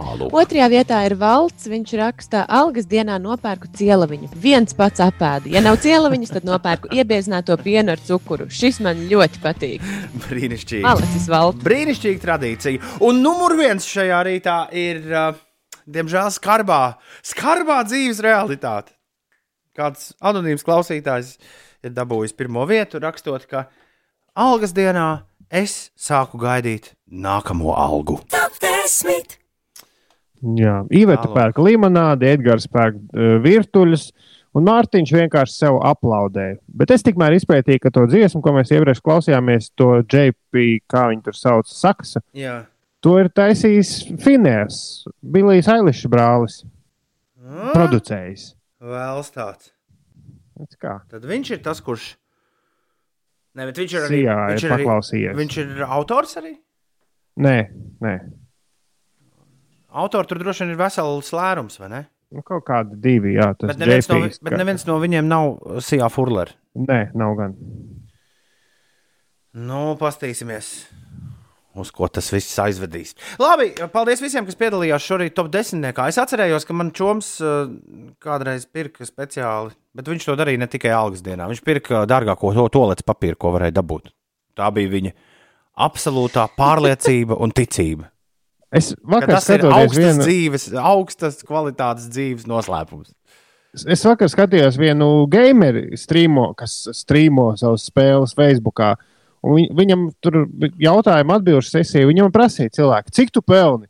Tālu. 0.00 0.28
Otrajā 0.32 0.68
vietā 0.72 1.00
ir 1.06 1.14
valsts. 1.20 1.68
Viņš 1.70 1.92
raksta, 2.00 2.44
algas 2.48 2.88
dienā 2.90 3.18
nopērku 3.20 3.68
cielaviņu. 3.76 4.30
Viens 4.40 4.76
pats 4.76 5.02
apēdu. 5.04 5.50
Ja 5.52 5.62
nav 5.64 5.80
cielaviņas, 5.84 6.32
tad 6.36 6.46
nopērku 6.48 6.90
iebiezināto 6.96 7.56
pienu 7.60 7.94
ar 7.94 8.02
cukuru. 8.04 8.48
Šis 8.52 8.80
man 8.84 9.04
ļoti 9.10 9.42
patīk. 9.44 9.84
Brīnišķīgi. 10.26 10.84
Malacis 10.86 11.28
valsts. 11.30 11.64
Brīnišķīga 11.66 12.24
tradīcija. 12.24 12.92
Un 13.06 13.20
numur 13.24 13.56
viens 13.60 13.86
šajā 13.88 14.22
rītā 14.30 14.56
ir, 14.76 15.02
uh, 15.12 15.42
diemžēl, 15.90 16.30
skarbā, 16.34 16.82
skarbā 17.26 17.82
dzīves 17.88 18.22
realitāte. 18.24 18.96
Kāds 19.76 20.14
anonīms 20.24 20.64
klausītājs 20.66 21.36
ir 21.86 21.92
dabūjis 21.96 22.34
pirmo 22.36 22.64
vietu, 22.68 23.00
rakstot, 23.02 23.46
ka 23.50 23.68
algas 24.34 24.74
dienā 24.76 25.26
es 25.50 25.90
sāku 25.98 26.40
gaidīt 26.40 26.94
nākamo 27.10 27.76
algu. 27.76 28.20
Jā, 30.40 30.78
Iveta 30.90 31.26
Tālāk. 31.28 31.34
pērk 31.36 31.58
limonādi, 31.66 32.28
Edgars 32.32 32.66
pērk 32.72 32.96
uh, 33.12 33.34
virtuļus, 33.44 34.06
un 34.56 34.64
Mārtiņš 34.66 35.12
vienkārši 35.14 35.52
sev 35.52 35.76
aplaudēja. 35.84 36.56
Bet 36.66 36.90
es 36.94 37.04
tikmēr 37.06 37.36
izpētīju, 37.36 37.82
ka 37.84 37.90
to 37.94 38.06
dziesmu, 38.10 38.40
ko 38.42 38.54
mēs 38.56 38.72
iepriekš 38.72 39.02
klausījāmies, 39.04 39.68
to 39.76 40.00
JP, 40.02 40.64
kā 40.90 41.04
viņi 41.12 41.22
tur 41.28 41.36
sauc, 41.36 41.68
saksa, 41.68 42.22
Jā. 42.34 42.62
to 43.04 43.18
ir 43.20 43.28
taisījis 43.36 43.92
Finēs, 44.24 44.80
Bilijs 45.22 45.68
Ailišs 45.68 46.06
brālis, 46.10 46.62
Ah, 47.50 47.72
producējis. 47.74 48.54
Vēls 48.80 49.30
tāds. 49.34 49.70
Tad 51.10 51.24
viņš 51.24 51.50
ir 51.56 51.62
tas, 51.64 51.80
kurš. 51.80 52.14
Ne, 53.56 53.64
bet 53.66 53.78
viņš 53.80 53.94
ir 53.96 54.04
arī. 54.06 54.18
Sijā 54.20 54.34
viņš 54.52 54.64
ir 54.64 54.70
arī- 54.70 54.84
paklausījies. 54.84 55.36
Viņš 55.40 55.56
ir 55.62 55.80
autors 55.86 56.36
arī. 56.38 56.52
Nē, 57.40 57.56
nē. 58.04 58.12
Autori 59.90 60.28
tur 60.30 60.38
droši 60.38 60.64
vien 60.64 60.74
ir 60.74 60.78
vesels 60.78 61.32
lērums, 61.34 61.78
vai 61.82 61.88
ne? 61.90 62.00
Nu, 62.30 62.44
kaut 62.46 62.62
kādi 62.68 62.94
divi, 63.02 63.32
jā. 63.34 63.48
Tas 63.58 63.72
Bet 63.72 63.80
neviens, 63.82 64.06
no, 64.08 64.20
JP 64.20 64.30
's 64.30 64.38
bet 64.42 64.52
kā- 64.54 64.58
neviens 64.60 64.86
no 64.86 64.98
viņiem 65.02 65.26
nav 65.26 65.56
Sijā 65.82 66.06
Furlera. 66.14 66.52
Nē, 66.78 67.00
nav 67.18 67.34
gan. 67.36 67.56
Nu, 69.50 69.96
pastīsimies, 69.98 70.68
uz 71.74 71.90
ko 71.90 72.06
tas 72.12 72.28
viss 72.30 72.54
aizvedīs. 72.62 73.16
Labi, 73.42 73.72
paldies 73.90 74.22
visiem, 74.22 74.46
kas 74.46 74.54
piedalījās 74.60 75.02
šorīt 75.02 75.34
top 75.34 75.48
10. 75.50 75.82
Es 76.06 76.20
atcerējos, 76.22 76.66
ka 76.68 76.76
man 76.76 76.92
čoms 76.94 77.32
uh, 77.42 77.66
kādreiz 78.22 78.68
pirka 78.70 79.02
speciāli, 79.08 79.74
bet 79.94 80.06
viņš 80.06 80.28
to 80.30 80.36
darīja 80.38 80.62
ne 80.62 80.70
tikai 80.70 80.92
algas 80.94 81.24
dienā. 81.26 81.48
Viņš 81.50 81.64
pirka 81.66 82.04
dārgāko 82.06 82.54
to 82.54 82.68
toaletes 82.78 83.02
papīru, 83.10 83.40
ko 83.42 83.50
varēja 83.58 83.74
dabūt. 83.80 84.12
Tā 84.54 84.70
bija 84.74 84.92
viņa 84.94 85.12
absolūtā 85.82 86.46
pārliecība 86.54 87.34
un 87.42 87.50
ticība. 87.50 88.06
Es 88.72 88.92
ka 88.94 89.10
vakar 89.16 89.32
tas 89.34 89.48
ir 89.50 89.64
augstas 89.66 89.98
vienu- 89.98 90.24
dzīves, 90.26 90.66
augstas 90.78 91.40
kvalitātes 91.46 92.06
dzīves 92.12 92.46
noslēpums. 92.46 93.10
Es 93.86 94.02
vakar 94.06 94.26
skatījos 94.30 94.78
vienu 94.78 95.26
gameru, 95.30 95.84
streamo, 95.98 96.48
kas 96.58 96.88
streamo 96.94 97.52
savas 97.58 97.84
spēles 97.90 98.34
Facebook. 98.34 98.80
Un 99.42 99.54
viņ, 99.56 99.66
viņam 99.78 100.00
tur 100.20 100.44
bija 100.46 100.90
jautājuma 100.90 101.38
atbildžu 101.38 101.70
sesija. 101.70 102.06
Viņam 102.06 102.30
prasīja, 102.34 102.70
cilvēki, 102.78 103.14
cik 103.14 103.30
tu 103.32 103.42
pelni? 103.42 103.86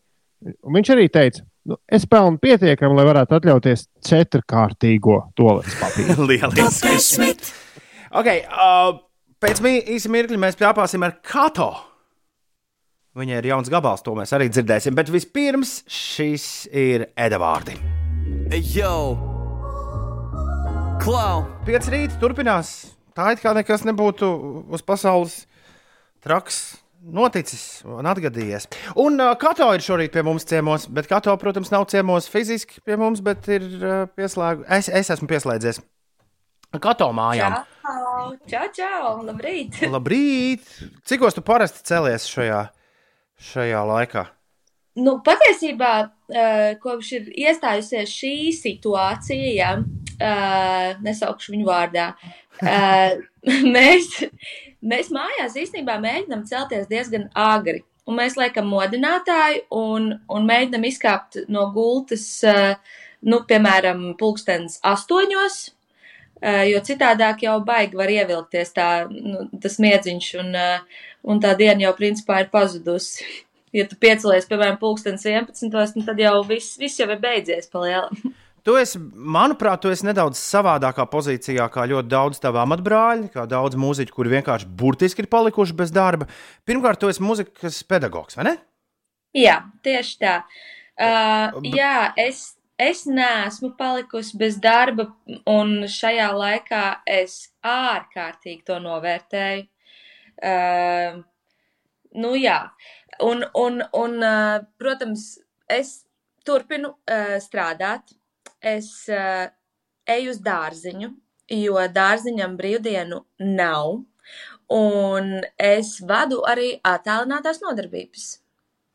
Un 0.65 0.77
viņš 0.77 0.91
arī 0.95 1.09
teica, 1.13 1.43
nu, 1.67 1.77
es 1.91 2.05
pelnu 2.07 2.39
pietiekami, 2.41 2.95
lai 2.97 3.05
varētu 3.09 3.37
atļauties 3.41 3.87
četrkārtīgo 4.07 5.19
toaletes 5.37 5.75
papīru. 5.81 6.25
Lieliski. 6.29 7.37
Okay, 8.13 8.45
uh, 8.49 8.97
pēc 9.43 9.61
mī- 9.65 9.83
īsa 9.97 10.09
mirkļa 10.13 10.39
mēs 10.41 10.57
pļāpāsim 10.61 11.05
ar 11.07 11.19
Kato. 11.25 11.73
Viņai 13.19 13.41
ir 13.41 13.49
jauns 13.51 13.71
gabals, 13.73 14.05
to 14.07 14.15
mēs 14.15 14.31
arī 14.37 14.47
dzirdēsim. 14.53 14.95
Bet 14.95 15.11
vispirms 15.11 15.81
šis 15.91 16.69
ir 16.71 17.09
vārdi. 17.17 17.75
Yo! 18.75 18.95
Klau! 21.03 21.43
Pieci 21.67 21.95
rīti 21.95 22.21
turpinās. 22.23 22.93
Tā 23.17 23.33
it 23.35 23.43
kā 23.43 23.55
nekas 23.57 23.83
nebūtu 23.89 24.29
uz 24.71 24.85
pasaules 24.87 25.41
traks 26.23 26.79
noticis 27.01 27.81
un 27.89 28.07
atgadījies. 28.07 28.69
Un 29.01 29.19
uh, 29.19 29.33
Kato 29.41 29.67
ir 29.75 29.83
šorīt 29.83 30.13
pie 30.15 30.23
mums 30.27 30.47
ciemos, 30.47 30.87
bet 30.87 31.09
Kato, 31.11 31.35
protams, 31.41 31.73
nav 31.75 31.89
ciemos 31.91 32.29
fiziski 32.31 32.83
pie 32.85 32.99
mums, 33.01 33.25
bet 33.25 33.49
ir 33.51 33.67
uh, 33.81 34.05
pieslēgts. 34.15 34.69
Es, 34.69 34.91
es 35.01 35.11
esmu 35.17 35.31
pieslēdzies 35.31 35.81
Kā 36.79 36.93
to 36.95 37.09
mājām? 37.11 37.57
Čau, 37.83 38.27
čau, 38.47 38.67
čau, 38.77 39.07
labrīt! 39.27 39.81
Labrīt! 39.91 40.69
Cikos 41.09 41.35
tu 41.35 41.43
parasti 41.43 41.83
celies 41.89 42.29
šajā, 42.31 42.61
šajā 43.41 43.81
laikā? 43.89 44.27
Nu, 45.01 45.21
patiesībā, 45.25 45.93
uh, 46.35 46.65
kopš 46.83 47.13
ir 47.17 47.29
iestājusies 47.47 48.11
šī 48.11 48.35
situācija, 48.57 49.51
ja, 49.55 49.71
uh, 49.79 51.03
nesaukšu 51.05 51.55
viņu 51.55 51.69
vārdā, 51.69 52.09
uh, 52.19 53.15
mēs, 53.77 54.11
mēs 54.83 55.13
mājās 55.15 55.57
īstenībā 55.63 56.01
mēģinām 56.03 56.45
celties 56.51 56.91
diezgan 56.91 57.29
agri. 57.39 57.85
Un 58.09 58.17
mēs 58.19 58.35
liekam 58.35 58.67
modinātāju 58.67 59.69
un, 59.77 60.11
un 60.27 60.47
mēģinām 60.49 60.87
izkāpt 60.89 61.45
no 61.53 61.69
gultas, 61.71 62.25
nu, 63.23 63.39
piemēram, 63.47 64.01
pulkstens 64.19 64.81
astoņos, 64.89 65.59
jo 66.73 66.81
citādāk 66.89 67.45
jau 67.45 67.59
baigi 67.63 68.01
var 68.01 68.11
ievilkties 68.11 68.75
tā, 68.75 68.89
nu, 69.13 69.45
tas 69.63 69.79
miedziņš 69.85 70.31
un, 70.41 70.51
uh, 70.59 71.05
un 71.27 71.41
tā 71.43 71.55
diena 71.59 71.89
jau 71.89 71.95
principā 71.99 72.43
ir 72.45 72.53
pazudusi. 72.53 73.25
Ja 73.71 73.85
tu 73.87 73.95
piecelies, 74.03 74.49
piemēram, 74.51 74.81
pulkstenis 74.81 75.23
11, 75.31 75.69
nu, 75.95 76.03
tad 76.03 76.19
jau 76.19 76.41
viss, 76.43 76.73
viss 76.75 76.99
jau 76.99 77.07
ir 77.07 77.21
beidzies 77.23 77.69
pa 77.71 77.85
lielam. 77.85 78.17
Tu 78.67 78.75
esi, 78.77 78.99
manuprāt, 79.15 79.81
tu 79.81 79.89
esi 79.89 80.05
nedaudz 80.05 80.41
savādākā 80.41 81.07
pozīcijā 81.09 81.65
kā 81.73 81.87
ļoti 81.89 82.11
daudz 82.13 82.41
tavu 82.43 82.61
amatbrāļu, 82.61 83.31
kā 83.33 83.47
daudz 83.49 83.79
mūziķu, 83.81 84.13
kuri 84.13 84.35
vienkārši 84.35 84.69
burtiski 84.83 85.25
ir 85.25 85.31
palikuši 85.33 85.77
bez 85.79 85.95
darba. 85.97 86.29
Pirmkārt, 86.69 87.01
tu 87.01 87.09
esi 87.09 87.25
mūzikas 87.25 87.81
pedagogs, 87.89 88.37
vai 88.37 88.51
ne? 88.51 88.55
Jā, 89.37 89.63
tieši 89.87 90.17
tā. 90.21 90.35
Uh, 91.01 91.57
jā, 91.73 92.11
es, 92.21 92.59
es 92.77 93.07
neesmu 93.09 93.73
palikusi 93.81 94.37
bez 94.41 94.61
darba, 94.61 95.09
un 95.49 95.87
šajā 95.89 96.29
laikā 96.37 96.85
es 97.09 97.47
ārkārtīgi 97.65 98.67
to 98.69 98.77
novērtēju. 98.85 99.70
Uh, 100.41 101.21
nu, 102.17 102.35
jā, 102.39 102.59
un, 103.21 103.45
un, 103.55 103.83
un 103.93 104.17
uh, 104.25 104.61
protams, 104.81 105.35
es 105.71 106.01
turpinu 106.47 106.95
uh, 106.95 107.37
strādāt. 107.43 108.15
Es 108.61 109.09
uh, 109.09 109.49
eju 110.11 110.35
uz 110.35 110.41
dārziņu, 110.45 111.11
jo 111.57 111.87
dārziņam 111.95 112.57
brīvdienu 112.59 113.23
nav, 113.57 114.03
un 114.75 115.31
es 115.57 115.97
vadu 116.07 116.43
arī 116.49 116.75
attālinātās 116.85 117.63
nodarbības. 117.65 118.27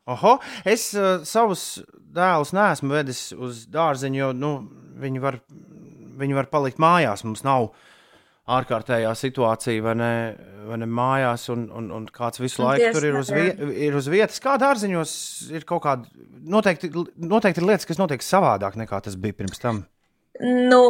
Oho, 0.06 0.36
es 0.62 0.92
uh, 0.94 1.24
savus 1.26 1.80
dēlus 2.16 2.54
neesmu 2.54 2.94
vedis 2.94 3.28
uz 3.34 3.64
dārziņu, 3.72 4.20
jo 4.20 4.30
nu, 4.36 4.52
viņi, 5.02 5.22
var, 5.22 5.40
viņi 6.20 6.38
var 6.38 6.50
palikt 6.52 6.78
mājās. 6.82 7.24
Mums 7.26 7.42
nav 7.46 7.72
ārkārtējā 8.46 9.10
situācija, 9.18 9.82
vai 9.82 9.94
ne, 9.98 10.12
vai 10.68 10.78
ne 10.78 10.86
mājās, 10.86 11.48
un, 11.54 11.66
un, 11.74 11.88
un 11.96 12.06
kāds 12.14 12.40
visu 12.42 12.62
Un 12.62 12.68
laiku 12.68 12.92
tur 12.94 13.08
ir 13.08 13.18
uz, 13.18 13.32
jā. 13.32 13.42
vie, 13.42 13.68
ir 13.88 13.98
uz 13.98 14.06
vietas. 14.10 14.38
Kā 14.42 14.54
dārziņos 14.62 15.12
ir 15.56 15.66
kaut 15.66 15.82
kāda, 15.86 16.06
noteikti, 16.56 16.92
noteikti 17.16 17.62
ir 17.62 17.68
lietas, 17.72 17.88
kas 17.88 18.00
notiek 18.00 18.22
savādāk 18.22 18.78
nekā 18.78 19.02
tas 19.02 19.18
bija 19.18 19.36
pirms 19.40 19.62
tam. 19.62 19.82
Nu, 20.42 20.80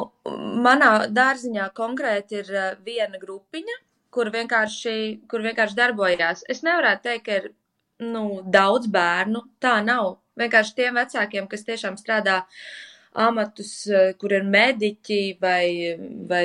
manā 0.65 1.07
dārziņā 1.15 1.71
konkrēti 1.77 2.43
ir 2.43 2.51
uh, 2.53 2.73
viena 2.85 3.21
grupiņa, 3.23 3.79
kur 4.13 4.33
vienkārši, 4.35 4.97
kur 5.31 5.45
vienkārši 5.47 5.79
darbojās. 5.79 6.45
Es 6.51 6.65
nevaru 6.67 6.97
teikt, 7.05 7.25
ka 7.29 7.41
ir 7.41 7.49
nu, 8.05 8.43
daudz 8.43 8.91
bērnu. 8.93 9.47
Tā 9.63 9.79
nav. 9.87 10.17
Vienkārši 10.37 10.75
tiem 10.77 10.99
vecākiem, 10.99 11.47
kas 11.49 11.65
tiešām 11.65 11.97
strādā 11.97 12.43
amatus, 13.17 13.71
uh, 13.91 14.11
kur 14.21 14.35
ir 14.37 14.45
mediķi 14.47 15.21
vai, 15.43 15.97
vai 16.31 16.43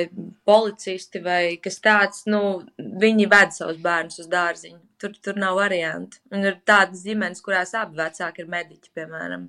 policisti 0.48 1.20
vai 1.24 1.56
kas 1.62 1.80
tāds, 1.84 2.24
nu, 2.30 2.62
viņi 2.78 3.28
ved 3.32 3.52
savus 3.56 3.80
bērnus 3.84 4.22
uz 4.24 4.30
dārziņu. 4.32 4.78
Tur, 5.02 5.16
tur 5.18 5.38
nav 5.42 5.56
variantu. 5.58 6.20
Un 6.30 6.44
ir 6.46 6.60
tādas 6.68 7.02
ģimenes, 7.06 7.42
kurās 7.42 7.74
abi 7.74 7.98
vecāki 7.98 8.44
ir 8.44 8.50
mediķi, 8.52 8.92
piemēram. 8.94 9.48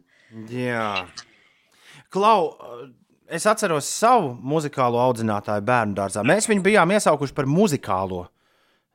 Jā, 0.49 1.05
Klau, 2.13 2.51
es 3.29 3.45
atceros 3.49 3.87
savu 3.89 4.33
muzikālo 4.41 4.99
audzinātāju 5.01 5.63
bērnu 5.65 5.95
dārzā. 5.97 6.23
Mēs 6.25 6.47
viņu 6.49 6.63
bijām 6.65 6.93
iesaukuši 6.93 7.35
par 7.37 7.49
muzikālo. 7.49 8.23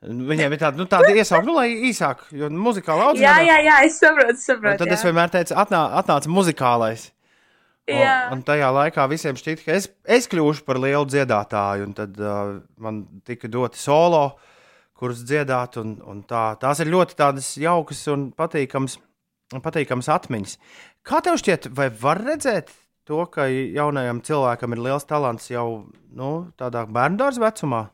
Viņiem 0.03 0.53
ir 0.55 0.59
tāda, 0.61 0.79
nu, 0.79 0.85
tāda 0.87 1.09
iesaukta, 1.11 1.43
nu, 1.47 1.57
lai 1.57 1.73
īsāk, 1.89 2.21
jo 2.31 2.47
muzikāla 2.55 3.01
Jā, 3.03 3.07
audzinātāja. 3.09 3.47
jā, 3.49 3.57
jā, 3.67 3.79
es 3.87 3.97
saprotu, 3.99 4.35
Un 4.37 4.39
saprotu. 4.39 4.79
tad 4.83 4.93
es 4.95 5.01
jā. 5.03 5.09
vienmēr 5.09 5.33
teicu, 5.33 5.55
atnā, 5.59 5.81
atnāca 5.99 6.31
muzikālais. 6.31 7.09
Un, 7.95 8.37
un 8.37 8.43
tajā 8.45 8.69
laikā 8.75 9.05
visiem 9.11 9.37
šķita, 9.39 9.65
ka 9.65 9.75
es, 9.77 9.89
es 10.05 10.29
kļūšu 10.31 10.65
par 10.67 10.79
lielu 10.81 11.07
dziedātāju, 11.09 11.89
un 11.89 11.95
tad 11.97 12.19
uh, 12.21 12.57
man 12.81 13.03
tika 13.27 13.49
doti 13.51 13.81
solo, 13.81 14.23
kurus 14.99 15.23
dziedāt. 15.25 15.79
Un, 15.81 15.97
un 16.05 16.23
tā, 16.27 16.51
tās 16.61 16.83
ir 16.83 16.91
ļoti 16.91 17.17
tādas 17.19 17.53
jaukas 17.59 18.03
un 18.13 18.29
patīkamas, 18.37 18.99
patīkamas 19.63 20.11
atmiņas. 20.17 20.57
Kā 21.07 21.23
tev 21.25 21.39
šķiet, 21.41 21.71
vai 21.75 21.89
var 22.01 22.21
redzēt 22.25 22.73
to, 23.09 23.23
ka 23.33 23.47
jaunajam 23.49 24.21
cilvēkam 24.25 24.75
ir 24.75 24.83
liels 24.85 25.07
talants 25.09 25.49
jau 25.49 25.67
nu, 26.13 26.33
tādā 26.59 26.85
bērnu 26.85 27.21
dārza 27.23 27.41
vecumā? 27.47 27.87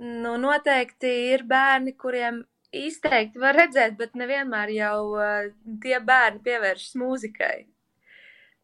Nu, 0.00 0.36
noteikti 0.40 1.10
ir 1.32 1.46
bērni, 1.48 1.94
kuriem 1.96 2.42
izteikti 2.76 3.40
var 3.40 3.56
redzēt, 3.56 3.96
bet 4.00 4.16
nevienmēr 4.18 4.72
jau 4.76 4.98
uh, 5.16 5.48
tie 5.82 5.96
bērni 6.04 6.42
pievēršas 6.44 6.98
mūzikai. 7.00 7.56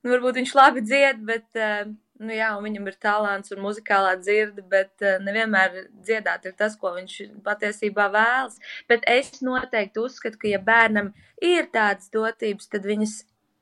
Nu, 0.02 0.10
varbūt 0.10 0.40
viņš 0.40 0.52
labi 0.58 0.82
dzied, 0.82 1.20
bet, 1.26 1.44
uh, 1.54 1.86
nu 2.22 2.34
jā, 2.34 2.48
viņam 2.64 2.88
ir 2.90 2.96
talants 3.02 3.54
un 3.54 3.62
muzikālā 3.62 4.16
dzirde, 4.18 4.64
bet 4.70 5.04
uh, 5.04 5.20
nevienmēr 5.22 5.76
dziedāt 6.02 6.48
ir 6.50 6.56
tas, 6.58 6.74
ko 6.78 6.90
viņš 6.96 7.18
patiesībā 7.46 8.08
vēlas. 8.10 8.58
Bet 8.90 9.06
es 9.10 9.30
noteikti 9.46 10.02
uzskatu, 10.02 10.40
ka 10.42 10.50
ja 10.50 10.58
bērnam 10.62 11.12
ir 11.38 11.70
tādas 11.74 12.10
dotības, 12.14 12.66
tad 12.72 12.88
viņas, 12.90 13.14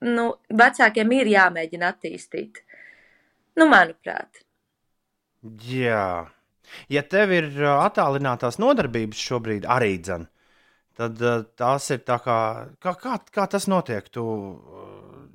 nu, 0.08 0.30
vecākiem 0.62 1.12
ir 1.18 1.32
jāmēģina 1.34 1.92
attīstīt. 1.92 2.64
Nu, 3.60 3.68
manuprāt. 3.68 4.40
Jā. 5.68 6.30
Ja 6.88 7.02
tev 7.04 7.36
ir 7.36 7.52
uh, 7.60 7.82
attālinātās 7.84 8.56
nodarbības 8.62 9.28
šobrīd 9.28 9.68
arī 9.68 9.98
dzan, 10.00 10.24
tad 10.96 11.20
tās 11.60 11.92
ir 11.92 12.00
tā 12.08 12.16
kā, 12.24 12.40
kā, 12.80 12.96
kā, 12.96 13.20
kā 13.28 13.46
tas 13.50 13.68
notiek. 13.68 14.08
Tu, 14.08 14.24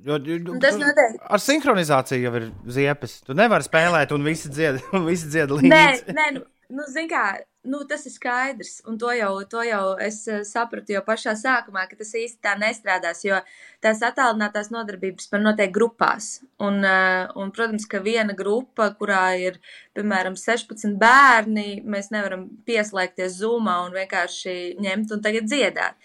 jo, 0.06 0.18
jo, 0.22 0.58
Tas 0.62 0.78
notiek. 0.80 1.18
Ar 1.26 1.42
sinhronizāciju 1.42 2.28
jau 2.28 2.34
ir 2.40 2.48
ziepes. 2.78 3.20
Tu 3.26 3.36
nevari 3.36 3.66
spēlēt, 3.66 4.14
un 4.16 4.26
visi 4.26 4.52
dzied, 4.52 4.80
un 4.96 5.06
visi 5.08 5.30
dzied 5.32 5.52
Nē, 5.60 5.82
līdzi. 5.90 6.16
nē, 6.16 6.30
nu, 6.38 6.46
nu 6.78 6.86
zin 6.90 7.08
kā, 7.10 7.24
nu, 7.66 7.80
tas 7.90 8.04
ir 8.06 8.14
skaidrs, 8.14 8.76
un 8.86 8.98
to 8.98 9.10
jau, 9.14 9.30
to 9.50 9.62
jau 9.66 9.82
es 10.02 10.20
eh, 10.30 10.42
sapratu 10.46 10.94
jau 10.94 11.02
pašā 11.06 11.34
sākumā, 11.38 11.86
ka 11.90 11.98
tas 11.98 12.12
īsti 12.18 12.38
tā 12.46 12.54
nestrādās, 12.60 13.24
jo 13.26 13.38
tās 13.84 14.02
attālinātās 14.06 14.70
nodarbības 14.74 15.30
man 15.34 15.46
notiek 15.48 15.72
grupās, 15.74 16.40
un, 16.62 16.78
eh, 16.86 17.26
un, 17.38 17.50
protams, 17.54 17.88
ka 17.90 18.02
viena 18.04 18.36
grupa, 18.38 18.92
kurā 18.98 19.24
ir, 19.42 19.58
piemēram, 19.98 20.38
16 20.38 20.98
bērni, 21.02 21.82
mēs 21.86 22.12
nevaram 22.14 22.46
pieslēgties 22.68 23.40
Zoomā 23.40 23.80
un 23.86 23.96
vienkārši 23.98 24.76
ņemt 24.82 25.16
un 25.16 25.26
tagad 25.26 25.50
dziedāt. 25.50 25.98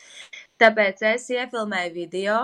Tāpēc 0.61 1.05
es 1.15 1.29
iefilmēju 1.33 1.93
video, 1.95 2.41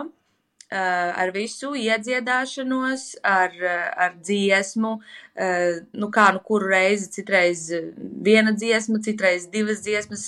ar 0.73 1.31
visu 1.35 1.71
iedziedāšanos, 1.79 3.05
ar, 3.23 3.53
uh, 3.55 3.87
ar 4.05 4.17
dziesmu, 4.19 4.97
uh, 4.99 5.79
nu 5.95 6.09
kā 6.11 6.27
nu 6.35 6.41
kuru 6.43 6.67
reizi, 6.73 7.07
citreiz 7.13 7.67
uh, 7.75 7.89
viena 8.25 8.51
dziesma, 8.51 8.99
citreiz 9.05 9.47
divas 9.53 9.79
dziesmas, 9.85 10.25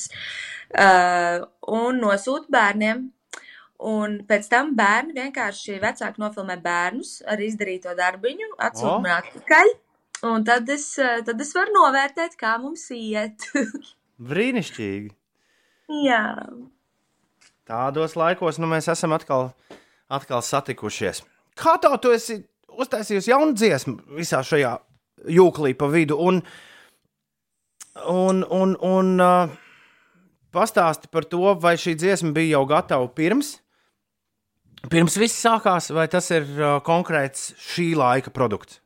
uh, 0.71 1.43
un 1.67 1.99
nosūtu 2.03 2.51
bērniem. 2.55 3.09
Un 3.89 4.17
pēc 4.27 4.49
tam 4.51 4.73
bērni 4.75 5.15
vienkārši 5.15 5.77
vecāki 5.79 6.19
nofilmē 6.19 6.57
bērnus 6.63 7.21
ar 7.27 7.39
izdarīto 7.39 7.93
darbiņu, 7.95 8.49
atsūta 8.59 8.97
man 9.03 9.13
atpakaļ. 9.21 9.71
Un 10.27 10.43
tad 10.47 10.67
es, 10.71 10.91
uh, 10.99 11.21
tad 11.27 11.39
es 11.39 11.53
varu 11.55 11.75
novērtēt, 11.77 12.35
kā 12.39 12.57
mums 12.59 12.89
iet. 12.95 13.47
Brīnišķīgi. 14.29 15.13
Jā. 16.03 16.23
Tādos 17.69 18.15
laikos 18.19 18.59
nu, 18.59 18.67
mēs 18.69 18.89
esam 18.91 19.13
atkal, 19.15 19.51
atkal 20.09 20.43
satikušies. 20.45 21.23
Kā 21.59 21.77
tā 21.81 21.91
tu 22.01 22.11
esi 22.15 22.39
uztaisījusi 22.79 23.31
jaunu 23.31 23.55
dziesmu 23.57 24.17
visā 24.17 24.41
šajā 24.45 24.75
jūklī 25.29 25.75
pa 25.77 25.89
vidu? 25.91 26.17
Un, 26.19 26.41
un, 28.07 28.43
un, 28.43 28.75
un 28.85 29.15
uh, 29.23 29.55
pastāsti 30.55 31.11
par 31.11 31.27
to, 31.29 31.55
vai 31.61 31.75
šī 31.79 31.95
dziesma 31.99 32.33
bija 32.35 32.57
jau 32.57 32.65
gatava 32.69 33.09
pirms. 33.13 33.57
Pirms 34.89 35.17
viss 35.19 35.41
sākās, 35.43 35.89
vai 35.91 36.07
tas 36.07 36.29
ir 36.31 36.45
uh, 36.55 36.77
konkrēts 36.85 37.51
šī 37.59 37.91
laika 37.99 38.31
produkts? 38.31 38.79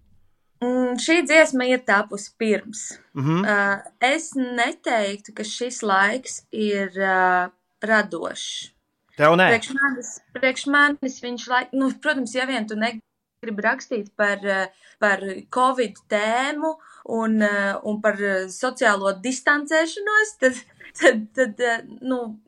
Mm, 0.63 0.95
šī 1.01 1.19
dziesma 1.27 1.67
ir 1.69 1.83
tapusi 1.85 2.31
pirms. 2.39 2.85
Mhm. 3.17 3.43
Uh, 3.45 3.83
es 4.01 4.31
neteiktu, 4.37 5.35
ka 5.37 5.45
šis 5.47 5.81
laiks 5.85 6.43
ir 6.51 6.89
uh, 6.97 7.51
radošs. 7.83 8.72
Tev 9.19 9.35
nē. 9.38 9.49
Priekš 9.52 9.73
manis, 9.77 10.11
priekš 10.34 10.68
manis 10.73 11.19
viņš, 11.22 11.49
laik, 11.52 11.73
nu, 11.77 11.91
protams, 12.02 12.34
ja 12.34 12.48
vien 12.49 12.65
tu 12.69 12.77
ne, 12.80 12.95
grib 13.44 13.60
rakstīt 13.64 14.14
par, 14.18 14.40
eh, 14.45 14.72
par 14.99 15.22
Covid 15.53 15.99
tēmu 16.10 16.72
un, 17.18 17.41
eh, 17.41 17.73
un 17.84 17.99
par 18.02 18.22
eh, 18.22 18.48
sociālo 18.49 19.14
distancēšanos, 19.22 20.38
tad, 20.41 20.64
tad, 20.99 21.27
tad 21.35 21.91
nu, 22.02 22.40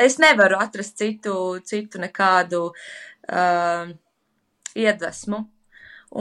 es 0.00 0.18
nevaru 0.18 0.58
atrast 0.58 0.96
citu, 0.96 1.60
citu 1.60 2.00
nekādu 2.00 2.70
uh, 2.72 3.90
iedvesmu. 4.72 5.42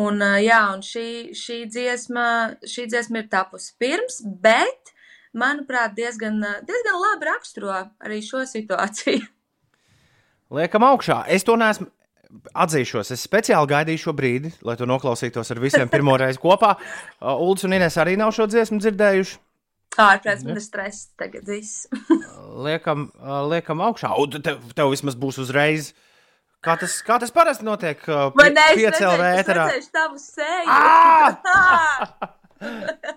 Un, 0.04 0.20
uh, 0.20 0.36
jā, 0.44 0.60
un 0.74 0.84
šī, 0.84 1.32
šī, 1.32 1.62
dziesma, 1.72 2.26
šī 2.68 2.90
dziesma 2.92 3.24
ir 3.24 3.30
tapusi 3.32 3.72
pirms, 3.80 4.20
bet, 4.44 4.92
manuprāt, 5.32 5.96
diezgan, 5.96 6.44
diezgan 6.68 7.00
labi 7.06 7.32
raksturo 7.32 7.72
arī 8.04 8.20
šo 8.20 8.44
situāciju. 8.52 9.24
Liekam 10.54 10.86
augšā. 10.88 11.24
Es 11.32 11.48
to 11.48 11.58
neesmu. 11.60 11.90
Atzīšos, 12.60 13.14
es 13.16 13.22
speciāli 13.24 13.70
gaidīju 13.72 14.02
šo 14.02 14.12
brīdi, 14.12 14.50
lai 14.68 14.74
to 14.76 14.84
noklausītos 14.84 15.48
ar 15.54 15.62
visiem 15.64 15.88
pirmo 15.88 16.12
reizi 16.20 16.42
kopā. 16.44 16.74
Uh, 16.76 17.40
Uldis 17.40 17.64
un 17.64 17.72
Inês 17.78 17.96
arī 18.04 18.18
nav 18.20 18.34
šo 18.36 18.44
dziesmu 18.52 18.82
dzirdējuši. 18.84 19.38
Ārprāts 19.96 20.44
man 20.44 20.60
ir 20.60 20.66
stress 20.66 21.08
tagad 21.18 21.48
viss. 21.48 21.88
Liekam, 22.68 23.08
liekam 23.48 23.80
augšā. 23.88 24.12
Un 24.20 24.44
tev, 24.44 24.60
tev 24.76 24.92
vismaz 24.92 25.16
būs 25.18 25.40
uzreiz. 25.42 25.94
Kā 26.66 26.76
tas, 26.82 26.98
kā 27.06 27.16
tas 27.22 27.32
parasti 27.32 27.66
notiek? 27.66 28.02
Vai 28.36 28.50
ne? 28.52 28.66
Es 28.76 29.48
redzēju 29.48 29.90
tavu 29.96 30.20
seju. 30.22 30.68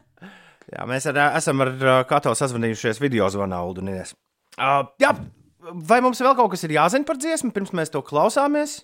Jā, 0.70 0.86
mēs 0.86 1.08
ar, 1.10 1.18
esam 1.40 1.64
ar 1.64 1.72
Kato 2.08 2.30
sazvanījušies 2.38 3.00
video 3.02 3.26
zvanā, 3.32 3.58
Ulu 3.66 3.82
un 3.82 3.88
Inês. 3.96 4.10
Uh, 4.54 4.86
jā, 5.02 5.10
vai 5.60 6.00
mums 6.04 6.20
vēl 6.22 6.36
kaut 6.38 6.54
kas 6.54 6.64
ir 6.66 6.76
jāzina 6.76 7.06
par 7.08 7.18
dziesmu, 7.20 7.52
pirms 7.54 7.74
mēs 7.76 7.92
to 7.92 8.02
klausāmies? 8.06 8.80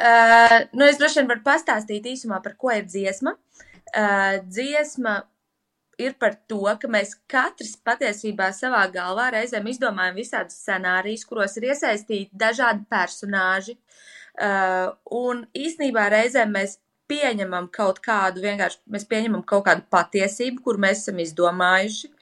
Uh, 0.00 0.70
nu, 0.72 0.86
es 0.86 1.00
droši 1.00 1.20
vien 1.20 1.28
varu 1.28 1.42
pastāstīt 1.44 2.06
īsumā, 2.08 2.38
par 2.44 2.54
ko 2.60 2.70
ir 2.72 2.86
dziesma. 2.88 3.34
Uh, 3.90 4.38
dziesma 4.46 5.18
ir 6.00 6.14
par 6.20 6.36
to, 6.48 6.62
ka 6.80 6.88
mēs 6.88 7.16
katrs 7.30 7.74
patiesībā 7.84 8.50
savā 8.56 8.84
galvā 8.94 9.28
reizēm 9.34 9.66
izdomājam 9.68 10.16
visādus 10.16 10.60
scenārijus, 10.62 11.26
kuros 11.28 11.58
ir 11.58 11.68
iesaistīti 11.72 12.30
dažādi 12.40 12.86
personāži. 12.90 13.76
Uh, 14.40 14.94
un 15.10 15.44
īsnībā 15.58 16.06
reizēm 16.14 16.54
mēs 16.54 16.78
pieņemam 17.10 17.66
kaut 17.74 17.98
kādu, 18.04 18.44
vienkārši 18.44 18.80
mēs 18.94 19.04
pieņemam 19.10 19.42
kaut 19.44 19.66
kādu 19.66 19.84
patiesību, 19.92 20.62
kur 20.64 20.78
mēs 20.80 21.02
esam 21.02 21.20
izdomājuši. 21.20 22.12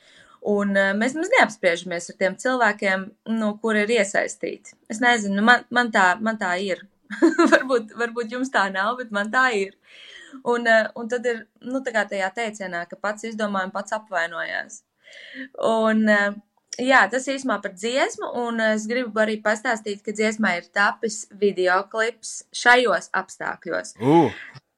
Un 0.49 0.77
uh, 0.77 0.93
mēs 0.97 1.17
mums 1.17 1.31
neapspriežamies 1.35 2.09
ar 2.13 2.19
tiem 2.21 2.37
cilvēkiem, 2.41 3.07
nu, 3.37 3.51
kur 3.63 3.77
ir 3.77 3.91
iesaistīti. 3.99 4.77
Es 4.89 5.03
nezinu, 5.05 5.41
nu, 5.41 5.45
man, 5.49 5.67
man, 5.75 5.93
tā, 5.95 6.11
man 6.25 6.41
tā 6.41 6.55
ir. 6.65 6.85
varbūt, 7.53 7.95
varbūt 7.99 8.35
jums 8.37 8.53
tā 8.53 8.67
nav, 8.73 8.97
bet 9.01 9.13
man 9.15 9.33
tā 9.33 9.49
ir. 9.57 9.75
Un, 10.45 10.67
uh, 10.69 10.91
un 10.99 11.09
tad 11.11 11.27
ir 11.29 11.43
nu, 11.65 11.81
tā 11.85 11.95
kā 11.95 12.05
tajā 12.09 12.29
teicienā, 12.37 12.85
ka 12.89 13.01
pats 13.01 13.27
izdomāja 13.29 13.71
un 13.71 13.75
pats 13.75 13.97
apvainojās. 13.97 14.83
Un, 15.65 16.05
uh, 16.13 16.37
jā, 16.79 17.03
tas 17.13 17.29
īsumā 17.33 17.59
par 17.65 17.75
dziesmu, 17.77 18.31
un 18.45 18.63
es 18.71 18.87
gribu 18.91 19.21
arī 19.23 19.39
pastāstīt, 19.45 20.03
ka 20.05 20.15
dziesmā 20.17 20.55
ir 20.61 20.69
tapis 20.75 21.25
videoklips 21.41 22.43
šajos 22.57 23.13
apstākļos, 23.17 23.95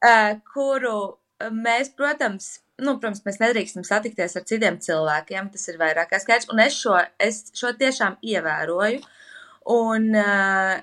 Uh, 0.00 0.38
kuru 0.54 1.18
mēs, 1.48 1.90
protams, 1.96 2.50
nu, 2.80 2.96
protams, 3.00 3.22
mēs 3.26 3.40
nedrīkstam 3.40 3.84
satikties 3.86 4.36
ar 4.36 4.46
citiem 4.48 4.78
cilvēkiem, 4.82 5.50
tas 5.54 5.66
ir 5.72 5.80
vairāk 5.80 6.12
kā 6.12 6.20
skaidrs, 6.22 6.50
un 6.52 6.62
es 6.64 6.76
šo, 6.76 6.96
es 7.22 7.42
šo 7.56 7.72
tiešām 7.80 8.18
ievēroju, 8.32 9.00
un 9.76 10.08
uh, 10.18 10.80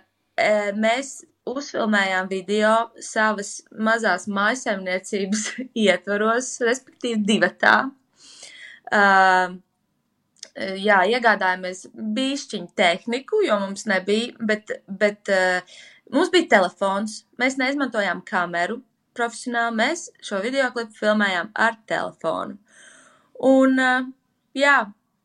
mēs 0.77 1.19
uzfilmējām 1.47 2.27
video 2.31 2.73
savas 3.03 3.61
mazās 3.71 4.27
mājasemniecības 4.27 5.45
ietvaros, 5.87 6.57
respektīvi 6.65 7.23
divatā. 7.27 7.77
Uh, 8.87 9.57
jā, 10.57 11.01
iegādājāmies 11.13 11.87
bišķiņu 11.93 12.73
tehniku, 12.77 13.43
jo 13.45 13.59
mums 13.61 13.87
nebija, 13.89 14.33
bet, 14.49 14.77
bet 14.87 15.31
uh, 15.33 15.79
mums 16.13 16.31
bija 16.33 16.51
telefons. 16.57 17.21
Mēs 17.41 17.59
neizmantojām 17.61 18.23
kameru 18.27 18.81
profesionāli, 19.17 19.75
mēs 19.81 20.07
šo 20.23 20.41
video 20.43 20.69
klipu 20.75 20.95
filmējām 20.99 21.51
ar 21.67 21.77
telefonu. 21.89 22.57
Un, 23.47 23.77
uh, 23.81 24.07
jā, 24.57 24.77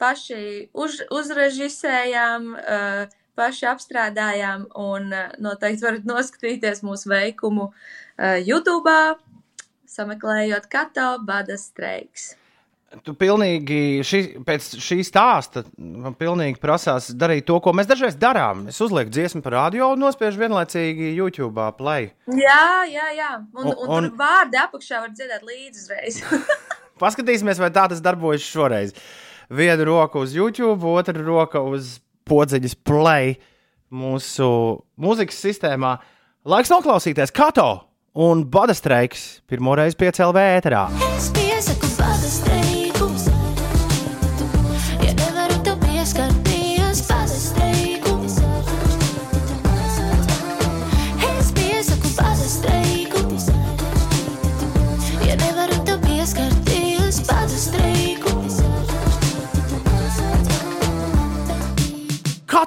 paši 0.03 0.69
uz, 0.73 1.01
uzrežisējām, 1.15 2.53
uh, 2.59 3.19
paši 3.39 3.69
apstrādājām, 3.71 4.69
un 4.77 5.09
uh, 5.13 5.33
noteikti 5.41 5.87
varat 5.87 6.09
noskatīties 6.09 6.85
mūsu 6.87 7.13
veikumu 7.13 7.73
YouTube, 8.45 8.93
sameklējot 9.89 10.69
Kato 10.71 11.09
Bada 11.27 11.57
streiks. 11.59 12.35
Tu 13.07 13.15
pilnīgi 13.19 14.03
šī, 14.05 14.21
pēc 14.47 14.67
šī 14.83 14.99
stāsta 15.07 15.63
man 15.79 16.15
pilnīgi 16.19 16.61
prasās 16.63 17.09
darīt 17.17 17.47
to, 17.49 17.57
ko 17.65 17.73
mēs 17.77 17.89
dažreiz 17.91 18.17
darām. 18.21 18.67
Es 18.73 18.81
uzlieku 18.85 19.13
dziesmu 19.15 19.43
par 19.45 19.57
radio 19.57 19.91
un 19.95 20.03
nospiežu 20.05 20.41
vienlaicīgi 20.43 21.13
YouTube 21.17 21.65
play. 21.79 22.11
Jā, 22.29 22.85
jā, 22.93 23.09
jā. 23.17 23.31
Un, 23.57 23.67
Un- 23.73 23.75
un, 23.77 23.93
un 23.97 24.11
vārdi 24.21 24.61
apakšā 24.61 25.01
var 25.07 25.13
dzirdēt 25.17 25.47
līdzi 25.49 25.85
uzreiz. 25.85 26.21
Paskatīsimies, 27.03 27.59
vai 27.63 27.71
tā 27.75 27.89
tas 27.91 28.03
darbojas 28.05 28.45
šoreiz. 28.47 28.93
Viena 29.53 29.85
roka 29.85 30.21
uz 30.23 30.37
YouTube, 30.37 30.87
otra 30.93 31.17
roka 31.25 31.61
uz 31.61 31.99
podziņas 32.29 32.77
play 32.87 33.35
mūsu 33.93 34.49
mūzikas 35.01 35.41
sistēmā. 35.45 35.97
Laiks 36.49 36.71
noklausīties 36.73 37.35
Kato 37.35 37.69
un 38.19 38.45
Badastreiks 38.53 39.43
pirmo 39.51 39.77
reizi 39.79 39.99
piecēlā 40.01 40.33
vētrā. 40.39 40.87
Es 41.17 41.31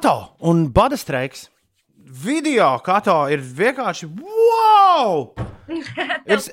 Kato 0.06 0.36
un 0.38 0.72
Badastreiks. 0.72 1.48
Video 2.26 2.68
Kato 2.86 3.24
ir 3.34 3.42
vienkārši 3.42 4.06
wow! 4.06 5.32
Ir, 6.30 6.44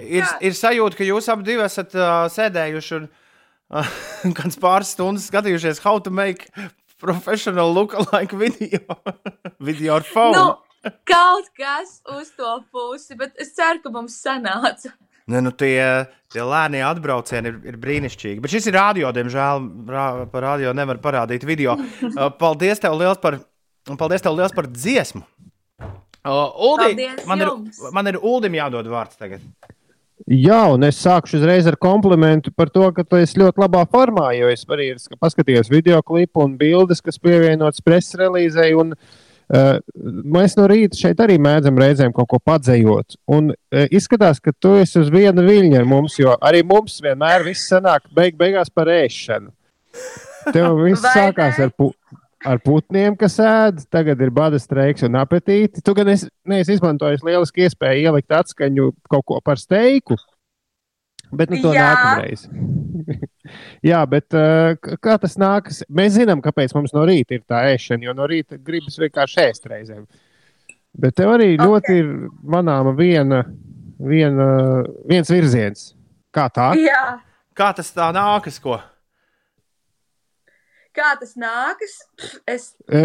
ir, 0.00 0.24
ir 0.40 0.56
sajūta, 0.56 0.96
ka 0.96 1.04
jūs 1.04 1.28
abi 1.28 1.58
esat 1.60 1.92
uh, 1.98 2.24
sēdējuši 2.32 2.94
un 2.96 3.04
uh, 3.76 3.90
kāds 4.38 4.56
pāris 4.56 4.94
stundas 4.96 5.28
skatījušies, 5.28 5.82
how 5.84 6.00
to 6.00 6.08
make 6.08 6.48
professional 6.96 7.76
look-alike 7.76 8.32
video. 8.40 8.96
video 9.68 9.98
ar 10.00 10.08
phone. 10.08 10.40
nu, 10.40 10.90
kaut 11.04 11.52
kas 11.60 11.98
uz 12.08 12.32
to 12.40 12.56
pusi, 12.72 13.20
bet 13.20 13.36
es 13.36 13.52
ceru, 13.52 13.84
ka 13.84 13.92
mums 13.92 14.16
sanāca. 14.16 14.96
Ne, 15.24 15.40
nu 15.40 15.54
tie, 15.56 15.80
tie 16.32 16.44
lēnie 16.44 16.82
atbraucieni 16.84 17.48
ir, 17.48 17.60
ir 17.70 17.76
brīnišķīgi. 17.80 18.42
Bet 18.44 18.52
šis 18.52 18.68
ir 18.68 18.76
radio, 18.76 19.08
diemžēl. 19.16 19.62
Rā, 19.88 20.06
par 20.32 20.44
radio 20.44 20.74
nevar 20.76 21.00
parādīt 21.04 21.46
video. 21.48 21.78
Uh, 22.14 22.28
paldies 22.38 22.78
tev 22.78 22.94
liels 22.94 23.18
par, 23.18 23.38
un 23.90 23.98
paldies 23.98 24.22
tev 24.22 24.36
liels 24.36 24.52
par 24.54 24.68
dziesmu. 24.70 25.24
Uh, 25.80 26.52
Uldi, 26.62 26.92
Paldies 26.92 27.24
man, 27.26 27.40
ir, 27.40 27.48
jums. 27.50 27.80
man 27.96 28.10
ir 28.10 28.18
Uldim 28.20 28.54
jādod 28.54 28.86
vārds 28.92 29.18
tagad. 29.18 29.42
Jā, 30.30 30.60
un 30.70 30.86
es 30.86 31.00
sākšu 31.02 31.40
uzreiz 31.40 31.66
ar 31.66 31.76
komplimentu 31.80 32.52
par 32.54 32.70
to, 32.72 32.84
ka 32.94 33.02
tu 33.08 33.18
esi 33.18 33.40
ļoti 33.40 33.64
labā 33.64 33.82
formā. 33.90 34.28
Jo 34.36 34.52
es 34.52 34.62
arī 34.70 34.92
paskatījos 35.18 35.72
video 35.72 35.98
klipu 36.06 36.44
un 36.44 36.54
bildes, 36.60 37.02
kas 37.04 37.18
pievienotas 37.18 37.82
preses 37.84 38.14
relīzei. 38.20 38.70
Un, 38.78 38.94
uh, 38.94 39.23
mēs 40.36 40.56
no 40.58 40.66
rīta 40.70 40.98
šeit 40.98 41.20
arī 41.20 41.36
mēdzam 41.42 41.78
reizēm 41.80 42.14
kaut 42.16 42.30
ko 42.32 42.40
padzējot. 42.40 43.18
Un 43.34 43.52
uh, 43.52 43.84
izskatās, 43.94 44.40
ka 44.40 44.54
tu 44.56 44.76
esi 44.80 44.98
uz 45.02 45.10
viena 45.12 45.44
viļņa 45.44 45.80
ar 45.82 45.88
mums, 45.88 46.18
jo 46.20 46.36
arī 46.40 46.64
mums 46.66 47.00
vienmēr 47.04 47.44
viss 47.46 47.68
sanāk 47.70 48.08
beig 48.14 48.38
beigās 48.40 48.72
par 48.72 48.90
ēšanu. 48.92 49.52
Tev 50.52 50.78
viss 50.86 51.04
sākās 51.04 51.60
ar, 51.62 51.72
pu 51.76 51.92
ar 52.44 52.60
putniem, 52.64 53.16
kas 53.20 53.38
ēd, 53.40 53.84
tagad 53.92 54.20
ir 54.24 54.32
bada 54.34 54.60
streiks 54.60 55.04
un 55.06 55.16
apetīti. 55.20 55.84
Tu 55.84 55.96
gan 55.96 56.12
esi, 56.12 56.28
neesi 56.48 56.76
izmantojis 56.76 57.24
lielisku 57.24 57.64
iespēju 57.64 58.08
ielikt 58.10 58.34
atskaņu 58.36 58.92
kaut 59.12 59.26
ko 59.28 59.40
par 59.44 59.60
steiku. 59.60 60.18
Bet 61.34 61.50
nu, 61.52 61.60
to 61.64 61.72
Jā. 61.74 61.88
nākamreiz. 61.90 62.46
Jā, 63.90 64.00
bet 64.10 64.36
uh, 64.38 64.76
kā 65.02 65.16
tas 65.20 65.34
nākas? 65.40 65.82
Mēs 65.92 66.14
zinām, 66.16 66.42
kāpēc 66.44 66.72
mums 66.76 66.94
no 66.96 67.04
rīta 67.08 67.36
ir 67.36 67.44
tā 67.48 67.64
ēšana, 67.74 68.06
jo 68.06 68.14
no 68.16 68.28
rīta 68.30 68.60
gribas 68.60 68.96
vienkārši 69.02 69.44
ēst 69.48 69.68
reizēm. 69.70 70.06
Bet 70.94 71.16
tev 71.18 71.34
arī 71.34 71.52
okay. 71.56 71.66
ļoti 71.66 71.98
ir 72.00 72.10
manāma 72.54 72.94
viena, 72.96 73.42
viena, 73.98 74.48
viens 75.10 75.30
virziens. 75.34 75.92
Kā 76.34 76.48
tā? 76.54 76.72
Jā, 76.78 77.18
Kā 77.54 77.70
tas 77.70 77.92
tā 77.94 78.08
nākas? 78.10 78.56
Ko? 78.58 78.80
Kā 80.96 81.10
tas 81.20 81.34
nākas, 81.40 81.94
es. 82.50 82.70
E, 82.88 83.02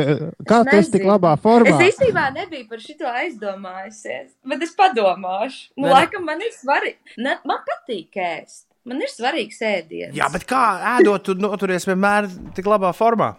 Kā 0.48 0.62
es 0.64 0.70
tu 0.70 0.78
esi 0.80 0.94
tik 0.96 1.06
labā 1.10 1.34
formā? 1.42 1.74
Es 1.76 1.96
īstenībā 1.96 2.30
nebiju 2.36 2.68
par 2.70 2.84
šo 2.84 3.12
aizdomājusies, 3.24 4.32
bet 4.54 4.66
es 4.66 4.74
padomāšu. 4.78 5.70
Nu, 5.76 5.88
Nē, 5.88 5.90
nē. 5.90 5.94
laikam 5.98 6.26
man 6.30 6.42
ir 6.46 6.56
svarīgi. 6.56 7.18
Ne, 7.18 7.38
man 7.50 7.62
patīk 7.68 8.20
ēst. 8.24 8.66
Man 8.90 9.02
ir 9.04 9.12
svarīgs 9.12 9.60
ēdiens. 9.66 10.16
Jā, 10.18 10.30
bet 10.34 10.48
kā 10.50 10.64
ēdot, 10.96 11.28
tu 11.28 11.36
noturies 11.38 11.86
vienmēr 11.86 12.30
tik 12.58 12.70
labā 12.70 12.94
formā? 12.96 13.34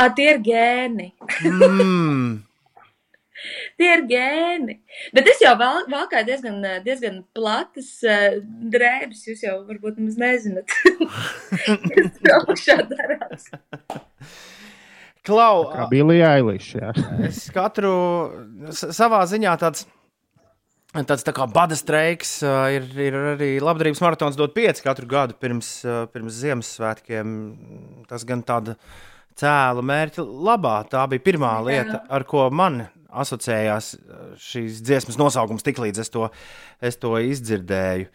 A, 0.00 0.08
tie 0.14 0.30
ir 0.34 0.40
gēni. 0.42 1.12
Mm. 1.44 2.42
Tie 3.78 3.90
ir 3.90 4.04
gēni. 4.08 4.78
Bet 5.16 5.28
es 5.30 5.42
jau 5.42 5.54
val, 5.60 5.82
valkāju 5.90 6.28
diezgan, 6.28 6.58
eh, 6.68 6.80
diezgan 6.84 7.22
platas 7.36 7.90
uh, 8.06 8.38
drēbes. 8.72 9.24
Jūs 9.30 9.44
jau 9.46 9.56
varbūt 9.68 10.00
nemaz 10.00 10.18
nezināt, 10.20 10.74
kas 11.94 12.12
tur 12.18 12.36
augšā 12.40 12.78
darās. 12.92 13.48
Klau, 15.24 15.70
Kā 15.72 15.88
Bilija 15.88 16.34
Eiliša. 16.38 16.94
es 17.30 17.46
katru 17.54 17.94
savā 18.74 19.24
ziņā 19.30 19.58
tāds. 19.62 19.86
Tāds 20.94 21.24
tā 21.26 21.32
kā 21.34 21.48
bada 21.50 21.74
streiks 21.74 22.36
ā, 22.46 22.68
ir, 22.76 22.84
ir 23.02 23.16
arī 23.32 23.48
labdarības 23.58 23.98
maratons 23.98 24.36
dot 24.38 24.52
pieci 24.54 24.84
katru 24.84 25.08
gadu 25.10 25.34
pirms, 25.34 25.80
pirms 26.14 26.36
Ziemassvētkiem. 26.38 27.32
Tas 28.06 28.22
gan 28.28 28.44
tāda 28.46 28.76
cēla 29.40 29.82
mērķa 29.82 30.22
labā. 30.22 30.76
Tā 30.90 31.02
bija 31.10 31.24
pirmā 31.26 31.50
Jā. 31.56 31.64
lieta, 31.66 32.00
ar 32.06 32.26
ko 32.30 32.46
man 32.54 32.84
asociējās 33.22 33.92
ā, 33.94 34.22
šīs 34.40 34.80
dziesmas 34.84 35.18
nosaukums, 35.20 35.64
tiklīdz 35.66 36.02
es 36.04 36.10
to, 36.14 36.28
es 36.84 36.98
to 37.02 37.14
izdzirdēju. 37.20 38.10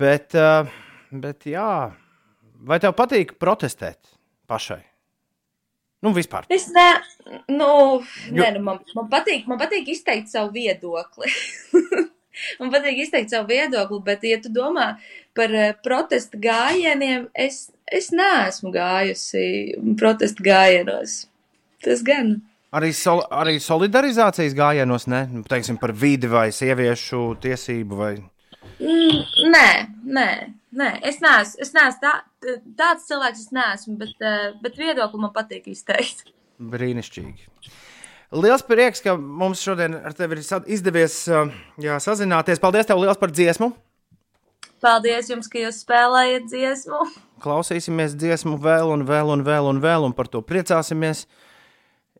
Bet, 0.00 0.36
ā, 0.38 0.66
bet 1.10 1.48
jā, 1.50 1.72
vai 2.66 2.78
tev 2.82 2.94
patīk 2.98 3.34
protestēt 3.42 4.14
pašai? 4.50 4.82
Nu, 6.00 6.14
vispār. 6.16 6.46
Es 6.48 6.68
ne, 6.72 6.88
nu, 7.52 7.66
Jo- 8.32 8.40
nē, 8.40 8.54
nu 8.56 8.62
man, 8.64 8.78
man, 8.96 9.08
patīk, 9.12 9.44
man 9.50 9.60
patīk 9.60 9.90
izteikt 9.92 10.30
savu 10.32 10.54
viedokli. 10.54 11.28
man 12.60 12.70
patīk 12.72 13.02
izteikt 13.02 13.34
savu 13.34 13.50
viedokli, 13.50 13.98
bet, 14.06 14.24
ja 14.24 14.38
tu 14.40 14.52
domā 14.54 14.94
par 15.36 15.52
eh, 15.52 15.74
protesta 15.84 16.40
gājieniem, 16.40 17.26
es, 17.36 17.66
es 17.84 18.08
neesmu 18.16 18.72
gājusi 18.72 19.44
protesta 20.00 20.46
gājienos. 20.46 21.26
Tas 21.84 22.00
gan. 22.06 22.38
Arī, 22.70 22.92
sol, 22.94 23.24
arī 23.34 23.56
solidarizācijas 23.58 24.54
gājienos, 24.54 25.08
ne? 25.10 25.24
Nu, 25.32 25.42
Teiksim, 25.42 25.80
par 25.80 25.90
vidi 25.90 26.30
vai 26.30 26.50
sieviešu 26.54 27.32
tiesību 27.42 27.98
vai 27.98 28.12
Mm, 28.80 29.20
nē, 29.52 29.66
nē, 30.08 30.26
nē, 30.76 30.88
es 31.08 31.20
neesmu, 31.20 31.60
es 31.64 31.72
neesmu 31.76 32.00
tā, 32.00 32.12
tāds 32.78 33.06
cilvēks, 33.08 33.44
es 33.46 33.52
neesmu, 33.56 33.96
bet, 34.00 34.14
eh, 34.24 34.52
bet 34.62 34.76
viedokli 34.80 35.20
man 35.20 35.32
patīk 35.36 35.68
izteikt. 35.68 36.32
brīnišķīgi. 36.60 37.48
Liels 38.36 38.62
prieks, 38.62 39.00
ka 39.02 39.16
mums 39.16 39.60
šodien 39.64 39.96
ar 39.96 40.12
tevi 40.14 40.36
ir 40.38 40.42
izdevies 40.70 41.14
uh, 41.28 41.48
jā, 41.82 41.96
sazināties. 41.98 42.60
Paldies, 42.62 42.86
tev 42.86 43.00
liels 43.00 43.18
par 43.18 43.32
dziesmu! 43.32 43.72
Paldies 44.80 45.28
jums, 45.32 45.48
ka 45.50 45.58
jūs 45.58 45.80
spēlējat 45.82 46.46
dziesmu. 46.46 47.00
Klausīsimies 47.42 48.14
dziesmu 48.14 48.60
vēl 48.60 48.92
un 48.94 49.02
vēl 49.08 49.32
un 49.34 49.42
vēl 49.44 49.70
un 49.72 49.80
vēl, 49.82 50.06
un 50.06 50.14
par 50.14 50.28
to 50.30 50.44
priecāsimies. 50.46 51.24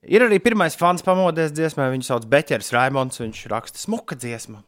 Ir 0.09 0.25
arī 0.25 0.39
pirmais 0.41 0.77
fans 0.81 1.05
pamodies 1.05 1.53
dziesmai, 1.53 1.91
viņu 1.93 2.07
sauc 2.07 2.25
Beķers 2.31 2.73
Raimons. 2.73 3.21
Viņš 3.21 3.45
raksta 3.53 3.83
smuka 3.83 4.17
dziesmu. 4.17 4.63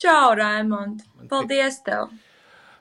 Čau, 0.00 0.32
Raimond! 0.38 1.02
Paldies 1.28 1.82
tev! 1.84 2.08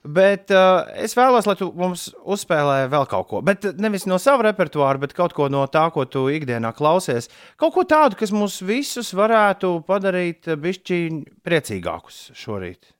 Bet 0.07 0.51
uh, 0.53 0.85
es 0.95 1.15
vēlos, 1.17 1.47
lai 1.49 1.55
tu 1.59 1.67
mums 1.75 2.05
uzspēlē 2.23 2.85
vēl 2.91 3.07
kaut 3.11 3.27
ko. 3.27 3.41
Bet 3.43 3.65
uh, 3.67 3.73
nevis 3.81 4.05
no 4.07 4.19
sava 4.21 4.45
repertuāra, 4.47 5.01
bet 5.01 5.15
kaut 5.17 5.33
ko 5.35 5.49
no 5.51 5.65
tā, 5.67 5.87
ko 5.91 6.05
tu 6.07 6.27
ikdienā 6.31 6.71
klausies. 6.77 7.27
Kaut 7.59 7.73
ko 7.75 7.83
tādu, 7.89 8.15
kas 8.19 8.31
mūs 8.31 8.61
visus 8.63 9.09
varētu 9.17 9.73
padarīt 9.89 10.47
bišķi 10.61 11.01
priecīgākus 11.43 12.21
šorīt. 12.37 12.93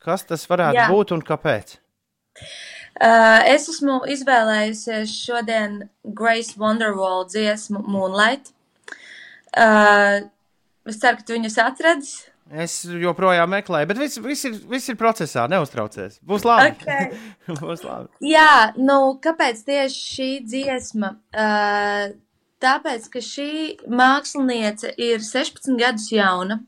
Kas 0.00 0.24
tas 0.24 0.46
varētu 0.48 0.80
Jā. 0.80 0.88
būt 0.94 1.12
un 1.16 1.26
kāpēc? 1.26 1.76
Uh, 2.96 3.42
es 3.52 3.66
esmu 3.68 3.98
izvēlējusies 4.08 5.10
šodien 5.12 5.82
Grace 6.16 6.56
Wonderwall 6.56 7.26
dziesmu 7.28 7.82
Moonlight. 7.84 8.54
Uh, 9.52 10.24
es 10.88 11.02
ceru, 11.02 11.18
ka 11.18 11.26
tu 11.26 11.36
viņus 11.36 11.58
atradzi. 11.60 12.16
Es 12.46 12.78
joprojām 12.86 13.50
meklēju, 13.50 13.88
bet 13.90 14.00
viss, 14.00 14.20
viss, 14.22 14.46
ir, 14.46 14.56
viss 14.70 14.88
ir 14.92 14.96
procesā, 14.96 15.48
neuztraucies. 15.50 16.20
Būs 16.24 16.46
labi. 16.46 16.72
Okay. 16.76 17.10
Būs 17.60 17.82
labi. 17.84 18.08
Jā, 18.24 18.72
nu, 18.78 19.16
kāpēc 19.20 19.64
tieši 19.66 20.04
šī 20.14 20.28
dziesma? 20.46 21.16
Uh, 21.34 22.14
tāpēc, 22.64 23.10
ka 23.12 23.24
šī 23.24 23.50
māksliniece 23.90 24.94
ir 24.96 25.20
16 25.26 25.76
gadus 25.80 26.08
jauna. 26.14 26.62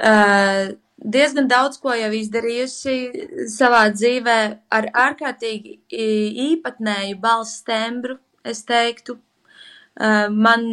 Uh, 0.00 0.78
diezgan 1.00 1.48
daudz 1.48 1.80
ko 1.80 1.94
jau 1.96 2.10
izdarījusi 2.14 3.46
savā 3.50 3.86
dzīvē 3.94 4.38
ar 4.76 4.88
ārkārtīgi 5.06 5.78
īpatnēju 6.50 7.18
balss 7.20 7.64
tembru, 7.66 8.18
es 8.44 8.62
teiktu. 8.68 9.16
Man, 10.00 10.66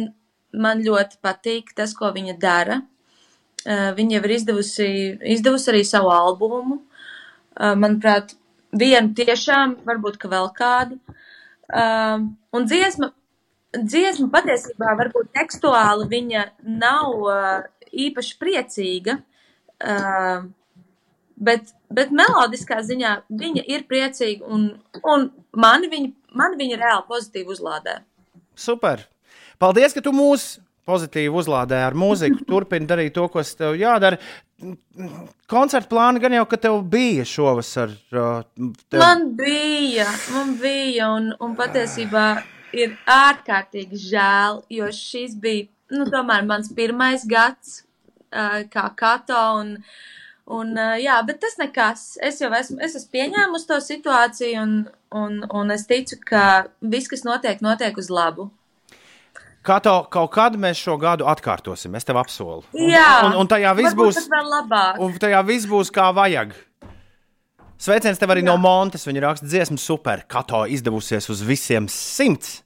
man 0.52 0.84
ļoti 0.84 1.20
patīk 1.24 1.72
tas, 1.76 1.94
ko 1.96 2.12
viņa 2.14 2.36
dara. 2.40 2.80
Viņa 3.64 4.18
jau 4.18 4.24
ir 4.24 4.34
izdevusi, 4.36 4.90
izdevusi 5.36 5.72
arī 5.72 5.84
savu 5.84 6.12
albumu. 6.14 6.82
Manuprāt, 7.58 8.36
vienu 8.72 9.14
tiešām, 9.16 9.78
varbūt 9.88 10.20
ka 10.20 10.30
vēl 10.30 10.52
kādu. 10.56 11.00
Un 11.68 12.68
dziesma, 12.68 13.10
dziesma 13.76 14.28
patiesībā 14.32 14.94
varbūt 15.00 15.32
tekstuāli 15.36 16.08
viņa 16.12 16.44
nav 16.78 17.26
īpaši 17.88 18.38
priecīga, 18.40 19.18
uh, 19.84 20.46
bet, 21.38 21.74
bet 21.94 22.14
melodiskā 22.14 22.80
ziņā 22.86 23.14
viņa 23.28 23.66
ir 23.70 23.86
priecīga 23.90 24.46
un, 24.46 24.70
un 25.02 25.28
mani 25.56 25.90
viņa, 25.92 26.12
mani 26.38 26.60
viņa 26.62 26.80
reāli 26.80 27.06
pozitīvi 27.10 27.54
uzlādē. 27.54 28.00
Super! 28.58 29.06
Paldies, 29.58 29.94
ka 29.94 30.02
tu 30.02 30.12
mūs 30.14 30.56
pozitīvi 30.88 31.32
uzlādē 31.40 31.80
ar 31.86 31.96
mūziku. 31.98 32.44
Turpini 32.50 32.88
darīt 32.88 33.16
to, 33.16 33.26
kas 33.32 33.54
tev 33.58 33.78
jādara. 33.78 34.20
Koncerta 35.50 35.90
plāni 35.90 36.22
gan 36.22 36.34
jau, 36.34 36.44
ka 36.50 36.58
tev 36.60 36.80
bija 36.90 37.26
šovasar. 37.28 37.92
Tev... 38.10 38.98
Man 38.98 39.28
bija, 39.38 40.08
man 40.34 40.54
bija, 40.62 41.12
un, 41.14 41.32
un 41.42 41.58
patiesībā 41.58 42.28
ir 42.76 42.96
ārkārtīgi 43.08 44.00
žēl, 44.08 44.62
jo 44.74 44.88
šis 44.94 45.36
bija, 45.40 45.68
nu, 45.94 46.08
tomēr 46.10 46.46
mans 46.48 46.72
pirmais 46.76 47.24
gads 47.28 47.82
kā 48.72 48.84
kato, 48.98 49.38
un, 49.62 49.74
un 50.46 50.74
uh, 50.76 50.94
jā, 51.00 51.16
bet 51.26 51.40
tas 51.40 51.58
nekas. 51.60 52.04
Es 52.22 52.40
jau 52.42 52.50
esmu, 52.54 52.78
es 52.84 52.94
esmu 52.98 53.10
pieņēmusi 53.16 53.68
to 53.70 53.80
situāciju, 53.84 54.62
un, 54.62 54.76
un, 55.16 55.40
un 55.50 55.74
es 55.74 55.86
ticu, 55.88 56.20
ka 56.28 56.44
viss, 56.80 57.08
kas 57.08 57.24
notiek, 57.28 57.60
notiek 57.64 57.96
uz 57.98 58.10
labu. 58.12 58.50
Kā 59.68 59.80
to 59.84 59.92
kaut 60.08 60.30
kad 60.32 60.54
mēs 60.56 60.78
šo 60.80 60.94
gadu 61.00 61.26
atkārtosim, 61.28 61.96
es 61.98 62.06
tev 62.06 62.16
apsolu. 62.20 62.62
Un, 62.72 62.86
Jā, 62.88 63.08
un, 63.26 63.34
un 63.42 63.50
tajā 63.50 63.74
viss 63.76 63.96
būs, 63.98 64.20
pat 64.22 64.30
vēl 64.38 64.48
labāk. 64.54 65.00
un 65.04 65.18
tajā 65.20 65.42
viss 65.44 65.68
būs 65.68 65.90
kā 65.92 66.06
vajag. 66.16 66.54
Sveiciens 67.78 68.18
tev 68.18 68.32
arī 68.32 68.42
Jā. 68.42 68.48
no 68.48 68.56
Montes. 68.58 69.04
Viņa 69.06 69.20
raksta 69.22 69.46
dziesmu 69.46 69.76
super. 69.78 70.24
Kato 70.26 70.64
izdevusies 70.66 71.28
uz 71.30 71.42
visiem 71.46 71.86
simts. 71.92 72.62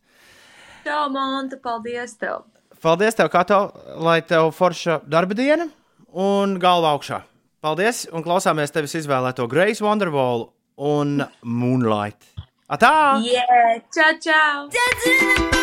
Čau, 0.86 1.08
Monta, 1.12 1.58
paldies 1.60 2.14
tev! 2.20 2.46
Paldies, 2.82 3.14
tev, 3.14 3.28
Kato, 3.30 3.58
lai 4.02 4.18
tev 4.26 4.48
forša 4.56 4.98
darba 5.06 5.36
diena 5.38 5.68
un 6.10 6.56
galva 6.58 6.90
augšā. 6.96 7.20
Paldies, 7.62 8.08
un 8.10 8.26
klausāmies 8.26 8.74
tevis 8.74 8.96
izvēlēto 8.98 9.46
Grace 9.46 9.84
Wonderwall 9.86 10.48
un 10.82 11.22
Moonlight. 11.46 12.18
Atā! 12.66 13.22
Yeah, 13.22 13.78
čau, 13.94 14.12
čau! 14.18 14.66
Dancing 14.74 15.61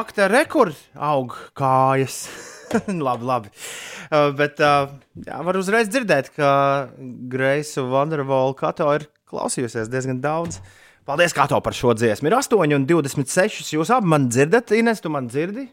Ak, 0.00 0.12
tā 0.16 0.30
rekord 0.30 0.76
aug 0.96 1.34
kājas. 1.58 2.22
labi, 3.06 3.26
labi. 3.26 3.50
Uh, 4.10 4.30
bet 4.38 4.60
uh, 4.64 4.90
jā, 5.26 5.40
var 5.44 5.58
uzreiz 5.58 5.90
dzirdēt, 5.90 6.30
ka 6.36 6.50
Greisa 7.30 7.84
Vandervola 7.86 8.54
Kato 8.56 8.86
ir 8.96 9.08
klausījusies 9.30 9.90
diezgan 9.90 10.22
daudz. 10.22 10.60
Paldies, 11.08 11.34
Kato, 11.34 11.58
par 11.64 11.74
šo 11.74 11.92
dziesmu. 11.98 12.28
Ir 12.30 12.36
8,26. 12.38 13.74
Jūs 13.74 13.90
abi 13.94 14.10
man 14.12 14.28
dzirdat, 14.30 14.72
Ines, 14.78 15.02
tu 15.02 15.10
man 15.12 15.28
dzirdi? 15.30 15.66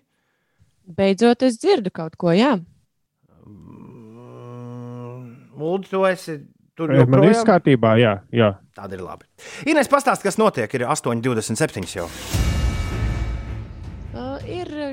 Beidzot, 0.98 1.44
es 1.46 1.60
dzirdu 1.62 1.92
kaut 1.94 2.16
ko, 2.20 2.32
jā. 2.36 2.56
Lūdzu, 5.58 5.90
tu 5.92 6.04
esi 6.08 6.40
tur 6.78 6.94
Man 6.94 7.04
joprojām. 7.04 7.32
viss 7.34 7.48
kārtībā, 7.48 7.96
jā. 8.02 8.18
jā. 8.34 8.52
Tāda 8.78 8.98
ir 8.98 9.06
labi. 9.06 9.30
Inês, 9.70 9.90
pastāst, 9.92 10.26
kas 10.26 10.38
notiek. 10.42 10.70
Ir 10.78 10.86
8,27 10.90 11.98
jau. 11.98 12.06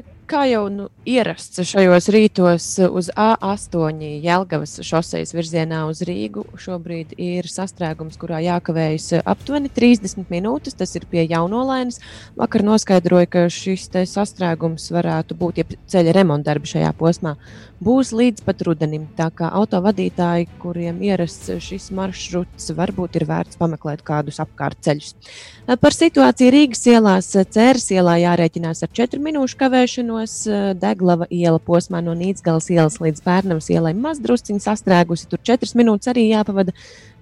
to 0.03 0.14
kā 0.29 0.45
jau 0.49 0.65
nu, 0.73 0.87
ierasts 1.09 1.61
šajos 1.69 2.09
rītos, 2.13 2.67
uz 2.89 3.11
A8 3.15 4.01
Jēlgavas 4.25 4.79
šoseis 4.87 5.35
virzienā 5.37 5.85
uz 5.91 6.03
Rīgu. 6.07 6.47
Šobrīd 6.61 7.15
ir 7.21 7.49
sastrēgums, 7.51 8.19
kurā 8.21 8.41
jākavējas 8.45 9.21
aptuveni 9.23 9.73
30 9.73 10.33
minūtes. 10.33 10.79
Tas 10.79 10.97
ir 10.99 11.07
pie 11.11 11.27
jaunolainas. 11.29 12.01
Vakar 12.39 12.65
noskaidroja, 12.67 13.31
ka 13.31 13.45
šis 13.53 13.87
sastrēgums 14.11 14.91
varētu 14.95 15.39
būt, 15.39 15.63
ja 15.63 15.83
ceļa 15.95 16.17
remontdarbi 16.19 16.75
šajā 16.75 16.95
posmā 16.99 17.37
būs 17.85 18.13
līdz 18.17 18.45
pat 18.47 18.63
rudenim. 18.67 19.07
Tā 19.17 19.29
kā 19.35 19.51
autovadītāji, 19.59 20.49
kuriem 20.63 21.03
ierasts 21.05 21.53
šis 21.65 21.91
maršruts, 21.95 22.71
varbūt 22.77 23.19
ir 23.19 23.27
vērts 23.29 23.59
pameklēt 23.61 24.05
kādus 24.07 24.41
apkārtceļus. 24.45 25.15
Par 25.81 25.97
situāciju 25.97 26.53
Rīgas 26.55 26.85
ielās 26.93 27.31
Cēras 27.35 27.89
ielā 27.95 28.19
jārēķinās 28.23 28.85
ar 28.87 28.93
4 29.01 29.21
minūšu 29.25 29.59
kavēšanos. 30.15 30.79
Deglava 30.79 31.27
iela 31.31 31.59
posmā 31.59 32.03
no 32.03 32.15
Nīcgalas 32.15 32.71
ielas 32.71 33.01
līdz 33.01 33.23
Pērnavas 33.25 33.71
ielai 33.71 33.95
mazdrusciņi 33.95 34.61
sastrēgusi. 34.61 35.29
Tur 35.29 35.39
4 35.43 35.75
minūtes 35.77 36.09
arī 36.09 36.29
jāpavada. 36.31 36.73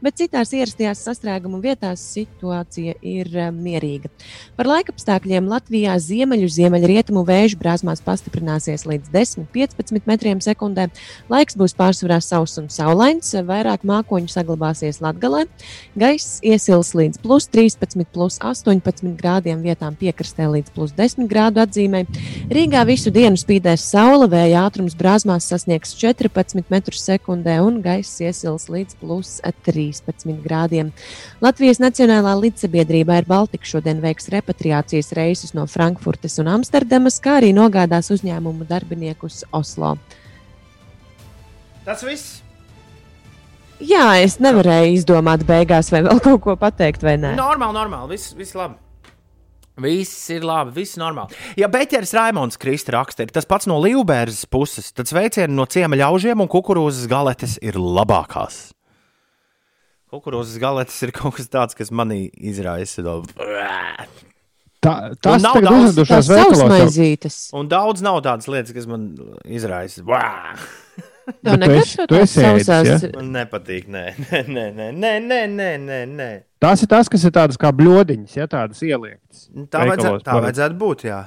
Bet 0.03 0.19
citās 0.19 0.51
ierastajās 0.51 1.05
sastrēguma 1.07 1.61
vietās 1.62 2.03
situācija 2.16 2.97
ir 3.07 3.29
eh, 3.39 3.51
mierīga. 3.55 4.11
Par 4.59 4.66
laikapstākļiem 4.66 5.47
Latvijā 5.47 5.95
ziemeļu 6.03 6.49
ziemeļrietumu 6.51 7.23
vēju 7.29 7.61
brāzmās 7.61 8.03
pastiprināsies 8.03 8.83
līdz 8.89 9.12
10-15 9.15 10.09
metriem 10.11 10.43
sekundē. 10.43 10.89
Laiks 11.31 11.55
būs 11.59 11.77
pārsvarā 11.79 12.19
sauss 12.19 12.59
un 12.59 12.66
saulains, 12.73 13.31
vairāk 13.47 13.87
mākoņu 13.87 14.33
saglabāsies 14.33 14.99
Latvijā. 14.99 15.12
Gaiss 15.99 16.41
iesils 16.43 16.93
līdz 16.99 17.20
plus 17.23 17.47
13, 17.53 18.03
plus 18.11 18.41
18 18.43 19.15
grādiem, 19.20 19.62
vietām 19.62 19.95
piekrastē 19.99 20.49
līdz 20.51 20.74
plus 20.74 20.97
10 20.99 21.31
grādu 21.31 21.62
atzīmē. 21.62 22.05
Rīgā 22.51 22.83
visu 22.89 23.12
dienu 23.15 23.39
spīdēs 23.39 23.85
saule, 23.93 24.27
vēja 24.33 24.65
ātrums 24.66 24.99
brāzmās 24.99 25.47
sasniegs 25.53 25.95
14 26.01 26.66
metrus 26.73 27.07
sekundē 27.07 27.61
un 27.62 27.79
gaiss 27.85 28.19
iesils 28.24 28.66
līdz 28.73 28.99
plus 29.03 29.39
13 29.93 30.40
grādiem. 30.44 30.93
Latvijas 31.44 31.82
Nacionālā 31.82 32.32
līdzsabiedrība 32.40 33.20
ir 33.20 33.28
Baltika 33.28 33.69
šodien 33.69 34.01
veiks 34.02 34.31
repatriācijas 34.32 35.12
reisus 35.19 35.52
no 35.59 35.66
Frankfurtes 35.70 36.39
un 36.43 36.48
Amsterdamas, 36.55 37.20
kā 37.23 37.39
arī 37.43 37.52
nogādās 37.56 38.10
uzņēmumu 38.14 38.69
darbiniekus 38.70 39.44
Oslo. 39.52 39.97
Tas 41.85 42.05
viss. 42.06 42.40
Jā, 43.82 44.12
es 44.23 44.39
nevarēju 44.39 44.94
izdomāt 44.94 45.43
beigās, 45.47 45.90
vai 45.90 46.05
vēl 46.06 46.23
kaut 46.23 46.40
ko 46.44 46.55
pateikt, 46.56 47.02
vai 47.02 47.16
nē. 47.19 47.35
Normāli, 47.39 47.74
normāli. 47.81 48.14
Viss, 48.14 48.31
viss 48.39 48.55
labi. 48.55 48.78
Viss 49.82 50.28
ir 50.31 50.44
labi, 50.44 50.74
viss 50.77 50.98
ir 50.98 51.01
normāli. 51.01 51.35
Ja 51.56 51.66
Beķers 51.73 52.12
Raimons 52.14 52.60
Krista 52.60 52.93
raksta, 52.93 53.24
ir 53.24 53.32
tas 53.32 53.48
pats 53.48 53.66
no 53.66 53.78
Līvbērzes 53.81 54.44
puses, 54.52 54.90
tad 54.93 55.09
sveicieni 55.09 55.56
no 55.56 55.64
ciema 55.64 55.97
ļaužiem 55.97 56.44
un 56.44 56.51
kukurūzas 56.52 57.09
galetes 57.10 57.56
ir 57.64 57.81
labākās. 57.81 58.69
Kukurūzas 60.13 60.61
galetes 60.61 60.99
ir 61.07 61.13
kaut 61.17 61.39
kas 61.39 61.49
tāds, 61.49 61.77
kas 61.79 61.89
manī 61.95 62.27
izraisa 62.37 63.01
to. 63.05 63.23
Tā, 64.83 64.93
tas 65.23 65.39
un 65.39 65.45
nav 65.47 65.59
daudz 65.63 65.99
tādas 66.03 66.61
mazas 66.61 67.37
un 67.55 67.69
daudz 67.71 68.03
nav 68.05 68.19
tādas 68.27 68.49
lietas, 68.51 68.75
kas 68.77 68.89
man 68.91 69.13
izraisa. 69.47 70.03
Jā, 71.47 71.55
nē, 71.55 71.69
tas 72.11 72.35
ir. 72.35 73.13
Man 73.15 73.29
nepatīk. 73.37 73.87
Nē, 73.93 74.05
nē, 74.27 74.65
nē, 74.75 74.89
nē, 74.91 75.13
nē, 75.23 75.43
nē, 75.55 75.69
nē, 75.87 76.01
nē. 76.11 76.31
Tās 76.63 76.83
ir 76.83 76.91
tās, 76.91 77.11
kas 77.11 77.25
ir 77.29 77.33
tādas 77.35 77.61
kā 77.63 77.71
bludiņas, 77.75 78.35
ja 78.37 78.49
tādas 78.51 78.83
ieliektas. 78.83 79.47
Tā, 79.71 79.87
vajadzētu, 79.87 80.25
tā 80.27 80.41
vajadzētu 80.43 80.81
būt, 80.83 81.07
jā. 81.09 81.21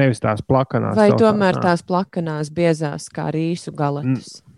Nevis 0.00 0.24
tās 0.24 0.40
plakanās. 0.48 0.96
Vai 0.96 1.10
tomēr 1.20 1.60
tās 1.60 1.84
plakanās, 1.84 2.48
biezās, 2.56 3.10
kā 3.12 3.28
rīsu 3.36 3.74
galetes. 3.76 4.40
N 4.40 4.51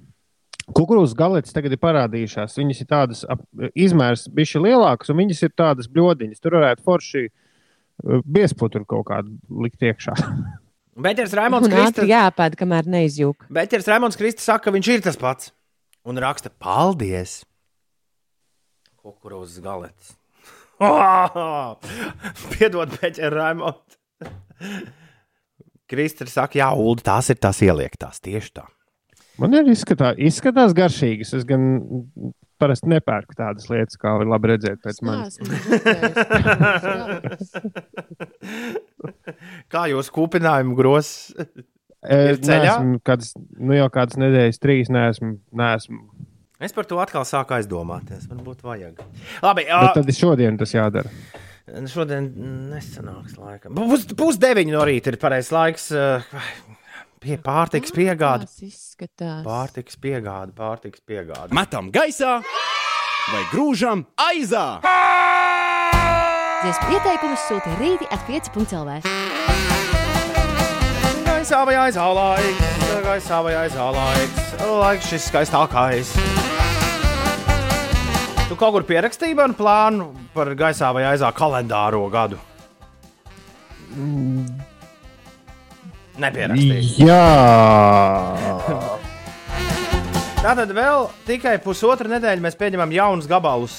Kukurūzas 0.72 1.16
galetes 1.18 1.52
tagad 1.52 1.74
ir 1.76 1.80
parādījušās. 1.82 2.54
Viņas 2.56 2.78
ir 2.80 2.88
tādas 2.88 3.24
ap, 3.28 3.42
izmērs, 3.76 4.24
bišķi 4.32 4.62
lielākas, 4.64 5.10
un 5.12 5.18
viņas 5.20 5.42
ir 5.44 5.52
tādas 5.52 5.90
bļodiņas. 5.92 6.40
Tur 6.40 6.56
varētu 6.56 6.84
forši 6.86 7.24
uh, 7.28 8.22
biesputru 8.24 8.86
kaut 8.88 9.04
kādu 9.10 9.34
likt 9.64 9.84
iekšā. 9.84 10.16
Beķers 11.04 11.34
Raimons 11.36 11.66
Un 11.66 11.72
Krista. 11.74 11.90
ātri 11.90 12.10
jāpēd, 12.12 12.56
kamēr 12.60 12.88
neizjūg. 12.96 13.48
Beķers 13.52 13.88
Raimons 13.90 14.16
Krista 14.16 14.44
saka, 14.46 14.68
ka 14.68 14.74
viņš 14.76 14.90
ir 14.94 15.04
tas 15.04 15.18
pats. 15.20 15.50
Un 16.06 16.20
raksta, 16.22 16.52
paldies! 16.62 17.42
Kukurūzas 19.04 19.60
galetes. 19.64 20.14
Oh! 20.80 21.74
Piedod, 22.54 22.94
Beķers 23.02 23.34
Raimons. 23.34 23.98
Krista 25.90 26.24
saka, 26.30 26.56
jā, 26.62 26.70
Ulu, 26.72 27.02
tās 27.04 27.28
ir 27.34 27.42
tās 27.42 27.60
ieliektās 27.66 28.22
tieši 28.24 28.54
tā. 28.56 28.64
Man 29.42 29.54
ir 29.58 29.66
izskatā, 29.72 30.12
izskatās 30.14 30.74
garšīgas. 30.76 31.32
Es 31.38 31.44
gan 31.48 31.62
parasti 32.62 32.86
nepērku 32.92 33.34
tādas 33.36 33.66
lietas, 33.70 33.98
kā 34.00 34.12
var 34.18 34.28
labi 34.30 34.52
redzēt 34.52 34.78
pēc 34.84 35.00
manis. 35.04 35.34
Kā 39.72 39.86
jūs 39.90 40.10
kūpinājumu 40.14 40.76
grozs? 40.78 41.32
Es 42.04 42.40
neesmu 42.44 42.98
kādas, 43.04 43.32
nu 43.56 43.72
jau 43.76 43.88
kādas 43.92 44.18
nedēļas, 44.20 44.60
trīs 44.60 44.90
neesmu. 44.92 45.38
neesmu. 45.56 46.02
Es 46.64 46.72
par 46.76 46.86
to 46.88 47.00
atkal 47.02 47.24
sāku 47.28 47.56
aizdomāties. 47.56 48.28
Man 48.30 48.44
būtu 48.46 48.68
vajag. 48.68 49.00
Labi, 49.44 49.64
Bet 49.64 49.72
jā, 49.72 49.80
tad 49.96 50.12
šodien 50.16 50.58
tas 50.60 50.72
jādara. 50.76 51.10
šodien 51.90 52.28
nesanāks 52.70 53.38
laika. 53.40 53.72
Pus, 53.72 54.04
pusdeviņi 54.16 54.72
no 54.76 54.84
rīta 54.86 55.12
ir 55.12 55.18
pareizais 55.20 55.52
laiks. 55.56 55.88
uh, 55.96 56.22
Pie 57.24 57.38
pārtiks 57.40 57.88
piegāde. 57.96 58.44
Tas 58.44 58.60
izskatās. 58.66 59.40
Pārtiks 59.46 59.96
piegāde, 59.96 60.52
pārtiks 60.52 61.00
piegāde. 61.08 61.54
Metam 61.56 61.86
gaisā 61.94 62.34
vai 62.44 63.40
grūžam 63.48 64.02
aizā! 64.20 64.82
Dziesmu 66.60 66.98
ieteikumus 66.98 67.46
sūta 67.48 67.72
rīti 67.80 68.08
at 68.12 68.28
5.lv. 68.28 68.98
Gaisā 71.24 71.62
vai 71.64 71.78
aizā 71.86 72.04
laiks, 72.18 72.84
gaisā 73.06 73.40
vai 73.46 73.54
aizā 73.62 73.88
laiks, 73.96 74.52
laiks 74.60 75.08
šis 75.14 75.30
skaistākais. 75.30 76.12
Tu 78.50 78.60
kaut 78.60 78.76
kur 78.76 78.84
pierakstīji 78.84 79.40
man 79.40 79.56
plānu 79.56 80.10
par 80.36 80.52
gaisā 80.60 80.92
vai 80.92 81.06
aizā 81.08 81.32
kalendāro 81.32 82.04
gadu? 82.12 82.36
Nepierakstīju. 86.20 87.08
Jā, 87.08 87.22
Tātad 90.44 90.74
vēl 90.76 91.06
tikai 91.24 91.54
pusotru 91.64 92.10
nedēļu 92.12 92.44
mēs 92.44 92.58
pieņemam 92.60 92.90
jaunus 92.92 93.24
gabalus. 93.30 93.78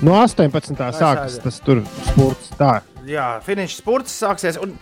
no 0.00 0.14
18. 0.22 0.72
sākas 0.96 1.36
tas 1.44 1.60
tur 1.60 1.82
spurts. 2.06 2.48
Tā. 2.56 2.78
Jā, 3.04 3.26
finiša 3.44 3.76
spurts 3.76 4.14
sāksies. 4.22 4.56
Un, 4.62 4.72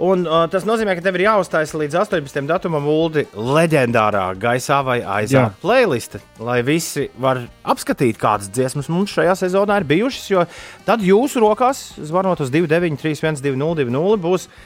un 0.00 0.24
uh, 0.24 0.46
tas 0.48 0.64
nozīmē, 0.64 0.94
ka 0.96 1.04
tev 1.04 1.18
ir 1.18 1.26
jāuzstājas 1.26 1.74
līdz 1.76 1.98
18. 2.06 2.46
datumam 2.48 2.88
ULDI 2.88 3.26
leģendārā 3.34 4.24
gaisā 4.40 4.80
vai 4.86 5.02
aizā 5.02 5.50
playliste, 5.60 6.22
lai 6.40 6.62
visi 6.64 7.10
var 7.20 7.42
apskatīt, 7.60 8.16
kādas 8.16 8.48
dziesmas 8.48 8.88
mums 8.88 9.12
šajā 9.12 9.36
sezonā 9.44 9.82
ir 9.82 9.90
bijušas. 9.90 10.30
Jo 10.32 10.46
tad 10.88 11.04
jūsu 11.04 11.44
rokās, 11.44 11.90
zvanot 12.00 12.40
uz 12.40 12.54
293, 12.54 13.20
1202, 13.20 14.22
būs 14.24 14.48
uh, 14.48 14.62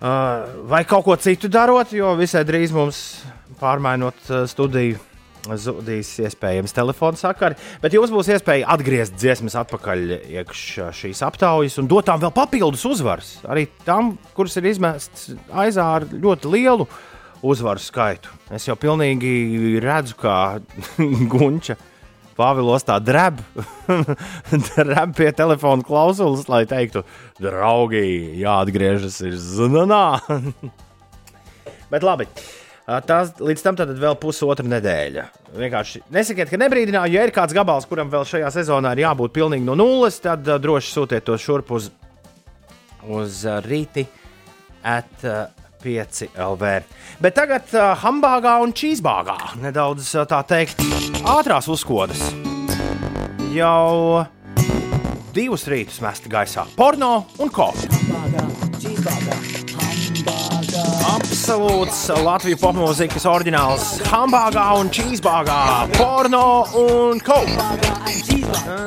vai 0.00 0.84
kaut 0.86 1.04
ko 1.06 1.16
citu 1.18 1.50
darot, 1.50 1.92
jo 1.92 2.14
visai 2.18 2.44
drīz 2.46 2.74
mums 2.74 3.02
pārmainot 3.60 4.30
uh, 4.30 4.46
studiju. 4.50 5.04
Zudīs 5.48 6.10
iespējams 6.20 6.74
telefona 6.76 7.16
sakari, 7.16 7.56
bet 7.80 7.94
jums 7.94 8.10
būs 8.12 8.28
iespēja 8.34 8.66
atgriezt 8.68 9.14
dziesmas 9.16 9.54
atpakaļ 9.56 10.02
iekšā 10.34 10.90
šīs 10.92 11.22
aptaujas 11.24 11.78
un 11.80 11.88
dot 11.88 12.04
tām 12.04 12.20
vēl 12.20 12.34
papildus 12.36 12.82
uzvaras. 12.84 13.30
Arī 13.48 13.64
tam, 13.86 14.10
kuras 14.36 14.58
ir 14.60 14.68
izmestas 14.68 15.30
aizā 15.48 15.86
ar 15.94 16.04
ļoti 16.10 16.52
lielu 16.52 16.84
uzvaru 17.40 17.80
skaitu. 17.80 18.34
Es 18.52 18.66
jau 18.68 18.76
pilnīgi 18.76 19.78
redzu, 19.80 20.18
kā 20.20 20.36
Gunča 21.32 21.78
Pāvilos 22.38 22.84
tā 22.86 23.00
dreb, 23.02 23.40
dreb 24.70 25.14
pie 25.18 25.32
telefona 25.34 25.82
klausulas, 25.82 26.46
lai 26.46 26.62
teiktu, 26.70 27.02
draugi, 27.42 28.04
jāatgriežas 28.38 29.18
ir 29.26 29.34
zvanā. 29.42 30.20
Bet 31.92 32.06
labi. 32.06 32.28
Tās, 33.04 33.34
līdz 33.42 33.62
tam 33.64 33.76
tad 33.76 33.90
vēl 34.00 34.14
pusotra 34.16 34.64
nedēļa. 34.64 35.26
Vienkārši 35.58 36.06
nesakiet, 36.14 36.48
ka 36.48 36.60
nebrīdināju, 36.62 37.18
ja 37.18 37.26
ir 37.26 37.34
kāds 37.36 37.52
gabals, 37.56 37.84
kuram 37.90 38.08
vēl 38.12 38.24
šajā 38.28 38.48
sezonā 38.54 38.94
ir 38.94 39.02
jābūt 39.02 39.34
pilnīgi 39.34 39.66
no 39.66 39.74
nulles, 39.76 40.16
tad 40.24 40.46
droši 40.46 40.94
sūtiet 40.94 41.26
to 41.26 41.36
šurp 41.36 41.74
uz, 41.76 41.90
uz 43.04 43.42
rīti 43.66 44.06
at 44.86 45.26
uh, 45.26 45.67
5 45.82 46.32
LV. 46.34 46.72
Bet 47.22 47.36
tagad 47.38 47.70
uh, 47.74 47.92
hambāgā 48.02 48.58
un 48.64 48.74
čīzbāgā 48.76 49.38
nedaudz 49.62 50.14
uh, 50.16 50.26
tā 50.28 50.42
teikt 50.48 50.82
ātrās 51.24 51.70
uzkodas. 51.70 52.22
Jau 53.54 54.24
divus 55.34 55.68
rītus 55.70 56.02
mesti 56.04 56.30
gaisā 56.32 56.66
porno 56.76 57.26
un 57.38 57.52
ko. 57.54 57.70
Absolūts 61.06 62.00
Latvijas 62.24 62.58
popmūzikas 62.58 63.26
oriģināls 63.30 63.84
hambāgā 64.10 64.64
un 64.80 64.88
čīzbāgā, 64.90 65.58
porno 65.94 66.64
un 66.80 67.20
ko. 67.22 67.36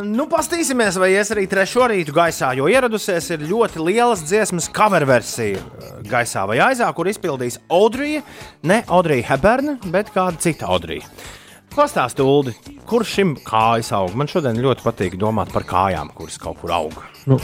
Nu, 0.04 0.26
pastīsimies, 0.32 0.98
vai 1.00 1.14
ies 1.14 1.32
arī 1.32 1.46
trešo 1.50 1.88
rītu 1.92 2.16
gaisā, 2.16 2.52
jo 2.58 2.68
ieradusies 2.72 3.30
ir 3.32 3.46
ļoti 3.48 3.84
lielas 3.86 4.26
dziesmas 4.28 4.68
cover 4.76 5.06
versija 5.08 5.62
eh, 5.62 5.94
gaisā 6.10 6.44
vai 6.50 6.60
aizā, 6.66 6.90
kur 6.98 7.08
izpildīs 7.08 7.62
Audrija, 7.72 8.26
ne 8.68 8.82
Audrija 8.92 9.30
Heberna, 9.32 9.78
bet 9.94 10.12
kāda 10.16 10.42
cita 10.44 10.68
Audrija. 10.74 11.08
Pastāstiet, 11.72 12.26
Ulu, 12.28 12.52
kur 12.90 13.06
šim 13.08 13.38
kājas 13.48 13.94
aug? 13.96 14.12
Man 14.20 14.28
šodien 14.28 14.60
ļoti 14.60 14.84
patīk 14.84 15.14
domāt 15.20 15.54
par 15.56 15.64
kājām, 15.64 16.12
kuras 16.18 16.36
kaut 16.42 16.60
kur 16.60 16.74
aug. 16.76 16.98
Nu, 17.32 17.38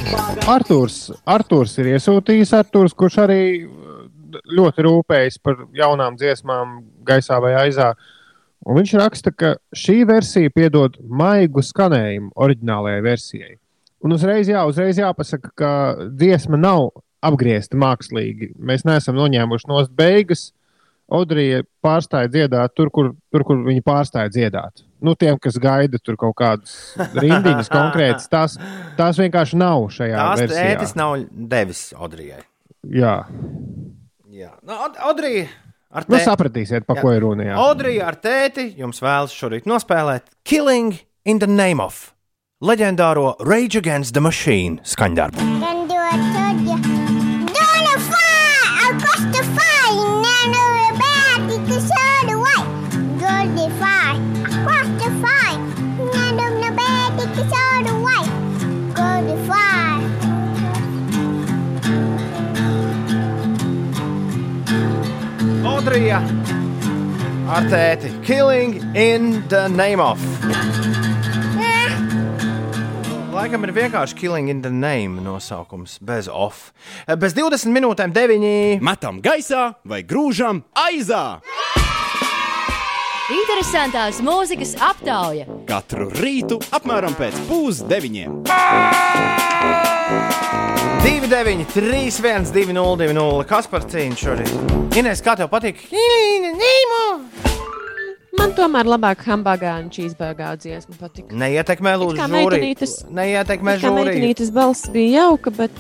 Artūrs, 0.51 1.13
Artūrs 1.23 1.77
ir 1.79 1.93
iesūtījis, 1.93 2.51
Artūrs, 2.57 2.97
kurš 2.97 3.21
arī 3.23 3.39
ļoti 4.57 4.85
rūpējas 4.87 5.39
par 5.43 5.61
jaunām 5.77 6.17
dziesmām, 6.19 6.81
gaisā 7.07 7.39
vai 7.43 7.53
aizā. 7.65 7.93
Un 8.67 8.79
viņš 8.79 8.93
raksta, 8.99 9.31
ka 9.31 9.53
šī 9.77 10.01
versija 10.09 10.51
piedod 10.51 10.97
maigu 11.07 11.61
skanējumu 11.63 12.33
oriģinālajai 12.35 13.03
versijai. 13.05 13.55
Un 14.03 14.13
uzreiz, 14.13 14.49
jā, 14.49 14.61
uzreiz 14.69 14.99
jāpasaka, 14.99 15.51
ka 15.57 15.71
dziesma 16.13 16.59
nav 16.59 16.89
apgriezta 17.25 17.77
mākslīgi. 17.79 18.51
Mēs 18.59 18.85
neesam 18.85 19.17
noņēmuši 19.17 19.69
nost 19.71 19.93
beigas. 19.97 20.51
Audrija 21.07 21.61
pārstāja 21.85 22.27
dziedāt 22.27 22.73
tur, 22.75 22.89
kur, 22.91 23.13
tur, 23.31 23.45
kur 23.47 23.61
viņa 23.63 23.83
pārstāja 23.85 24.27
dziedāt. 24.33 24.83
Nu, 24.99 25.13
tiem, 25.15 25.37
kas 25.39 25.55
gaida 25.61 26.01
tur 26.03 26.17
kaut 26.19 26.35
kādas 26.35 26.73
rindiņas 27.15 27.69
konkrētas, 27.77 28.27
tās, 28.27 28.57
tās 28.97 29.19
vienkārši 29.21 29.59
nav 29.61 29.85
šajā 29.93 30.17
Tās 30.19 30.41
versijā. 30.43 30.65
ētis 30.73 30.95
nav 30.99 31.15
devis 31.31 31.83
Audrijai. 31.95 32.41
Jā, 32.91 33.15
Jā, 34.37 34.51
nu, 34.61 34.73
Aud- 34.75 34.99
Audrija. 35.09 35.47
Ar 35.89 36.05
nu, 36.07 36.17
tē- 36.17 36.25
sapratīsiet, 36.27 36.85
pa 36.85 36.97
ko 36.99 37.13
ir 37.15 37.21
runa. 37.23 37.43
jā. 37.47 37.55
Audrija 37.63 38.07
ar 38.11 38.17
tēti 38.21 38.67
jums 38.77 38.99
vēlas 39.01 39.33
šorīt 39.33 39.65
nospēlēt 39.65 40.29
Killing 40.45 40.99
in 41.25 41.39
the 41.39 41.47
Name 41.47 41.79
of 41.81 42.13
leģendāro 42.61 43.35
Rage 43.39 43.77
Against 43.79 44.13
the 44.13 44.21
Machine 44.21 44.79
skaņdarbu. 44.83 45.37
Then 45.63 45.87
do 45.87 45.95
I 45.95 46.17
told 46.35 46.85
you. 46.85 46.96
Audrija 65.87 66.17
ar 67.47 67.63
tēti 67.71 68.09
Killing 68.27 68.73
in 68.91 69.37
the 69.47 69.69
Name 69.71 70.03
of. 70.03 70.19
Laikam 73.31 73.63
ir 73.63 73.71
vienkārši 73.71 74.17
Killing 74.19 74.51
in 74.51 74.59
the 74.65 74.73
Name 74.73 75.23
nosaukums, 75.23 75.95
bez 76.03 76.27
off. 76.27 76.73
Bez 77.07 77.37
20 77.39 77.71
minūtēm 77.71 78.11
9. 78.11 78.83
Metam 78.83 79.21
gaisā 79.23 79.77
vai 79.87 80.01
grūžam 80.03 80.59
aizā! 80.75 81.39
Interesantās 83.31 84.19
mūzikas 84.19 84.75
aptauja. 84.91 85.47
Katru 85.71 86.11
rītu 86.19 86.59
apmēram 86.75 87.15
pēc 87.15 87.39
pusdeviņiem. 87.47 88.43
2, 91.07 91.21
9, 91.29 91.65
3, 91.73 92.11
1, 92.19 92.51
2, 92.51 92.73
0, 92.73 92.97
2, 92.97 93.13
0. 93.13 93.43
Kas 93.47 93.67
par 93.71 93.85
cīņu 93.87 94.17
šorīt? 94.19 94.49
Inês, 94.99 95.21
kā 95.23 95.37
tev 95.39 95.47
patīk? 95.47 95.79
Man 98.37 98.51
tomēr 98.57 98.89
labāk 98.91 99.23
hambāgā 99.23 99.77
un 99.79 99.87
čīzbērgā 99.93 100.49
dziesma 100.59 100.97
patika. 100.99 101.31
Neietekmē 101.31 101.93
lūdzu 102.01 102.19
Kā 102.19 102.27
žūrī. 102.27 102.59
meitenītes- 102.59 102.97
Neietekmē 103.07 103.77
Kā 103.77 103.85
žūrī. 103.87 104.03
meitenītes 104.03 104.51
balss 104.51 104.89
bija 104.91 105.21
jauka, 105.23 105.49
bet, 105.55 105.71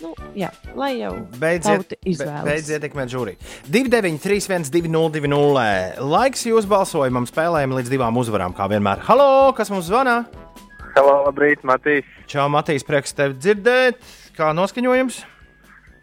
nu, 0.00 0.14
jā, 0.34 0.48
lai 0.74 0.92
jau 1.02 1.12
Beidziet, 1.38 1.92
izvēlas. 2.06 2.44
be- 2.44 2.50
beidziet 2.50 2.80
ietekmēt 2.80 3.12
žūrī. 3.12 3.36
2, 3.68 3.88
9, 3.92 4.18
3, 4.22 4.48
1, 4.48 4.70
2, 4.72 4.88
0, 4.88 5.10
2, 5.10 5.28
0. 5.28 5.92
Laiks 6.00 6.46
jūsu 6.48 6.64
balsojumam, 6.66 7.28
spēlējam 7.28 7.76
līdz 7.76 7.92
divām 7.92 8.16
uzvarām, 8.16 8.56
kā 8.56 8.64
vienmēr. 8.72 9.00
Halo, 9.04 9.52
kas 9.52 9.68
mums 9.68 9.84
zvana? 9.84 10.24
Halo, 10.96 11.26
labrīt, 11.30 11.60
Matīs. 11.62 12.04
Čau, 12.26 12.48
Matīs, 12.48 12.82
prieks 12.82 13.12
tevi 13.12 13.34
dzirdēt. 13.34 13.96
Kā 14.36 14.50
noskaņojums? 14.52 15.22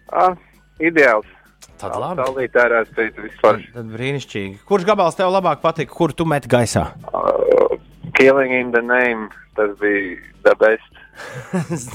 Ah, 0.09 0.33
ideāls. 0.81 1.29
Tad 1.77 1.93
labi. 2.01 2.47
Ārā 2.63 2.81
spēc 2.87 3.19
vispār. 3.21 3.61
Tad 3.75 3.91
brīnišķīgi. 3.93 4.63
Kurš 4.65 4.87
gabals 4.87 5.17
tev 5.19 5.29
labāk 5.33 5.61
patīk, 5.61 5.91
kur 5.93 6.15
tu 6.17 6.25
met 6.25 6.47
gaisā? 6.49 6.87
Uh, 7.13 7.77
killing 8.17 8.55
in 8.57 8.71
the 8.73 8.81
name, 8.81 9.29
tas 9.57 9.75
bija 9.81 10.17
the 10.47 10.55
best. 10.57 10.89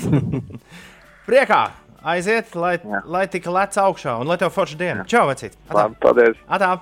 Priekā! 1.28 1.62
Aiziet, 2.09 2.55
lai, 2.55 2.77
lai 3.10 3.24
tik 3.27 3.51
lec 3.51 3.74
augšā 3.82 4.20
un 4.23 4.31
lai 4.31 4.39
tev 4.39 4.55
forša 4.55 4.78
diena. 4.78 5.09
Čau, 5.10 5.27
vecīt! 5.32 5.59
Labi, 5.74 5.98
paldies! 6.05 6.39
Atā! 6.47 6.77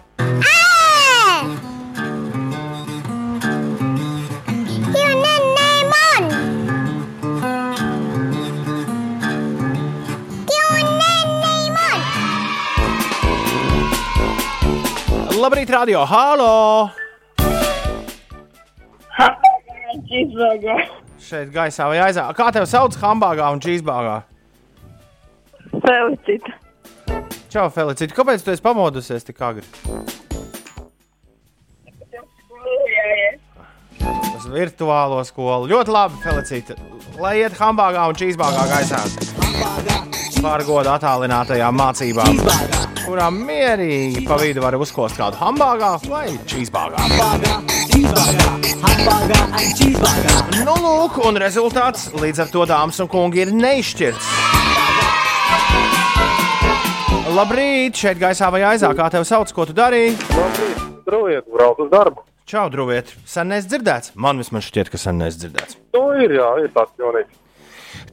Labrīt, 15.36 15.68
radio! 15.68 16.00
Halo! 16.08 16.88
Cheeseburger. 20.06 20.86
Šeit 21.20 21.50
gaisā 21.52 21.88
vai 21.90 21.98
aizā. 22.06 22.24
Kā 22.36 22.46
tev 22.54 22.64
sauc 22.70 22.96
hambāgā 23.00 23.50
un 23.52 23.60
čīzbāgā? 23.60 24.14
Felicita. 25.74 26.54
Čau, 27.52 27.66
Felicita! 27.74 28.16
Kāpēc 28.16 28.46
tu 28.46 28.54
esi 28.54 28.64
pamodusies 28.64 29.28
tik 29.28 29.42
agri? 29.44 29.66
Uz 34.32 34.48
virtuālo 34.52 35.20
skolu. 35.28 35.68
Ļoti 35.74 35.96
labi, 35.98 36.20
Felicita. 36.24 36.80
Lai 37.20 37.36
iet 37.42 37.60
hambāgā 37.60 38.08
un 38.08 38.16
čīzbāgā 38.16 38.66
gaisā. 38.72 39.04
Par 40.40 40.64
godu 40.64 40.96
attālinātajām 40.96 41.80
mācībām, 41.80 42.44
kurām 43.06 43.38
mierīgi 43.46 44.24
pa 44.26 44.36
vidu 44.40 44.62
var 44.64 44.76
uzkost 44.78 45.18
kādu 45.18 45.38
hambāgā 45.40 45.92
vai 46.10 46.26
čīzbāgā. 46.50 46.98
Nu, 50.66 50.74
lūk, 50.82 51.20
un 51.26 51.38
rezultāts 51.40 52.10
līdz 52.18 52.44
ar 52.44 52.52
to 52.52 52.66
dāmas 52.68 52.98
un 53.02 53.10
kungi 53.10 53.44
ir 53.46 53.54
neizšķirts. 53.54 54.30
Labrīt, 57.36 57.98
šeit 57.98 58.20
gaisā 58.20 58.48
vai 58.54 58.62
aizā, 58.64 58.90
kā 58.96 59.08
tevi 59.12 59.26
sauc, 59.28 59.50
ko 59.52 59.66
tu 59.68 59.74
darīji? 59.76 60.14
Labrīt, 60.36 60.84
draugiet, 61.08 61.48
brauc 61.52 61.82
uz 61.84 61.90
darbu. 61.92 62.24
Čau, 62.46 62.68
draugiet, 62.70 63.10
sen 63.28 63.50
neesmu 63.50 63.72
dzirdēts. 63.72 64.14
Man 64.22 64.38
vismaz 64.40 64.68
šķiet, 64.68 64.92
ka 64.92 65.00
sen 65.02 65.18
neesmu 65.20 65.42
dzirdēts. 65.42 65.76
Nu, 65.96 66.06
ir, 66.22 66.36
jā, 66.38 66.52
ir 66.62 66.70
tāds 66.74 66.94
jaunīgs. 67.02 67.42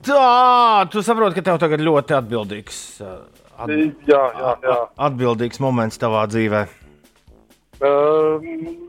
Tā, 0.03 0.23
tu 0.91 1.03
saproti, 1.05 1.37
ka 1.37 1.45
tev 1.45 1.61
tagad 1.61 1.83
ļoti 1.85 2.17
atbildīgs, 2.17 2.79
uh, 3.05 3.42
at, 3.57 3.69
Jā, 4.07 4.23
jā, 4.39 4.53
jā. 4.63 4.77
atbildīgs 5.09 5.59
moments 5.63 5.99
tavā 6.01 6.25
dzīvē. 6.31 6.63
Uh, 7.83 8.39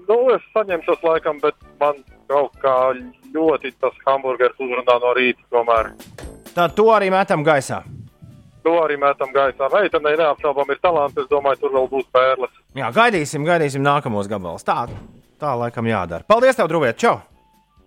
nu, 0.07 0.17
es 0.35 0.45
saņemšos 0.55 1.03
laikam, 1.03 1.41
bet 1.43 1.57
man 1.81 1.99
kaut 2.31 2.55
kā 2.63 2.77
ļoti 3.35 3.73
tas 3.83 3.97
hamburgers 4.07 4.55
uzrunā 4.63 4.97
no 5.03 5.11
rīta 5.17 5.43
tomēr. 5.51 5.91
Tā, 6.55 6.69
to 6.71 6.87
arī 6.95 7.11
metam 7.11 7.43
gaisā. 7.47 7.83
To 8.65 8.77
arī 8.81 8.97
metam 9.01 9.33
gaisā. 9.35 9.67
Meitenei 9.75 10.15
neapšaubām 10.21 10.71
ir 10.73 10.79
talants, 10.81 11.19
es 11.21 11.27
domāju, 11.29 11.61
tur 11.65 11.75
vēl 11.75 11.91
būs 11.91 12.07
pērles. 12.15 12.55
Jā, 12.79 12.89
gaidīsim, 12.95 13.45
gaidīsim 13.45 13.83
nākamos 13.85 14.31
gabalus. 14.31 14.65
Tā, 14.65 14.87
tā 15.43 15.57
laikam 15.59 15.91
jādara. 15.91 16.25
Paldies, 16.29 16.57
tev, 16.57 16.71
draugiet! 16.71 16.97
Čau! 17.03 17.19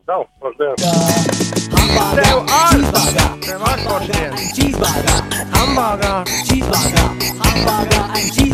Nav, 0.07 0.23
labdien! 0.41 0.75
Tev 2.15 2.37
ar! 2.55 2.75
Tev 3.43 3.63
ar 3.67 3.79
foršdien! 3.83 4.31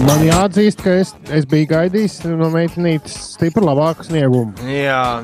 Man 0.08 0.24
jāatzīst, 0.26 0.82
ka 0.82 0.96
es, 1.04 1.12
es 1.30 1.46
biju 1.52 1.70
gaidījis 1.70 2.16
no 2.32 2.50
meitenītes 2.56 3.14
stipri 3.36 3.62
labāku 3.68 4.08
sniegumu. 4.08 4.66
Jā. 4.66 5.22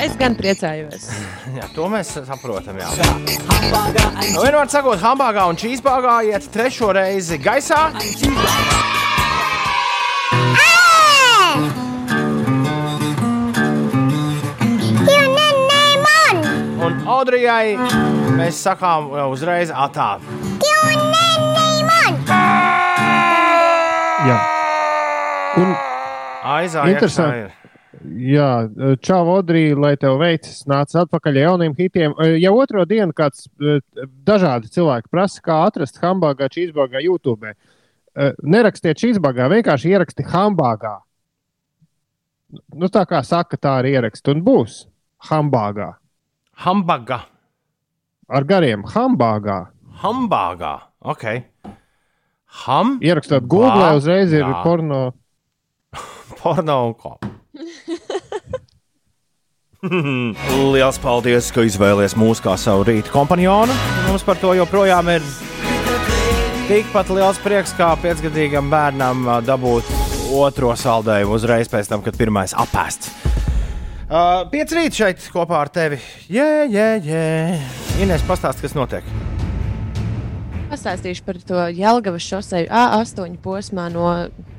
Es 0.00 0.16
gan 0.16 0.32
priecājos. 0.40 1.10
Jā, 1.58 1.68
to 1.76 1.90
mēs 1.92 2.16
saprotam. 2.16 2.80
Jā. 2.80 2.88
Nu, 4.32 4.40
vienmēr 4.40 4.72
sakot, 4.72 4.96
hambāgā 5.04 5.44
un 5.50 5.60
čīzbāgā 5.60 6.22
iet 6.30 6.48
trešo 6.56 6.94
reizi 6.96 7.36
gaisā. 7.42 7.90
Un 16.80 16.96
Audrijai 17.12 17.76
mēs 18.38 18.60
sakām 18.64 19.10
uzreiz 19.28 19.68
atā. 19.68 20.14
Jā. 24.26 24.38
Un 25.60 25.74
Interesanti. 26.88 27.50
Jā, 28.00 28.48
čau, 29.04 29.24
Odrī, 29.34 29.74
lai 29.76 29.92
tev 30.00 30.16
veicas. 30.22 30.62
Nāc 30.70 30.94
atpakaļ 30.96 31.36
ar 31.36 31.42
jauniem 31.42 31.74
hitiem. 31.76 32.14
Jau 32.40 32.54
otro 32.62 32.84
dienu 32.88 33.12
kāds 33.16 33.48
dažādi 34.24 34.70
cilvēki 34.72 35.10
prasa, 35.12 35.42
kā 35.44 35.58
atrast 35.66 36.00
hambāgā, 36.00 36.48
cheeseburgā, 36.48 37.02
YouTube. 37.04 37.52
Nerakstiet 38.40 39.00
cheeseburgā, 39.02 39.50
vienkārši 39.52 39.92
ieraksti 39.92 40.24
hambāgā. 40.32 40.96
Nu, 42.72 42.88
tā 42.88 43.04
kā 43.10 43.20
saka, 43.26 43.58
tā 43.60 43.76
arī 43.82 43.92
ierakst 43.98 44.32
un 44.32 44.40
būs 44.46 44.84
hambāgā. 45.28 45.92
Hambaga. 46.60 47.22
Ar 48.28 48.44
gariem 48.44 48.82
hambāgā. 48.84 49.70
Hambāgā. 50.02 50.74
Ok. 51.00 51.24
Ham. 52.66 52.98
Ierakstot 53.00 53.46
Google, 53.48 53.96
uzreiz 53.96 54.32
ir 54.36 54.44
porno. 54.64 55.14
Porno 56.40 56.76
un 56.90 56.94
ko. 56.94 57.16
Lielas 60.74 61.00
paldies, 61.00 61.48
ka 61.54 61.64
izvēlējies 61.64 62.16
mūs 62.20 62.44
kā 62.44 62.56
savu 62.60 62.84
rītu 62.90 63.08
kompanionu. 63.14 63.72
Mums 64.10 64.24
par 64.26 64.36
to 64.42 64.52
joprojām 64.58 65.08
ir 65.14 65.24
tikpat 66.68 67.08
liels 67.16 67.40
prieks 67.40 67.72
kā 67.78 67.94
piecgadīgam 68.04 68.68
bērnam 68.72 69.24
ā, 69.24 69.40
dabūt 69.48 69.88
otro 70.36 70.76
saldējumu 70.76 71.40
uzreiz 71.40 71.72
pēc 71.72 71.88
tam, 71.88 72.04
kad 72.04 72.20
pirmais 72.20 72.52
apēsts. 72.52 73.08
Uh, 74.10 74.40
Pieci 74.50 74.74
rīti 74.74 74.98
šeit 74.98 75.26
kopā 75.30 75.60
ar 75.62 75.68
tevi. 75.70 76.00
Jē, 76.34 76.64
jē, 76.66 76.86
jē. 77.06 77.26
Inês, 78.02 78.24
pastāst, 78.26 78.58
kas 78.58 78.72
notiek. 78.74 79.06
Pastāstīšu 80.66 81.22
par 81.22 81.38
to 81.46 81.60
Jālgavas 81.76 82.26
šoseju 82.26 82.66
A8 82.74 83.36
posmā 83.44 83.84
no, 83.94 84.08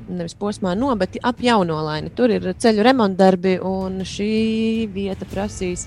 nevis 0.08 0.32
posmā 0.40 0.72
no, 0.72 0.94
bet 0.96 1.18
ap 1.20 1.44
jaunolaini. 1.44 2.14
Tur 2.16 2.32
ir 2.32 2.48
ceļu 2.64 2.86
remontdarbi 2.88 3.58
un 3.60 4.00
šī 4.08 4.88
vieta 4.94 5.28
prasīs 5.28 5.84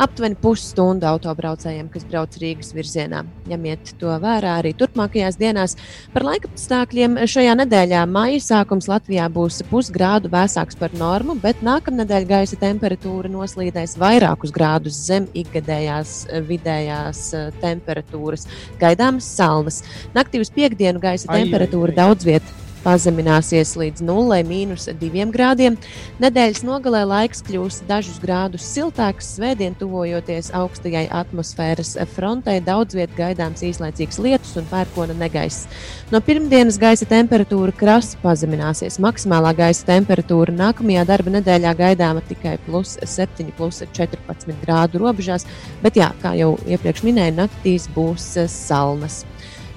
aptuveni 0.00 0.36
pusstundu 0.40 1.08
autobraucējiem, 1.08 1.88
kas 1.92 2.04
brauc 2.08 2.36
Rīgas 2.40 2.72
virzienā. 2.76 3.22
Ņemiet 3.50 3.94
to 4.00 4.12
vērā 4.22 4.56
arī 4.60 4.72
turpmākajās 4.76 5.38
dienās. 5.40 5.76
Par 6.14 6.26
laika 6.26 6.50
apstākļiem 6.50 7.18
šajā 7.30 7.56
nedēļā 7.62 8.02
maija 8.10 8.42
sākums 8.44 8.90
Latvijā 8.90 9.28
būs 9.32 9.62
pusgrādu 9.70 10.30
vēsāks 10.32 10.78
par 10.80 10.94
normu, 10.98 11.38
bet 11.42 11.64
nākamnedēļ 11.66 12.28
gaisa 12.28 12.60
temperatūra 12.60 13.32
noslīdēs 13.32 13.96
vairākus 14.00 14.54
grādus 14.54 15.00
zem 15.08 15.30
ikgadējās 15.36 16.18
vidējās 16.48 17.24
eh, 17.34 17.48
temperatūras. 17.64 18.46
Gaidāmas 18.82 19.28
salnas. 19.38 19.82
Naktī 20.16 20.42
uz 20.44 20.52
piekdienu 20.52 21.02
gaisa 21.02 21.30
Ai, 21.30 21.40
ai, 21.40 21.42
temperatūra 21.46 21.96
daudz 21.96 22.28
vietā 22.28 22.65
pazemināsies 22.86 23.74
līdz 23.80 24.04
0,2 24.06 25.26
grādiem. 25.34 25.76
Nedēļas 26.22 26.62
nogalē 26.66 27.02
laiks 27.10 27.42
kļūs 27.46 27.82
dažus 27.88 28.20
grādus 28.22 28.66
siltāks, 28.70 29.34
svētdien 29.36 29.74
tuvojoties 29.78 30.52
augstajai 30.54 31.06
atmosfēras 31.10 31.96
frontei. 32.14 32.60
Daudz 32.64 32.96
vietā 32.96 33.18
gaidāms 33.26 33.64
īslaicīgs 33.66 34.20
lietus 34.22 34.54
un 34.60 34.68
pērkona 34.70 35.16
negaiss. 35.18 35.66
No 36.12 36.20
pirmdienas 36.22 36.78
gaisa 36.78 37.08
temperatūra 37.10 37.74
krasi 37.74 38.20
pazemināsies. 38.22 39.00
Maksimālā 39.02 39.50
gaisa 39.58 39.88
temperatūra 39.90 40.54
nākamajā 40.54 41.06
darba 41.08 41.34
nedēļā 41.38 41.74
gaidāma 41.80 42.22
tikai 42.28 42.56
plus 42.66 42.96
7, 43.02 43.50
plus 43.58 43.82
14 43.96 44.54
grādu 44.62 45.02
robežās, 45.02 45.48
bet, 45.82 45.98
jā, 45.98 46.12
kā 46.22 46.36
jau 46.38 46.54
iepriekš 46.66 47.02
minēju, 47.06 47.40
naktīs 47.42 47.90
būs 47.96 48.36
salnas. 48.52 49.24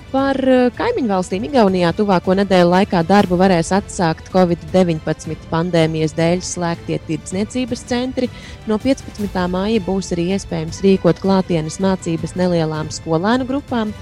Par 0.10 0.40
eh, 0.42 0.72
kaimiņu 0.74 1.12
valstīm 1.12 1.44
Igaunijā 1.46 1.92
tuvāko 1.94 2.34
nedēļu 2.40 2.72
laikā 2.72 3.04
darbu 3.06 3.38
varēs 3.38 3.70
atsākt 3.78 4.32
Covid-19 4.34 5.36
pandēmijas 5.52 6.16
dēļ 6.18 6.42
slēgtie 6.42 6.98
tirdzniecības 7.06 7.84
centri. 7.92 8.30
No 8.66 8.80
15. 8.82 9.38
māja 9.54 9.84
būs 9.86 10.10
arī 10.16 10.32
iespējams 10.34 10.82
rīkot 10.86 11.22
klātienes 11.22 11.78
mācības 11.86 12.34
nelielām 12.42 12.90
skolēnu 12.96 13.46
grupām. 13.52 13.94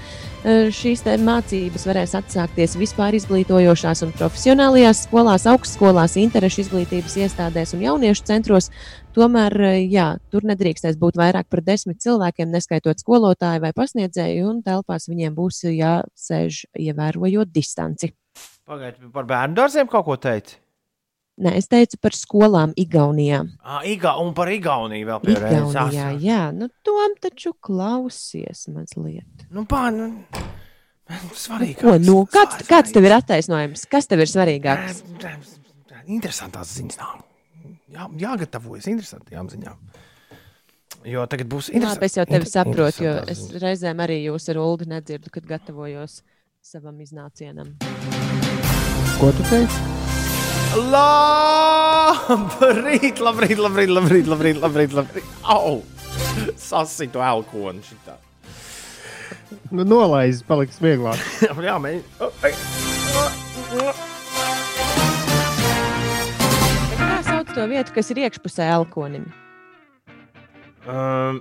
Eh, 0.46 0.68
Šīs 0.70 1.00
mācības 1.02 1.82
varēs 1.88 2.12
atsākties 2.14 2.76
vispār 2.78 3.16
izglītojošās 3.18 4.04
un 4.06 4.12
profesionālajās 4.14 5.00
skolās, 5.08 5.48
augstskolās, 5.50 6.14
interešu 6.20 6.62
izglītības 6.62 7.16
iestādēs 7.24 7.74
un 7.74 7.82
jauniešu 7.82 8.22
centros. 8.28 8.70
Tomēr 9.18 9.56
eh, 9.66 9.80
jā, 9.90 10.12
tur 10.30 10.46
nedrīkstēs 10.46 11.00
būt 11.00 11.18
vairāk 11.18 11.50
par 11.50 11.64
desmit 11.66 11.98
cilvēkiem, 12.04 12.52
neskaitot 12.54 13.02
skolotāju 13.02 13.64
vai 13.66 13.72
pasniedzēju, 13.74 14.46
un 14.52 14.62
telpās 14.62 15.10
viņiem 15.10 15.34
būs 15.34 15.64
jāsēž 15.72 16.62
ievērojot 16.86 17.50
distanci. 17.50 18.12
Pagaidiet, 18.68 19.10
par 19.10 19.26
bērnu 19.26 19.58
dārziem 19.58 19.90
kaut 19.90 20.06
ko 20.06 20.20
teikt. 20.22 20.60
Nē, 21.38 21.52
es 21.60 21.68
teicu 21.70 22.00
par 22.02 22.16
skolām 22.18 22.72
Igaunijā. 22.78 23.44
Ah, 23.62 23.84
Iga, 23.86 24.16
un 24.18 24.32
par 24.34 24.50
Igauniju 24.50 25.06
vēl 25.06 25.20
pierādījis. 25.22 25.70
Igaunijā, 25.70 26.08
jā, 26.24 26.40
nu 26.54 26.66
tom 26.86 27.14
taču 27.22 27.52
klausies 27.62 28.64
mazliet. 28.74 29.46
Nu, 29.54 29.62
pā, 29.70 29.84
nu, 29.94 30.10
svarīgi. 31.38 31.78
Ko, 31.78 31.94
nu, 32.02 32.16
kāds, 32.32 32.64
kāds 32.66 32.94
tev 32.94 33.06
ir 33.06 33.14
attaisnojums? 33.20 33.86
Kas 33.92 34.10
tev 34.10 34.24
ir 34.24 34.30
svarīgāks? 34.30 35.04
Interesantās 36.08 36.74
ziņas 36.74 36.98
nāk. 37.04 37.22
Jā, 37.94 38.08
jāgatavojas 38.20 38.90
interesantām 38.90 39.48
ziņām. 39.52 39.78
Jo 41.06 41.22
tagad 41.30 41.46
būs 41.52 41.70
Labi, 41.70 42.08
es 42.08 42.18
jau 42.18 42.24
tevi 42.26 42.48
saprotu, 42.50 43.04
jo 43.06 43.14
es 43.30 43.44
reizēm 43.62 44.02
arī 44.02 44.18
jūs 44.24 44.50
ar 44.50 44.58
Ulu 44.64 44.88
nedzirdu, 44.90 45.30
kad 45.32 45.46
gatavojos 45.46 46.18
savam 46.64 46.98
iznācienam. 47.04 47.76
Ko 49.22 49.30
tu 49.38 49.46
teici? 49.46 50.17
Labrīt, 52.28 52.50
labrīt, 53.24 53.56
labrīt, 53.58 53.88
labrīt, 53.88 54.26
labrīt, 54.28 54.58
labrīt, 54.60 54.92
labrīt. 54.92 55.24
Au! 55.48 55.78
Sasitu 56.60 57.22
elkonu 57.24 57.80
šitā. 57.86 58.16
Nu, 59.72 59.84
nolaiz, 59.88 60.42
paliks 60.44 60.80
vieglāk. 60.82 61.16
Jā, 61.68 61.78
mēģi. 61.80 62.02
Kā 66.98 67.18
sauc 67.24 67.48
to 67.56 67.64
vietu, 67.70 67.92
kas 67.96 68.12
ir 68.12 68.18
iekšpusē 68.26 68.68
elkonim? 68.76 69.24
Um, 70.88 71.40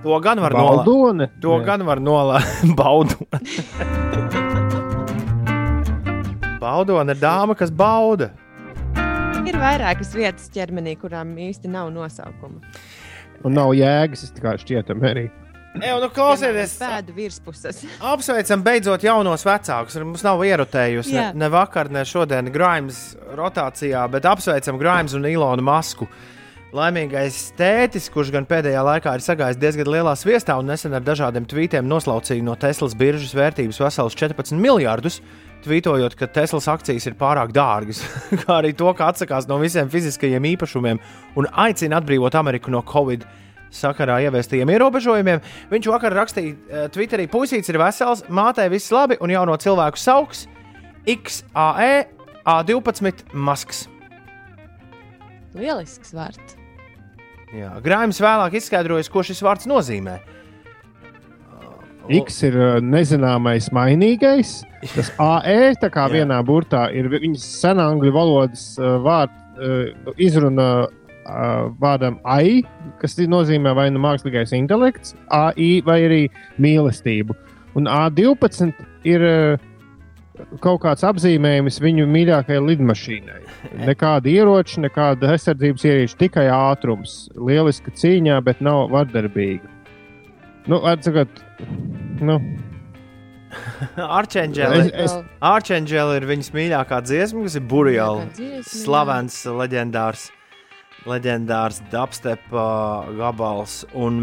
to 0.00 0.20
gan 0.24 0.40
var 0.40 0.52
Baldone? 0.56 1.26
nolaizt. 1.28 1.40
To 1.44 1.58
Nē. 1.58 1.64
gan 1.68 1.80
var 1.88 2.00
nolaizt. 2.00 2.64
Baudone. 2.80 4.46
Baudone 6.60 7.14
ir 7.14 7.20
dāma, 7.20 7.56
kas 7.56 7.70
bauda. 7.72 8.30
Ir 9.48 9.56
vairākas 9.56 10.12
vietas 10.12 10.50
ķermenī, 10.52 10.92
kurām 11.00 11.32
īsti 11.40 11.70
nav 11.72 11.88
nosaukuma. 11.94 12.60
Un 13.48 13.54
nav 13.56 13.72
jēgas, 13.72 14.26
es 14.26 14.34
tikai 14.36 14.58
šķietam 14.60 15.00
arī. 15.08 15.30
Ej, 15.78 15.94
nu 16.02 16.08
klausieties, 16.10 16.74
Pēdu 16.82 17.14
virspuses. 17.14 17.78
apsveicam 18.02 18.60
beidzot 18.66 19.04
jaunos 19.06 19.46
vecākus. 19.46 19.96
Mums 20.02 20.24
nav 20.26 20.42
ierotējusi 20.44 21.14
ne, 21.14 21.26
ne 21.38 21.48
vakar, 21.52 21.88
ne 21.94 22.02
šodien 22.04 22.50
Grimes 22.52 23.14
rotācijā, 23.38 24.02
bet 24.10 24.26
apsveicam 24.28 24.80
Grimes 24.82 25.14
un 25.16 25.28
Ilonu 25.30 25.64
Masku. 25.64 26.10
Laimīgais 26.74 27.38
tētis, 27.58 28.10
kurš 28.12 28.34
gan 28.34 28.44
pēdējā 28.50 28.82
laikā 28.86 29.14
ir 29.16 29.24
sagājis 29.24 29.58
diezgan 29.62 29.88
lielā 29.90 30.12
sviestā 30.18 30.58
un 30.60 30.68
nesen 30.70 30.92
ar 30.94 31.06
dažādiem 31.06 31.46
tvītiem 31.50 31.88
noslaucīja 31.90 32.44
no 32.46 32.54
Teslas 32.58 32.94
biržas 32.98 33.32
vērtības 33.34 33.80
veselus 33.82 34.18
14 34.18 34.58
miljardus, 34.60 35.18
tvītojot, 35.64 36.16
ka 36.18 36.28
Teslas 36.32 36.68
akcijas 36.70 37.06
ir 37.10 37.16
pārāk 37.20 37.52
dārgas, 37.56 38.02
kā 38.42 38.60
arī 38.60 38.72
to, 38.76 38.90
ka 38.96 39.10
atsakās 39.12 39.48
no 39.50 39.60
visiem 39.62 39.90
fiziskajiem 39.92 40.48
īpašumiem 40.54 41.00
un 41.40 41.50
aicina 41.64 42.00
atbrīvot 42.00 42.36
Ameriku 42.40 42.72
no 42.74 42.82
Covid 42.86 43.26
sakarā 43.70 44.18
ieviestajiem 44.26 44.70
ierobežojumiem. 44.74 45.42
Viņš 45.70 45.90
vakar 45.92 46.16
rakstīja 46.18 46.54
eh, 46.54 46.88
Twitterī, 46.92 47.28
puisīts 47.30 47.70
ir 47.70 47.78
vesels, 47.80 48.24
mātei 48.28 48.66
viss 48.72 48.92
labi 48.94 49.18
un 49.22 49.32
jauno 49.32 49.56
cilvēku 49.60 50.00
sauks 50.00 50.46
XAE 51.06 52.06
A12 52.44 53.30
masks. 53.32 53.86
Lielisks 55.54 56.14
vārds. 56.14 56.56
Jā, 57.50 57.72
Grāmatā 57.82 58.22
vēlāk 58.22 58.60
izskaidrojas, 58.60 59.10
ko 59.10 59.24
šis 59.26 59.40
vārds 59.42 59.66
nozīmē. 59.66 60.20
X 62.18 62.42
ir 62.48 62.56
uh, 62.58 62.70
nezināmais 62.82 63.68
mainīgais. 63.76 64.60
Tas 64.94 65.12
AE 65.22 65.74
tā 65.82 65.90
kā 65.94 66.06
Jā. 66.08 66.20
vienā 66.20 66.40
burtā 66.46 66.88
ir 66.96 67.08
vi- 67.12 67.20
viņas 67.26 67.44
senā 67.60 67.86
angļu 67.92 68.12
valodas 68.16 68.64
uh, 68.80 68.96
vārds 69.04 69.60
uh, 69.60 70.14
izruna 70.18 70.70
vārdam 71.78 72.16
AI, 72.26 72.62
kas 72.98 73.12
nozīmē 73.30 73.70
vai 73.76 73.84
nu 73.92 74.00
mākslīgais 74.02 74.50
intelekts, 74.56 75.12
AI 75.30 75.76
vai 75.86 75.98
arī 76.08 76.22
mīlestību. 76.58 77.36
Un 77.78 77.86
A12 77.86 78.72
ir 79.06 79.22
kaut 80.64 80.80
kāds 80.82 81.04
apzīmējums 81.06 81.78
viņu 81.84 82.08
mīļākajai 82.10 82.64
lidmašīnai. 82.72 83.40
Nekāda 83.90 84.32
ieroča, 84.32 84.80
nekāda 84.88 85.30
aizsardzības 85.36 85.86
ieroča, 85.86 86.18
tikai 86.24 86.48
ātrums. 86.50 87.28
Lieliska 87.36 87.92
cīņā, 87.94 88.40
bet 88.48 88.64
nav 88.64 88.88
vardarbīga. 88.96 89.68
Nu, 90.68 90.76
atsakot, 90.84 91.40
nu, 92.20 92.36
Arčēnģeli 95.50 96.18
ir 96.20 96.26
viņas 96.28 96.52
mīļākā 96.54 97.00
dziesma, 97.06 97.46
kas 97.46 97.56
ir 97.58 97.64
jā. 97.66 98.26
Slavens, 98.66 99.40
leģendārs, 99.46 100.28
leģendārs 101.08 101.80
dubstep 101.92 102.44
uh, 102.52 103.08
gabals. 103.18 103.80
Un, 103.96 104.20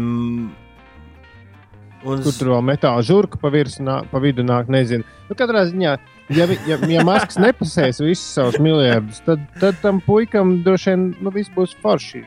un 2.06 2.22
kur 2.24 2.36
tur 2.38 2.54
vēl 2.54 2.64
metāla 2.70 3.02
žurka 3.04 3.40
pa, 3.42 3.50
virsmu 3.52 3.84
nā- 3.88 4.00
pa 4.08 4.22
vidu 4.22 4.46
nāk, 4.46 4.70
nezinu. 4.72 5.04
Nu, 5.28 5.36
katrā 5.36 5.66
ziņā, 5.68 5.98
ja, 6.32 6.48
ja, 6.70 6.78
ja 6.88 7.04
Masks 7.04 7.36
nepasēs 7.42 8.00
visus 8.04 8.30
savus 8.38 8.56
miljardus, 8.62 9.20
tad, 9.26 9.42
tad 9.60 9.76
tam 9.84 10.00
puikam 10.06 10.60
droši 10.64 10.94
vien 10.94 11.08
nu, 11.20 11.34
viss 11.34 11.52
būs 11.52 11.76
forši. 11.82 12.24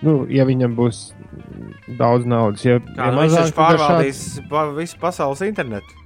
Nu, 0.00 0.24
ja 0.32 0.46
viņam 0.48 0.72
būs 0.78 1.00
daudz 1.98 2.24
naudas, 2.28 2.62
ja, 2.64 2.78
kā 2.80 3.10
ja 3.10 3.10
nu, 3.12 3.20
viņš 3.24 3.34
tad 3.36 3.44
ar 3.50 3.56
pārvaldīs 3.58 4.20
pa, 4.48 4.62
visu 4.76 4.96
pasaules 5.02 5.42
internetu. 5.44 5.98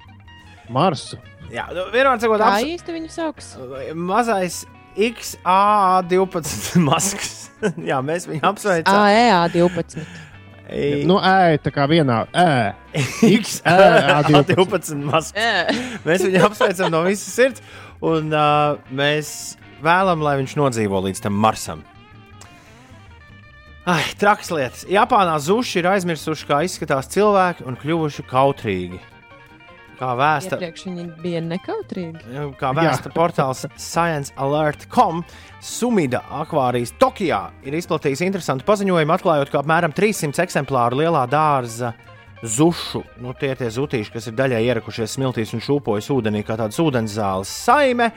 Marsu. 0.75 1.21
Jā, 1.53 1.69
nu, 1.77 1.85
vienmēr 1.93 2.19
sakot, 2.23 2.41
Kā 2.43 2.49
abs- 2.57 2.71
īsti 2.75 2.95
viņu 2.97 3.11
sauc? 3.15 3.39
mazais 3.95 4.62
XA12 4.99 6.77
masks. 6.89 7.33
Jā, 7.91 8.01
mēs 8.05 8.27
viņu 8.29 8.45
apsveicam. 8.51 8.95
AEA 9.07 9.43
12. 9.55 10.05
Nu, 11.05 11.19
ē, 11.21 11.59
tā 11.61 11.69
kā 11.71 11.85
vienā 11.87 12.23
ē. 12.33 12.73
X, 13.29 13.59
A12. 13.69 14.55
12 14.57 14.97
maskas. 15.05 15.77
Mēs 16.09 16.25
viņu 16.25 16.41
apsveicam 16.49 16.89
no 16.91 17.03
visas 17.05 17.35
sirds, 17.37 17.61
un 18.01 18.33
uh, 18.33 18.81
mēs 18.89 19.29
vēlamies, 19.85 20.25
lai 20.25 20.33
viņš 20.41 20.55
nodzīvo 20.57 21.03
līdz 21.05 21.21
tam 21.27 21.37
Marsam. 21.37 21.85
Ai, 23.85 24.01
traks 24.16 24.48
lietas. 24.48 24.86
Japānā 24.89 25.35
zuši 25.44 25.82
ir 25.82 25.90
aizmirsuši, 25.90 26.47
kā 26.48 26.62
izskatās 26.65 27.11
cilvēki 27.12 27.66
un 27.69 27.77
kļuvuši 27.77 28.23
kautrīgi. 28.31 29.01
Kā 29.98 30.15
vēsta, 30.19 30.56
Iepriekš 30.56 30.86
viņi 30.89 31.05
bija 31.23 31.43
nekautrīgi. 31.44 32.23
kā 32.59 32.70
vēsta 32.74 33.12
portāls 33.15 33.61
ScienceAlert.com, 33.90 35.20
Sumida 35.62 36.23
akvārijas 36.40 36.94
Tokijā 36.98 37.43
ir 37.62 37.77
izplatījis 37.78 38.24
interesantu 38.27 38.66
paziņojumu, 38.66 39.15
atklājot, 39.15 39.52
ka 39.52 39.61
apmēram 39.61 39.94
300 39.94 40.43
eksemplāru 40.48 41.02
lielā 41.05 41.27
dārza 41.31 41.93
zušu, 42.43 43.05
nu 43.23 43.36
tie 43.39 43.52
tie 43.56 43.69
zutīši, 43.73 44.15
kas 44.16 44.27
ir 44.32 44.39
daļai 44.40 44.65
ierakušies 44.65 45.15
smiltīs 45.19 45.52
un 45.55 45.62
šūpojas 45.65 46.09
ūdenī, 46.16 46.43
kā 46.44 46.56
tādas 46.59 46.81
ūdenzāles 46.82 47.52
saime, 47.52 48.11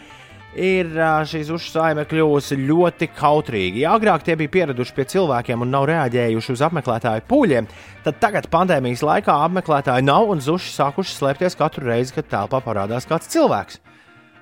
ir 0.58 0.90
ā, 0.98 1.22
šī 1.30 1.44
zušu 1.48 1.70
saime 1.72 2.04
kļuvusi 2.10 2.58
ļoti 2.66 3.10
kautrīga. 3.16 3.82
Ja 3.84 3.96
agrāk 3.98 4.26
tie 4.26 4.36
bija 4.40 4.52
pieraduši 4.56 4.96
pie 4.98 5.06
cilvēkiem 5.14 5.64
un 5.64 5.72
nav 5.74 5.86
reaģējuši 5.90 6.56
uz 6.56 6.64
apmeklētāju 6.68 7.26
pūļiem, 7.30 7.70
tad 8.06 8.18
tagad 8.24 8.50
pandēmijas 8.54 9.06
laikā 9.06 9.36
apmeklētāji 9.46 10.08
nav 10.08 10.32
un 10.34 10.42
zuši 10.44 10.74
sākuši 10.74 11.14
slēpties 11.20 11.58
katru 11.60 11.88
reizi, 11.92 12.16
kad 12.18 12.30
telpā 12.32 12.64
parādās 12.66 13.08
kāds 13.10 13.30
cilvēks. 13.34 13.80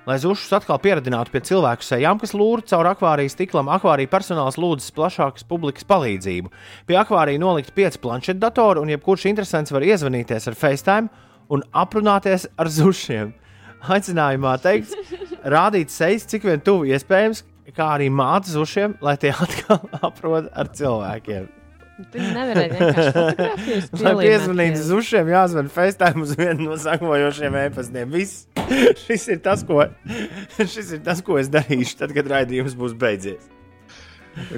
Lai 0.06 0.20
zušus 0.22 0.52
atkal 0.54 0.78
pieradinātu 0.78 1.32
pie 1.34 1.40
cilvēku 1.48 1.82
sejām, 1.82 2.20
kas 2.22 2.30
lūr 2.38 2.60
caur 2.70 2.86
akvārijas 2.92 3.34
stiklam, 3.34 3.66
akvārija 3.74 4.12
personāls 4.12 4.54
lūdzas 4.54 4.94
plašākas 4.94 5.46
publikas 5.50 5.86
palīdzību. 5.90 6.52
Pie 6.86 6.98
akvārija 7.00 7.42
nolikt 7.42 7.74
pieci 7.74 7.98
planšetdatori, 8.04 8.84
un 8.84 8.92
jebkurš 8.94 9.26
interesants 9.32 9.74
var 9.74 9.82
iezvanīties 9.82 10.46
ar 10.46 10.58
FaceTime 10.60 11.26
un 11.50 11.66
aprunāties 11.74 12.46
ar 12.54 12.70
zušiem. 12.70 13.34
Aicinājumā 13.92 14.56
teikts, 14.62 14.94
rādīt 15.56 15.92
sejas, 15.94 16.26
cik 16.30 16.46
vien 16.48 16.62
tuvu 16.64 16.88
iespējams, 16.92 17.44
kā 17.76 17.90
arī 17.96 18.08
mācīt 18.12 18.54
zušiem, 18.54 18.96
lai 19.04 19.16
tie 19.20 19.32
atkal 19.34 19.82
aprod 20.08 20.50
ar 20.54 20.70
cilvēkiem. 20.76 21.52
Viņi 22.12 22.32
nevarēja 22.36 22.72
vienkārši 22.74 23.12
fotografijas 23.14 23.86
Lai 24.04 24.12
piezvanītu 24.18 24.76
pie- 24.76 24.86
zušiem, 24.90 25.30
jāzvan 25.32 25.70
FaceTime 25.72 26.26
uz 26.26 26.34
vienu 26.36 26.66
no 26.68 26.76
sakojošiem 26.80 27.56
e-pastiem. 27.62 28.10
Viss. 28.12 28.42
Šis 29.06 29.24
ir 29.32 29.40
tas, 29.44 29.62
ko, 29.64 29.86
šis 30.58 30.92
ir 30.98 31.04
tas, 31.06 31.22
ko 31.24 31.38
es 31.40 31.48
darīšu, 31.52 31.96
tad, 32.02 32.12
kad 32.16 32.28
raidījums 32.34 32.76
būs 32.76 32.92
beidzies. 33.00 33.46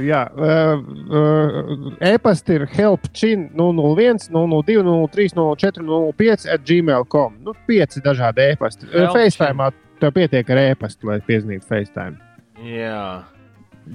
Jā, 0.03 0.25
uh, 0.35 0.81
uh, 1.15 1.91
e-pasta 2.03 2.57
ir 2.57 2.65
helpchin 2.73 3.49
001, 3.55 4.29
002, 4.35 4.83
03, 4.85 5.29
04, 5.39 5.85
05 6.19 6.49
at 6.51 6.65
gmail.com. 6.67 7.37
Nu, 7.47 7.55
pieci 7.69 8.03
dažādi 8.03 8.53
e-pasti. 8.53 8.89
Helpchin. 8.91 9.15
FaceTime 9.15 9.71
tev 10.01 10.15
pietiek 10.15 10.51
ar 10.55 10.63
e-pastu, 10.63 11.11
lai 11.11 11.19
piezvanītu 11.27 11.67
FaceTime. 11.69 12.19
Jā. 12.67 13.03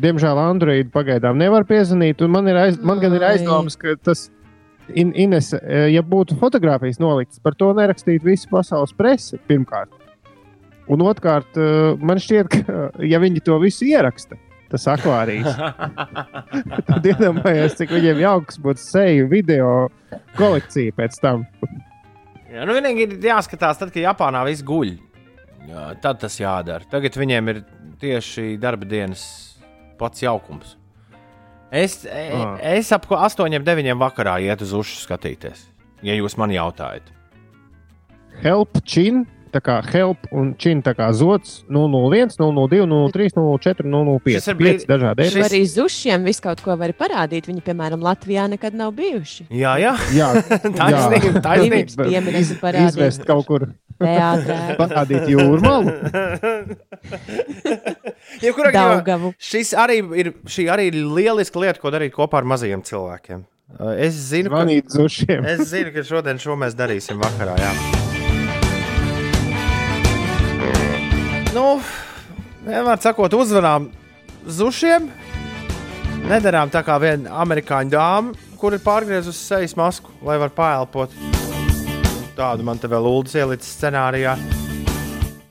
Diemžēl 0.03 0.39
Android 0.41 0.89
pagaidām 0.93 1.37
nevar 1.37 1.67
piezvanīt, 1.69 2.23
un 2.25 2.31
man, 2.33 2.47
ir 2.49 2.57
aiz, 2.59 2.79
man 2.81 3.01
gan 3.01 3.13
ir 3.13 3.25
Ai. 3.25 3.35
aizdomas, 3.37 3.75
ka 3.79 3.93
tas, 4.01 4.25
in, 4.89 5.11
Ines, 5.19 5.51
eh, 5.53 5.89
ja 5.93 6.01
būtu 6.01 6.37
fotografijas 6.39 6.99
noliktas, 7.01 7.41
par 7.43 7.57
to 7.59 7.69
nerakstītu 7.77 8.25
visa 8.25 8.49
pasaules 8.49 8.95
presa 8.97 9.37
pirmkārt. 9.49 9.91
Un 10.91 11.03
otrkārt, 11.05 11.59
eh, 11.59 11.93
man 12.01 12.19
šķiet, 12.23 12.49
ka 12.55 12.89
ja 13.05 13.21
viņi 13.21 13.43
to 13.45 13.59
visu 13.61 13.85
ieraksta, 13.91 14.39
tas 14.73 14.85
akvārijas, 14.95 15.55
tad 16.89 17.05
iedomājieties, 17.13 17.77
cik 17.79 17.93
viņiem 17.93 18.21
jauks 18.23 18.59
būtu 18.63 18.81
seju 18.83 19.29
video 19.31 19.71
kolekcija 20.37 20.95
pēc 20.97 21.17
tam. 21.23 21.45
Jā, 22.53 22.65
nu 22.69 22.75
vienīgi 22.77 23.05
ir 23.07 23.15
jāskatās, 23.31 23.79
tad, 23.81 23.93
kad 23.93 24.03
Japānā 24.03 24.43
viss 24.49 24.65
guļ. 24.65 24.95
Jā, 25.69 25.85
tad 26.03 26.19
tas 26.21 26.35
jādara. 26.41 26.85
Tagad 26.91 27.15
viņiem 27.17 27.49
ir 27.53 27.61
tieši 28.01 28.57
darba 28.61 28.85
dienas 28.89 29.23
pats 29.97 30.21
jaukums. 30.25 30.75
Es, 31.73 32.03
Ah. 32.05 32.57
es 32.61 32.91
ap 32.93 33.07
8, 33.09 33.63
9 33.65 33.95
vakarā 33.97 34.35
iet 34.45 34.61
uz 34.61 34.73
ušu 34.77 34.99
skatīties, 35.07 35.63
ja 36.05 36.13
jūs 36.13 36.35
man 36.37 36.51
jautājat. 36.53 37.07
Help, 38.43 38.77
chin, 38.85 39.23
tā 39.53 39.61
kā 39.63 39.77
help 39.93 40.25
un 40.33 40.53
chin, 40.59 40.81
tā 40.85 40.93
kā 40.97 41.09
zots 41.15 41.61
001, 41.69 42.33
002, 42.39 42.87
03, 43.13 43.29
04, 43.37 43.85
005. 43.93 44.33
Šis 44.37 44.49
ir 44.51 44.57
brīd- 44.59 44.85
dažādi 44.89 45.29
Tu 45.33 45.43
arī 45.45 45.61
zušiem 45.69 46.25
visu 46.27 46.43
kaut 46.47 46.63
ko 46.65 46.75
vari 46.79 46.95
parādīt. 46.97 47.47
Viņi, 47.51 47.63
piemēram, 47.65 48.01
Latvijā 48.03 48.47
nekad 48.51 48.75
nav 48.75 48.91
bijuši. 48.97 49.47
Jā, 49.53 49.75
jā. 49.81 49.93
Jā, 50.17 50.31
Taisnība, 50.81 51.43
taisnība. 51.45 52.09
Pieminekļi 52.09 52.59
parādīt. 52.61 52.97
Izvest 52.97 53.25
kaut 53.29 53.45
kur. 53.47 53.69
Teātrē. 54.03 54.57
Parādīt 54.81 55.29
jūrmālu. 55.31 55.93
Jebkurā 58.43 58.71
gadījumā 58.73 59.33
šis 59.37 59.73
arī 59.77 59.99
ir, 60.19 60.31
šī 60.49 60.65
arī 60.73 60.89
ir 60.91 60.97
lieliska 61.13 61.61
lieta, 61.61 61.81
ko 61.83 61.91
darīt 61.93 62.15
kopā 62.15 62.41
ar 62.41 62.49
mazajiem 62.55 62.81
cilvēkiem. 62.87 63.45
Es 63.97 64.17
zinu, 64.29 64.51
Zvanīt 64.53 64.91
zušiem. 64.93 65.45
es 65.55 65.63
zinu, 65.71 65.93
ka 65.95 66.03
šodien 66.05 66.41
šo 66.41 66.57
mēs 66.61 66.75
darīsim 66.77 67.21
vakarā. 67.21 67.55
Jā. 67.61 68.12
Nu, 71.53 71.77
vienmēr 72.65 72.97
sakot, 72.97 73.33
uzvanām 73.37 73.91
zušiem. 74.49 75.05
Nedarām 76.25 76.71
tā 76.73 76.81
kā 76.85 76.95
viena 77.03 77.35
amerikāņu 77.43 77.93
dāma, 77.93 78.33
kur 78.57 78.73
ir 78.73 78.81
pārgriezusi 78.81 79.37
sejas 79.51 79.75
masku, 79.77 80.09
lai 80.25 80.39
varētu 80.41 80.57
paelpot. 80.57 81.13
Tādu 82.33 82.65
man 82.65 82.81
te 82.81 82.89
vēl 82.89 83.05
ULDS 83.05 83.37
ielicis 83.37 83.75
scenārijā. 83.77 84.33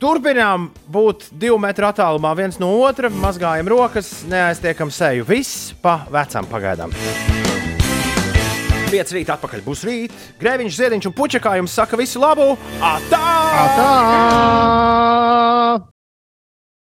Turpinām 0.03 0.73
būt 0.91 1.29
divu 1.39 1.61
metru 1.63 1.87
attālumā 1.87 2.33
viens 2.35 2.59
no 2.59 2.73
otra, 2.83 3.07
mazgājam 3.23 3.71
rokas, 3.71 4.11
neaiztiekam 4.27 4.91
seju. 4.91 5.29
Viss 5.29 5.71
pa 5.85 6.01
vecam 6.11 6.51
pagaidām. 6.51 6.91
Pieci 8.91 9.21
rīt 9.21 9.31
atpakaļ 9.33 9.63
būs 9.65 9.87
rīt. 9.87 10.19
Grēviņš, 10.43 10.75
ziediņš 10.83 11.09
un 11.13 11.17
puķekā 11.17 11.55
jums 11.63 11.79
saka 11.79 12.01
visu 12.01 12.19
labu! 12.27 12.59
Atā! 12.83 13.25
Atā! 13.63 14.73